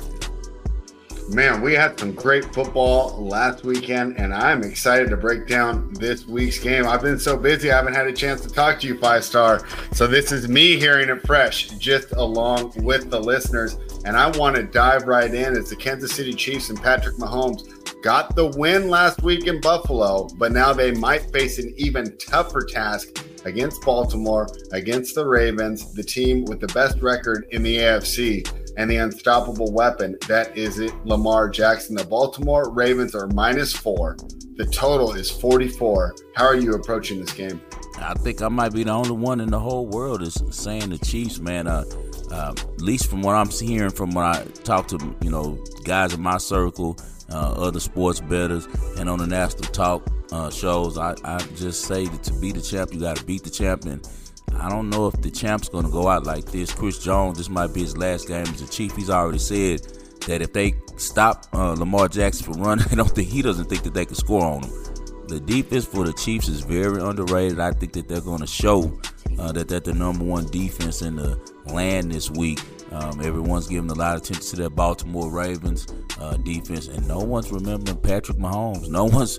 Man, 1.28 1.60
we 1.60 1.74
had 1.74 1.98
some 1.98 2.12
great 2.12 2.52
football 2.52 3.24
last 3.24 3.62
weekend, 3.62 4.16
and 4.18 4.34
I'm 4.34 4.64
excited 4.64 5.10
to 5.10 5.16
break 5.16 5.46
down 5.46 5.92
this 5.94 6.26
week's 6.26 6.58
game. 6.58 6.88
I've 6.88 7.02
been 7.02 7.20
so 7.20 7.36
busy, 7.36 7.70
I 7.70 7.76
haven't 7.76 7.94
had 7.94 8.08
a 8.08 8.12
chance 8.12 8.40
to 8.40 8.48
talk 8.48 8.80
to 8.80 8.86
you, 8.88 8.98
Five 8.98 9.22
Star. 9.22 9.64
So 9.92 10.08
this 10.08 10.32
is 10.32 10.48
me 10.48 10.76
hearing 10.76 11.08
it 11.08 11.24
fresh, 11.24 11.68
just 11.70 12.10
along 12.12 12.72
with 12.78 13.10
the 13.10 13.20
listeners. 13.20 13.76
And 14.04 14.16
I 14.16 14.36
want 14.36 14.56
to 14.56 14.64
dive 14.64 15.04
right 15.04 15.32
in 15.32 15.56
as 15.56 15.70
the 15.70 15.76
Kansas 15.76 16.12
City 16.12 16.32
Chiefs 16.32 16.68
and 16.68 16.82
Patrick 16.82 17.14
Mahomes 17.16 17.62
got 18.02 18.34
the 18.34 18.46
win 18.46 18.88
last 18.88 19.22
week 19.22 19.46
in 19.46 19.60
Buffalo, 19.60 20.28
but 20.36 20.50
now 20.50 20.72
they 20.72 20.90
might 20.90 21.30
face 21.32 21.60
an 21.60 21.72
even 21.76 22.16
tougher 22.16 22.62
task 22.64 23.24
against 23.44 23.82
Baltimore, 23.82 24.48
against 24.72 25.14
the 25.14 25.26
Ravens, 25.26 25.92
the 25.92 26.02
team 26.02 26.44
with 26.44 26.60
the 26.60 26.66
best 26.68 27.00
record 27.00 27.46
in 27.50 27.62
the 27.62 27.78
AFC, 27.78 28.46
and 28.76 28.90
the 28.90 28.96
unstoppable 28.96 29.72
weapon 29.72 30.16
that 30.28 30.56
is 30.56 30.78
it, 30.78 30.92
Lamar 31.04 31.48
Jackson. 31.48 31.96
The 31.96 32.04
Baltimore 32.04 32.70
Ravens 32.70 33.14
are 33.14 33.26
minus 33.28 33.72
four. 33.72 34.16
The 34.56 34.66
total 34.66 35.12
is 35.12 35.30
44. 35.30 36.14
How 36.34 36.44
are 36.46 36.56
you 36.56 36.74
approaching 36.74 37.20
this 37.20 37.32
game? 37.32 37.60
I 37.98 38.14
think 38.14 38.42
I 38.42 38.48
might 38.48 38.72
be 38.72 38.84
the 38.84 38.92
only 38.92 39.10
one 39.10 39.40
in 39.40 39.50
the 39.50 39.58
whole 39.58 39.86
world 39.86 40.22
is 40.22 40.42
saying 40.50 40.90
the 40.90 40.98
Chiefs, 40.98 41.38
man. 41.38 41.66
Uh, 41.66 41.84
uh, 42.30 42.54
at 42.56 42.80
least 42.80 43.10
from 43.10 43.22
what 43.22 43.34
I'm 43.34 43.50
hearing 43.50 43.90
from 43.90 44.12
when 44.12 44.24
I 44.24 44.44
talk 44.64 44.86
to 44.88 45.16
you 45.20 45.30
know 45.30 45.62
guys 45.84 46.14
in 46.14 46.20
my 46.20 46.38
circle, 46.38 46.96
uh, 47.30 47.52
other 47.52 47.80
sports 47.80 48.20
bettors, 48.20 48.66
and 48.98 49.08
on 49.08 49.18
the 49.18 49.26
national 49.26 49.64
talk 49.72 50.06
uh, 50.32 50.50
shows, 50.50 50.98
I, 50.98 51.14
I 51.24 51.38
just 51.56 51.82
say 51.84 52.06
that 52.06 52.22
to 52.24 52.32
be 52.34 52.52
the 52.52 52.60
champ, 52.60 52.92
you 52.92 53.00
got 53.00 53.16
to 53.16 53.24
beat 53.24 53.44
the 53.44 53.50
champion. 53.50 54.00
I 54.56 54.68
don't 54.68 54.90
know 54.90 55.06
if 55.06 55.20
the 55.22 55.30
champ's 55.30 55.68
going 55.68 55.84
to 55.84 55.90
go 55.90 56.08
out 56.08 56.24
like 56.24 56.44
this. 56.46 56.72
Chris 56.72 57.02
Jones, 57.02 57.38
this 57.38 57.48
might 57.48 57.72
be 57.72 57.80
his 57.80 57.96
last 57.96 58.28
game 58.28 58.46
as 58.46 58.60
a 58.60 58.68
chief. 58.68 58.94
He's 58.96 59.10
already 59.10 59.38
said 59.38 59.80
that 60.26 60.42
if 60.42 60.52
they 60.52 60.74
stop 60.96 61.46
uh, 61.52 61.72
Lamar 61.72 62.08
Jackson 62.08 62.52
from 62.52 62.62
running, 62.62 62.84
I 62.90 62.94
don't 62.94 63.10
think 63.10 63.28
he 63.28 63.42
doesn't 63.42 63.66
think 63.66 63.82
that 63.84 63.94
they 63.94 64.04
can 64.04 64.16
score 64.16 64.44
on 64.44 64.64
him. 64.64 64.70
The 65.28 65.40
defense 65.40 65.86
for 65.86 66.04
the 66.04 66.12
Chiefs 66.12 66.48
is 66.48 66.60
very 66.60 67.00
underrated. 67.00 67.60
I 67.60 67.70
think 67.70 67.92
that 67.92 68.08
they're 68.08 68.20
going 68.20 68.40
to 68.40 68.46
show 68.48 69.00
uh, 69.38 69.52
that 69.52 69.68
they're 69.68 69.78
the 69.78 69.94
number 69.94 70.24
one 70.24 70.46
defense 70.46 71.02
in 71.02 71.16
the 71.16 71.38
land 71.66 72.10
this 72.10 72.30
week. 72.30 72.58
Um, 72.92 73.20
everyone's 73.20 73.68
giving 73.68 73.90
a 73.90 73.94
lot 73.94 74.16
of 74.16 74.22
attention 74.22 74.44
to 74.50 74.56
that 74.64 74.70
Baltimore 74.70 75.30
Ravens. 75.30 75.86
uh, 76.20 76.36
defense, 76.36 76.88
and 76.88 77.06
no 77.08 77.18
one's 77.18 77.50
remembering 77.50 77.96
Patrick 77.98 78.38
Mahomes. 78.38 78.88
No 78.88 79.04
one's 79.06 79.38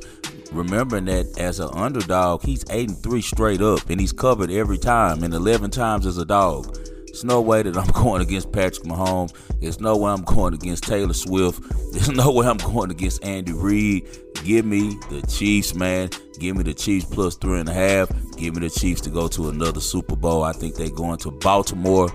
remembering 0.51 1.05
that 1.05 1.37
as 1.39 1.59
an 1.59 1.69
underdog, 1.73 2.43
he's 2.43 2.65
eight 2.69 2.89
and 2.89 2.97
three 3.03 3.21
straight 3.21 3.61
up, 3.61 3.89
and 3.89 3.99
he's 3.99 4.11
covered 4.11 4.51
every 4.51 4.77
time, 4.77 5.23
and 5.23 5.33
eleven 5.33 5.69
times 5.69 6.05
as 6.05 6.17
a 6.17 6.25
dog. 6.25 6.77
It's 7.07 7.23
no 7.25 7.41
way 7.41 7.61
that 7.61 7.77
I'm 7.77 7.91
going 8.03 8.21
against 8.21 8.51
Patrick 8.51 8.87
Mahomes. 8.87 9.33
There's 9.59 9.79
no 9.81 9.97
way 9.97 10.11
I'm 10.11 10.23
going 10.23 10.53
against 10.53 10.85
Taylor 10.85 11.13
Swift. 11.13 11.61
There's 11.91 12.09
no 12.09 12.31
way 12.31 12.47
I'm 12.47 12.57
going 12.57 12.89
against 12.89 13.23
Andy 13.23 13.51
Reid. 13.51 14.07
Give 14.45 14.65
me 14.65 14.97
the 15.09 15.21
Chiefs, 15.27 15.75
man. 15.75 16.09
Give 16.39 16.55
me 16.55 16.63
the 16.63 16.73
Chiefs 16.73 17.05
plus 17.05 17.35
three 17.35 17.59
and 17.59 17.69
a 17.69 17.73
half. 17.73 18.09
Give 18.37 18.55
me 18.55 18.61
the 18.61 18.69
Chiefs 18.69 19.01
to 19.01 19.09
go 19.09 19.27
to 19.27 19.49
another 19.49 19.81
Super 19.81 20.15
Bowl. 20.15 20.43
I 20.43 20.53
think 20.53 20.75
they're 20.75 20.89
going 20.89 21.17
to 21.19 21.31
Baltimore 21.31 22.09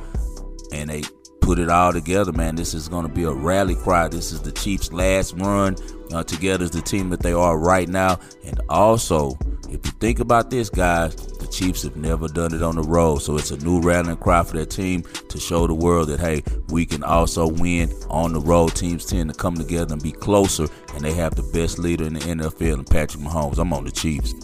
and 0.73 0.91
they 0.91 1.03
put 1.47 1.61
it 1.61 1.71
all 1.71 1.93
together, 1.93 2.33
man. 2.33 2.57
This 2.57 2.75
is 2.75 2.89
going 2.89 3.07
to 3.07 3.13
be 3.13 3.23
a 3.23 3.31
rally 3.31 3.77
cry. 3.77 4.09
This 4.09 4.33
is 4.33 4.43
the 4.43 4.51
Chiefs' 4.51 4.93
last 4.93 5.33
run 5.35 5.77
uh, 6.13 6.25
together 6.25 6.65
as 6.65 6.73
the 6.73 6.83
team 6.83 7.09
that 7.11 7.21
they 7.21 7.33
are 7.33 7.57
right 7.57 7.89
now. 7.89 8.19
And 8.45 8.61
also, 8.69 9.39
if 9.71 9.87
you 9.87 9.93
think 10.01 10.19
about 10.19 10.51
this, 10.51 10.69
guys, 10.69 11.15
the 11.15 11.47
Chiefs 11.47 11.85
have 11.85 11.95
never 11.95 12.27
done 12.27 12.53
it 12.53 12.65
on 12.65 12.75
the 12.75 12.83
road. 12.83 13.19
So 13.19 13.37
it's 13.37 13.53
a 13.53 13.59
new 13.59 13.81
rallying 13.81 14.17
cry 14.17 14.43
for 14.43 14.57
their 14.57 14.67
team 14.67 15.05
to 15.29 15.39
show 15.39 15.69
the 15.69 15.75
world 15.75 16.09
that, 16.09 16.19
hey, 16.19 16.43
we 16.71 16.85
can 16.85 17.05
also 17.05 17.47
win 17.47 17.93
on 18.11 18.33
the 18.33 18.41
road. 18.41 18.75
Teams 18.75 19.07
tend 19.07 19.33
to 19.33 19.39
come 19.39 19.55
together 19.55 19.93
and 19.93 20.03
be 20.03 20.11
closer, 20.11 20.67
and 20.95 21.05
they 21.05 21.13
have 21.13 21.37
the 21.37 21.45
best 21.53 21.79
leader 21.79 22.05
in 22.07 22.15
the 22.15 22.21
NFL, 22.21 22.75
and 22.75 22.87
Patrick 22.91 23.23
Mahomes. 23.23 23.59
I'm 23.59 23.73
on 23.73 23.85
the 23.85 23.93
Chiefs. 23.93 24.35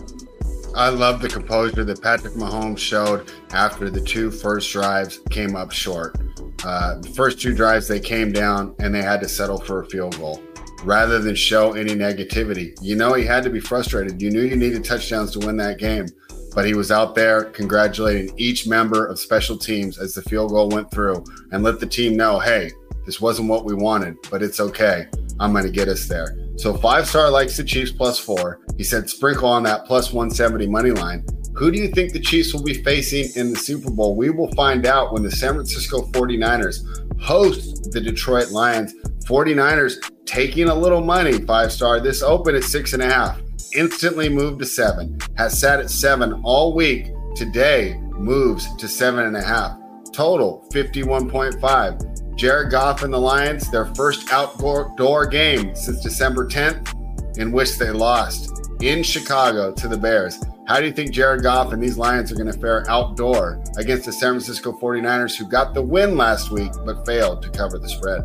I 0.74 0.88
love 0.88 1.20
the 1.20 1.28
composure 1.28 1.84
that 1.84 2.00
Patrick 2.00 2.32
Mahomes 2.32 2.78
showed 2.78 3.30
after 3.50 3.90
the 3.90 4.00
two 4.00 4.30
first 4.30 4.72
drives 4.72 5.20
came 5.28 5.54
up 5.54 5.70
short. 5.70 6.16
Uh, 6.64 6.98
the 6.98 7.08
first 7.10 7.40
two 7.40 7.54
drives, 7.54 7.86
they 7.86 8.00
came 8.00 8.32
down 8.32 8.74
and 8.78 8.94
they 8.94 9.02
had 9.02 9.20
to 9.20 9.28
settle 9.28 9.58
for 9.58 9.82
a 9.82 9.86
field 9.86 10.16
goal 10.16 10.40
rather 10.84 11.18
than 11.18 11.34
show 11.34 11.74
any 11.74 11.94
negativity. 11.94 12.76
You 12.80 12.96
know, 12.96 13.12
he 13.12 13.24
had 13.24 13.42
to 13.44 13.50
be 13.50 13.60
frustrated. 13.60 14.22
You 14.22 14.30
knew 14.30 14.42
you 14.42 14.56
needed 14.56 14.82
touchdowns 14.82 15.32
to 15.32 15.46
win 15.46 15.58
that 15.58 15.78
game, 15.78 16.06
but 16.54 16.64
he 16.64 16.74
was 16.74 16.90
out 16.90 17.14
there 17.14 17.44
congratulating 17.44 18.34
each 18.38 18.66
member 18.66 19.04
of 19.04 19.18
special 19.18 19.58
teams 19.58 19.98
as 19.98 20.14
the 20.14 20.22
field 20.22 20.50
goal 20.50 20.70
went 20.70 20.90
through 20.90 21.22
and 21.50 21.62
let 21.62 21.80
the 21.80 21.86
team 21.86 22.16
know, 22.16 22.38
hey, 22.38 22.70
this 23.04 23.20
wasn't 23.20 23.48
what 23.48 23.64
we 23.64 23.74
wanted, 23.74 24.16
but 24.30 24.42
it's 24.42 24.58
okay. 24.58 25.06
I'm 25.38 25.52
going 25.52 25.64
to 25.64 25.70
get 25.70 25.88
us 25.88 26.06
there. 26.06 26.41
So 26.56 26.74
five 26.74 27.08
star 27.08 27.30
likes 27.30 27.56
the 27.56 27.64
Chiefs 27.64 27.92
plus 27.92 28.18
four. 28.18 28.60
He 28.76 28.84
said 28.84 29.08
sprinkle 29.08 29.48
on 29.48 29.62
that 29.64 29.84
plus 29.84 30.12
170 30.12 30.66
money 30.68 30.90
line. 30.90 31.24
Who 31.54 31.70
do 31.70 31.78
you 31.78 31.88
think 31.88 32.12
the 32.12 32.20
Chiefs 32.20 32.54
will 32.54 32.62
be 32.62 32.82
facing 32.82 33.28
in 33.40 33.50
the 33.52 33.58
Super 33.58 33.90
Bowl? 33.90 34.16
We 34.16 34.30
will 34.30 34.50
find 34.52 34.86
out 34.86 35.12
when 35.12 35.22
the 35.22 35.30
San 35.30 35.54
Francisco 35.54 36.02
49ers 36.12 37.20
host 37.20 37.92
the 37.92 38.00
Detroit 38.00 38.50
Lions. 38.50 38.94
49ers 39.26 39.96
taking 40.24 40.68
a 40.68 40.74
little 40.74 41.02
money, 41.02 41.38
five 41.44 41.72
star. 41.72 42.00
This 42.00 42.22
open 42.22 42.54
at 42.54 42.64
six 42.64 42.92
and 42.92 43.02
a 43.02 43.06
half, 43.06 43.40
instantly 43.74 44.28
moved 44.28 44.60
to 44.60 44.66
seven, 44.66 45.18
has 45.36 45.60
sat 45.60 45.78
at 45.78 45.90
seven 45.90 46.40
all 46.44 46.74
week. 46.74 47.08
Today 47.36 47.98
moves 48.12 48.74
to 48.76 48.88
seven 48.88 49.26
and 49.26 49.36
a 49.36 49.42
half. 49.42 49.78
Total 50.12 50.66
51.5. 50.72 52.21
Jared 52.34 52.70
Goff 52.70 53.02
and 53.02 53.12
the 53.12 53.18
Lions, 53.18 53.70
their 53.70 53.86
first 53.94 54.32
outdoor 54.32 55.26
game 55.26 55.74
since 55.74 56.00
December 56.00 56.46
10th, 56.46 57.38
in 57.38 57.52
which 57.52 57.78
they 57.78 57.90
lost 57.90 58.50
in 58.80 59.02
Chicago 59.02 59.72
to 59.72 59.88
the 59.88 59.96
Bears. 59.96 60.42
How 60.66 60.80
do 60.80 60.86
you 60.86 60.92
think 60.92 61.12
Jared 61.12 61.42
Goff 61.42 61.72
and 61.72 61.82
these 61.82 61.98
Lions 61.98 62.32
are 62.32 62.36
going 62.36 62.50
to 62.50 62.58
fare 62.58 62.88
outdoor 62.88 63.62
against 63.76 64.06
the 64.06 64.12
San 64.12 64.32
Francisco 64.32 64.72
49ers, 64.72 65.36
who 65.36 65.46
got 65.46 65.74
the 65.74 65.82
win 65.82 66.16
last 66.16 66.50
week 66.50 66.72
but 66.84 67.04
failed 67.04 67.42
to 67.42 67.50
cover 67.50 67.78
the 67.78 67.88
spread? 67.88 68.22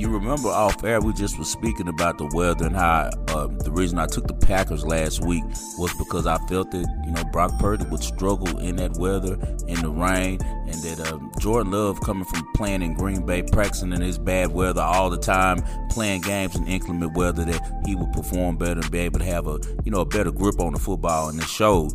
You 0.00 0.08
remember 0.08 0.48
off 0.48 0.82
air 0.82 0.98
we 0.98 1.12
just 1.12 1.38
was 1.38 1.50
speaking 1.50 1.86
about 1.86 2.16
the 2.16 2.24
weather 2.32 2.66
and 2.66 2.74
how 2.74 3.10
uh, 3.28 3.46
the 3.48 3.70
reason 3.70 3.98
I 3.98 4.06
took 4.06 4.26
the 4.26 4.32
Packers 4.32 4.82
last 4.82 5.22
week 5.22 5.44
was 5.76 5.92
because 5.98 6.26
I 6.26 6.38
felt 6.46 6.70
that 6.70 6.86
you 7.04 7.12
know 7.12 7.22
Brock 7.24 7.58
Purdy 7.58 7.84
would 7.84 8.02
struggle 8.02 8.58
in 8.58 8.76
that 8.76 8.96
weather 8.96 9.34
in 9.68 9.82
the 9.82 9.90
rain 9.90 10.40
and 10.42 10.74
that 10.82 11.00
uh, 11.00 11.18
Jordan 11.38 11.72
Love 11.72 12.00
coming 12.00 12.24
from 12.24 12.50
playing 12.54 12.80
in 12.80 12.94
Green 12.94 13.26
Bay 13.26 13.42
practicing 13.42 13.92
in 13.92 14.00
this 14.00 14.16
bad 14.16 14.52
weather 14.52 14.80
all 14.80 15.10
the 15.10 15.18
time 15.18 15.62
playing 15.90 16.22
games 16.22 16.56
in 16.56 16.66
inclement 16.66 17.14
weather 17.14 17.44
that 17.44 17.82
he 17.84 17.94
would 17.94 18.12
perform 18.12 18.56
better 18.56 18.80
and 18.80 18.90
be 18.90 19.00
able 19.00 19.18
to 19.18 19.26
have 19.26 19.46
a 19.48 19.58
you 19.84 19.90
know 19.90 20.00
a 20.00 20.06
better 20.06 20.30
grip 20.30 20.60
on 20.60 20.72
the 20.72 20.80
football 20.80 21.28
and 21.28 21.38
it 21.38 21.46
showed. 21.46 21.92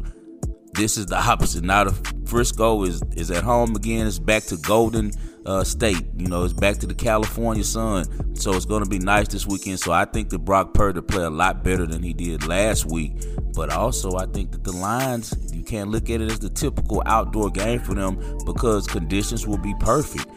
This 0.74 0.97
is 0.97 1.06
the 1.06 1.18
opposite. 1.18 1.64
Now 1.64 1.86
the 1.86 1.93
Frisco 2.26 2.84
is 2.84 3.01
is 3.16 3.32
at 3.32 3.43
home 3.43 3.76
again. 3.76 4.06
It's 4.06 4.20
back 4.20 4.43
to 4.43 4.58
golden 4.58 5.12
uh, 5.46 5.64
state. 5.64 6.04
You 6.18 6.28
know, 6.28 6.43
it's 6.43 6.54
back 6.54 6.78
to 6.78 6.88
the 6.88 6.93
California 6.93 7.64
sun. 7.64 8.36
So 8.36 8.54
it's 8.54 8.66
going 8.66 8.84
to 8.84 8.89
be 8.89 9.00
nice 9.00 9.28
this 9.28 9.46
weekend. 9.46 9.80
So 9.80 9.91
I 9.91 10.06
think 10.06 10.30
that 10.30 10.39
Brock 10.39 10.74
Purdy 10.74 11.02
play 11.02 11.24
a 11.24 11.30
lot 11.30 11.64
better 11.64 11.86
than 11.86 12.04
he 12.04 12.14
did 12.14 12.48
last 12.48 12.86
week. 12.86 13.14
But 13.54 13.72
also, 13.72 14.18
I 14.18 14.26
think 14.26 14.52
that 14.52 14.64
the 14.64 14.74
Lions, 14.74 15.34
you 15.54 15.64
can't 15.64 15.89
look 15.89 16.10
at 16.10 16.20
it 16.20 16.32
as 16.32 16.39
the 16.39 16.50
typical 16.50 17.02
outdoor 17.06 17.50
game 17.50 17.80
for 17.80 17.93
them 17.93 18.20
because 18.46 18.88
conditions 18.88 19.48
will 19.48 19.58
be 19.58 19.74
perfect. 19.80 20.28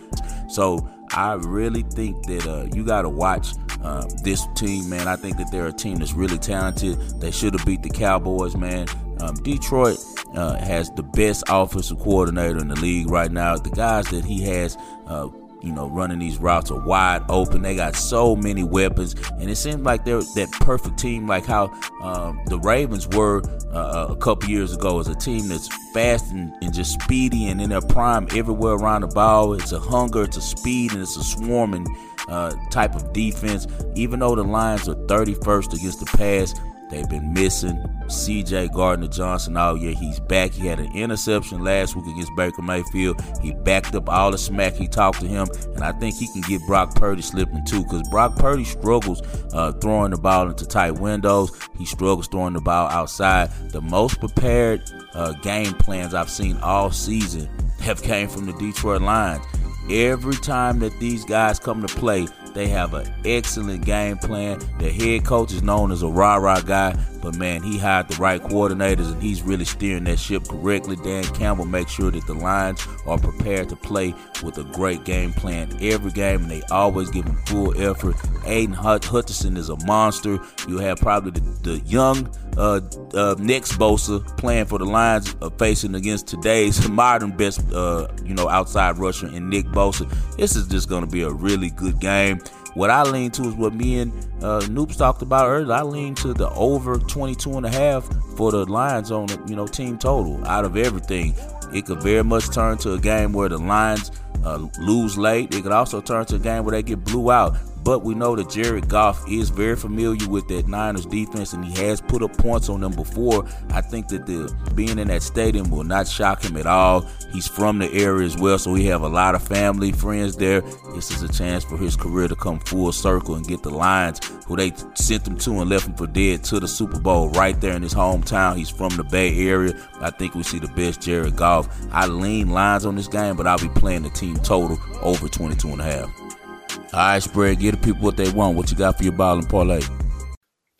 So 0.49 0.89
I 1.11 1.35
really 1.35 1.83
think 1.83 2.25
that 2.27 2.47
uh, 2.47 2.69
you 2.75 2.85
got 2.85 3.03
to 3.03 3.09
watch 3.09 3.49
uh, 3.83 4.07
this 4.23 4.47
team, 4.55 4.89
man. 4.89 5.09
I 5.09 5.17
think 5.17 5.37
that 5.39 5.51
they're 5.51 5.67
a 5.67 5.73
team 5.73 5.99
that's 5.99 6.13
really 6.13 6.39
talented. 6.39 6.99
They 7.21 7.31
should 7.31 7.55
have 7.55 7.67
beat 7.67 7.83
the 7.83 7.91
Cowboys, 7.91 8.57
man. 8.57 8.87
Um, 9.21 9.35
Detroit 9.37 9.99
uh, 10.35 10.57
has 10.59 10.91
the 10.91 11.03
best 11.03 11.45
offensive 11.49 11.99
coordinator 11.99 12.59
in 12.59 12.69
the 12.69 12.77
league 12.77 13.11
right 13.11 13.31
now. 13.31 13.57
The 13.57 13.71
guys 13.71 14.07
that 14.09 14.25
he 14.25 14.43
has, 14.43 14.77
uh, 15.07 15.29
you 15.61 15.73
know, 15.73 15.89
running 15.89 16.19
these 16.19 16.39
routes 16.39 16.71
are 16.71 16.81
wide 16.81 17.23
open. 17.29 17.62
They 17.62 17.75
got 17.75 17.97
so 17.97 18.37
many 18.37 18.62
weapons, 18.62 19.14
and 19.39 19.51
it 19.51 19.57
seems 19.57 19.83
like 19.83 20.05
they're 20.05 20.21
that 20.21 20.49
perfect 20.61 20.99
team, 20.99 21.27
like 21.27 21.47
how 21.47 21.73
um, 22.03 22.41
the 22.47 22.59
Ravens 22.59 23.09
were 23.09 23.43
uh, 23.73 24.07
a 24.11 24.16
couple 24.16 24.49
years 24.49 24.75
ago, 24.75 25.01
as 25.01 25.09
a 25.09 25.14
team 25.14 25.49
that's 25.49 25.69
fast 25.93 26.31
and, 26.33 26.53
and, 26.62 26.73
just 26.73 27.01
speedy 27.01 27.49
and 27.49 27.61
in 27.61 27.71
their 27.71 27.81
prime 27.81 28.29
everywhere 28.35 28.75
around 28.75 29.01
the 29.01 29.09
ball. 29.09 29.55
It's 29.55 29.73
a 29.73 29.81
hunger, 29.81 30.23
it's 30.23 30.37
a 30.37 30.43
speed, 30.43 30.93
and 30.93 31.03
it's 31.03 31.16
a 31.16 31.25
swarming 31.25 31.87
uh, 32.29 32.55
type 32.71 32.95
of 32.95 33.12
defense. 33.12 33.66
Even 33.97 34.21
though 34.21 34.37
the 34.37 34.45
Lions 34.45 34.89
are 34.89 34.95
31st 34.95 35.75
against 35.75 36.01
the 36.01 36.07
pass, 36.16 36.55
They've 36.91 37.09
been 37.09 37.32
missing 37.34 37.76
CJ 38.07 38.72
Gardner 38.72 39.09
Johnson 39.09 39.57
all 39.57 39.76
year. 39.76 39.95
He's 39.95 40.18
back. 40.20 40.53
He 40.53 40.66
had 40.66 40.80
an 40.80 40.91
interception 40.97 41.62
last 41.62 41.95
week 41.95 42.07
against 42.07 42.34
Baker 42.34 42.62
Mayfield. 42.62 43.22
He 43.43 43.53
backed 43.53 43.95
up 43.95 44.09
all 44.09 44.30
the 44.30 44.39
smack 44.39 44.74
he 44.74 44.89
talked 44.89 45.20
to 45.20 45.26
him, 45.26 45.47
and 45.74 45.84
I 45.84 45.93
think 45.93 46.16
he 46.16 46.26
can 46.32 46.41
get 46.43 46.66
Brock 46.66 46.95
Purdy 46.95 47.20
slipping 47.20 47.64
too 47.66 47.82
because 47.82 48.09
Brock 48.09 48.36
Purdy 48.36 48.64
struggles 48.64 49.20
uh, 49.53 49.72
throwing 49.72 50.12
the 50.12 50.18
ball 50.18 50.49
into 50.49 50.66
tight 50.66 50.93
windows. 50.93 51.51
He 51.76 51.84
struggles 51.84 52.26
throwing 52.28 52.55
the 52.55 52.61
ball 52.61 52.89
outside. 52.89 53.51
The 53.70 53.82
most 53.82 54.18
prepared 54.18 54.82
uh, 55.12 55.32
game 55.34 55.74
plans 55.74 56.14
I've 56.14 56.30
seen 56.30 56.57
all 56.59 56.91
season 56.91 57.49
have 57.80 58.03
came 58.03 58.28
from 58.28 58.47
the 58.47 58.55
Detroit 58.55 59.03
Lions. 59.03 59.45
Every 59.91 60.34
time 60.34 60.80
that 60.80 60.99
these 61.01 61.24
guys 61.24 61.59
come 61.59 61.86
to 61.86 61.95
play, 61.95 62.28
they 62.59 62.67
have 62.67 62.93
an 62.93 63.07
excellent 63.25 63.85
game 63.85 64.17
plan. 64.19 64.59
The 64.81 64.91
head 64.91 65.25
coach 65.25 65.53
is 65.53 65.63
known 65.63 65.93
as 65.93 66.03
a 66.03 66.09
rah 66.09 66.35
rah 66.35 66.61
guy, 66.61 66.91
but 67.21 67.37
man, 67.37 67.62
he 67.62 67.79
hired 67.79 68.09
the 68.09 68.16
right 68.16 68.43
coordinators 68.43 69.12
and 69.12 69.23
he's 69.23 69.43
really 69.43 69.64
steering 69.64 70.05
that 70.05 70.19
ship 70.19 70.47
correctly. 70.49 70.97
Dan 70.97 71.25
Campbell 71.35 71.66
makes 71.66 71.93
sure 71.93 72.11
that 72.11 72.27
the 72.27 72.35
Lions 72.35 72.87
are 73.07 73.19
prepared 73.19 73.69
to 73.69 73.77
play 73.77 74.14
with 74.43 74.59
a 74.59 74.64
great 74.64 75.05
game 75.05 75.33
plan 75.33 75.77
every 75.81 76.11
game, 76.11 76.43
and 76.43 76.51
they 76.51 76.62
always 76.71 77.11
give 77.11 77.25
them 77.25 77.39
full 77.47 77.81
effort. 77.81 78.16
Aidan 78.45 78.75
Hutchinson 78.75 79.57
is 79.57 79.69
a 79.69 79.77
monster. 79.85 80.39
You 80.66 80.79
have 80.79 80.99
probably 80.99 81.33
the, 81.33 81.41
the 81.62 81.79
young 81.81 82.29
uh, 82.57 82.81
uh, 83.14 83.37
next 83.39 83.73
Bosa 83.73 84.25
playing 84.37 84.66
for 84.66 84.79
the 84.79 84.85
Lions, 84.85 85.35
uh, 85.41 85.51
facing 85.51 85.95
against 85.95 86.27
today's 86.27 86.89
modern 86.91 87.37
best, 87.37 87.61
uh, 87.73 88.09
you 88.25 88.35
know, 88.35 88.49
outside 88.49 88.99
rusher 88.99 89.27
and 89.27 89.49
Nick 89.49 89.66
Bosa. 89.66 90.11
This 90.37 90.57
is 90.57 90.66
just 90.66 90.89
going 90.89 91.05
to 91.05 91.11
be 91.11 91.23
a 91.23 91.31
really 91.31 91.71
good 91.71 92.01
game. 92.01 92.41
What 92.75 92.91
I 92.91 93.03
lean 93.03 93.31
to 93.33 93.43
is 93.43 93.55
what 93.55 93.75
me 93.75 94.01
and 94.01 94.12
uh, 94.43 94.61
Noops 94.69 94.97
talked 94.97 95.23
about 95.23 95.49
earlier. 95.49 95.73
I 95.73 95.83
lean 95.83 96.14
to 96.16 96.33
the 96.35 96.51
over 96.51 96.99
22 96.99 97.57
and 97.57 97.66
a 97.66 97.71
half 97.71 98.09
for 98.37 98.53
the 98.53 98.64
Lions 98.66 99.11
on 99.11 99.29
you 99.49 99.57
know 99.57 99.66
team 99.66 99.99
total 99.99 100.45
out 100.47 100.64
of 100.64 100.77
everything. 100.77 101.35
It 101.75 101.87
could 101.87 102.03
very 102.03 102.25
much 102.25 102.51
turn 102.51 102.79
to 102.79 102.95
a 102.95 102.99
game 102.99 103.33
where 103.33 103.49
the 103.49 103.59
Lions 103.59 104.11
uh, 104.45 104.66
lose 104.79 105.19
late. 105.19 105.55
It 105.55 105.62
could 105.62 105.73
also 105.73 106.01
turn 106.01 106.25
to 106.27 106.37
a 106.37 106.39
game 106.39 106.64
where 106.64 106.73
they 106.73 106.83
get 106.83 107.05
blew 107.05 107.31
out. 107.31 107.57
But 107.83 108.03
we 108.05 108.14
know 108.14 108.37
that 108.37 108.51
Jared 108.51 108.89
Goff 108.89 109.26
is 109.29 109.51
very 109.51 109.76
familiar 109.76 110.29
with 110.29 110.49
that 110.49 110.68
Niners 110.68 111.07
defense 111.07 111.53
and 111.53 111.64
he 111.64 111.83
has 111.83 112.01
put 112.01 112.22
up 112.22 112.37
points 112.37 112.68
on 112.68 112.81
them 112.81 112.93
before. 112.93 113.47
I 113.70 113.81
think 113.81 114.09
that 114.09 114.26
the 114.26 114.55
being 114.74 114.99
in 114.99 115.09
that 115.09 115.22
stadium 115.22 115.70
will 115.70 115.85
not 115.85 116.07
shock 116.07 116.45
him 116.45 116.57
at 116.57 116.66
all. 116.66 117.07
He's 117.33 117.47
from 117.47 117.79
the 117.79 117.91
area 117.93 118.26
as 118.26 118.37
well, 118.37 118.59
so 118.59 118.74
he 118.74 118.87
have 118.87 119.03
a 119.03 119.09
lot 119.09 119.35
of 119.35 119.43
family, 119.47 119.93
friends 119.93 120.37
there. 120.37 120.61
This 120.95 121.11
is 121.11 121.22
a 121.22 121.33
chance 121.33 121.64
for 121.64 121.76
his 121.76 121.97
career 121.97 122.29
to 122.29 122.37
come 122.37 122.59
full 122.61 122.93
circle 122.93 123.37
and 123.37 123.46
get 123.46 123.63
the 123.63 123.71
Lions, 123.71 124.21
who 124.46 124.57
they 124.57 124.72
sent 124.95 125.26
him 125.26 125.37
to 125.38 125.61
and 125.61 125.71
left 125.71 125.87
him 125.87 125.95
for 125.95 126.07
dead, 126.07 126.45
to 126.45 126.61
the 126.61 126.68
Super 126.68 126.99
Bowl 126.99 127.30
right 127.30 127.59
there 127.61 127.75
in 127.75 127.83
his 127.83 127.95
hometown. 127.95 128.57
He's 128.57 128.71
from 128.71 128.91
the 128.96 129.05
Bay 129.05 129.34
Area. 129.49 129.72
I 130.00 130.11
think 130.11 130.34
we 130.34 130.42
see 130.42 130.59
the 130.59 130.68
best 130.68 131.00
Jared 131.00 131.37
Goff. 131.37 131.68
I 131.92 132.07
lean 132.07 132.50
Lions 132.50 132.87
on 132.87 132.96
this 132.96 133.09
game, 133.09 133.37
but 133.37 133.46
I'll 133.46 133.59
be 133.59 133.68
playing 133.68 134.03
the 134.03 134.11
team 134.11 134.37
total 134.37 134.79
over 135.03 135.29
22 135.29 135.68
and 135.68 135.80
a 135.80 135.84
half. 135.84 136.28
All 136.70 137.00
right, 137.00 137.22
spread. 137.22 137.61
Give 137.61 137.72
the 137.72 137.84
people 137.84 138.03
what 138.03 138.16
they 138.16 138.30
want. 138.30 138.57
What 138.57 138.70
you 138.70 138.76
got 138.76 138.96
for 138.96 139.04
your 139.04 139.12
ball 139.12 139.38
and 139.38 139.49
parlay? 139.49 139.80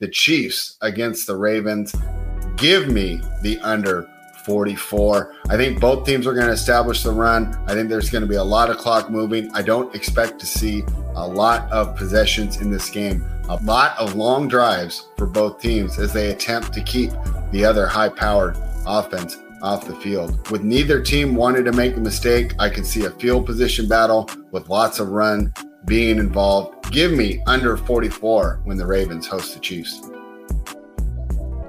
The 0.01 0.09
Chiefs 0.09 0.77
against 0.81 1.27
the 1.27 1.37
Ravens. 1.37 1.95
Give 2.57 2.89
me 2.89 3.21
the 3.43 3.59
under 3.61 4.09
44. 4.45 5.35
I 5.51 5.57
think 5.57 5.81
both 5.81 6.07
teams 6.07 6.27
are 6.27 6.33
going 6.33 6.47
to 6.47 6.53
establish 6.53 7.03
the 7.03 7.13
run. 7.13 7.55
I 7.67 7.75
think 7.75 7.89
there's 7.89 8.09
going 8.09 8.23
to 8.23 8.29
be 8.29 8.37
a 8.37 8.43
lot 8.43 8.71
of 8.71 8.79
clock 8.79 9.11
moving. 9.11 9.51
I 9.53 9.63
don't 9.63 9.95
expect 9.95 10.39
to 10.41 10.47
see 10.47 10.85
a 11.15 11.27
lot 11.27 11.71
of 11.71 11.97
possessions 11.97 12.61
in 12.61 12.71
this 12.71 12.89
game. 12.89 13.25
A 13.51 13.57
lot 13.63 13.99
of 13.99 14.15
long 14.15 14.49
drives 14.49 15.07
for 15.17 15.27
both 15.27 15.61
teams 15.61 15.99
as 15.99 16.13
they 16.13 16.31
attempt 16.31 16.73
to 16.73 16.83
keep 16.83 17.11
the 17.51 17.65
other 17.65 17.87
high 17.87 18.09
powered 18.09 18.57
offense 18.87 19.37
off 19.63 19.87
the 19.87 19.97
field. 19.97 20.51
With 20.51 20.63
neither 20.63 21.03
team 21.03 21.35
wanting 21.35 21.65
to 21.65 21.73
make 21.73 21.97
a 21.97 22.01
mistake, 22.01 22.55
I 22.59 22.71
can 22.71 22.85
see 22.85 23.05
a 23.05 23.11
field 23.11 23.45
position 23.45 23.89
battle 23.89 24.31
with 24.51 24.69
lots 24.69 24.99
of 24.99 25.11
run 25.11 25.53
being 25.89 26.19
involved. 26.19 26.93
Give 26.93 27.13
me 27.13 27.43
under 27.47 27.77
44 27.77 28.61
when 28.65 28.77
the 28.77 28.87
Ravens 28.87 29.27
host 29.27 29.55
the 29.55 29.61
Chiefs. 29.61 30.01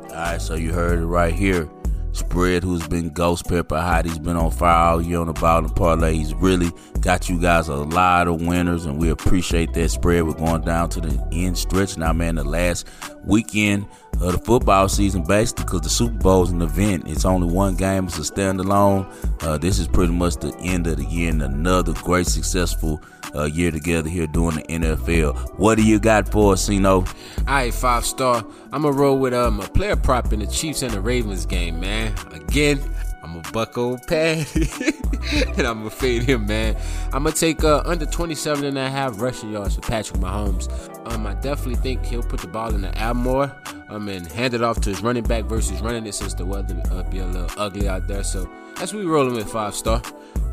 All 0.09 0.15
right, 0.15 0.41
so 0.41 0.55
you 0.55 0.73
heard 0.73 0.99
it 0.99 1.05
right 1.05 1.33
here. 1.33 1.69
Spread, 2.11 2.63
who's 2.63 2.85
been 2.87 3.09
ghost 3.09 3.47
pepper 3.47 3.79
hot, 3.79 4.05
he's 4.05 4.19
been 4.19 4.35
on 4.35 4.51
fire 4.51 4.93
all 4.93 5.01
year 5.01 5.19
on 5.19 5.27
the 5.27 5.45
and 5.45 5.75
parlay. 5.75 6.15
He's 6.15 6.33
really 6.33 6.71
got 7.01 7.30
you 7.30 7.39
guys 7.39 7.67
a 7.67 7.76
lot 7.76 8.27
of 8.27 8.41
winners, 8.41 8.85
and 8.85 8.99
we 8.99 9.09
appreciate 9.09 9.73
that 9.73 9.89
spread. 9.89 10.23
We're 10.23 10.34
going 10.34 10.61
down 10.61 10.89
to 10.89 11.01
the 11.01 11.27
end 11.31 11.57
stretch 11.57 11.97
now, 11.97 12.13
man. 12.13 12.35
The 12.35 12.43
last 12.43 12.88
weekend 13.23 13.88
of 14.21 14.34
the 14.34 14.38
football 14.38 14.89
season, 14.89 15.23
basically, 15.23 15.65
because 15.65 15.81
the 15.81 15.89
Super 15.89 16.17
Bowl 16.17 16.43
is 16.43 16.51
an 16.51 16.61
event. 16.61 17.07
It's 17.07 17.26
only 17.26 17.51
one 17.51 17.76
game, 17.76 18.05
it's 18.05 18.17
a 18.17 18.21
standalone. 18.21 19.11
Uh, 19.43 19.57
this 19.57 19.80
is 19.80 19.88
pretty 19.88 20.13
much 20.13 20.35
the 20.38 20.55
end 20.59 20.88
of 20.88 20.97
the 20.97 21.05
year 21.05 21.30
and 21.30 21.41
another 21.41 21.93
great, 21.93 22.27
successful 22.27 23.01
uh, 23.35 23.45
year 23.45 23.71
together 23.71 24.09
here 24.09 24.27
doing 24.27 24.55
the 24.55 24.63
NFL. 24.63 25.57
What 25.59 25.76
do 25.76 25.84
you 25.84 25.99
got 25.99 26.30
for 26.31 26.53
us, 26.53 26.65
Sino? 26.65 26.95
All 26.95 27.05
right, 27.47 27.73
five 27.73 28.05
star. 28.05 28.45
I'm 28.71 28.81
going 28.81 28.93
to 28.93 28.99
roll 28.99 29.17
with 29.17 29.34
um, 29.34 29.59
a 29.59 29.67
player 29.67 29.95
prop 29.95 30.34
in 30.34 30.39
the 30.39 30.47
Chiefs 30.47 30.81
and 30.81 30.91
the 30.91 31.01
Ravens 31.01 31.45
game, 31.45 31.80
man. 31.80 32.13
Again, 32.31 32.81
I'm 33.23 33.38
a 33.38 33.41
buck 33.51 33.77
old 33.77 34.05
Patty. 34.07 34.67
and 35.57 35.67
I'm 35.67 35.83
to 35.83 35.89
fade 35.89 36.23
him, 36.23 36.45
man. 36.45 36.75
I'm 37.11 37.23
to 37.25 37.31
take 37.31 37.63
uh, 37.63 37.81
under 37.85 38.05
27 38.05 38.63
and 38.63 38.77
a 38.77 38.89
half 38.89 39.19
rushing 39.21 39.51
yards 39.51 39.75
for 39.75 39.81
Patrick 39.81 40.19
Mahomes. 40.19 40.69
Um, 41.11 41.25
I 41.25 41.33
definitely 41.35 41.75
think 41.75 42.05
he'll 42.05 42.23
put 42.23 42.41
the 42.41 42.47
ball 42.47 42.73
in 42.73 42.81
the 42.81 42.97
air 43.01 43.13
more 43.13 43.55
um, 43.89 44.07
and 44.07 44.31
hand 44.31 44.53
it 44.53 44.61
off 44.61 44.79
to 44.81 44.89
his 44.89 45.01
running 45.01 45.23
back 45.23 45.45
versus 45.45 45.81
running 45.81 46.05
it 46.05 46.13
since 46.13 46.33
the 46.33 46.45
weather 46.45 46.81
uh, 46.91 47.03
be 47.03 47.19
a 47.19 47.25
little 47.25 47.49
ugly 47.57 47.87
out 47.87 48.07
there. 48.07 48.23
So 48.23 48.49
that's 48.75 48.93
we 48.93 49.05
rolling 49.05 49.35
with 49.35 49.51
five 49.51 49.75
star. 49.75 50.01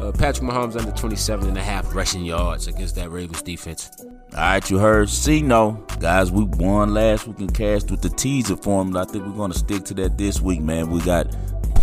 Uh, 0.00 0.12
Patrick 0.12 0.48
Mahomes 0.48 0.78
under 0.78 0.92
27 0.92 1.48
and 1.48 1.56
a 1.56 1.62
half 1.62 1.94
rushing 1.94 2.24
yards 2.24 2.66
against 2.66 2.96
that 2.96 3.10
Ravens 3.10 3.42
defense. 3.42 3.90
All 4.00 4.40
right, 4.40 4.70
you 4.70 4.78
heard 4.78 5.08
See, 5.08 5.40
no, 5.40 5.86
Guys, 6.00 6.30
we 6.30 6.44
won 6.44 6.92
last 6.92 7.26
week 7.26 7.38
and 7.38 7.54
cast 7.54 7.90
with 7.90 8.02
the 8.02 8.10
teaser 8.10 8.56
formula. 8.56 9.02
I 9.02 9.04
think 9.06 9.24
we're 9.24 9.32
going 9.32 9.52
to 9.52 9.58
stick 9.58 9.84
to 9.84 9.94
that 9.94 10.18
this 10.18 10.42
week, 10.42 10.60
man. 10.60 10.90
We 10.90 11.00
got 11.00 11.34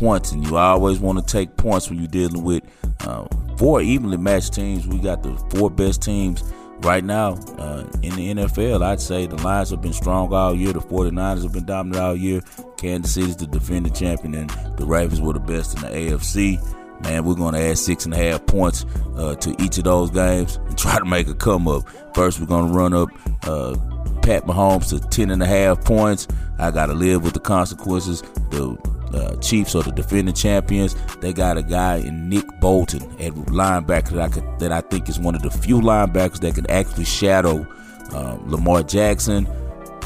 points, 0.03 0.33
and 0.33 0.45
you 0.45 0.57
always 0.57 0.99
want 0.99 1.17
to 1.17 1.25
take 1.25 1.55
points 1.55 1.89
when 1.89 1.97
you're 1.97 2.07
dealing 2.07 2.43
with 2.43 2.61
uh, 3.07 3.25
four 3.57 3.81
evenly 3.81 4.17
matched 4.17 4.53
teams. 4.53 4.85
We 4.85 4.99
got 4.99 5.23
the 5.23 5.33
four 5.55 5.69
best 5.69 6.01
teams 6.01 6.43
right 6.79 7.03
now 7.03 7.35
uh, 7.57 7.85
in 8.01 8.13
the 8.15 8.33
NFL. 8.33 8.83
I'd 8.83 8.99
say 8.99 9.27
the 9.27 9.37
Lions 9.37 9.69
have 9.69 9.81
been 9.81 9.93
strong 9.93 10.33
all 10.33 10.53
year. 10.53 10.73
The 10.73 10.81
49ers 10.81 11.43
have 11.43 11.53
been 11.53 11.65
dominant 11.65 12.01
all 12.03 12.15
year. 12.17 12.41
Kansas 12.77 13.13
City's 13.13 13.37
the 13.37 13.47
defending 13.47 13.93
champion, 13.93 14.35
and 14.35 14.49
the 14.77 14.85
Ravens 14.85 15.21
were 15.21 15.31
the 15.31 15.39
best 15.39 15.75
in 15.77 15.81
the 15.83 15.87
AFC. 15.87 16.61
Man, 17.03 17.23
we're 17.23 17.35
going 17.35 17.53
to 17.53 17.61
add 17.61 17.77
six 17.77 18.03
and 18.03 18.13
a 18.13 18.17
half 18.17 18.45
points 18.45 18.85
uh, 19.15 19.35
to 19.35 19.55
each 19.63 19.77
of 19.77 19.85
those 19.85 20.11
games 20.11 20.57
and 20.57 20.77
try 20.77 20.99
to 20.99 21.05
make 21.05 21.29
a 21.29 21.33
come 21.33 21.67
up. 21.69 21.83
First, 22.13 22.41
we're 22.41 22.45
going 22.45 22.67
to 22.67 22.73
run 22.73 22.93
up 22.93 23.07
uh, 23.43 23.75
Pat 24.21 24.45
Mahomes 24.45 24.89
to 24.89 24.99
10 24.99 25.31
and 25.31 25.41
a 25.41 25.45
half 25.45 25.83
points. 25.85 26.27
I 26.59 26.71
got 26.71 26.87
to 26.87 26.93
live 26.93 27.23
with 27.23 27.33
the 27.33 27.39
consequences. 27.39 28.21
The 28.51 28.77
uh, 29.13 29.35
Chiefs 29.37 29.75
are 29.75 29.83
the 29.83 29.91
defending 29.91 30.33
champions. 30.33 30.95
They 31.19 31.33
got 31.33 31.57
a 31.57 31.63
guy 31.63 31.97
in 31.97 32.29
Nick 32.29 32.45
Bolton 32.59 33.03
at 33.19 33.33
linebacker 33.33 34.11
that 34.11 34.21
I, 34.21 34.29
could, 34.29 34.59
that 34.59 34.71
I 34.71 34.81
think 34.81 35.09
is 35.09 35.19
one 35.19 35.35
of 35.35 35.41
the 35.41 35.51
few 35.51 35.79
linebackers 35.79 36.39
that 36.41 36.55
can 36.55 36.69
actually 36.69 37.05
shadow 37.05 37.65
um, 38.13 38.49
Lamar 38.49 38.83
Jackson. 38.83 39.47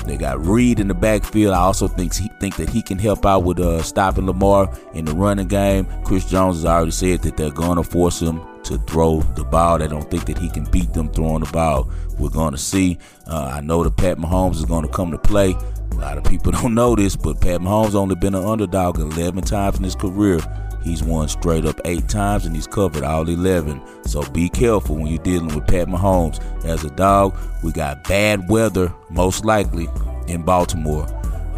They 0.05 0.15
got 0.15 0.43
Reid 0.45 0.79
in 0.79 0.87
the 0.87 0.93
backfield. 0.93 1.53
I 1.53 1.59
also 1.59 1.87
think 1.87 2.15
he 2.15 2.29
think 2.39 2.55
that 2.55 2.69
he 2.69 2.81
can 2.81 2.97
help 2.97 3.25
out 3.25 3.43
with 3.43 3.59
uh, 3.59 3.81
stopping 3.83 4.25
Lamar 4.25 4.73
in 4.93 5.03
the 5.03 5.13
running 5.13 5.47
game. 5.47 5.85
Chris 6.05 6.23
Jones 6.23 6.57
has 6.57 6.65
already 6.65 6.91
said 6.91 7.21
that 7.23 7.35
they're 7.35 7.51
going 7.51 7.75
to 7.75 7.83
force 7.83 8.21
him 8.21 8.41
to 8.63 8.77
throw 8.79 9.21
the 9.35 9.43
ball. 9.43 9.77
They 9.77 9.87
don't 9.87 10.09
think 10.09 10.25
that 10.25 10.37
he 10.37 10.49
can 10.49 10.63
beat 10.71 10.93
them 10.93 11.09
throwing 11.09 11.43
the 11.43 11.51
ball. 11.51 11.89
We're 12.17 12.29
going 12.29 12.53
to 12.53 12.57
see. 12.57 12.97
Uh, 13.25 13.51
I 13.55 13.61
know 13.61 13.83
that 13.83 13.97
Pat 13.97 14.17
Mahomes 14.17 14.55
is 14.55 14.65
going 14.65 14.85
to 14.85 14.91
come 14.91 15.11
to 15.11 15.17
play. 15.17 15.55
A 15.97 15.99
lot 15.99 16.17
of 16.17 16.23
people 16.25 16.51
don't 16.61 16.75
know 16.75 16.95
this, 16.95 17.15
but 17.15 17.41
Pat 17.41 17.59
Mahomes 17.59 17.95
only 17.95 18.15
been 18.15 18.35
an 18.35 18.45
underdog 18.45 18.99
11 18.99 19.43
times 19.43 19.77
in 19.77 19.83
his 19.83 19.95
career. 19.95 20.39
He's 20.83 21.03
won 21.03 21.27
straight 21.27 21.65
up 21.65 21.81
eight 21.85 22.07
times 22.07 22.45
and 22.45 22.55
he's 22.55 22.67
covered 22.67 23.03
all 23.03 23.27
11. 23.27 23.81
So 24.05 24.21
be 24.31 24.47
careful 24.47 24.95
when 24.95 25.07
you're 25.07 25.23
dealing 25.23 25.53
with 25.53 25.67
Pat 25.67 25.87
Mahomes. 25.87 26.39
As 26.63 26.83
a 26.83 26.89
dog, 26.91 27.37
we 27.63 27.71
got 27.71 28.03
bad 28.03 28.47
weather, 28.47 28.93
most 29.09 29.43
likely, 29.43 29.89
in 30.27 30.43
Baltimore. 30.43 31.05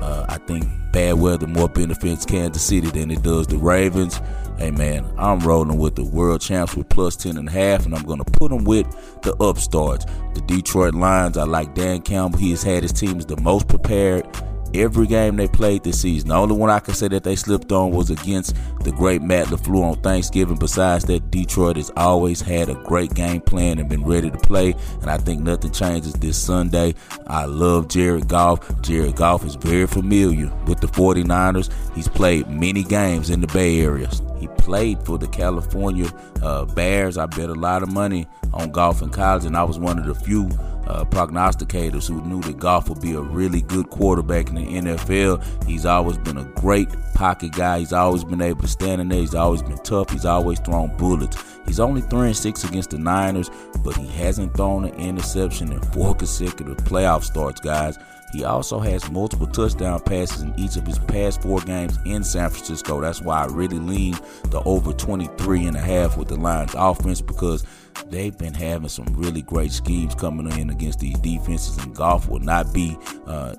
Uh, 0.01 0.25
I 0.29 0.37
think 0.37 0.65
bad 0.91 1.19
weather 1.19 1.45
more 1.45 1.69
benefits 1.69 2.25
Kansas 2.25 2.63
City 2.63 2.89
than 2.89 3.11
it 3.11 3.21
does 3.21 3.45
the 3.45 3.57
Ravens. 3.57 4.19
Hey 4.59 4.71
man, 4.71 5.09
I'm 5.17 5.39
rolling 5.39 5.77
with 5.77 5.95
the 5.95 6.03
world 6.03 6.41
champs 6.41 6.75
with 6.75 6.89
plus 6.89 7.15
10 7.15 7.37
and 7.37 7.47
a 7.47 7.51
half, 7.51 7.85
and 7.85 7.95
I'm 7.95 8.03
going 8.03 8.21
to 8.21 8.29
put 8.29 8.51
them 8.51 8.65
with 8.65 8.87
the 9.21 9.33
upstarts. 9.41 10.03
The 10.33 10.41
Detroit 10.41 10.93
Lions, 10.93 11.37
I 11.37 11.45
like 11.45 11.73
Dan 11.75 12.01
Campbell. 12.01 12.39
He 12.39 12.49
has 12.49 12.61
had 12.61 12.83
his 12.83 12.91
teams 12.91 13.25
the 13.25 13.39
most 13.39 13.69
prepared 13.69 14.27
every 14.73 15.07
game 15.07 15.37
they 15.37 15.47
played 15.47 15.85
this 15.85 16.01
season. 16.01 16.27
The 16.27 16.35
only 16.35 16.57
one 16.57 16.69
I 16.69 16.79
can 16.79 16.93
say 16.93 17.07
that 17.07 17.23
they 17.23 17.37
slipped 17.37 17.71
on 17.71 17.91
was 17.91 18.09
against 18.09 18.53
the 18.81 18.91
great 18.91 19.21
Matt 19.21 19.47
LaFleur 19.47 19.91
on 19.91 20.01
Thanksgiving. 20.01 20.57
Besides 20.57 21.05
that, 21.05 21.31
Detroit 21.31 21.77
has 21.77 21.89
always 21.95 22.41
had 22.41 22.67
a 22.67 22.75
great 22.83 23.13
game 23.13 23.39
plan 23.39 23.79
and 23.79 23.87
been 23.87 24.03
ready 24.03 24.29
to 24.29 24.37
play. 24.39 24.75
And 25.01 25.09
I 25.09 25.19
think 25.19 25.41
nothing 25.41 25.71
changes 25.71 26.13
this 26.15 26.37
Sunday. 26.37 26.95
I 27.27 27.45
love 27.45 27.87
Jared 27.87 28.27
Goff. 28.27 28.81
Jared 28.81 29.15
Goff 29.15 29.45
is 29.45 29.55
very 29.55 29.87
familiar 29.87 30.53
with 30.67 30.81
the 30.81 30.87
49ers. 30.87 31.71
He's 31.95 32.09
played 32.09 32.49
many 32.49 32.83
games 32.83 33.29
in 33.29 33.39
the 33.39 33.47
Bay 33.47 33.79
Area. 33.79 34.09
He 34.39 34.47
played 34.47 35.03
for 35.03 35.17
the 35.17 35.27
California 35.27 36.09
uh, 36.41 36.65
Bears. 36.65 37.17
I 37.17 37.25
bet 37.25 37.49
a 37.49 37.53
lot 37.53 37.83
of 37.83 37.91
money 37.91 38.27
on 38.53 38.71
Goff 38.71 39.01
in 39.01 39.09
college, 39.09 39.45
and 39.45 39.57
I 39.57 39.63
was 39.63 39.77
one 39.77 39.99
of 39.99 40.05
the 40.05 40.15
few 40.15 40.49
uh, 40.87 41.05
prognosticators 41.05 42.07
who 42.07 42.21
knew 42.25 42.41
that 42.41 42.57
Goff 42.57 42.89
would 42.89 43.01
be 43.01 43.13
a 43.13 43.21
really 43.21 43.61
good 43.61 43.89
quarterback 43.89 44.49
in 44.49 44.55
the 44.55 44.65
NFL. 44.65 45.65
He's 45.65 45.85
always 45.85 46.17
been 46.17 46.37
a 46.37 46.45
great 46.55 46.89
pocket 47.13 47.51
guy. 47.51 47.79
He's 47.79 47.93
always 47.93 48.23
been 48.23 48.41
able 48.41 48.61
to 48.61 48.67
stand 48.67 48.99
in 48.99 49.09
there. 49.09 49.19
He's 49.19 49.35
always 49.35 49.61
been 49.61 49.77
tough. 49.77 50.09
He's 50.09 50.25
always 50.25 50.59
thrown 50.59 50.95
bullets. 50.97 51.37
He's 51.67 51.79
only 51.79 52.01
three 52.01 52.27
and 52.27 52.35
six 52.35 52.63
against 52.63 52.89
the 52.89 52.97
Niners, 52.97 53.51
but 53.83 53.95
he 53.95 54.07
hasn't 54.07 54.55
thrown 54.55 54.85
an 54.85 54.95
interception 54.95 55.71
in 55.71 55.79
four 55.79 56.15
consecutive 56.15 56.77
playoff 56.77 57.23
starts, 57.23 57.59
guys. 57.59 57.99
He 58.31 58.43
also 58.43 58.79
has 58.79 59.09
multiple 59.09 59.47
touchdown 59.47 59.99
passes 60.01 60.41
in 60.41 60.53
each 60.57 60.75
of 60.77 60.85
his 60.85 60.99
past 60.99 61.41
four 61.41 61.61
games 61.61 61.97
in 62.05 62.23
San 62.23 62.49
Francisco. 62.49 63.01
That's 63.01 63.21
why 63.21 63.43
I 63.43 63.47
really 63.47 63.79
lean 63.79 64.13
the 64.45 64.61
over 64.65 64.93
23 64.93 65.65
and 65.65 65.75
a 65.75 65.81
half 65.81 66.17
with 66.17 66.27
the 66.27 66.35
Lions 66.35 66.75
offense 66.77 67.21
because 67.21 67.65
they've 68.09 68.37
been 68.37 68.53
having 68.53 68.89
some 68.89 69.07
really 69.13 69.41
great 69.41 69.71
schemes 69.71 70.13
coming 70.15 70.51
in 70.59 70.69
against 70.69 70.99
these 70.99 71.17
defenses, 71.19 71.77
and 71.77 71.95
Goff 71.95 72.29
will 72.29 72.39
not 72.39 72.73
be. 72.73 72.97
Uh, 73.25 73.55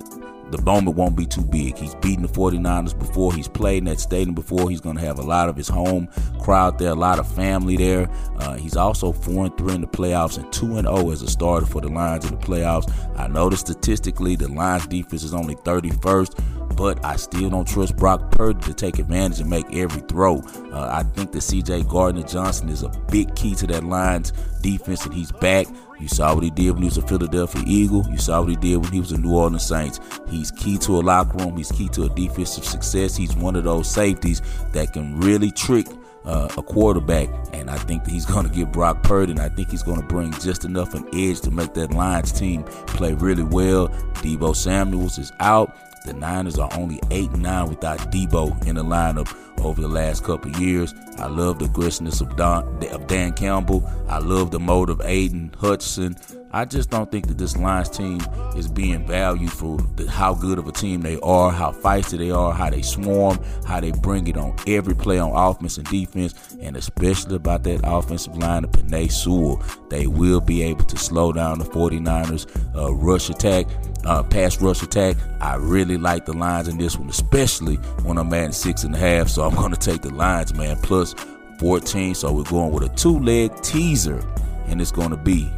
the 0.50 0.60
moment 0.62 0.96
won't 0.96 1.16
be 1.16 1.26
too 1.26 1.44
big. 1.44 1.76
He's 1.76 1.94
beaten 1.96 2.22
the 2.22 2.28
49ers 2.28 2.98
before. 2.98 3.32
He's 3.32 3.48
played 3.48 3.78
in 3.78 3.84
that 3.84 4.00
stadium 4.00 4.34
before. 4.34 4.70
He's 4.70 4.80
going 4.80 4.96
to 4.96 5.02
have 5.02 5.18
a 5.18 5.22
lot 5.22 5.48
of 5.48 5.56
his 5.56 5.68
home 5.68 6.08
crowd 6.40 6.78
there, 6.78 6.90
a 6.90 6.94
lot 6.94 7.18
of 7.18 7.30
family 7.32 7.76
there. 7.76 8.10
Uh, 8.38 8.56
he's 8.56 8.76
also 8.76 9.12
4 9.12 9.46
and 9.46 9.58
3 9.58 9.74
in 9.74 9.80
the 9.80 9.86
playoffs 9.86 10.38
and 10.38 10.52
2 10.52 10.78
and 10.78 10.86
0 10.86 11.10
as 11.10 11.22
a 11.22 11.28
starter 11.28 11.66
for 11.66 11.80
the 11.80 11.88
Lions 11.88 12.24
in 12.24 12.32
the 12.32 12.46
playoffs. 12.46 12.92
I 13.18 13.26
know 13.28 13.48
that 13.48 13.58
statistically 13.58 14.36
the 14.36 14.48
Lions 14.48 14.86
defense 14.86 15.22
is 15.22 15.34
only 15.34 15.54
31st 15.56 16.60
but 16.80 17.04
I 17.04 17.16
still 17.16 17.50
don't 17.50 17.68
trust 17.68 17.96
Brock 17.96 18.30
Purdy 18.30 18.60
to 18.60 18.72
take 18.72 18.98
advantage 18.98 19.40
and 19.40 19.50
make 19.50 19.66
every 19.74 20.00
throw. 20.02 20.38
Uh, 20.72 20.88
I 20.90 21.02
think 21.02 21.30
that 21.32 21.40
CJ 21.40 21.86
Gardner 21.86 22.22
Johnson 22.22 22.70
is 22.70 22.82
a 22.82 22.88
big 23.10 23.34
key 23.36 23.54
to 23.56 23.66
that 23.66 23.84
Lions 23.84 24.32
defense, 24.62 25.04
and 25.04 25.12
he's 25.12 25.30
back. 25.30 25.66
You 26.00 26.08
saw 26.08 26.34
what 26.34 26.44
he 26.44 26.50
did 26.50 26.72
when 26.72 26.82
he 26.82 26.88
was 26.88 26.96
a 26.96 27.02
Philadelphia 27.06 27.62
Eagle. 27.66 28.06
You 28.10 28.18
saw 28.18 28.40
what 28.40 28.50
he 28.50 28.56
did 28.56 28.78
when 28.78 28.92
he 28.92 29.00
was 29.00 29.12
a 29.12 29.18
New 29.18 29.34
Orleans 29.34 29.66
Saints. 29.66 30.00
He's 30.28 30.50
key 30.50 30.78
to 30.78 30.98
a 30.98 31.02
locker 31.02 31.36
room. 31.38 31.56
He's 31.56 31.70
key 31.70 31.88
to 31.90 32.04
a 32.04 32.08
defensive 32.08 32.64
success. 32.64 33.16
He's 33.16 33.36
one 33.36 33.56
of 33.56 33.64
those 33.64 33.90
safeties 33.90 34.40
that 34.72 34.92
can 34.92 35.20
really 35.20 35.50
trick 35.50 35.86
uh, 36.24 36.48
a 36.56 36.62
quarterback, 36.62 37.28
and 37.52 37.70
I 37.70 37.76
think 37.76 38.06
he's 38.06 38.26
going 38.32 38.48
to 38.48 38.54
get 38.54 38.72
Brock 38.72 39.02
Purdy, 39.02 39.32
and 39.32 39.40
I 39.40 39.48
think 39.48 39.70
he's 39.70 39.82
going 39.82 40.00
to 40.00 40.06
bring 40.06 40.32
just 40.32 40.64
enough 40.64 40.94
an 40.94 41.06
edge 41.14 41.40
to 41.42 41.50
make 41.50 41.74
that 41.74 41.92
Lions 41.92 42.32
team 42.32 42.64
play 42.86 43.14
really 43.14 43.44
well. 43.44 43.88
Deebo 44.22 44.54
Samuels 44.54 45.18
is 45.18 45.32
out. 45.40 45.76
The 46.04 46.14
Niners 46.14 46.58
are 46.58 46.70
only 46.76 47.00
8 47.10 47.32
9 47.32 47.68
without 47.68 47.98
Deebo 48.10 48.66
in 48.66 48.76
the 48.76 48.82
lineup 48.82 49.34
over 49.62 49.80
the 49.80 49.88
last 49.88 50.24
couple 50.24 50.50
years. 50.52 50.94
I 51.18 51.26
love 51.26 51.58
the 51.58 51.66
aggressiveness 51.66 52.20
of, 52.20 52.36
Don, 52.36 52.64
of 52.90 53.06
Dan 53.06 53.32
Campbell. 53.32 53.84
I 54.08 54.18
love 54.18 54.50
the 54.50 54.60
mode 54.60 54.88
of 54.88 55.00
Aidan 55.02 55.54
Hutchinson. 55.58 56.16
I 56.52 56.64
just 56.64 56.90
don't 56.90 57.08
think 57.12 57.28
that 57.28 57.38
this 57.38 57.56
Lions 57.56 57.88
team 57.88 58.20
is 58.56 58.66
being 58.66 59.06
valued 59.06 59.52
for 59.52 59.78
the, 59.94 60.10
how 60.10 60.34
good 60.34 60.58
of 60.58 60.66
a 60.66 60.72
team 60.72 61.00
they 61.00 61.16
are, 61.20 61.52
how 61.52 61.70
feisty 61.70 62.18
they 62.18 62.32
are, 62.32 62.52
how 62.52 62.70
they 62.70 62.82
swarm, 62.82 63.38
how 63.64 63.78
they 63.78 63.92
bring 63.92 64.26
it 64.26 64.36
on 64.36 64.56
every 64.66 64.96
play 64.96 65.20
on 65.20 65.30
offense 65.30 65.78
and 65.78 65.86
defense, 65.86 66.34
and 66.60 66.76
especially 66.76 67.36
about 67.36 67.62
that 67.62 67.80
offensive 67.84 68.36
line 68.36 68.64
of 68.64 68.72
Penei 68.72 69.10
Sewell. 69.12 69.62
They 69.90 70.08
will 70.08 70.40
be 70.40 70.62
able 70.62 70.84
to 70.86 70.96
slow 70.96 71.32
down 71.32 71.60
the 71.60 71.66
49ers 71.66 72.74
uh, 72.74 72.92
rush 72.94 73.30
attack, 73.30 73.66
uh, 74.04 74.24
pass 74.24 74.60
rush 74.60 74.82
attack. 74.82 75.16
I 75.40 75.54
really 75.54 75.98
like 75.98 76.26
the 76.26 76.32
Lions 76.32 76.66
in 76.66 76.78
this 76.78 76.96
one, 76.96 77.08
especially 77.08 77.76
when 78.02 78.18
I'm 78.18 78.34
at 78.34 78.54
six 78.54 78.82
and 78.82 78.96
a 78.96 78.98
half. 78.98 79.28
So 79.28 79.44
I'm 79.44 79.54
going 79.54 79.72
to 79.72 79.78
take 79.78 80.02
the 80.02 80.12
Lions, 80.12 80.52
man, 80.54 80.76
plus 80.78 81.14
14. 81.60 82.16
So 82.16 82.32
we're 82.32 82.42
going 82.42 82.72
with 82.72 82.82
a 82.82 82.94
two 82.96 83.20
leg 83.20 83.54
teaser, 83.62 84.20
and 84.66 84.80
it's 84.80 84.90
going 84.90 85.10
to 85.10 85.16
be 85.16 85.48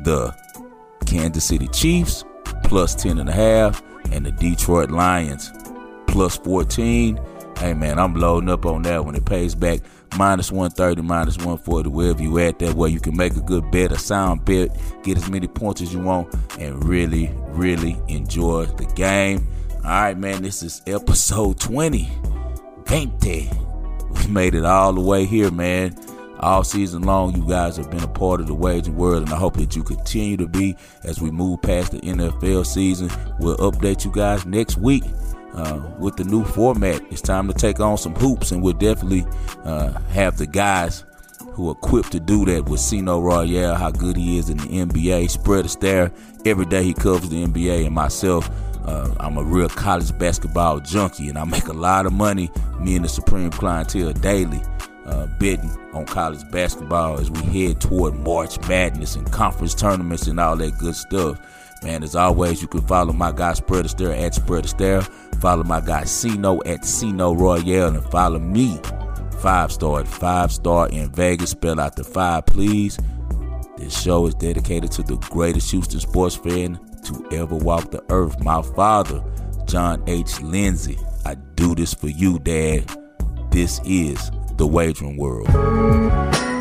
the 0.00 0.34
Kansas 1.06 1.44
City 1.44 1.68
Chiefs 1.68 2.24
plus 2.64 2.94
10 2.94 3.18
and 3.18 3.28
a 3.28 3.32
half 3.32 3.82
and 4.12 4.24
the 4.24 4.32
Detroit 4.32 4.90
Lions 4.90 5.52
plus 6.06 6.36
14. 6.38 7.20
Hey 7.58 7.74
man, 7.74 7.98
I'm 7.98 8.14
loading 8.14 8.48
up 8.48 8.66
on 8.66 8.82
that 8.82 9.04
when 9.04 9.14
it 9.14 9.24
pays 9.24 9.54
back 9.54 9.80
minus 10.16 10.50
130, 10.50 11.02
minus 11.02 11.36
140, 11.36 11.88
wherever 11.90 12.22
you 12.22 12.38
at. 12.38 12.58
That 12.58 12.74
way 12.74 12.90
you 12.90 13.00
can 13.00 13.16
make 13.16 13.36
a 13.36 13.40
good 13.40 13.70
bet, 13.70 13.92
a 13.92 13.98
sound 13.98 14.44
bet, 14.44 14.76
get 15.02 15.16
as 15.16 15.30
many 15.30 15.46
points 15.46 15.80
as 15.80 15.92
you 15.92 16.00
want, 16.00 16.34
and 16.58 16.84
really, 16.84 17.32
really 17.48 18.00
enjoy 18.08 18.66
the 18.66 18.86
game. 18.94 19.46
All 19.76 19.90
right, 19.90 20.16
man, 20.16 20.42
this 20.42 20.62
is 20.62 20.82
episode 20.86 21.58
20. 21.60 22.10
20. 22.84 23.50
We 24.10 24.26
made 24.28 24.54
it 24.54 24.64
all 24.64 24.92
the 24.92 25.00
way 25.00 25.24
here, 25.24 25.50
man 25.50 25.96
all 26.42 26.64
season 26.64 27.02
long. 27.02 27.34
You 27.34 27.46
guys 27.48 27.76
have 27.76 27.90
been 27.90 28.02
a 28.02 28.08
part 28.08 28.40
of 28.40 28.46
the 28.46 28.54
wagering 28.54 28.96
world, 28.96 29.24
and 29.24 29.32
I 29.32 29.36
hope 29.36 29.56
that 29.56 29.76
you 29.76 29.82
continue 29.82 30.36
to 30.38 30.48
be 30.48 30.76
as 31.04 31.20
we 31.20 31.30
move 31.30 31.62
past 31.62 31.92
the 31.92 32.00
NFL 32.00 32.66
season. 32.66 33.10
We'll 33.38 33.56
update 33.58 34.04
you 34.04 34.12
guys 34.12 34.44
next 34.44 34.76
week. 34.76 35.04
Uh, 35.54 35.80
with 35.98 36.16
the 36.16 36.24
new 36.24 36.44
format, 36.44 37.02
it's 37.10 37.20
time 37.20 37.46
to 37.46 37.52
take 37.52 37.78
on 37.78 37.98
some 37.98 38.14
hoops, 38.14 38.52
and 38.52 38.62
we'll 38.62 38.72
definitely 38.72 39.26
uh, 39.64 39.92
have 40.08 40.38
the 40.38 40.46
guys 40.46 41.04
who 41.52 41.68
are 41.68 41.72
equipped 41.72 42.10
to 42.12 42.20
do 42.20 42.46
that 42.46 42.64
with 42.64 42.80
Sino 42.80 43.20
Royale, 43.20 43.74
how 43.74 43.90
good 43.90 44.16
he 44.16 44.38
is 44.38 44.48
in 44.48 44.56
the 44.56 44.64
NBA. 44.64 45.28
Spread 45.28 45.66
a 45.66 45.68
stare 45.68 46.10
every 46.46 46.64
day 46.64 46.82
he 46.82 46.94
covers 46.94 47.28
the 47.28 47.44
NBA, 47.44 47.86
and 47.86 47.94
myself. 47.94 48.50
Uh, 48.84 49.14
I'm 49.20 49.36
a 49.36 49.44
real 49.44 49.68
college 49.68 50.16
basketball 50.18 50.80
junkie, 50.80 51.28
and 51.28 51.38
I 51.38 51.44
make 51.44 51.68
a 51.68 51.72
lot 51.72 52.04
of 52.04 52.12
money. 52.12 52.50
Me 52.80 52.96
and 52.96 53.04
the 53.04 53.08
Supreme 53.08 53.50
Clientele 53.50 54.12
daily 54.14 54.60
uh, 55.06 55.26
on 55.92 56.06
college 56.06 56.48
basketball 56.50 57.18
as 57.18 57.30
we 57.30 57.42
head 57.42 57.80
toward 57.80 58.14
March 58.14 58.58
Madness 58.68 59.16
and 59.16 59.30
conference 59.32 59.74
tournaments 59.74 60.26
and 60.26 60.38
all 60.38 60.56
that 60.56 60.78
good 60.78 60.94
stuff. 60.94 61.40
Man, 61.82 62.04
as 62.04 62.14
always, 62.14 62.62
you 62.62 62.68
can 62.68 62.82
follow 62.82 63.12
my 63.12 63.32
guy 63.32 63.54
Spread 63.54 63.84
at 63.84 64.34
Spread. 64.34 65.06
Follow 65.40 65.64
my 65.64 65.80
guy 65.80 66.04
Cino 66.04 66.62
at 66.64 66.84
Cino 66.84 67.34
Royale 67.34 67.96
and 67.96 68.04
follow 68.04 68.38
me, 68.38 68.80
five 69.40 69.72
star 69.72 70.00
at 70.00 70.08
five 70.08 70.52
star 70.52 70.88
in 70.90 71.10
Vegas. 71.10 71.50
Spell 71.50 71.80
out 71.80 71.96
the 71.96 72.04
five, 72.04 72.46
please. 72.46 72.98
This 73.76 74.00
show 74.00 74.26
is 74.26 74.34
dedicated 74.34 74.92
to 74.92 75.02
the 75.02 75.16
greatest 75.30 75.72
Houston 75.72 75.98
sports 75.98 76.36
fan 76.36 76.78
to 77.04 77.26
ever 77.32 77.56
walk 77.56 77.90
the 77.90 78.04
earth. 78.10 78.40
My 78.44 78.62
father, 78.62 79.24
John 79.66 80.04
H. 80.06 80.40
Lindsay. 80.40 80.98
I 81.24 81.34
do 81.56 81.74
this 81.74 81.94
for 81.94 82.08
you, 82.08 82.38
Dad. 82.38 82.84
This 83.50 83.80
is 83.84 84.30
the 84.56 84.66
wagering 84.66 85.16
world. 85.16 86.51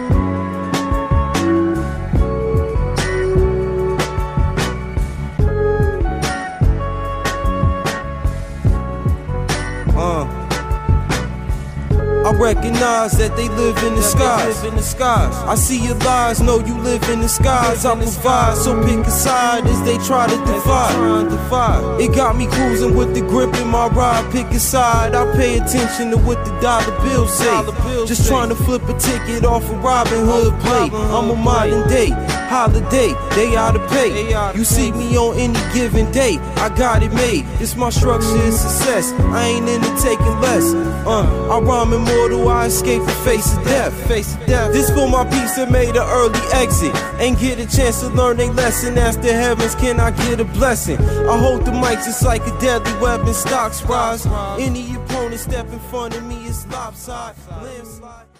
I 12.31 12.33
recognize 12.33 13.11
that 13.17 13.35
they 13.35 13.49
live 13.49 13.77
in 13.83 13.95
the 13.95 14.01
skies. 14.01 14.63
I 14.63 15.55
see 15.55 15.85
your 15.85 15.95
lies, 15.95 16.39
know 16.39 16.59
you 16.59 16.77
live 16.77 17.03
in 17.09 17.19
the 17.19 17.27
skies. 17.27 17.83
I 17.83 17.93
provide, 17.93 18.55
so 18.55 18.81
pick 18.85 19.05
a 19.05 19.11
side 19.11 19.67
as 19.67 19.83
they 19.83 19.97
try 19.97 20.27
to 20.27 20.37
divide. 20.45 21.99
It 21.99 22.15
got 22.15 22.37
me 22.37 22.47
cruising 22.47 22.95
with 22.95 23.13
the 23.13 23.19
grip 23.19 23.53
in 23.55 23.67
my 23.67 23.87
ride. 23.89 24.31
Pick 24.31 24.47
a 24.47 24.59
side. 24.59 25.13
I 25.13 25.29
pay 25.35 25.57
attention 25.57 26.11
to 26.11 26.17
what 26.17 26.45
the 26.45 26.57
dollar 26.61 26.97
bill 27.01 27.27
say. 27.27 27.51
Just 28.07 28.25
trying 28.29 28.47
to 28.47 28.55
flip 28.55 28.83
a 28.87 28.97
ticket 28.97 29.43
off 29.43 29.69
a 29.69 29.75
Robin 29.75 30.25
Hood 30.25 30.57
plate. 30.61 30.93
I'm 30.93 31.31
a 31.31 31.35
modern 31.35 31.85
day 31.89 32.11
holiday. 32.51 33.15
They 33.35 33.55
out 33.55 33.75
of 33.77 33.89
pay. 33.89 34.11
You 34.57 34.65
see 34.65 34.91
me 34.91 35.17
on 35.17 35.37
any 35.37 35.59
given 35.73 36.11
day. 36.11 36.37
I 36.57 36.67
got 36.75 37.01
it 37.01 37.13
made. 37.13 37.45
It's 37.63 37.75
my 37.75 37.89
structure, 37.89 38.35
is 38.43 38.59
success. 38.59 39.11
I 39.31 39.47
ain't 39.47 39.69
into 39.69 39.89
taking 40.03 40.35
less. 40.41 40.65
Uh, 41.07 41.23
I 41.49 41.59
rhyme 41.59 41.93
in 41.93 42.01
more 42.21 42.31
immortal, 42.31 42.49
I 42.49 42.65
escape 42.67 43.03
the 43.03 43.11
face 43.11 43.55
of 43.55 43.63
death. 43.63 44.07
Face 44.07 44.35
of 44.35 44.45
death. 44.45 44.73
This 44.73 44.89
for 44.89 45.07
my 45.07 45.23
peace 45.25 45.55
that 45.55 45.71
made 45.71 45.95
an 45.95 46.07
early 46.07 46.39
exit. 46.53 46.95
Ain't 47.19 47.39
get 47.39 47.59
a 47.59 47.77
chance 47.77 48.01
to 48.01 48.09
learn 48.09 48.39
a 48.39 48.51
lesson. 48.51 48.97
Ask 48.97 49.21
the 49.21 49.33
heavens, 49.33 49.75
can 49.75 49.99
I 49.99 50.11
get 50.11 50.39
a 50.39 50.45
blessing? 50.45 50.97
I 50.97 51.37
hold 51.37 51.65
the 51.65 51.71
mic 51.71 51.99
just 51.99 52.23
like 52.23 52.45
a 52.45 52.59
deadly 52.59 52.93
weapon. 52.99 53.33
Stocks 53.33 53.83
rise. 53.83 54.25
Any 54.59 54.95
opponent 54.95 55.39
step 55.39 55.67
in 55.71 55.79
front 55.79 56.15
of 56.15 56.23
me 56.23 56.45
is 56.45 56.67
lopsided. 56.67 57.37
Landslide. 57.61 58.30